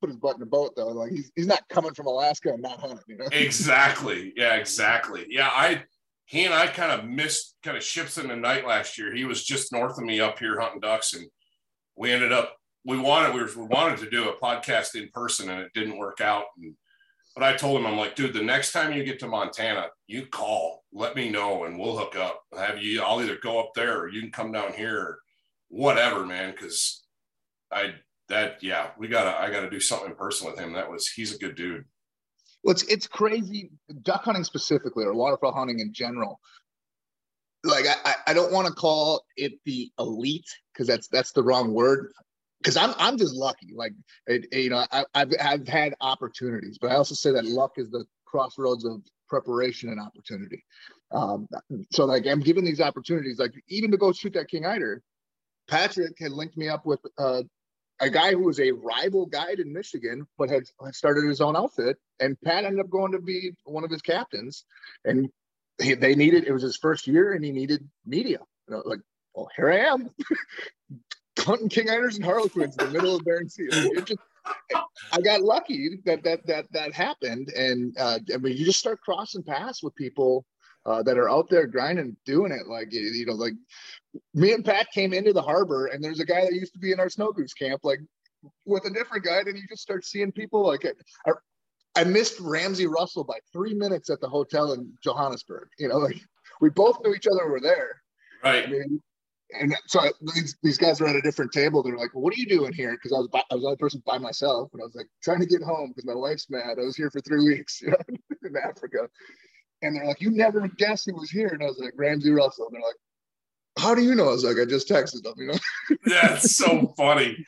put 0.00 0.10
his 0.10 0.16
butt 0.16 0.34
in 0.34 0.40
the 0.40 0.46
boat 0.46 0.72
though. 0.74 0.88
Like 0.88 1.12
he's 1.12 1.30
he's 1.36 1.46
not 1.46 1.62
coming 1.68 1.94
from 1.94 2.08
Alaska 2.08 2.54
and 2.54 2.60
not 2.60 2.80
hunting. 2.80 2.98
You 3.06 3.18
know? 3.18 3.26
Exactly. 3.30 4.32
Yeah. 4.36 4.56
Exactly. 4.56 5.26
Yeah. 5.28 5.48
I 5.52 5.84
he 6.32 6.46
and 6.46 6.54
I 6.54 6.66
kind 6.66 6.98
of 6.98 7.06
missed 7.06 7.56
kind 7.62 7.76
of 7.76 7.82
ships 7.82 8.16
in 8.16 8.28
the 8.28 8.36
night 8.36 8.66
last 8.66 8.96
year. 8.96 9.14
He 9.14 9.26
was 9.26 9.44
just 9.44 9.70
north 9.70 9.98
of 9.98 10.04
me 10.04 10.18
up 10.18 10.38
here 10.38 10.58
hunting 10.58 10.80
ducks, 10.80 11.12
and 11.12 11.26
we 11.94 12.10
ended 12.10 12.32
up 12.32 12.56
we 12.86 12.98
wanted 12.98 13.34
we, 13.34 13.42
were, 13.42 13.50
we 13.54 13.66
wanted 13.66 13.98
to 13.98 14.08
do 14.08 14.30
a 14.30 14.40
podcast 14.40 14.94
in 14.94 15.10
person 15.10 15.50
and 15.50 15.60
it 15.60 15.70
didn't 15.74 15.98
work 15.98 16.22
out 16.22 16.46
and 16.56 16.74
but 17.34 17.44
I 17.44 17.56
told 17.56 17.78
him, 17.78 17.86
I'm 17.86 17.96
like, 17.96 18.14
dude, 18.14 18.34
the 18.34 18.42
next 18.42 18.72
time 18.72 18.92
you 18.92 19.04
get 19.04 19.18
to 19.20 19.26
Montana, 19.26 19.86
you 20.06 20.26
call, 20.26 20.84
let 20.92 21.16
me 21.16 21.30
know, 21.30 21.64
and 21.64 21.78
we'll 21.78 21.96
hook 21.96 22.14
up. 22.14 22.42
Have 22.54 22.82
you? 22.82 23.00
I'll 23.00 23.22
either 23.22 23.38
go 23.42 23.58
up 23.58 23.70
there, 23.74 23.98
or 23.98 24.10
you 24.10 24.20
can 24.20 24.30
come 24.30 24.52
down 24.52 24.74
here, 24.74 25.18
whatever, 25.68 26.26
man. 26.26 26.50
Because 26.50 27.04
I 27.72 27.94
that 28.28 28.62
yeah, 28.62 28.90
we 28.98 29.08
gotta 29.08 29.34
I 29.40 29.50
gotta 29.50 29.70
do 29.70 29.80
something 29.80 30.10
in 30.10 30.14
person 30.14 30.46
with 30.46 30.58
him. 30.58 30.74
That 30.74 30.90
was 30.90 31.08
he's 31.08 31.34
a 31.34 31.38
good 31.38 31.54
dude. 31.54 31.86
Well, 32.64 32.72
it's 32.72 32.84
it's 32.84 33.06
crazy. 33.06 33.70
Duck 34.02 34.24
hunting 34.24 34.44
specifically, 34.44 35.04
or 35.04 35.14
waterfowl 35.14 35.52
hunting 35.52 35.80
in 35.80 35.92
general 35.92 36.40
like 37.64 37.86
I, 38.04 38.14
I 38.28 38.34
don't 38.34 38.52
want 38.52 38.66
to 38.66 38.72
call 38.72 39.24
it 39.36 39.52
the 39.64 39.90
elite 39.98 40.48
because 40.72 40.86
that's 40.86 41.08
that's 41.08 41.32
the 41.32 41.42
wrong 41.42 41.72
word 41.72 42.12
because 42.60 42.76
I'm 42.76 42.94
I'm 42.98 43.18
just 43.18 43.34
lucky 43.34 43.72
like 43.74 43.92
it, 44.26 44.52
you 44.52 44.70
know 44.70 44.84
I, 44.90 45.04
I've 45.14 45.32
I've 45.40 45.68
had 45.68 45.94
opportunities 46.00 46.78
but 46.80 46.90
I 46.90 46.96
also 46.96 47.14
say 47.14 47.30
that 47.32 47.44
luck 47.44 47.72
is 47.76 47.90
the 47.90 48.04
crossroads 48.26 48.84
of 48.84 49.02
preparation 49.28 49.90
and 49.90 50.00
opportunity 50.00 50.64
Um, 51.12 51.48
so 51.92 52.04
like 52.04 52.26
I'm 52.26 52.40
given 52.40 52.64
these 52.64 52.80
opportunities, 52.80 53.38
like 53.38 53.52
even 53.68 53.90
to 53.90 53.96
go 53.96 54.12
shoot 54.12 54.34
that 54.34 54.48
King 54.48 54.66
Eider. 54.66 55.02
Patrick 55.68 56.18
had 56.18 56.32
linked 56.32 56.56
me 56.56 56.68
up 56.68 56.84
with 56.84 57.00
uh, 57.18 57.42
a 58.02 58.10
guy 58.10 58.32
who 58.32 58.40
was 58.40 58.60
a 58.60 58.72
rival 58.72 59.26
guide 59.26 59.60
in 59.60 59.72
Michigan, 59.72 60.26
but 60.36 60.50
had, 60.50 60.64
had 60.84 60.94
started 60.94 61.26
his 61.26 61.40
own 61.40 61.56
outfit. 61.56 61.96
And 62.20 62.40
Pat 62.42 62.64
ended 62.64 62.80
up 62.80 62.90
going 62.90 63.12
to 63.12 63.20
be 63.20 63.52
one 63.64 63.84
of 63.84 63.90
his 63.90 64.02
captains. 64.02 64.64
And 65.04 65.30
he, 65.80 65.94
they 65.94 66.14
needed, 66.14 66.44
it 66.44 66.52
was 66.52 66.62
his 66.62 66.76
first 66.76 67.06
year 67.06 67.32
and 67.32 67.44
he 67.44 67.52
needed 67.52 67.88
media. 68.04 68.40
Like, 68.68 69.00
well, 69.34 69.48
here 69.56 69.70
I 69.70 69.78
am, 69.78 70.10
hunting 71.38 71.68
King 71.68 71.86
Eiders 71.86 72.16
and 72.16 72.24
Harlequins 72.24 72.76
in 72.76 72.86
the 72.86 72.92
middle 72.92 73.16
of 73.16 73.24
Bering 73.24 73.48
Sea. 73.48 73.68
It 73.70 74.04
just, 74.04 74.20
I 75.12 75.20
got 75.20 75.42
lucky 75.42 76.00
that 76.04 76.24
that 76.24 76.44
that 76.46 76.66
that 76.72 76.92
happened, 76.92 77.48
and 77.50 77.96
uh, 77.98 78.18
I 78.32 78.38
mean, 78.38 78.56
you 78.56 78.64
just 78.64 78.80
start 78.80 79.00
crossing 79.00 79.42
paths 79.42 79.82
with 79.82 79.94
people 79.94 80.44
uh, 80.84 81.02
that 81.04 81.18
are 81.18 81.30
out 81.30 81.48
there 81.48 81.66
grinding, 81.66 82.16
doing 82.26 82.52
it. 82.52 82.66
Like 82.66 82.92
you 82.92 83.26
know, 83.26 83.34
like 83.34 83.54
me 84.34 84.52
and 84.52 84.64
Pat 84.64 84.88
came 84.92 85.12
into 85.12 85.32
the 85.32 85.42
harbor, 85.42 85.86
and 85.86 86.02
there's 86.02 86.20
a 86.20 86.24
guy 86.24 86.42
that 86.42 86.52
used 86.52 86.74
to 86.74 86.78
be 86.78 86.92
in 86.92 87.00
our 87.00 87.08
snow 87.08 87.32
goose 87.32 87.54
camp, 87.54 87.80
like 87.84 88.00
with 88.66 88.84
a 88.84 88.90
different 88.90 89.24
guy, 89.24 89.38
and 89.38 89.56
you 89.56 89.66
just 89.68 89.82
start 89.82 90.04
seeing 90.04 90.32
people 90.32 90.66
like 90.66 90.84
I, 91.26 91.32
I 91.94 92.04
missed 92.04 92.40
Ramsey 92.40 92.86
Russell 92.86 93.24
by 93.24 93.38
three 93.52 93.74
minutes 93.74 94.10
at 94.10 94.20
the 94.20 94.28
hotel 94.28 94.72
in 94.72 94.92
Johannesburg. 95.02 95.68
You 95.78 95.88
know, 95.88 95.98
like 95.98 96.20
we 96.60 96.70
both 96.70 96.98
knew 97.02 97.14
each 97.14 97.26
other 97.26 97.48
were 97.48 97.60
there. 97.60 98.02
Right. 98.42 98.66
I 98.66 98.70
mean, 98.70 99.00
and 99.58 99.76
so 99.86 100.00
these, 100.34 100.56
these 100.62 100.78
guys 100.78 101.00
were 101.00 101.08
at 101.08 101.16
a 101.16 101.20
different 101.20 101.52
table. 101.52 101.82
They're 101.82 101.96
like, 101.96 102.14
well, 102.14 102.22
"What 102.22 102.32
are 102.32 102.38
you 102.38 102.46
doing 102.46 102.72
here?" 102.72 102.92
Because 102.92 103.12
I 103.12 103.18
was 103.18 103.28
by, 103.28 103.42
I 103.50 103.54
was 103.54 103.62
the 103.62 103.68
only 103.68 103.76
person 103.76 104.02
by 104.06 104.18
myself, 104.18 104.70
and 104.72 104.80
I 104.80 104.84
was 104.86 104.94
like 104.94 105.08
trying 105.22 105.40
to 105.40 105.46
get 105.46 105.62
home 105.62 105.90
because 105.90 106.06
my 106.06 106.14
wife's 106.14 106.48
mad. 106.48 106.78
I 106.78 106.82
was 106.82 106.96
here 106.96 107.10
for 107.10 107.20
three 107.20 107.44
weeks, 107.48 107.82
you 107.82 107.90
know, 107.90 107.96
in 108.42 108.56
Africa. 108.56 109.08
And 109.82 109.96
they're 109.96 110.06
like, 110.06 110.20
"You 110.20 110.30
never 110.30 110.66
guessed 110.68 111.04
he 111.06 111.12
was 111.12 111.30
here," 111.30 111.48
and 111.48 111.62
I 111.62 111.66
was 111.66 111.78
like, 111.78 111.92
"Ramsey 111.96 112.30
Russell." 112.30 112.66
And 112.66 112.74
they're 112.74 112.88
like, 112.88 112.96
"How 113.78 113.94
do 113.94 114.02
you 114.02 114.14
know?" 114.14 114.28
I 114.28 114.32
was 114.32 114.44
like, 114.44 114.58
"I 114.58 114.64
just 114.64 114.88
texted 114.88 115.22
them," 115.22 115.34
you 115.36 115.46
know. 115.48 115.58
That's 116.04 116.56
so 116.56 116.92
funny. 116.96 117.44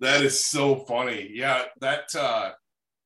That 0.00 0.22
is 0.22 0.44
so 0.44 0.76
funny. 0.76 1.30
Yeah, 1.32 1.64
that. 1.80 2.14
uh 2.14 2.52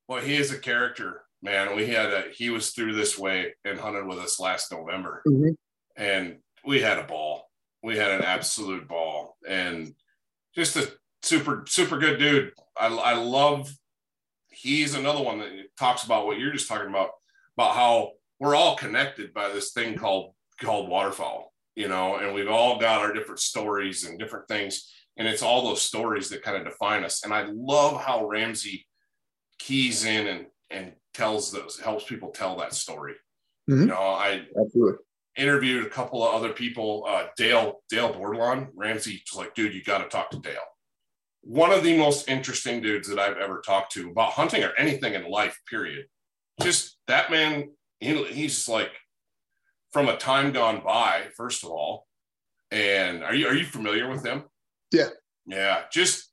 Well, 0.07 0.21
he 0.21 0.35
is 0.35 0.51
a 0.51 0.59
character, 0.59 1.23
man. 1.41 1.75
We 1.75 1.87
had 1.87 2.13
a. 2.13 2.25
He 2.31 2.49
was 2.49 2.71
through 2.71 2.93
this 2.93 3.17
way 3.17 3.53
and 3.65 3.79
hunted 3.79 4.05
with 4.05 4.19
us 4.19 4.39
last 4.39 4.71
November, 4.71 5.23
mm-hmm. 5.27 5.51
and 5.97 6.37
we 6.65 6.81
had 6.81 6.99
a 6.99 7.03
ball 7.03 7.49
we 7.83 7.97
had 7.97 8.11
an 8.11 8.23
absolute 8.23 8.87
ball 8.87 9.37
and 9.47 9.93
just 10.55 10.75
a 10.75 10.89
super 11.21 11.63
super 11.67 11.99
good 11.99 12.17
dude 12.17 12.51
i, 12.77 12.87
I 12.87 13.13
love 13.15 13.71
he's 14.49 14.95
another 14.95 15.21
one 15.21 15.39
that 15.39 15.51
talks 15.77 16.03
about 16.03 16.25
what 16.25 16.39
you're 16.39 16.53
just 16.53 16.67
talking 16.67 16.89
about 16.89 17.11
about 17.57 17.75
how 17.75 18.11
we're 18.39 18.55
all 18.55 18.75
connected 18.75 19.33
by 19.33 19.49
this 19.49 19.71
thing 19.71 19.97
called 19.97 20.33
called 20.59 20.89
waterfowl 20.89 21.52
you 21.75 21.87
know 21.87 22.17
and 22.17 22.33
we've 22.33 22.49
all 22.49 22.79
got 22.79 23.01
our 23.01 23.13
different 23.13 23.39
stories 23.39 24.05
and 24.05 24.19
different 24.19 24.47
things 24.47 24.91
and 25.17 25.27
it's 25.27 25.43
all 25.43 25.63
those 25.63 25.81
stories 25.81 26.29
that 26.29 26.43
kind 26.43 26.57
of 26.57 26.65
define 26.65 27.03
us 27.03 27.23
and 27.23 27.33
i 27.33 27.45
love 27.53 28.01
how 28.01 28.25
ramsey 28.25 28.85
keys 29.59 30.05
in 30.05 30.27
and 30.27 30.45
and 30.69 30.93
tells 31.13 31.51
those 31.51 31.79
helps 31.79 32.03
people 32.05 32.29
tell 32.29 32.55
that 32.57 32.73
story 32.73 33.13
mm-hmm. 33.69 33.81
you 33.81 33.87
know 33.87 33.95
i 33.95 34.43
absolutely 34.59 34.97
interviewed 35.35 35.85
a 35.85 35.89
couple 35.89 36.25
of 36.25 36.33
other 36.33 36.53
people. 36.53 37.05
Uh, 37.07 37.27
Dale 37.37 37.81
Dale 37.89 38.13
Bordelon 38.13 38.69
Ramsey 38.75 39.23
was 39.31 39.37
like, 39.37 39.55
dude, 39.55 39.73
you 39.73 39.83
got 39.83 39.99
to 39.99 40.09
talk 40.09 40.29
to 40.31 40.39
Dale. 40.39 40.55
One 41.41 41.71
of 41.71 41.83
the 41.83 41.97
most 41.97 42.29
interesting 42.29 42.81
dudes 42.81 43.09
that 43.09 43.19
I've 43.19 43.37
ever 43.37 43.61
talked 43.65 43.91
to 43.93 44.09
about 44.09 44.31
hunting 44.31 44.63
or 44.63 44.71
anything 44.77 45.13
in 45.13 45.29
life. 45.29 45.59
Period. 45.69 46.05
Just 46.61 46.97
that 47.07 47.31
man. 47.31 47.71
He, 47.99 48.21
he's 48.25 48.67
like 48.67 48.91
from 49.93 50.09
a 50.09 50.17
time 50.17 50.51
gone 50.51 50.81
by. 50.83 51.27
First 51.37 51.63
of 51.63 51.69
all, 51.69 52.07
and 52.71 53.23
are 53.23 53.35
you 53.35 53.47
are 53.47 53.55
you 53.55 53.65
familiar 53.65 54.09
with 54.09 54.25
him? 54.25 54.43
Yeah. 54.91 55.09
Yeah. 55.45 55.83
Just 55.91 56.31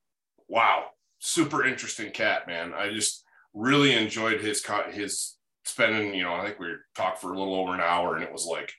wow. 0.48 0.86
Super 1.18 1.64
interesting 1.66 2.10
cat, 2.10 2.46
man. 2.46 2.72
I 2.74 2.90
just 2.90 3.24
really 3.54 3.92
enjoyed 3.92 4.40
his 4.40 4.60
cut. 4.60 4.92
his 4.92 5.36
spending, 5.64 6.14
you 6.14 6.22
know, 6.22 6.34
I 6.34 6.44
think 6.44 6.58
we 6.58 6.68
talked 6.96 7.20
for 7.20 7.32
a 7.32 7.38
little 7.38 7.54
over 7.54 7.74
an 7.74 7.80
hour 7.80 8.16
and 8.16 8.24
it 8.24 8.32
was 8.32 8.46
like 8.46 8.72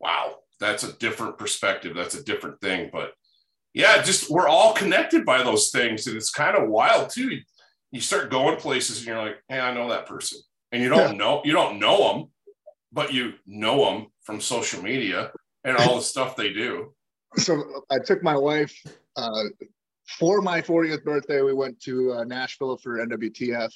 wow, 0.00 0.36
that's 0.60 0.84
a 0.84 0.92
different 0.98 1.38
perspective. 1.38 1.94
That's 1.94 2.14
a 2.14 2.24
different 2.24 2.60
thing. 2.60 2.90
But 2.92 3.12
yeah, 3.74 4.02
just 4.02 4.30
we're 4.30 4.48
all 4.48 4.72
connected 4.72 5.24
by 5.24 5.42
those 5.42 5.70
things. 5.70 6.06
And 6.06 6.16
it's 6.16 6.30
kind 6.30 6.56
of 6.56 6.68
wild 6.68 7.10
too. 7.10 7.38
You 7.90 8.00
start 8.00 8.30
going 8.30 8.56
places 8.56 8.98
and 8.98 9.06
you're 9.06 9.22
like, 9.22 9.36
hey, 9.48 9.60
I 9.60 9.74
know 9.74 9.88
that 9.90 10.06
person. 10.06 10.40
And 10.72 10.82
you 10.82 10.88
don't 10.88 11.12
yeah. 11.12 11.18
know, 11.18 11.42
you 11.44 11.52
don't 11.52 11.78
know 11.78 12.12
them, 12.12 12.30
but 12.92 13.12
you 13.12 13.34
know 13.46 13.84
them 13.84 14.06
from 14.22 14.40
social 14.40 14.82
media 14.82 15.30
and 15.64 15.76
all 15.76 15.96
the 15.96 16.02
stuff 16.02 16.36
they 16.36 16.52
do. 16.52 16.92
So 17.36 17.62
I 17.90 17.98
took 17.98 18.22
my 18.22 18.34
wife 18.34 18.74
uh, 19.16 19.44
for 20.18 20.40
my 20.40 20.62
40th 20.62 21.04
birthday. 21.04 21.42
We 21.42 21.52
went 21.52 21.78
to 21.82 22.14
uh, 22.14 22.24
Nashville 22.24 22.78
for 22.78 23.06
NWTF, 23.06 23.70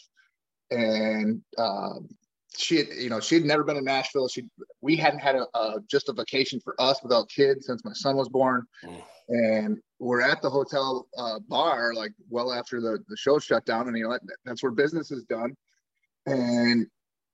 and 0.70 1.42
um, 1.58 2.08
she 2.56 2.76
had, 2.78 2.86
you 2.98 3.10
know, 3.10 3.20
she 3.20 3.36
had 3.36 3.44
never 3.44 3.64
been 3.64 3.76
to 3.76 3.82
Nashville. 3.82 4.28
She, 4.28 4.48
we 4.80 4.96
hadn't 4.96 5.20
had 5.20 5.36
a, 5.36 5.46
a, 5.54 5.80
just 5.86 6.08
a 6.08 6.12
vacation 6.12 6.60
for 6.60 6.74
us 6.80 7.02
without 7.02 7.28
kids 7.28 7.66
since 7.66 7.84
my 7.84 7.92
son 7.92 8.16
was 8.16 8.28
born. 8.28 8.66
Mm. 8.84 9.02
And 9.28 9.78
we're 9.98 10.22
at 10.22 10.42
the 10.42 10.50
hotel 10.50 11.06
uh, 11.16 11.38
bar, 11.48 11.94
like 11.94 12.12
well 12.28 12.52
after 12.52 12.80
the, 12.80 12.98
the 13.08 13.16
show 13.16 13.38
shut 13.38 13.64
down. 13.64 13.88
And, 13.88 13.96
you 13.96 14.08
know, 14.08 14.18
that's 14.44 14.62
where 14.62 14.72
business 14.72 15.10
is 15.10 15.24
done. 15.24 15.54
And, 16.26 16.86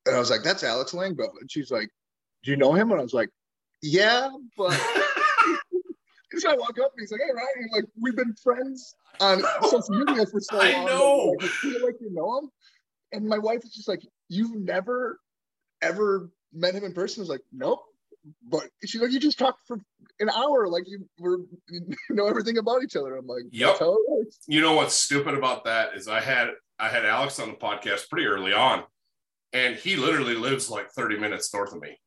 and 0.08 0.16
I 0.16 0.18
was 0.18 0.30
like, 0.30 0.42
that's 0.42 0.64
Alex 0.64 0.92
Langbo. 0.92 1.28
And 1.40 1.50
she's 1.50 1.70
like, 1.70 1.88
do 2.42 2.50
you 2.50 2.56
know 2.56 2.72
him? 2.72 2.90
And 2.90 3.00
I 3.00 3.02
was 3.02 3.14
like, 3.14 3.30
yeah, 3.82 4.30
but. 4.56 4.72
so 6.38 6.50
I 6.50 6.56
walk 6.56 6.78
up 6.78 6.92
and 6.92 7.00
he's 7.00 7.12
like, 7.12 7.20
hey, 7.24 7.32
Ryan, 7.32 7.70
like, 7.72 7.84
we've 8.00 8.16
been 8.16 8.34
friends 8.42 8.94
on 9.20 9.42
social 9.62 10.04
media 10.04 10.26
for 10.26 10.40
so 10.40 10.56
long. 10.56 10.66
I 10.66 10.84
know. 10.84 11.34
Like, 11.40 11.50
I 11.50 11.52
feel 11.54 11.84
like 11.84 11.96
you 12.00 12.12
know 12.12 12.38
him. 12.38 12.50
And 13.12 13.26
my 13.26 13.38
wife 13.38 13.64
is 13.64 13.74
just 13.74 13.88
like, 13.88 14.02
you've 14.28 14.54
never 14.54 15.18
ever 15.82 16.30
met 16.52 16.74
him 16.74 16.84
in 16.84 16.92
person? 16.92 17.20
I 17.20 17.22
was 17.22 17.28
like, 17.28 17.44
nope. 17.52 17.80
But 18.46 18.64
she's 18.84 19.00
like, 19.00 19.10
you 19.10 19.20
just 19.20 19.38
talked 19.38 19.66
for 19.66 19.78
an 20.20 20.28
hour, 20.30 20.68
like 20.68 20.84
you 20.86 21.08
were 21.18 21.38
you 21.70 21.80
know 22.10 22.26
everything 22.26 22.58
about 22.58 22.82
each 22.82 22.96
other. 22.96 23.16
I'm 23.16 23.26
like, 23.26 23.44
yep. 23.50 23.78
You 24.46 24.60
know 24.60 24.74
what's 24.74 24.94
stupid 24.94 25.34
about 25.34 25.64
that 25.64 25.94
is 25.94 26.08
I 26.08 26.20
had 26.20 26.48
I 26.78 26.88
had 26.88 27.04
Alex 27.04 27.38
on 27.38 27.48
the 27.48 27.54
podcast 27.54 28.10
pretty 28.10 28.26
early 28.26 28.52
on, 28.52 28.82
and 29.52 29.76
he 29.76 29.96
literally 29.96 30.34
lives 30.34 30.70
like 30.70 30.90
30 30.90 31.18
minutes 31.18 31.52
north 31.52 31.72
of 31.72 31.80
me. 31.80 31.98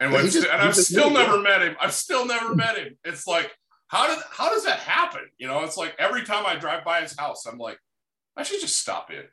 And, 0.00 0.12
yeah, 0.12 0.22
just, 0.22 0.36
and 0.46 0.62
I've 0.62 0.76
still 0.76 1.10
never 1.10 1.40
met 1.40 1.62
him. 1.62 1.76
I've 1.80 1.92
still 1.92 2.24
never 2.24 2.54
met 2.54 2.76
him. 2.78 2.96
It's 3.04 3.26
like, 3.26 3.50
how 3.88 4.06
did 4.06 4.22
how 4.30 4.50
does 4.50 4.64
that 4.64 4.78
happen? 4.80 5.22
You 5.38 5.48
know, 5.48 5.64
it's 5.64 5.76
like 5.76 5.94
every 5.98 6.22
time 6.24 6.44
I 6.46 6.56
drive 6.56 6.84
by 6.84 7.00
his 7.00 7.18
house, 7.18 7.46
I'm 7.46 7.58
like, 7.58 7.78
I 8.36 8.42
should 8.42 8.60
just 8.60 8.78
stop 8.78 9.10
in. 9.10 9.24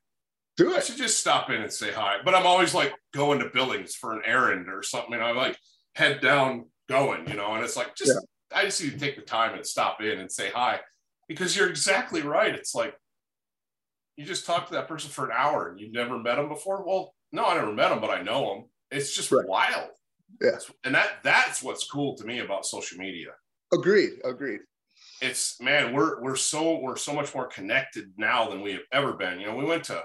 Do 0.57 0.71
it. 0.71 0.77
I 0.77 0.79
should 0.79 0.97
just 0.97 1.19
stop 1.19 1.49
in 1.49 1.61
and 1.61 1.71
say 1.71 1.91
hi. 1.91 2.17
But 2.23 2.33
I'm 2.33 2.47
always 2.47 2.73
like 2.73 2.93
going 3.13 3.39
to 3.39 3.49
Billings 3.53 3.93
for 3.93 4.13
an 4.13 4.21
errand 4.25 4.67
or 4.69 4.81
something. 4.81 5.13
And 5.13 5.23
I'm 5.23 5.35
like 5.35 5.57
head 5.95 6.21
down 6.21 6.65
going, 6.89 7.27
you 7.27 7.35
know, 7.35 7.53
and 7.53 7.63
it's 7.63 7.75
like 7.75 7.95
just 7.95 8.13
yeah. 8.13 8.59
I 8.59 8.63
just 8.63 8.81
need 8.81 8.91
to 8.91 8.97
take 8.99 9.17
the 9.17 9.21
time 9.21 9.53
and 9.55 9.65
stop 9.65 10.01
in 10.01 10.19
and 10.19 10.31
say 10.31 10.49
hi. 10.49 10.79
Because 11.27 11.55
you're 11.55 11.69
exactly 11.69 12.21
right. 12.21 12.55
It's 12.55 12.73
like 12.73 12.95
you 14.15 14.25
just 14.25 14.45
talked 14.45 14.67
to 14.67 14.75
that 14.75 14.87
person 14.87 15.09
for 15.09 15.25
an 15.25 15.35
hour 15.35 15.69
and 15.69 15.79
you've 15.79 15.93
never 15.93 16.17
met 16.17 16.39
him 16.39 16.47
before. 16.47 16.85
Well, 16.85 17.13
no, 17.31 17.45
I 17.45 17.55
never 17.55 17.73
met 17.73 17.91
him, 17.91 17.99
but 17.99 18.09
I 18.09 18.21
know 18.21 18.55
him. 18.55 18.63
It's 18.91 19.15
just 19.15 19.31
right. 19.31 19.47
wild. 19.47 19.89
Yeah. 20.41 20.57
And 20.83 20.95
that 20.95 21.17
that's 21.23 21.63
what's 21.63 21.89
cool 21.89 22.15
to 22.15 22.25
me 22.25 22.39
about 22.39 22.65
social 22.65 22.97
media. 22.97 23.29
Agreed. 23.73 24.13
Agreed. 24.23 24.61
It's 25.21 25.59
man, 25.61 25.93
we're 25.93 26.21
we're 26.21 26.35
so 26.35 26.79
we're 26.79 26.97
so 26.97 27.13
much 27.13 27.33
more 27.33 27.47
connected 27.47 28.11
now 28.17 28.49
than 28.49 28.61
we 28.61 28.73
have 28.73 28.83
ever 28.91 29.13
been. 29.13 29.39
You 29.39 29.47
know, 29.47 29.55
we 29.55 29.65
went 29.65 29.85
to 29.85 30.03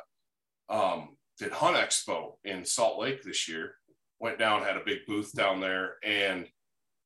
um, 0.68 1.16
did 1.38 1.52
Hunt 1.52 1.76
Expo 1.76 2.34
in 2.44 2.64
Salt 2.64 3.00
Lake 3.00 3.22
this 3.22 3.48
year. 3.48 3.74
Went 4.20 4.38
down, 4.38 4.62
had 4.62 4.76
a 4.76 4.84
big 4.84 4.98
booth 5.06 5.32
down 5.34 5.60
there, 5.60 5.94
and 6.04 6.46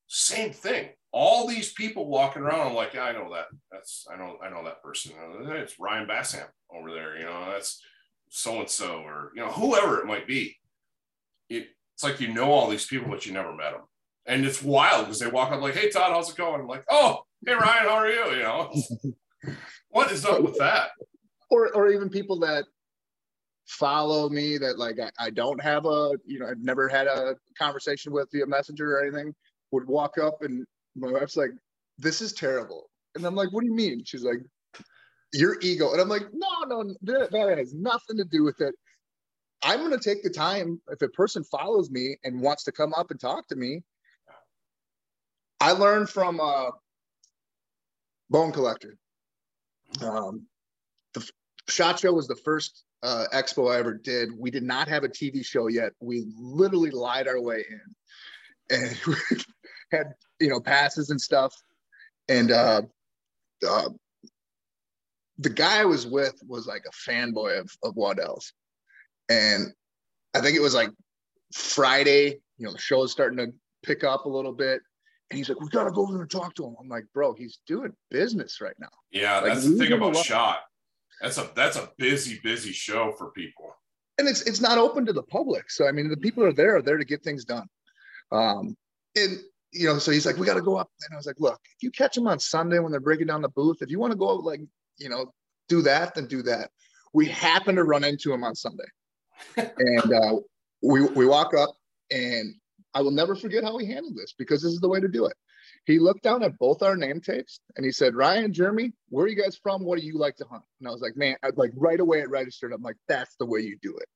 same 0.08 0.52
thing. 0.52 0.90
All 1.12 1.46
these 1.46 1.72
people 1.72 2.08
walking 2.08 2.42
around. 2.42 2.66
I'm 2.66 2.74
like, 2.74 2.94
yeah, 2.94 3.04
I 3.04 3.12
know 3.12 3.32
that. 3.32 3.46
That's 3.70 4.06
I 4.12 4.16
know 4.16 4.36
I 4.44 4.50
know 4.50 4.64
that 4.64 4.82
person. 4.82 5.12
It's 5.50 5.78
Ryan 5.78 6.08
Bassam 6.08 6.48
over 6.74 6.90
there. 6.90 7.16
You 7.16 7.24
know, 7.24 7.46
that's 7.50 7.80
so 8.34 8.58
and 8.58 8.68
so, 8.68 8.96
or 9.02 9.30
you 9.36 9.40
know, 9.40 9.50
whoever 9.52 10.00
it 10.00 10.06
might 10.06 10.26
be. 10.26 10.56
It, 11.48 11.68
it's 11.94 12.02
like 12.02 12.20
you 12.20 12.34
know 12.34 12.50
all 12.50 12.68
these 12.68 12.86
people, 12.86 13.08
but 13.08 13.24
you 13.24 13.32
never 13.32 13.54
met 13.54 13.72
them, 13.72 13.82
and 14.26 14.44
it's 14.44 14.60
wild 14.60 15.04
because 15.04 15.20
they 15.20 15.28
walk 15.28 15.52
up 15.52 15.62
like, 15.62 15.74
"Hey, 15.74 15.88
Todd, 15.88 16.10
how's 16.10 16.30
it 16.30 16.36
going?" 16.36 16.60
I'm 16.60 16.66
like, 16.66 16.84
"Oh, 16.90 17.20
hey, 17.46 17.54
Ryan, 17.54 17.88
how 17.88 17.94
are 17.94 18.08
you?" 18.08 18.30
You 18.32 18.42
know, 18.42 18.74
what 19.90 20.10
is 20.10 20.24
up 20.24 20.42
with 20.42 20.58
that? 20.58 20.90
Or, 21.48 21.72
or 21.76 21.92
even 21.92 22.08
people 22.08 22.40
that 22.40 22.64
follow 23.68 24.28
me 24.28 24.58
that 24.58 24.78
like 24.78 24.98
I, 24.98 25.10
I, 25.26 25.30
don't 25.30 25.62
have 25.62 25.86
a 25.86 26.10
you 26.26 26.40
know 26.40 26.48
I've 26.48 26.58
never 26.58 26.88
had 26.88 27.06
a 27.06 27.36
conversation 27.56 28.12
with 28.12 28.28
via 28.32 28.46
messenger 28.46 28.96
or 28.96 29.02
anything 29.02 29.32
would 29.70 29.86
walk 29.86 30.18
up 30.18 30.42
and 30.42 30.66
my 30.96 31.10
wife's 31.10 31.36
like 31.36 31.50
this 31.98 32.20
is 32.20 32.34
terrible 32.34 32.90
and 33.14 33.24
I'm 33.24 33.34
like 33.34 33.52
what 33.52 33.62
do 33.62 33.68
you 33.68 33.74
mean 33.74 34.02
she's 34.04 34.22
like 34.22 34.40
your 35.32 35.56
ego 35.60 35.92
and 35.92 36.00
I'm 36.00 36.08
like 36.08 36.26
no 36.32 36.48
no 36.66 36.94
that, 37.02 37.30
that 37.30 37.58
has 37.58 37.74
nothing 37.74 38.16
to 38.18 38.24
do 38.24 38.44
with 38.44 38.60
it 38.60 38.74
I'm 39.62 39.80
going 39.80 39.98
to 39.98 39.98
take 39.98 40.22
the 40.22 40.30
time 40.30 40.80
if 40.90 41.00
a 41.00 41.08
person 41.08 41.42
follows 41.44 41.90
me 41.90 42.18
and 42.22 42.40
wants 42.40 42.64
to 42.64 42.72
come 42.72 42.92
up 42.94 43.10
and 43.10 43.18
talk 43.18 43.48
to 43.48 43.56
me 43.56 43.82
I 45.64 45.72
learned 45.72 46.10
from 46.10 46.40
uh, 46.40 46.72
Bone 48.28 48.52
Collector. 48.52 48.96
Um, 50.02 50.46
the 51.14 51.26
Shot 51.68 52.00
Show 52.00 52.12
was 52.12 52.28
the 52.28 52.36
first 52.36 52.84
uh, 53.02 53.24
expo 53.32 53.74
I 53.74 53.78
ever 53.78 53.94
did. 53.94 54.28
We 54.36 54.50
did 54.50 54.62
not 54.62 54.88
have 54.88 55.04
a 55.04 55.08
TV 55.08 55.44
show 55.44 55.68
yet. 55.68 55.92
We 56.00 56.26
literally 56.36 56.90
lied 56.90 57.28
our 57.28 57.40
way 57.40 57.64
in, 57.70 58.76
and 58.76 58.98
had 59.92 60.14
you 60.40 60.48
know 60.48 60.60
passes 60.60 61.10
and 61.10 61.20
stuff. 61.20 61.54
And 62.28 62.50
uh, 62.50 62.82
uh, 63.66 63.88
the 65.38 65.50
guy 65.50 65.80
I 65.80 65.84
was 65.84 66.06
with 66.06 66.34
was 66.46 66.66
like 66.66 66.84
a 66.86 67.10
fanboy 67.10 67.58
of 67.60 67.70
of 67.82 67.96
Waddell's, 67.96 68.52
and 69.28 69.72
I 70.34 70.40
think 70.40 70.56
it 70.56 70.60
was 70.62 70.74
like 70.74 70.90
Friday. 71.52 72.40
You 72.58 72.66
know, 72.66 72.72
the 72.72 72.78
show 72.78 73.02
is 73.02 73.12
starting 73.12 73.38
to 73.38 73.52
pick 73.82 74.04
up 74.04 74.26
a 74.26 74.28
little 74.28 74.52
bit. 74.52 74.80
And 75.30 75.38
he's 75.38 75.48
like, 75.48 75.58
we 75.60 75.68
gotta 75.68 75.90
go 75.90 76.02
over 76.02 76.20
and 76.20 76.30
talk 76.30 76.54
to 76.56 76.64
him. 76.66 76.76
I'm 76.78 76.88
like, 76.88 77.04
bro, 77.12 77.32
he's 77.34 77.58
doing 77.66 77.92
business 78.10 78.60
right 78.60 78.76
now. 78.78 78.88
Yeah, 79.10 79.40
Like, 79.40 79.54
that's 79.54 79.68
the 79.68 79.76
thing 79.76 79.92
about 79.92 80.16
shot. 80.16 80.58
That's 81.20 81.38
a 81.38 81.50
that's 81.56 81.76
a 81.76 81.90
busy, 81.98 82.38
busy 82.42 82.72
show 82.72 83.12
for 83.18 83.30
people. 83.30 83.74
and 84.18 84.28
it's 84.28 84.42
it's 84.42 84.60
not 84.60 84.78
open 84.78 85.04
to 85.06 85.12
the 85.12 85.22
public. 85.22 85.70
So 85.70 85.88
I 85.88 85.92
mean, 85.92 86.08
the 86.08 86.16
people 86.16 86.44
are 86.44 86.52
there 86.52 86.76
are 86.76 86.82
there 86.82 86.98
to 86.98 87.04
get 87.04 87.24
things 87.24 87.44
done. 87.44 87.66
Um, 88.30 88.76
and 89.16 89.38
you 89.72 89.86
know, 89.88 89.98
so 89.98 90.12
he's 90.12 90.24
like, 90.26 90.36
we 90.36 90.46
got 90.46 90.54
to 90.54 90.62
go 90.62 90.76
up. 90.76 90.88
And 91.08 91.14
I 91.14 91.16
was 91.16 91.26
like, 91.26 91.40
look, 91.40 91.58
if 91.76 91.82
you 91.82 91.90
catch 91.90 92.14
them 92.14 92.28
on 92.28 92.38
Sunday 92.38 92.78
when 92.78 92.92
they're 92.92 93.00
breaking 93.00 93.26
down 93.26 93.42
the 93.42 93.48
booth, 93.48 93.78
if 93.80 93.90
you 93.90 93.98
want 93.98 94.12
to 94.12 94.16
go 94.18 94.30
out 94.30 94.44
like 94.44 94.60
you 94.98 95.08
know, 95.08 95.32
do 95.68 95.82
that, 95.82 96.14
then 96.14 96.26
do 96.26 96.42
that. 96.42 96.70
We 97.12 97.26
happened 97.26 97.76
to 97.76 97.84
run 97.84 98.04
into 98.04 98.32
him 98.32 98.44
on 98.44 98.54
Sunday, 98.54 98.84
and 99.56 100.12
uh, 100.12 100.36
we 100.82 101.02
we 101.02 101.26
walk 101.26 101.54
up, 101.54 101.70
and 102.10 102.54
I 102.94 103.02
will 103.02 103.10
never 103.10 103.34
forget 103.34 103.64
how 103.64 103.78
he 103.78 103.86
handled 103.86 104.16
this 104.16 104.34
because 104.36 104.62
this 104.62 104.72
is 104.72 104.80
the 104.80 104.88
way 104.88 105.00
to 105.00 105.08
do 105.08 105.26
it. 105.26 105.34
He 105.86 105.98
looked 105.98 106.22
down 106.22 106.42
at 106.42 106.58
both 106.58 106.82
our 106.82 106.96
name 106.96 107.20
tapes 107.20 107.60
and 107.76 107.84
he 107.84 107.92
said, 107.92 108.14
Ryan, 108.14 108.52
Jeremy, 108.52 108.92
where 109.10 109.26
are 109.26 109.28
you 109.28 109.40
guys 109.40 109.58
from? 109.62 109.84
What 109.84 109.98
do 109.98 110.06
you 110.06 110.18
like 110.18 110.36
to 110.36 110.46
hunt? 110.50 110.62
And 110.80 110.88
I 110.88 110.92
was 110.92 111.02
like, 111.02 111.16
man, 111.16 111.36
I'd 111.42 111.58
like 111.58 111.72
right 111.76 112.00
away 112.00 112.20
it 112.20 112.30
registered. 112.30 112.72
I'm 112.72 112.82
like, 112.82 112.96
that's 113.08 113.36
the 113.36 113.46
way 113.46 113.60
you 113.60 113.76
do 113.82 113.96
it. 113.96 114.08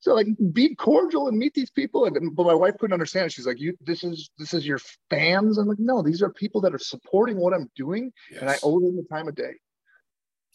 So 0.00 0.14
like 0.14 0.28
be 0.52 0.74
cordial 0.74 1.28
and 1.28 1.36
meet 1.36 1.54
these 1.54 1.70
people. 1.70 2.04
And 2.04 2.34
but 2.34 2.46
my 2.46 2.54
wife 2.54 2.74
couldn't 2.78 2.94
understand 2.94 3.26
it. 3.26 3.32
She's 3.32 3.46
like, 3.46 3.58
you 3.58 3.76
this 3.80 4.04
is 4.04 4.30
this 4.38 4.54
is 4.54 4.66
your 4.66 4.78
fans. 5.10 5.58
I'm 5.58 5.66
like, 5.66 5.80
no, 5.80 6.02
these 6.02 6.22
are 6.22 6.30
people 6.30 6.60
that 6.62 6.74
are 6.74 6.78
supporting 6.78 7.38
what 7.38 7.52
I'm 7.52 7.68
doing, 7.74 8.12
and 8.40 8.48
I 8.48 8.56
owe 8.62 8.78
them 8.78 8.96
the 8.96 9.06
time 9.10 9.26
of 9.26 9.34
day. 9.34 9.54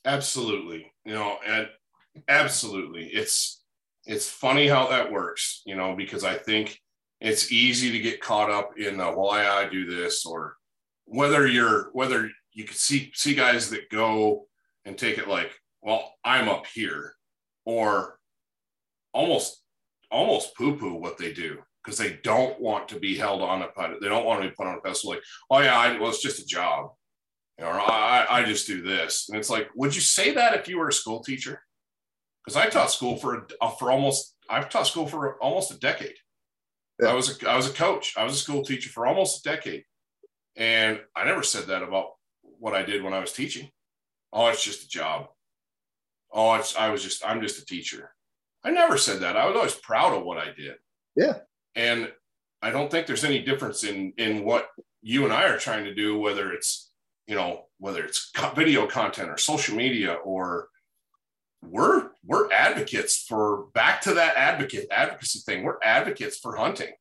Absolutely. 0.05 0.91
You 1.05 1.13
know, 1.13 1.37
and 1.47 1.67
absolutely. 2.27 3.05
It's 3.07 3.63
it's 4.05 4.29
funny 4.29 4.67
how 4.67 4.87
that 4.89 5.11
works, 5.11 5.61
you 5.65 5.75
know, 5.75 5.95
because 5.95 6.23
I 6.23 6.35
think 6.35 6.79
it's 7.19 7.51
easy 7.51 7.91
to 7.91 7.99
get 7.99 8.19
caught 8.21 8.49
up 8.49 8.71
in 8.77 8.97
the 8.97 9.05
why 9.11 9.47
I 9.47 9.69
do 9.69 9.85
this 9.85 10.25
or 10.25 10.55
whether 11.05 11.45
you're 11.47 11.89
whether 11.93 12.29
you 12.53 12.63
can 12.65 12.75
see 12.75 13.11
see 13.13 13.35
guys 13.35 13.69
that 13.69 13.89
go 13.89 14.47
and 14.85 14.97
take 14.97 15.17
it 15.17 15.27
like, 15.27 15.51
well, 15.81 16.13
I'm 16.25 16.49
up 16.49 16.65
here 16.67 17.13
or 17.65 18.17
almost 19.13 19.63
almost 20.11 20.55
poo-poo 20.57 20.95
what 20.95 21.17
they 21.17 21.31
do 21.31 21.59
because 21.83 21.97
they 21.97 22.19
don't 22.23 22.59
want 22.59 22.87
to 22.89 22.99
be 22.99 23.15
held 23.15 23.41
on 23.41 23.61
a 23.61 23.67
pedestal. 23.67 23.99
They 24.01 24.09
don't 24.09 24.25
want 24.25 24.41
to 24.41 24.49
be 24.49 24.55
put 24.55 24.67
on 24.67 24.77
a 24.77 24.81
pedestal 24.81 25.11
like, 25.11 25.23
oh 25.49 25.59
yeah, 25.59 25.77
I, 25.77 25.99
well, 25.99 26.09
it's 26.09 26.21
just 26.21 26.39
a 26.41 26.45
job. 26.45 26.91
Or 27.59 27.67
I, 27.67 28.25
I 28.29 28.39
I 28.39 28.43
just 28.43 28.67
do 28.67 28.81
this. 28.81 29.27
And 29.29 29.37
it's 29.37 29.49
like, 29.49 29.69
would 29.75 29.93
you 29.93 30.01
say 30.01 30.33
that 30.33 30.55
if 30.55 30.67
you 30.67 30.77
were 30.79 30.87
a 30.87 30.93
school 30.93 31.23
teacher? 31.23 31.61
Because 32.43 32.57
I 32.57 32.69
taught 32.69 32.91
school 32.91 33.17
for 33.17 33.47
uh, 33.61 33.69
for 33.71 33.91
almost 33.91 34.35
I've 34.49 34.69
taught 34.69 34.87
school 34.87 35.07
for 35.07 35.37
almost 35.41 35.71
a 35.71 35.77
decade. 35.77 36.15
Yeah. 36.99 37.09
I 37.09 37.13
was 37.13 37.41
a, 37.41 37.49
I 37.49 37.55
was 37.55 37.69
a 37.69 37.73
coach. 37.73 38.13
I 38.17 38.23
was 38.23 38.33
a 38.33 38.37
school 38.37 38.63
teacher 38.63 38.89
for 38.89 39.05
almost 39.05 39.45
a 39.45 39.49
decade, 39.49 39.83
and 40.55 40.99
I 41.15 41.25
never 41.25 41.43
said 41.43 41.67
that 41.67 41.83
about 41.83 42.07
what 42.41 42.75
I 42.75 42.83
did 42.83 43.03
when 43.03 43.13
I 43.13 43.19
was 43.19 43.31
teaching. 43.31 43.69
Oh, 44.33 44.47
it's 44.47 44.63
just 44.63 44.85
a 44.85 44.89
job. 44.89 45.27
Oh, 46.31 46.53
it's 46.55 46.75
I 46.75 46.89
was 46.89 47.03
just 47.03 47.25
I'm 47.25 47.41
just 47.41 47.61
a 47.61 47.65
teacher. 47.65 48.11
I 48.63 48.71
never 48.71 48.97
said 48.97 49.21
that. 49.21 49.37
I 49.37 49.45
was 49.45 49.55
always 49.55 49.75
proud 49.75 50.13
of 50.13 50.23
what 50.23 50.37
I 50.37 50.51
did. 50.55 50.75
Yeah. 51.15 51.39
And 51.75 52.11
I 52.61 52.69
don't 52.69 52.91
think 52.91 53.07
there's 53.07 53.23
any 53.23 53.39
difference 53.39 53.83
in 53.83 54.13
in 54.17 54.43
what 54.43 54.67
you 55.01 55.25
and 55.25 55.33
I 55.33 55.45
are 55.45 55.57
trying 55.57 55.85
to 55.85 55.95
do, 55.95 56.17
whether 56.17 56.51
it's 56.53 56.90
you 57.27 57.35
know 57.35 57.65
whether 57.79 58.03
it's 58.03 58.31
video 58.55 58.87
content 58.87 59.29
or 59.29 59.37
social 59.37 59.75
media 59.75 60.13
or 60.13 60.69
we're 61.63 62.09
we're 62.25 62.51
advocates 62.51 63.23
for 63.27 63.67
back 63.73 64.01
to 64.01 64.13
that 64.15 64.35
advocate 64.35 64.87
advocacy 64.91 65.39
thing. 65.39 65.63
We're 65.63 65.77
advocates 65.83 66.37
for 66.37 66.55
hunting, 66.55 66.91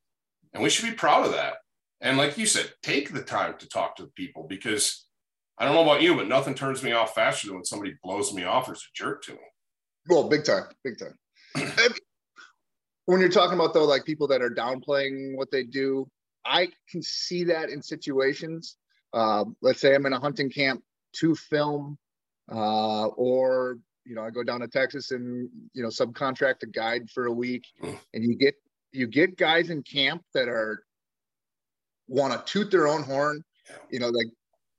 and 0.53 0.61
we 0.61 0.69
should 0.69 0.89
be 0.89 0.95
proud 0.95 1.25
of 1.25 1.31
that. 1.33 1.55
And 1.99 2.17
like 2.17 2.37
you 2.37 2.45
said, 2.45 2.71
take 2.81 3.13
the 3.13 3.23
time 3.23 3.55
to 3.59 3.67
talk 3.67 3.95
to 3.95 4.03
the 4.03 4.11
people 4.11 4.45
because 4.47 5.05
I 5.57 5.65
don't 5.65 5.75
know 5.75 5.83
about 5.83 6.01
you, 6.01 6.15
but 6.15 6.27
nothing 6.27 6.55
turns 6.55 6.81
me 6.81 6.91
off 6.91 7.13
faster 7.13 7.47
than 7.47 7.57
when 7.57 7.65
somebody 7.65 7.95
blows 8.03 8.33
me 8.33 8.43
off 8.43 8.67
or 8.67 8.73
is 8.73 8.79
a 8.79 8.91
jerk 8.95 9.23
to 9.23 9.33
me. 9.33 9.39
Well, 10.09 10.27
big 10.27 10.43
time, 10.43 10.65
big 10.83 10.97
time. 10.97 11.15
When 13.05 13.19
you're 13.19 13.29
talking 13.29 13.55
about 13.55 13.73
though, 13.73 13.83
like 13.83 14.05
people 14.05 14.27
that 14.27 14.41
are 14.41 14.49
downplaying 14.49 15.35
what 15.35 15.51
they 15.51 15.63
do, 15.63 16.07
I 16.45 16.69
can 16.89 17.01
see 17.01 17.43
that 17.45 17.69
in 17.69 17.81
situations. 17.81 18.77
Uh, 19.13 19.45
let's 19.61 19.81
say 19.81 19.93
I'm 19.95 20.05
in 20.05 20.13
a 20.13 20.19
hunting 20.19 20.49
camp 20.49 20.83
to 21.13 21.35
film, 21.35 21.97
uh, 22.51 23.07
or 23.07 23.77
you 24.05 24.15
know, 24.15 24.23
I 24.23 24.29
go 24.31 24.43
down 24.43 24.61
to 24.61 24.67
Texas 24.67 25.11
and 25.11 25.49
you 25.73 25.83
know 25.83 25.89
subcontract 25.89 26.63
a 26.63 26.67
guide 26.67 27.09
for 27.09 27.25
a 27.25 27.31
week, 27.31 27.65
Mm. 27.81 27.99
and 28.13 28.23
you 28.23 28.35
get 28.35 28.55
you 28.91 29.07
get 29.07 29.37
guys 29.37 29.69
in 29.69 29.83
camp 29.83 30.23
that 30.33 30.47
are 30.47 30.83
want 32.07 32.33
to 32.33 32.51
toot 32.51 32.71
their 32.71 32.87
own 32.87 33.03
horn. 33.03 33.43
You 33.89 33.99
know, 33.99 34.09
like 34.09 34.27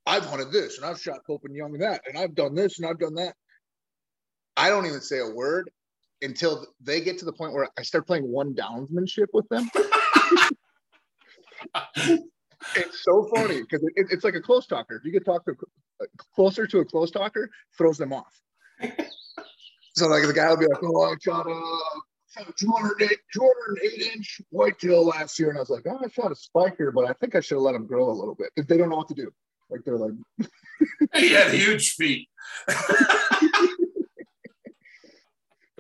I've 0.06 0.24
hunted 0.24 0.52
this 0.52 0.76
and 0.78 0.86
I've 0.86 1.00
shot 1.00 1.24
Pope 1.26 1.42
and 1.44 1.54
Young 1.54 1.72
that, 1.78 2.02
and 2.06 2.18
I've 2.18 2.34
done 2.34 2.54
this 2.54 2.78
and 2.78 2.88
I've 2.88 2.98
done 2.98 3.14
that. 3.14 3.34
I 4.56 4.68
don't 4.68 4.86
even 4.86 5.00
say 5.00 5.20
a 5.20 5.30
word 5.30 5.70
until 6.20 6.66
they 6.82 7.00
get 7.00 7.18
to 7.18 7.24
the 7.24 7.32
point 7.32 7.52
where 7.54 7.68
I 7.78 7.82
start 7.82 8.06
playing 8.06 8.28
one 8.28 8.54
downsmanship 8.54 9.28
with 9.32 9.48
them. 9.48 9.70
it's 12.76 13.02
so 13.02 13.28
funny 13.34 13.60
because 13.62 13.82
it, 13.94 14.06
it's 14.10 14.24
like 14.24 14.34
a 14.34 14.40
close 14.40 14.66
talker. 14.66 14.96
If 14.96 15.04
you 15.04 15.12
get 15.12 15.24
talk 15.24 15.44
to 15.46 15.56
closer 16.34 16.66
to 16.66 16.78
a 16.80 16.84
close 16.84 17.10
talker, 17.10 17.50
throws 17.76 17.98
them 17.98 18.12
off. 18.12 18.40
so 19.94 20.08
like 20.08 20.26
the 20.26 20.32
guy 20.34 20.48
will 20.48 20.56
be 20.56 20.66
like, 20.66 20.82
"Oh, 20.82 21.02
I 21.02 21.14
shot 21.20 21.46
a." 21.46 21.60
shot 22.34 22.48
a 22.48 22.52
208, 22.52 23.18
208 23.34 24.12
inch 24.14 24.40
whitetail 24.50 25.04
last 25.04 25.38
year, 25.38 25.50
and 25.50 25.58
I 25.58 25.60
was 25.60 25.68
like, 25.68 25.84
"Oh, 25.86 26.00
I 26.02 26.08
shot 26.08 26.32
a 26.32 26.34
spiker, 26.34 26.90
but 26.90 27.04
I 27.08 27.12
think 27.14 27.34
I 27.34 27.40
should 27.40 27.56
have 27.56 27.62
let 27.62 27.74
him 27.74 27.86
grow 27.86 28.08
a 28.08 28.10
little 28.10 28.34
bit." 28.34 28.50
If 28.56 28.66
they 28.66 28.78
don't 28.78 28.88
know 28.88 28.96
what 28.96 29.08
to 29.08 29.14
do, 29.14 29.30
like 29.70 29.84
they're 29.84 29.98
like, 29.98 30.12
he 31.14 31.30
had 31.30 31.52
huge 31.52 31.92
feet. 31.92 32.28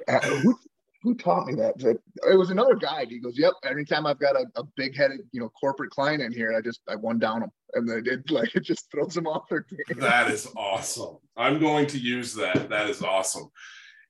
Uh, 0.08 0.18
who, 0.20 0.58
who 1.02 1.14
taught 1.14 1.46
me 1.46 1.54
that? 1.54 1.74
It 1.82 2.36
was 2.36 2.50
another 2.50 2.74
guy. 2.74 3.06
He 3.08 3.18
goes, 3.18 3.38
"Yep." 3.38 3.54
Anytime 3.68 4.06
I've 4.06 4.18
got 4.18 4.36
a, 4.36 4.46
a 4.56 4.62
big 4.76 4.96
headed, 4.96 5.20
you 5.32 5.40
know, 5.40 5.48
corporate 5.48 5.90
client 5.90 6.22
in 6.22 6.32
here, 6.32 6.54
I 6.56 6.60
just 6.60 6.80
I 6.88 6.96
one 6.96 7.18
down 7.18 7.40
them, 7.40 7.50
and 7.74 7.88
then 7.88 8.02
it 8.06 8.30
like 8.30 8.54
it 8.54 8.62
just 8.64 8.90
throws 8.90 9.14
them 9.14 9.26
off 9.26 9.48
their 9.48 9.66
game. 9.68 9.98
That 9.98 10.30
is 10.30 10.48
awesome. 10.56 11.18
I'm 11.36 11.58
going 11.58 11.86
to 11.88 11.98
use 11.98 12.34
that. 12.34 12.68
That 12.68 12.88
is 12.88 13.02
awesome. 13.02 13.50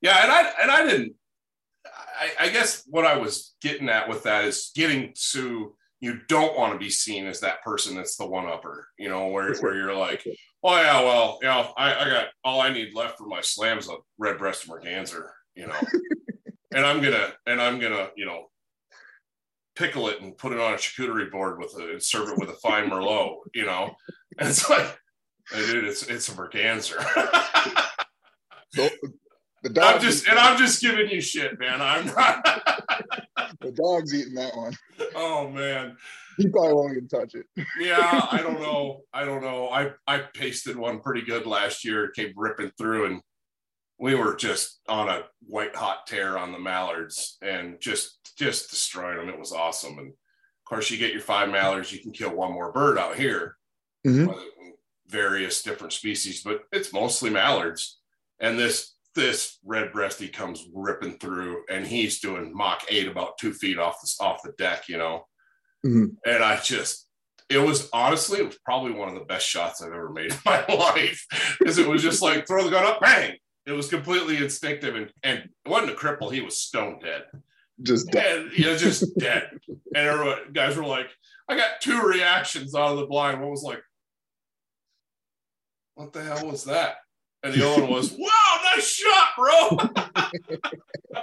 Yeah, 0.01 0.21
and 0.21 0.31
I 0.31 0.51
and 0.61 0.71
I 0.71 0.85
didn't. 0.85 1.13
I, 1.85 2.45
I 2.45 2.49
guess 2.49 2.83
what 2.87 3.05
I 3.05 3.17
was 3.17 3.55
getting 3.61 3.89
at 3.89 4.07
with 4.07 4.23
that 4.23 4.45
is 4.45 4.71
getting 4.75 5.13
to 5.31 5.75
you 5.99 6.19
don't 6.27 6.57
want 6.57 6.73
to 6.73 6.79
be 6.79 6.89
seen 6.89 7.25
as 7.25 7.39
that 7.39 7.63
person 7.63 7.95
that's 7.95 8.17
the 8.17 8.25
one 8.25 8.45
upper. 8.45 8.87
You 8.99 9.09
know, 9.09 9.27
where 9.27 9.55
where 9.55 9.75
you're 9.75 9.95
like, 9.95 10.23
oh 10.61 10.75
yeah, 10.75 11.01
well, 11.01 11.39
you 11.41 11.47
know, 11.47 11.73
I, 11.77 11.95
I 11.95 12.09
got 12.09 12.27
all 12.43 12.61
I 12.61 12.71
need 12.71 12.93
left 12.93 13.17
for 13.17 13.25
my 13.25 13.41
slams 13.41 13.89
a 13.89 13.95
red 14.17 14.37
breasted 14.37 14.69
merganser. 14.69 15.29
You 15.55 15.67
know, 15.67 15.79
and 16.75 16.85
I'm 16.85 17.01
gonna 17.01 17.29
and 17.45 17.61
I'm 17.61 17.79
gonna 17.79 18.09
you 18.15 18.25
know 18.25 18.45
pickle 19.75 20.07
it 20.09 20.21
and 20.21 20.37
put 20.37 20.51
it 20.53 20.59
on 20.59 20.73
a 20.73 20.77
charcuterie 20.77 21.31
board 21.31 21.57
with 21.59 21.73
a 21.79 21.91
and 21.93 22.03
serve 22.03 22.29
it 22.29 22.37
with 22.39 22.49
a 22.49 22.53
fine 22.61 22.89
merlot. 22.89 23.37
You 23.53 23.65
know, 23.65 23.95
and 24.39 24.49
it's 24.49 24.69
like. 24.69 24.97
Hey, 25.51 25.65
dude, 25.65 25.83
it's 25.83 26.03
it's 26.07 26.29
a 26.29 26.31
merganser. 26.35 26.95
The, 28.75 28.89
the 29.61 29.69
I'm 29.69 29.73
dog's 29.73 30.03
just 30.03 30.27
and 30.27 30.39
I'm 30.39 30.57
just 30.57 30.81
giving 30.81 31.09
you 31.09 31.21
shit, 31.21 31.59
man. 31.59 31.79
I'm 31.81 32.07
not. 32.07 32.43
the 33.61 33.71
dog's 33.71 34.13
eating 34.13 34.33
that 34.35 34.55
one. 34.55 34.73
oh 35.15 35.47
man, 35.49 35.95
He 36.37 36.49
probably 36.49 36.73
won't 36.73 36.91
even 36.93 37.07
touch 37.07 37.35
it. 37.35 37.45
yeah. 37.79 38.27
I 38.31 38.37
don't 38.41 38.59
know. 38.67 39.01
I 39.13 39.25
don't 39.25 39.41
know. 39.41 39.69
I 39.69 39.91
I 40.07 40.19
pasted 40.33 40.75
one 40.75 41.01
pretty 41.01 41.21
good 41.21 41.45
last 41.45 41.85
year. 41.85 42.05
It 42.05 42.15
came 42.15 42.33
ripping 42.35 42.71
through, 42.77 43.05
and 43.05 43.21
we 43.99 44.15
were 44.15 44.35
just 44.35 44.79
on 44.87 45.07
a 45.09 45.23
white 45.47 45.75
hot 45.75 46.07
tear 46.07 46.37
on 46.37 46.51
the 46.51 46.59
mallards, 46.59 47.37
and 47.41 47.79
just 47.79 48.19
just 48.37 48.69
destroying 48.69 49.17
them. 49.17 49.29
It 49.29 49.39
was 49.39 49.51
awesome. 49.53 49.97
And 49.99 50.09
of 50.09 50.65
course, 50.65 50.89
you 50.89 50.97
get 50.97 51.11
your 51.13 51.21
five 51.21 51.49
mallards, 51.49 51.91
you 51.91 51.99
can 51.99 52.11
kill 52.11 52.35
one 52.35 52.51
more 52.51 52.71
bird 52.71 52.97
out 52.97 53.15
here. 53.15 53.57
Mhm. 54.05 54.35
various 55.07 55.61
different 55.61 55.93
species, 55.93 56.41
but 56.43 56.63
it's 56.71 56.91
mostly 56.91 57.29
mallards. 57.29 57.99
And 58.39 58.57
this 58.59 58.95
this 59.15 59.59
red 59.63 59.91
breasty 59.93 60.31
comes 60.33 60.65
ripping 60.73 61.19
through, 61.19 61.63
and 61.69 61.85
he's 61.85 62.19
doing 62.19 62.51
Mach 62.55 62.83
eight 62.89 63.07
about 63.07 63.37
two 63.37 63.53
feet 63.53 63.77
off 63.77 64.01
the 64.01 64.23
off 64.23 64.41
the 64.43 64.53
deck, 64.57 64.89
you 64.89 64.97
know. 64.97 65.27
Mhm. 65.85 66.15
And 66.25 66.43
I 66.43 66.59
just 66.59 67.07
it 67.49 67.59
was 67.59 67.89
honestly, 67.93 68.39
it 68.39 68.45
was 68.47 68.57
probably 68.65 68.91
one 68.93 69.09
of 69.09 69.13
the 69.15 69.25
best 69.25 69.47
shots 69.47 69.81
I've 69.81 69.93
ever 69.93 70.09
made 70.09 70.31
in 70.33 70.39
my 70.45 70.65
life 70.75 71.25
because 71.59 71.77
it 71.77 71.87
was 71.87 72.01
just 72.01 72.21
like 72.23 72.47
throw 72.47 72.63
the 72.63 72.71
gun 72.71 72.85
up, 72.85 72.99
bang. 72.99 73.37
It 73.65 73.71
was 73.71 73.89
completely 73.89 74.37
instinctive 74.37 74.95
and, 74.95 75.11
and 75.23 75.39
it 75.39 75.69
wasn't 75.69 75.91
a 75.91 75.95
cripple. 75.95 76.31
He 76.31 76.41
was 76.41 76.59
stone 76.59 76.99
dead. 77.01 77.23
Just 77.81 78.11
dead. 78.11 78.41
And, 78.41 78.57
you 78.57 78.65
know, 78.65 78.77
just 78.77 79.17
dead. 79.17 79.49
And 79.67 80.07
everyone, 80.07 80.53
guys 80.53 80.75
were 80.75 80.85
like, 80.85 81.07
I 81.49 81.55
got 81.55 81.81
two 81.81 82.01
reactions 82.01 82.75
out 82.75 82.91
of 82.91 82.97
the 82.97 83.05
blind. 83.05 83.41
One 83.41 83.51
was 83.51 83.63
like, 83.63 83.81
what 85.95 86.13
the 86.13 86.23
hell 86.23 86.47
was 86.47 86.65
that? 86.65 86.97
And 87.43 87.53
the 87.53 87.67
other 87.67 87.81
one 87.81 87.91
was, 87.91 88.11
wow, 88.17 88.59
nice 88.75 88.87
shot, 88.87 89.27
bro. 89.37 89.77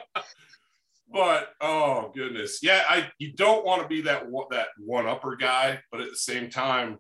but 1.13 1.49
oh 1.61 2.13
goodness, 2.15 2.61
yeah, 2.63 2.83
I 2.89 3.11
you 3.19 3.33
don't 3.33 3.65
want 3.65 3.83
to 3.83 3.89
be 3.89 4.03
that 4.03 4.27
that 4.51 4.69
one 4.79 5.07
upper 5.07 5.37
guy, 5.37 5.81
but 5.91 6.01
at 6.01 6.11
the 6.11 6.17
same 6.17 6.51
time, 6.51 6.99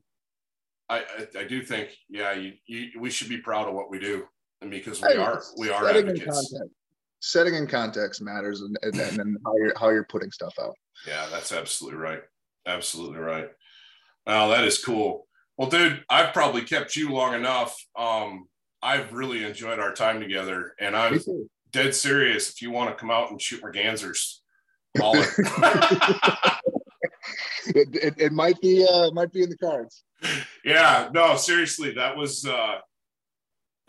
I 0.88 0.98
I, 0.98 1.40
I 1.40 1.44
do 1.44 1.62
think 1.62 1.90
yeah, 2.08 2.32
you, 2.32 2.52
you, 2.66 3.00
we 3.00 3.10
should 3.10 3.28
be 3.28 3.38
proud 3.38 3.68
of 3.68 3.74
what 3.74 3.90
we 3.90 3.98
do, 3.98 4.24
and 4.60 4.70
because 4.70 5.00
we 5.00 5.14
are 5.14 5.42
we 5.56 5.70
are 5.70 5.84
setting 5.84 6.08
advocates. 6.08 6.52
In 6.54 6.70
setting 7.20 7.54
in 7.54 7.66
context 7.66 8.22
matters, 8.22 8.62
and, 8.62 8.76
and, 8.82 9.20
and 9.20 9.36
how 9.44 9.56
you're 9.56 9.78
how 9.78 9.90
you're 9.90 10.04
putting 10.04 10.30
stuff 10.30 10.54
out. 10.60 10.74
Yeah, 11.06 11.28
that's 11.30 11.52
absolutely 11.52 11.98
right. 12.00 12.22
Absolutely 12.66 13.18
right. 13.18 13.48
Wow, 14.26 14.48
that 14.48 14.64
is 14.64 14.82
cool. 14.82 15.26
Well, 15.56 15.68
dude, 15.68 16.04
I've 16.08 16.32
probably 16.32 16.62
kept 16.62 16.96
you 16.96 17.12
long 17.12 17.34
enough. 17.34 17.76
Um, 17.96 18.48
I've 18.82 19.12
really 19.12 19.44
enjoyed 19.44 19.78
our 19.78 19.92
time 19.92 20.20
together, 20.20 20.74
and 20.80 20.96
I'm 20.96 21.20
dead 21.70 21.94
serious. 21.94 22.50
If 22.50 22.62
you 22.62 22.70
want 22.70 22.90
to 22.90 22.96
come 22.96 23.10
out 23.10 23.30
and 23.30 23.40
shoot 23.40 23.62
mergansers, 23.62 24.36
call 24.96 25.14
it. 25.16 25.28
it, 27.66 27.88
it, 27.94 28.14
it, 28.16 28.32
might 28.32 28.60
be 28.60 28.86
uh, 28.90 29.10
might 29.10 29.32
be 29.32 29.42
in 29.42 29.50
the 29.50 29.58
cards. 29.58 30.04
Yeah, 30.62 31.08
no, 31.14 31.36
seriously, 31.36 31.92
that 31.94 32.14
was 32.14 32.44
uh, 32.44 32.80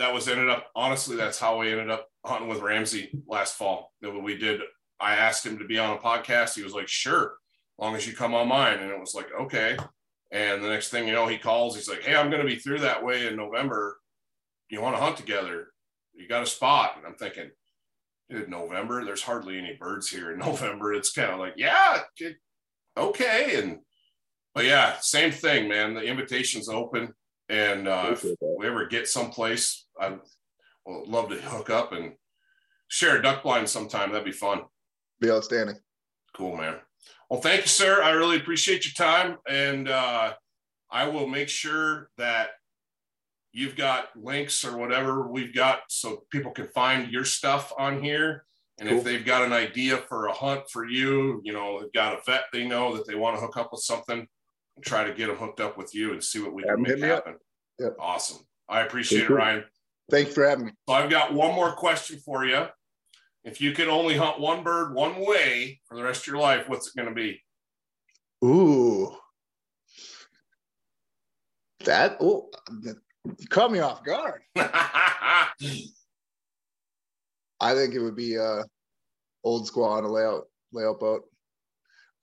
that 0.02 0.14
was 0.14 0.28
ended 0.28 0.50
up. 0.50 0.68
Honestly, 0.76 1.16
that's 1.16 1.40
how 1.40 1.60
we 1.60 1.72
ended 1.72 1.90
up 1.90 2.08
hunting 2.26 2.50
with 2.50 2.62
Ramsey 2.62 3.12
last 3.28 3.56
fall. 3.56 3.94
That 4.02 4.12
we 4.12 4.38
did. 4.38 4.62
I 5.00 5.16
asked 5.16 5.46
him 5.46 5.58
to 5.60 5.66
be 5.66 5.78
on 5.78 5.96
a 5.96 6.00
podcast. 6.00 6.56
He 6.56 6.64
was 6.64 6.74
like, 6.74 6.88
"Sure, 6.88 7.36
long 7.78 7.96
as 7.96 8.08
you 8.08 8.14
come 8.14 8.34
on 8.34 8.48
mine." 8.48 8.80
And 8.80 8.92
it 8.92 9.00
was 9.00 9.16
like, 9.16 9.28
"Okay." 9.40 9.78
And 10.32 10.64
the 10.64 10.70
next 10.70 10.90
thing 10.90 11.08
you 11.08 11.14
know, 11.14 11.28
he 11.28 11.38
calls. 11.38 11.76
He's 11.76 11.90
like, 11.90 12.02
"Hey, 12.04 12.16
I'm 12.16 12.30
going 12.30 12.42
to 12.42 12.48
be 12.48 12.60
through 12.60 12.80
that 12.80 13.04
way 13.04 13.28
in 13.28 13.36
November. 13.36 14.00
You 14.70 14.82
want 14.82 14.96
to 14.96 15.02
hunt 15.02 15.18
together? 15.18 15.68
You 16.14 16.28
got 16.28 16.44
a 16.44 16.48
spot?" 16.48 16.94
And 16.98 17.06
I'm 17.06 17.16
thinking, 17.16 17.52
dude, 18.32 18.50
November. 18.50 19.04
There's 19.06 19.22
hardly 19.22 19.58
any 19.58 19.78
birds 19.80 20.10
here 20.10 20.32
in 20.32 20.40
November. 20.46 20.94
It's 20.94 21.12
kind 21.12 21.32
of 21.32 21.40
like, 21.40 21.54
yeah, 21.58 22.02
okay. 22.98 23.62
And 23.62 23.80
but 24.54 24.66
yeah, 24.66 24.98
same 25.00 25.32
thing, 25.32 25.68
man. 25.68 25.94
The 25.94 26.04
invitation's 26.04 26.70
open, 26.70 27.14
and 27.52 27.88
uh, 27.88 28.08
if 28.12 28.24
we 28.24 28.66
ever 28.66 28.88
get 28.88 29.10
someplace, 29.10 29.86
I 30.00 30.18
would 30.86 31.08
love 31.08 31.30
to 31.30 31.36
hook 31.36 31.70
up 31.70 31.92
and 31.92 32.14
share 32.88 33.18
a 33.18 33.22
duck 33.22 33.44
blind 33.44 33.68
sometime. 33.68 34.12
That'd 34.12 34.24
be 34.24 34.32
fun. 34.32 34.62
Be 35.20 35.30
outstanding. 35.30 35.76
Cool, 36.34 36.56
man. 36.56 36.78
Well, 37.30 37.42
thank 37.42 37.64
you, 37.64 37.68
sir. 37.68 38.02
I 38.02 38.12
really 38.12 38.38
appreciate 38.38 38.86
your 38.86 38.94
time, 38.94 39.38
and 39.50 39.90
uh, 39.90 40.34
I 40.90 41.10
will 41.10 41.28
make 41.28 41.50
sure 41.50 42.10
that 42.18 42.52
you've 43.52 43.76
got 43.76 44.08
links 44.16 44.64
or 44.64 44.78
whatever 44.78 45.28
we've 45.28 45.54
got 45.54 45.82
so 45.90 46.24
people 46.32 46.52
can 46.52 46.68
find 46.68 47.12
your 47.12 47.26
stuff 47.26 47.74
on 47.78 48.02
here. 48.02 48.46
And 48.80 48.88
cool. 48.88 49.00
if 49.00 49.04
they've 49.04 49.26
got 49.26 49.44
an 49.44 49.52
idea 49.52 49.98
for 49.98 50.28
a 50.28 50.34
hunt 50.34 50.70
for 50.72 50.86
you, 50.86 51.42
you 51.44 51.52
know, 51.52 51.82
they've 51.82 51.92
got 51.92 52.14
a 52.14 52.22
vet 52.26 52.46
they 52.54 52.66
know 52.66 52.96
that 52.96 53.06
they 53.06 53.16
want 53.16 53.36
to 53.36 53.42
hook 53.42 53.58
up 53.58 53.74
with 53.74 53.82
something, 53.82 54.26
try 54.82 55.04
to 55.04 55.14
get 55.14 55.28
them 55.28 55.38
hooked 55.38 55.60
up 55.60 55.78
with 55.78 55.94
you 55.94 56.14
and 56.14 56.24
see 56.24 56.42
what 56.42 56.54
we 56.54 56.64
can 56.64 56.82
make 56.82 57.00
happen. 57.00 57.36
Yep. 57.80 57.96
Awesome. 58.00 58.40
I 58.70 58.82
appreciate 58.82 59.20
Thank 59.20 59.32
it, 59.32 59.34
Ryan. 59.34 59.64
Thanks 60.10 60.34
for 60.34 60.48
having 60.48 60.66
me. 60.66 60.72
So 60.88 60.96
I've 60.96 61.10
got 61.10 61.34
one 61.34 61.56
more 61.56 61.74
question 61.74 62.20
for 62.20 62.46
you. 62.46 62.66
If 63.44 63.60
you 63.60 63.72
could 63.72 63.88
only 63.88 64.16
hunt 64.16 64.40
one 64.40 64.64
bird 64.64 64.94
one 64.94 65.26
way 65.26 65.82
for 65.86 65.96
the 65.96 66.04
rest 66.04 66.22
of 66.22 66.28
your 66.28 66.42
life, 66.42 66.70
what's 66.70 66.88
it 66.88 66.96
going 66.96 67.10
to 67.10 67.16
be? 67.16 67.42
Ooh. 68.44 69.16
That, 71.86 72.18
oh, 72.20 72.50
you 72.84 73.48
caught 73.50 73.72
me 73.72 73.80
off 73.80 74.04
guard. 74.04 74.42
I 77.62 77.76
think 77.76 77.94
it 77.94 78.00
would 78.00 78.16
be 78.16 78.38
uh 78.38 78.64
old 79.44 79.70
squaw 79.70 79.98
on 79.98 80.04
a 80.04 80.08
layout 80.08 80.46
layout 80.72 81.00
boat 81.00 81.24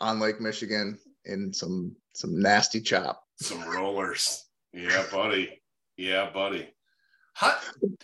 on 0.01 0.21
Lake 0.21 0.41
Michigan 0.41 0.99
in 1.25 1.53
some 1.53 1.95
some 2.19 2.41
nasty 2.41 2.81
chop. 2.81 3.23
Some 3.41 3.63
rollers. 3.71 4.45
Yeah, 4.73 5.05
buddy. 5.13 5.63
Yeah, 5.97 6.31
buddy. 6.31 6.69
How, 7.35 7.57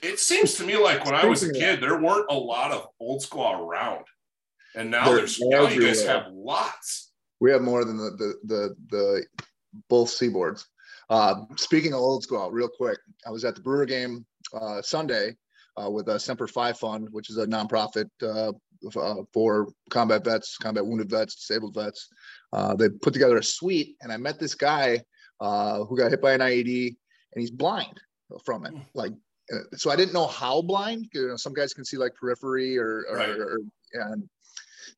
it 0.03 0.21
seems 0.21 0.55
to 0.55 0.65
me 0.65 0.77
like 0.77 1.05
when 1.05 1.17
I 1.17 1.27
was 1.27 1.43
a 1.43 1.53
kid, 1.53 1.81
there 1.81 2.01
weren't 2.01 2.31
a 2.31 2.35
lot 2.35 2.71
of 2.71 2.87
old 3.01 3.23
squaw 3.23 3.59
around, 3.59 4.05
and 4.77 4.93
now 4.93 5.07
They're 5.07 5.17
there's 5.17 5.41
now 5.41 5.67
you 5.67 5.83
guys 5.83 6.07
have 6.07 6.29
lots. 6.31 7.11
We 7.41 7.51
have 7.51 7.63
more 7.63 7.85
than 7.85 7.97
the 7.97 8.11
the 8.11 8.35
the, 8.45 8.77
the 8.91 9.27
both 9.89 10.11
seaboards. 10.11 10.65
Uh, 11.11 11.35
speaking 11.57 11.93
of 11.93 11.99
old 11.99 12.25
squaw, 12.25 12.53
real 12.53 12.69
quick, 12.69 12.99
I 13.27 13.31
was 13.31 13.45
at 13.45 13.57
the 13.57 13.61
Brewer 13.61 13.85
game 13.85 14.25
uh, 14.59 14.81
Sunday 14.81 15.37
uh, 15.77 15.91
with 15.91 16.09
a 16.09 16.21
Semper 16.21 16.47
Fi 16.47 16.73
Fund, 16.73 17.09
which 17.11 17.31
is 17.31 17.39
a 17.39 17.47
nonprofit 17.47 18.09
uh, 18.97 19.01
uh, 19.01 19.23
for 19.33 19.69
combat 19.91 20.25
vets, 20.25 20.57
combat 20.59 20.85
wounded 20.85 21.11
vets, 21.11 21.35
disabled 21.35 21.75
vets. 21.75 22.09
Uh, 22.53 22.75
they 22.75 22.89
put 22.89 23.13
together 23.13 23.37
a 23.37 23.43
suite, 23.43 23.97
and 24.01 24.13
I 24.13 24.17
met 24.17 24.39
this 24.39 24.55
guy 24.55 25.03
who 25.41 25.97
got 25.97 26.11
hit 26.11 26.23
by 26.23 26.33
an 26.33 26.41
IED, 26.41 26.97
and 27.35 27.41
he's 27.41 27.51
blind 27.51 28.01
from 28.45 28.65
it. 28.65 28.73
Hmm. 28.73 28.81
Like, 28.95 29.13
so 29.75 29.91
I 29.91 29.97
didn't 29.97 30.15
know 30.15 30.27
how 30.27 30.63
blind. 30.63 31.09
You 31.13 31.29
know, 31.29 31.37
some 31.37 31.53
guys 31.53 31.75
can 31.75 31.85
see 31.85 31.99
like 31.99 32.15
periphery 32.15 32.79
or, 32.79 33.05
or, 33.11 33.17
right. 33.17 33.29
or 33.31 33.59
and 33.93 34.29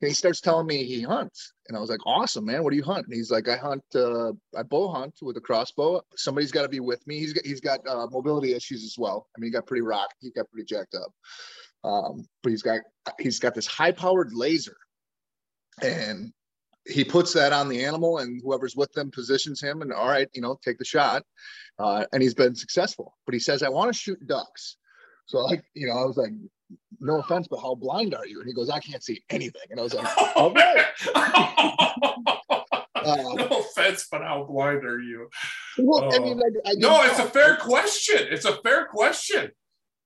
and 0.01 0.09
he 0.09 0.15
starts 0.15 0.41
telling 0.41 0.67
me 0.67 0.85
he 0.85 1.03
hunts. 1.03 1.53
And 1.69 1.77
I 1.77 1.81
was 1.81 1.91
like, 1.91 2.05
awesome, 2.07 2.45
man. 2.45 2.63
What 2.63 2.71
do 2.71 2.77
you 2.77 2.83
hunt? 2.83 3.07
And 3.07 3.15
he's 3.15 3.31
like, 3.31 3.49
I 3.49 3.57
hunt, 3.57 3.83
uh, 3.95 4.33
I 4.57 4.63
bow 4.63 4.89
hunt 4.89 5.15
with 5.23 5.37
a 5.37 5.41
crossbow. 5.41 6.03
Somebody's 6.17 6.53
got 6.53 6.63
to 6.63 6.69
be 6.69 6.81
with 6.81 7.07
me. 7.07 7.19
He's 7.19 7.33
got, 7.33 7.47
he's 7.47 7.61
got 7.61 7.81
uh, 7.89 8.07
mobility 8.11 8.55
issues 8.55 8.85
as 8.85 8.97
well. 8.99 9.29
I 9.37 9.41
mean, 9.41 9.49
he 9.49 9.53
got 9.53 9.67
pretty 9.67 9.83
rocked. 9.83 10.17
He 10.21 10.31
got 10.31 10.51
pretty 10.51 10.67
jacked 10.67 10.95
up. 10.95 11.13
Um, 11.87 12.27
but 12.43 12.51
he's 12.51 12.63
got, 12.63 12.81
he's 13.21 13.39
got 13.39 13.55
this 13.55 13.67
high 13.67 13.93
powered 13.93 14.33
laser 14.35 14.77
and 15.83 16.33
he 16.85 17.05
puts 17.05 17.33
that 17.33 17.53
on 17.53 17.69
the 17.69 17.85
animal 17.85 18.19
and 18.19 18.41
whoever's 18.43 18.77
with 18.77 18.93
them 18.93 19.11
positions 19.11 19.61
him 19.61 19.83
and 19.83 19.93
all 19.93 20.09
right, 20.09 20.29
you 20.33 20.41
know, 20.43 20.59
take 20.65 20.79
the 20.79 20.85
shot. 20.85 21.23
Uh, 21.79 22.05
and 22.13 22.23
he's 22.23 22.35
been 22.35 22.55
successful, 22.55 23.15
but 23.25 23.35
he 23.35 23.39
says, 23.39 23.63
I 23.63 23.69
want 23.69 23.93
to 23.93 23.99
shoot 23.99 24.27
ducks. 24.27 24.77
So 25.27 25.39
like, 25.39 25.63
you 25.75 25.87
know, 25.87 25.95
I 25.95 26.05
was 26.05 26.17
like, 26.17 26.33
no 27.01 27.21
offense, 27.21 27.47
but 27.49 27.61
how 27.61 27.75
blind 27.75 28.15
are 28.15 28.27
you? 28.27 28.41
And 28.41 28.49
he 28.49 28.55
goes, 28.55 28.71
I 28.71 28.81
can't 28.81 29.03
see 29.03 29.23
anything. 29.31 29.63
And 29.71 29.79
I 29.79 29.83
was 29.83 29.95
like, 29.95 30.09
all 30.37 30.53
right. 30.53 30.87
uh, 33.07 33.17
no 33.35 33.47
offense, 33.61 34.09
but 34.11 34.23
how 34.23 34.45
blind 34.45 34.85
are 34.85 35.01
you? 35.01 35.29
Well, 35.79 36.05
uh, 36.05 36.17
I 36.17 36.19
mean, 36.19 36.41
I, 36.41 36.71
I 36.71 36.75
no, 36.75 37.03
it's 37.05 37.19
a 37.19 37.27
fair 37.27 37.57
question. 37.57 38.27
It's 38.31 38.45
a 38.45 38.57
fair 38.63 38.87
question. 38.87 39.51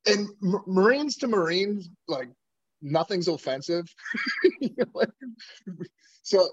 And 0.07 0.29
m- 0.43 0.63
Marines 0.67 1.17
to 1.17 1.29
Marines, 1.29 1.89
like 2.09 2.31
nothing's 2.83 3.29
offensive. 3.29 3.87
so 6.23 6.49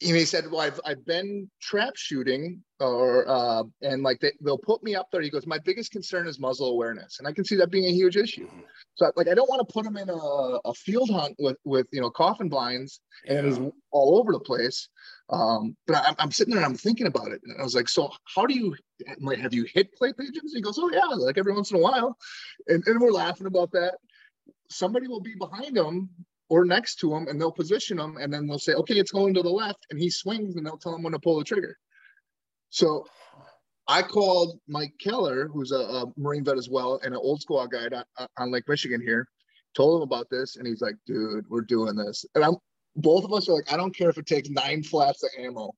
you 0.00 0.12
know, 0.12 0.18
he 0.18 0.24
said, 0.24 0.50
"Well, 0.50 0.60
I've 0.60 0.80
I've 0.84 1.04
been 1.04 1.50
trap 1.60 1.94
shooting, 1.96 2.62
or 2.78 3.28
uh, 3.28 3.64
and 3.82 4.02
like 4.02 4.20
they, 4.20 4.32
they'll 4.40 4.58
put 4.58 4.82
me 4.82 4.94
up 4.94 5.08
there." 5.10 5.20
He 5.20 5.30
goes, 5.30 5.46
"My 5.46 5.58
biggest 5.58 5.90
concern 5.90 6.28
is 6.28 6.38
muzzle 6.38 6.70
awareness, 6.70 7.18
and 7.18 7.26
I 7.26 7.32
can 7.32 7.44
see 7.44 7.56
that 7.56 7.70
being 7.70 7.86
a 7.86 7.92
huge 7.92 8.16
issue. 8.16 8.46
Mm-hmm. 8.46 8.60
So, 8.94 9.10
like, 9.16 9.28
I 9.28 9.34
don't 9.34 9.48
want 9.48 9.66
to 9.66 9.72
put 9.72 9.84
him 9.84 9.96
in 9.96 10.08
a, 10.08 10.14
a 10.14 10.74
field 10.74 11.10
hunt 11.10 11.34
with 11.38 11.56
with 11.64 11.86
you 11.92 12.00
know 12.00 12.10
coffin 12.10 12.48
blinds 12.48 13.00
and 13.26 13.46
he's 13.46 13.58
all 13.90 14.18
over 14.18 14.32
the 14.32 14.40
place. 14.40 14.88
Um, 15.30 15.76
but 15.86 15.96
I'm, 16.06 16.14
I'm 16.18 16.32
sitting 16.32 16.54
there 16.54 16.62
and 16.62 16.72
I'm 16.72 16.78
thinking 16.78 17.06
about 17.06 17.32
it, 17.32 17.40
and 17.44 17.60
I 17.60 17.62
was 17.62 17.74
like, 17.74 17.88
"So, 17.88 18.10
how 18.34 18.46
do 18.46 18.54
you 18.54 18.74
like 19.20 19.38
have 19.38 19.52
you 19.52 19.66
hit 19.72 19.92
clay 19.96 20.12
pigeons?" 20.12 20.52
He 20.54 20.62
goes, 20.62 20.78
"Oh 20.78 20.90
yeah, 20.90 21.04
like 21.04 21.36
every 21.36 21.52
once 21.52 21.70
in 21.70 21.76
a 21.76 21.80
while," 21.80 22.16
and, 22.66 22.82
and 22.86 23.00
we're 23.00 23.10
laughing 23.10 23.46
about 23.46 23.70
that. 23.72 23.96
Somebody 24.70 25.06
will 25.06 25.20
be 25.20 25.34
behind 25.38 25.76
him 25.76 26.08
or 26.48 26.64
next 26.64 26.96
to 26.96 27.14
him 27.14 27.28
and 27.28 27.40
they'll 27.40 27.52
position 27.52 27.98
him 27.98 28.16
and 28.16 28.32
then 28.32 28.46
they'll 28.46 28.58
say, 28.58 28.72
okay, 28.74 28.94
it's 28.94 29.12
going 29.12 29.34
to 29.34 29.42
the 29.42 29.50
left. 29.50 29.86
And 29.90 30.00
he 30.00 30.10
swings 30.10 30.56
and 30.56 30.66
they'll 30.66 30.78
tell 30.78 30.94
him 30.94 31.02
when 31.02 31.12
to 31.12 31.18
pull 31.18 31.38
the 31.38 31.44
trigger. 31.44 31.76
So 32.70 33.06
I 33.86 34.02
called 34.02 34.58
Mike 34.66 34.94
Keller, 35.00 35.48
who's 35.48 35.72
a, 35.72 35.78
a 35.78 36.06
Marine 36.16 36.44
vet 36.44 36.58
as 36.58 36.68
well 36.68 37.00
and 37.02 37.14
an 37.14 37.20
old 37.22 37.42
squaw 37.42 37.68
guide 37.68 37.94
on, 37.94 38.04
on, 38.38 38.50
Lake 38.50 38.68
Michigan 38.68 39.00
here, 39.00 39.26
told 39.74 39.98
him 39.98 40.02
about 40.02 40.28
this. 40.30 40.56
And 40.56 40.66
he's 40.66 40.80
like, 40.80 40.96
dude, 41.06 41.44
we're 41.48 41.62
doing 41.62 41.96
this. 41.96 42.24
And 42.34 42.44
I'm 42.44 42.56
both 42.98 43.24
of 43.24 43.32
us 43.32 43.48
are 43.48 43.52
like, 43.52 43.72
I 43.72 43.76
don't 43.76 43.96
care 43.96 44.10
if 44.10 44.18
it 44.18 44.26
takes 44.26 44.50
nine 44.50 44.82
flaps 44.82 45.22
of 45.22 45.30
ammo. 45.38 45.70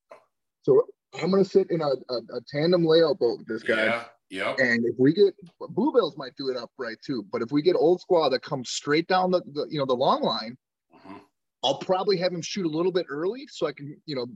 So 0.62 0.82
I'm 1.20 1.30
going 1.30 1.44
to 1.44 1.48
sit 1.48 1.70
in 1.70 1.80
a, 1.80 1.90
a, 2.08 2.16
a, 2.16 2.40
tandem 2.48 2.84
layout 2.84 3.18
boat 3.18 3.38
with 3.38 3.46
this 3.46 3.62
guy. 3.62 3.84
Yeah. 3.84 4.04
Yep. 4.30 4.58
And 4.60 4.84
if 4.86 4.94
we 4.96 5.12
get 5.12 5.34
Bluebills 5.60 6.16
might 6.16 6.36
do 6.36 6.48
it 6.48 6.56
upright 6.56 6.98
too, 7.04 7.26
but 7.32 7.42
if 7.42 7.50
we 7.50 7.62
get 7.62 7.74
old 7.74 8.00
squaw 8.00 8.30
that 8.30 8.42
comes 8.42 8.70
straight 8.70 9.08
down 9.08 9.32
the, 9.32 9.42
the 9.52 9.66
you 9.68 9.78
know 9.78 9.86
the 9.86 9.92
long 9.92 10.22
line, 10.22 10.56
mm-hmm. 10.94 11.16
I'll 11.64 11.78
probably 11.78 12.16
have 12.18 12.32
him 12.32 12.40
shoot 12.40 12.64
a 12.64 12.68
little 12.68 12.92
bit 12.92 13.06
early 13.08 13.48
so 13.50 13.66
I 13.66 13.72
can, 13.72 14.00
you 14.06 14.14
know, 14.14 14.26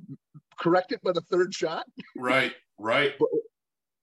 correct 0.58 0.90
it 0.90 1.00
by 1.04 1.12
the 1.12 1.20
third 1.20 1.54
shot. 1.54 1.86
Right, 2.16 2.52
right. 2.78 3.14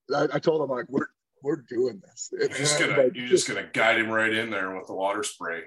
But 0.08 0.32
I, 0.32 0.36
I 0.36 0.38
told 0.38 0.62
him 0.62 0.74
like 0.74 0.86
we're 0.88 1.08
we're 1.42 1.62
doing 1.68 2.00
this. 2.02 2.30
You're 2.32 2.48
just 2.48 2.78
gonna 2.80 3.10
you're 3.14 3.28
just 3.28 3.46
gonna 3.46 3.68
guide 3.70 3.98
him 3.98 4.08
right 4.08 4.32
in 4.32 4.48
there 4.48 4.74
with 4.74 4.86
the 4.86 4.94
water 4.94 5.22
spray. 5.22 5.60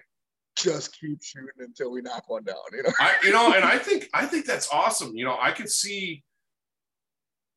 Just 0.57 0.97
keep 0.99 1.21
shooting 1.21 1.49
until 1.59 1.91
we 1.91 2.01
knock 2.01 2.29
one 2.29 2.43
down. 2.43 2.55
You 2.71 2.83
know. 2.83 2.91
I 2.99 3.15
you 3.23 3.31
know, 3.31 3.53
and 3.53 3.65
I 3.65 3.77
think 3.77 4.09
I 4.13 4.25
think 4.25 4.45
that's 4.45 4.69
awesome. 4.71 5.15
You 5.15 5.25
know, 5.25 5.37
I 5.39 5.51
could 5.51 5.69
see 5.69 6.23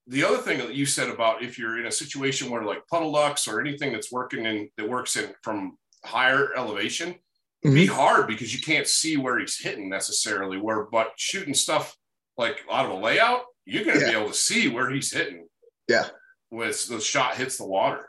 the 0.09 0.25
other 0.25 0.39
thing 0.39 0.59
that 0.59 0.75
you 0.75 0.87
said 0.87 1.11
about 1.11 1.43
if 1.43 1.59
you're 1.59 1.79
in 1.79 1.87
a 1.87 1.93
situation 1.93 2.51
where 2.51 2.65
like 2.65 2.87
puddle 2.89 3.13
ducks 3.13 3.47
or 3.47 3.61
anything 3.61 3.93
that's 3.93 4.11
working 4.11 4.47
in 4.47 4.69
that 4.77 4.89
works 4.89 5.17
in 5.17 5.33
from 5.43 5.77
higher 6.05 6.57
elevation 6.57 7.11
mm-hmm. 7.65 7.75
be 7.75 7.87
hard 7.87 8.27
because 8.27 8.55
you 8.55 8.61
can't 8.61 8.87
see 8.87 9.17
where 9.17 9.39
he's 9.39 9.59
hitting 9.59 9.89
necessarily 9.89 10.57
where 10.57 10.85
but 10.85 11.13
shooting 11.17 11.55
stuff 11.55 11.97
like 12.37 12.61
out 12.73 12.87
of 12.87 12.93
a 12.93 12.95
layout 12.95 13.43
you're 13.67 13.85
going 13.85 13.99
to 13.99 14.07
yeah. 14.07 14.13
be 14.13 14.19
able 14.19 14.29
to 14.29 14.35
see 14.35 14.69
where 14.69 14.89
he's 14.91 15.13
hitting 15.13 15.47
yeah 15.89 16.07
with 16.51 16.89
the 16.89 17.01
shot 17.01 17.37
hits 17.37 17.59
the 17.59 17.67
water 17.67 18.08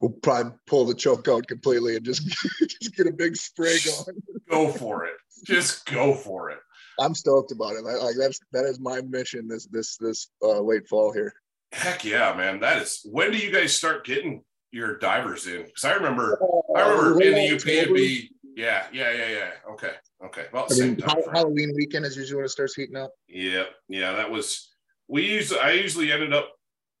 we'll 0.00 0.10
probably 0.22 0.52
pull 0.66 0.84
the 0.84 0.94
choke 0.94 1.28
out 1.28 1.46
completely 1.46 1.96
and 1.96 2.04
just 2.04 2.26
just 2.58 2.96
get 2.96 3.06
a 3.06 3.12
big 3.12 3.36
spray 3.36 3.76
going 3.84 4.22
go 4.50 4.70
for 4.70 5.04
it 5.04 5.14
just 5.44 5.86
go 5.86 6.14
for 6.14 6.50
it 6.50 6.58
I'm 7.00 7.14
stoked 7.14 7.50
about 7.50 7.74
it. 7.74 7.82
Like 7.82 8.16
that's 8.16 8.38
that 8.52 8.64
is 8.64 8.78
my 8.78 9.00
mission 9.00 9.48
this 9.48 9.66
this 9.66 9.96
this 9.96 10.28
uh, 10.42 10.60
late 10.60 10.86
fall 10.86 11.12
here. 11.12 11.32
Heck 11.72 12.04
yeah, 12.04 12.34
man! 12.36 12.60
That 12.60 12.82
is. 12.82 13.00
When 13.04 13.32
do 13.32 13.38
you 13.38 13.52
guys 13.52 13.74
start 13.74 14.04
getting 14.04 14.44
your 14.70 14.98
divers 14.98 15.46
in? 15.46 15.64
Because 15.64 15.84
I 15.84 15.94
remember, 15.94 16.38
uh, 16.42 16.78
I 16.78 16.88
remember 16.88 17.22
in 17.22 17.34
the 17.34 17.56
UPNB. 17.56 18.28
Yeah, 18.56 18.86
yeah, 18.92 19.12
yeah, 19.12 19.28
yeah. 19.28 19.50
Okay, 19.72 19.92
okay. 20.26 20.46
Well, 20.52 20.66
I 20.70 20.74
mean, 20.78 20.98
Halloween 21.32 21.72
weekend 21.74 22.04
is 22.04 22.16
usually 22.16 22.36
when 22.36 22.44
it 22.44 22.50
starts 22.50 22.74
heating 22.74 22.96
up. 22.96 23.12
Yeah, 23.28 23.64
yeah. 23.88 24.12
That 24.12 24.30
was 24.30 24.74
we 25.08 25.26
used. 25.26 25.56
I 25.56 25.72
usually 25.72 26.12
ended 26.12 26.34
up 26.34 26.50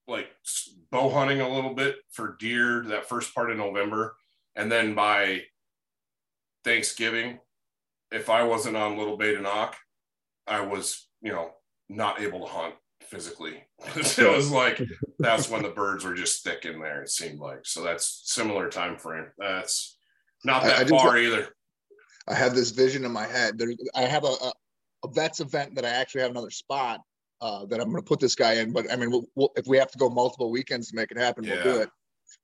like 0.08 0.28
bow 0.90 1.08
hunting 1.10 1.40
a 1.40 1.48
little 1.48 1.74
bit 1.74 1.96
for 2.10 2.36
deer 2.38 2.84
that 2.88 3.08
first 3.08 3.34
part 3.34 3.50
of 3.50 3.56
November, 3.56 4.16
and 4.56 4.70
then 4.70 4.94
by 4.94 5.42
Thanksgiving, 6.64 7.38
if 8.10 8.28
I 8.28 8.42
wasn't 8.42 8.76
on 8.76 8.98
Little 8.98 9.16
Bay 9.16 9.34
de 9.34 9.40
Noc, 9.40 9.74
I 10.46 10.60
was, 10.60 11.08
you 11.22 11.32
know, 11.32 11.50
not 11.88 12.20
able 12.20 12.40
to 12.40 12.52
hunt 12.52 12.74
physically. 13.02 13.62
it 13.96 14.36
was 14.36 14.50
like 14.50 14.80
that's 15.18 15.48
when 15.48 15.62
the 15.62 15.70
birds 15.70 16.04
were 16.04 16.14
just 16.14 16.44
thick 16.44 16.64
in 16.64 16.80
there. 16.80 17.02
It 17.02 17.10
seemed 17.10 17.38
like 17.38 17.60
so. 17.64 17.82
That's 17.82 18.22
similar 18.24 18.68
time 18.68 18.96
frame. 18.96 19.26
That's 19.38 19.96
not 20.44 20.62
that 20.64 20.78
I, 20.78 20.82
I 20.82 20.84
far 20.86 21.16
either. 21.18 21.48
I 22.28 22.34
have 22.34 22.54
this 22.54 22.70
vision 22.70 23.04
in 23.04 23.12
my 23.12 23.26
head. 23.26 23.58
There, 23.58 23.72
I 23.94 24.02
have 24.02 24.24
a, 24.24 24.28
a, 24.28 24.52
a 25.04 25.08
vets 25.08 25.40
event 25.40 25.74
that 25.74 25.84
I 25.84 25.90
actually 25.90 26.22
have 26.22 26.30
another 26.30 26.50
spot 26.50 27.00
uh, 27.40 27.66
that 27.66 27.80
I'm 27.80 27.90
going 27.90 28.02
to 28.02 28.08
put 28.08 28.20
this 28.20 28.34
guy 28.34 28.54
in. 28.54 28.72
But 28.72 28.92
I 28.92 28.96
mean, 28.96 29.10
we'll, 29.10 29.26
we'll, 29.34 29.50
if 29.56 29.66
we 29.66 29.76
have 29.78 29.90
to 29.92 29.98
go 29.98 30.08
multiple 30.08 30.50
weekends 30.50 30.90
to 30.90 30.96
make 30.96 31.10
it 31.10 31.18
happen, 31.18 31.44
yeah. 31.44 31.54
we'll 31.54 31.74
do 31.74 31.80
it 31.80 31.90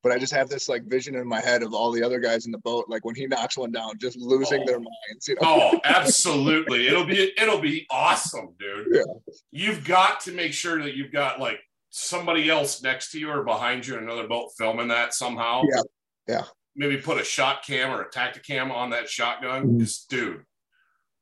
but 0.02 0.12
I 0.12 0.18
just 0.18 0.32
have 0.32 0.48
this 0.48 0.68
like 0.68 0.84
vision 0.84 1.14
in 1.16 1.26
my 1.26 1.40
head 1.40 1.62
of 1.62 1.74
all 1.74 1.90
the 1.90 2.02
other 2.02 2.20
guys 2.20 2.46
in 2.46 2.52
the 2.52 2.58
boat, 2.58 2.86
like 2.88 3.04
when 3.04 3.14
he 3.14 3.26
knocks 3.26 3.56
one 3.56 3.72
down, 3.72 3.98
just 3.98 4.16
losing 4.16 4.62
oh. 4.62 4.66
their 4.66 4.78
minds. 4.78 5.28
You 5.28 5.34
know? 5.34 5.40
Oh, 5.42 5.80
absolutely! 5.84 6.86
it'll 6.86 7.04
be 7.04 7.32
it'll 7.38 7.60
be 7.60 7.86
awesome, 7.90 8.54
dude. 8.58 8.88
Yeah. 8.92 9.02
You've 9.50 9.84
got 9.84 10.20
to 10.20 10.32
make 10.32 10.52
sure 10.52 10.82
that 10.82 10.94
you've 10.94 11.12
got 11.12 11.40
like 11.40 11.60
somebody 11.90 12.48
else 12.48 12.82
next 12.82 13.12
to 13.12 13.18
you 13.18 13.30
or 13.30 13.42
behind 13.42 13.86
you 13.86 13.96
in 13.96 14.04
another 14.04 14.28
boat 14.28 14.50
filming 14.56 14.88
that 14.88 15.14
somehow. 15.14 15.62
Yeah. 15.68 15.82
Yeah. 16.28 16.44
Maybe 16.74 16.98
put 16.98 17.20
a 17.20 17.24
shot 17.24 17.64
cam 17.64 17.90
or 17.90 18.02
a 18.02 18.10
Tactacam 18.10 18.70
on 18.70 18.90
that 18.90 19.08
shotgun. 19.08 19.62
Mm-hmm. 19.62 19.78
Just 19.80 20.10
dude. 20.10 20.44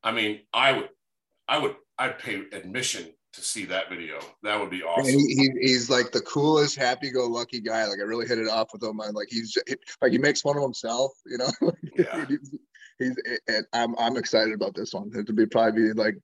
I 0.02 0.12
mean, 0.12 0.40
I 0.52 0.72
would, 0.72 0.88
I 1.48 1.58
would, 1.58 1.76
I'd 1.96 2.18
pay 2.18 2.42
admission 2.52 3.06
to 3.34 3.42
see 3.42 3.64
that 3.66 3.90
video. 3.90 4.18
That 4.42 4.60
would 4.60 4.70
be 4.70 4.82
awesome. 4.82 5.06
He, 5.06 5.34
he, 5.34 5.50
he's 5.60 5.90
like 5.90 6.12
the 6.12 6.20
coolest, 6.20 6.76
happy-go-lucky 6.76 7.60
guy. 7.60 7.86
Like 7.86 7.98
I 7.98 8.02
really 8.02 8.26
hit 8.26 8.38
it 8.38 8.48
off 8.48 8.68
with 8.72 8.82
him. 8.82 9.00
And 9.00 9.14
like 9.14 9.28
he's 9.30 9.56
like 10.00 10.12
he 10.12 10.18
makes 10.18 10.40
fun 10.40 10.56
of 10.56 10.62
himself. 10.62 11.12
You 11.26 11.38
know. 11.38 11.50
Yeah. 11.96 12.24
he's, 12.28 12.54
he's 12.98 13.16
and 13.46 13.64
I'm 13.72 13.96
I'm 13.98 14.16
excited 14.16 14.52
about 14.52 14.74
this 14.74 14.92
one. 14.92 15.10
It 15.14 15.26
would 15.26 15.36
be 15.36 15.46
probably 15.46 15.82
be 15.82 15.92
like 15.92 16.16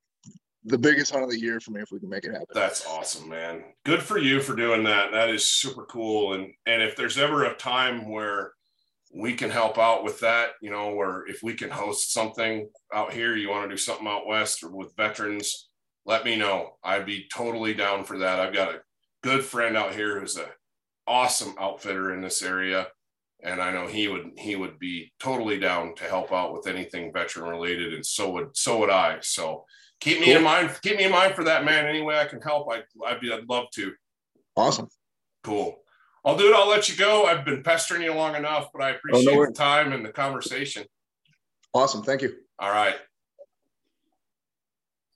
the 0.65 0.79
biggest 0.79 1.13
hunt 1.13 1.23
of 1.23 1.31
the 1.31 1.39
year 1.39 1.61
for 1.61 1.71
me 1.71 1.81
if 1.81 1.91
we 1.93 2.01
can 2.01 2.09
make 2.09 2.25
it 2.25 2.33
happen. 2.33 2.49
That's 2.53 2.85
awesome, 2.87 3.29
man. 3.29 3.63
Good 3.85 4.03
for 4.03 4.19
you 4.19 4.41
for 4.41 4.57
doing 4.57 4.83
that. 4.85 5.13
That 5.13 5.31
is 5.31 5.49
super 5.49 5.85
cool. 5.85 6.33
And 6.35 6.53
and 6.67 6.83
if 6.83 6.97
there's 6.97 7.19
ever 7.19 7.45
a 7.45 7.55
time 7.55 8.11
where 8.11 8.53
we 9.13 9.35
can 9.35 9.51
help 9.51 9.79
out 9.79 10.05
with 10.05 10.21
that, 10.21 10.51
you 10.61 10.71
know, 10.71 10.91
or 10.91 11.27
if 11.29 11.43
we 11.43 11.55
can 11.55 11.71
host 11.71 12.13
something 12.13 12.69
out 12.93 13.13
here, 13.13 13.37
you 13.37 13.49
want 13.51 13.65
to 13.65 13.75
do 13.75 13.79
something 13.79 14.07
out 14.07 14.27
west 14.27 14.63
or 14.63 14.71
with 14.71 14.95
veterans 14.97 15.70
let 16.07 16.25
me 16.25 16.37
know. 16.37 16.77
I'd 16.83 17.07
be 17.07 17.27
totally 17.33 17.75
down 17.75 18.05
for 18.05 18.19
that. 18.19 18.41
I've 18.41 18.55
got 18.55 18.75
a 18.75 18.81
good 19.23 19.45
friend 19.45 19.77
out 19.77 19.95
here 19.95 20.19
who's 20.19 20.37
an 20.37 20.47
awesome 21.07 21.55
outfitter 21.59 22.15
in 22.15 22.21
this 22.21 22.43
area. 22.43 22.89
And 23.43 23.61
I 23.61 23.73
know 23.73 23.87
he 23.87 24.09
would 24.09 24.33
he 24.37 24.55
would 24.55 24.79
be 24.79 25.13
totally 25.19 25.59
down 25.59 25.95
to 25.97 26.05
help 26.05 26.31
out 26.31 26.53
with 26.53 26.67
anything 26.67 27.11
veteran 27.11 27.49
related, 27.49 27.95
and 27.95 28.05
so 28.05 28.31
would 28.33 28.55
so 28.55 28.81
would 28.81 28.91
I. 28.91 29.19
So 29.23 29.65
keep 30.01 30.21
me 30.21 30.27
cool. 30.27 30.37
in 30.37 30.43
mind. 30.43 30.79
Keep 30.83 30.99
me 30.99 31.05
in 31.05 31.11
mind 31.11 31.35
for 31.35 31.45
that, 31.45 31.65
man. 31.65 31.87
Any 31.87 32.03
way 32.03 32.19
I 32.19 32.27
can 32.27 32.43
help, 32.43 32.69
I 32.71 32.83
I'd 33.07 33.21
be 33.21 33.33
I'd 33.33 33.49
love 33.49 33.71
to. 33.77 33.93
Awesome. 34.57 34.89
Cool. 35.43 35.79
I'll 36.23 36.37
do 36.37 36.49
it. 36.49 36.55
I'll 36.55 36.69
let 36.69 36.91
you 36.91 36.97
go. 36.97 37.25
I've 37.25 37.47
been 37.47 37.63
pestering 37.63 38.03
you 38.03 38.13
long 38.13 38.35
enough, 38.35 38.69
but 38.75 38.83
I 38.83 38.91
appreciate 38.91 39.33
oh, 39.33 39.37
no 39.37 39.47
the 39.47 39.53
time 39.53 39.93
and 39.93 40.05
the 40.05 40.13
conversation. 40.13 40.85
Awesome. 41.73 42.03
Thank 42.03 42.21
you. 42.21 42.35
All 42.59 42.71
right. 42.71 42.97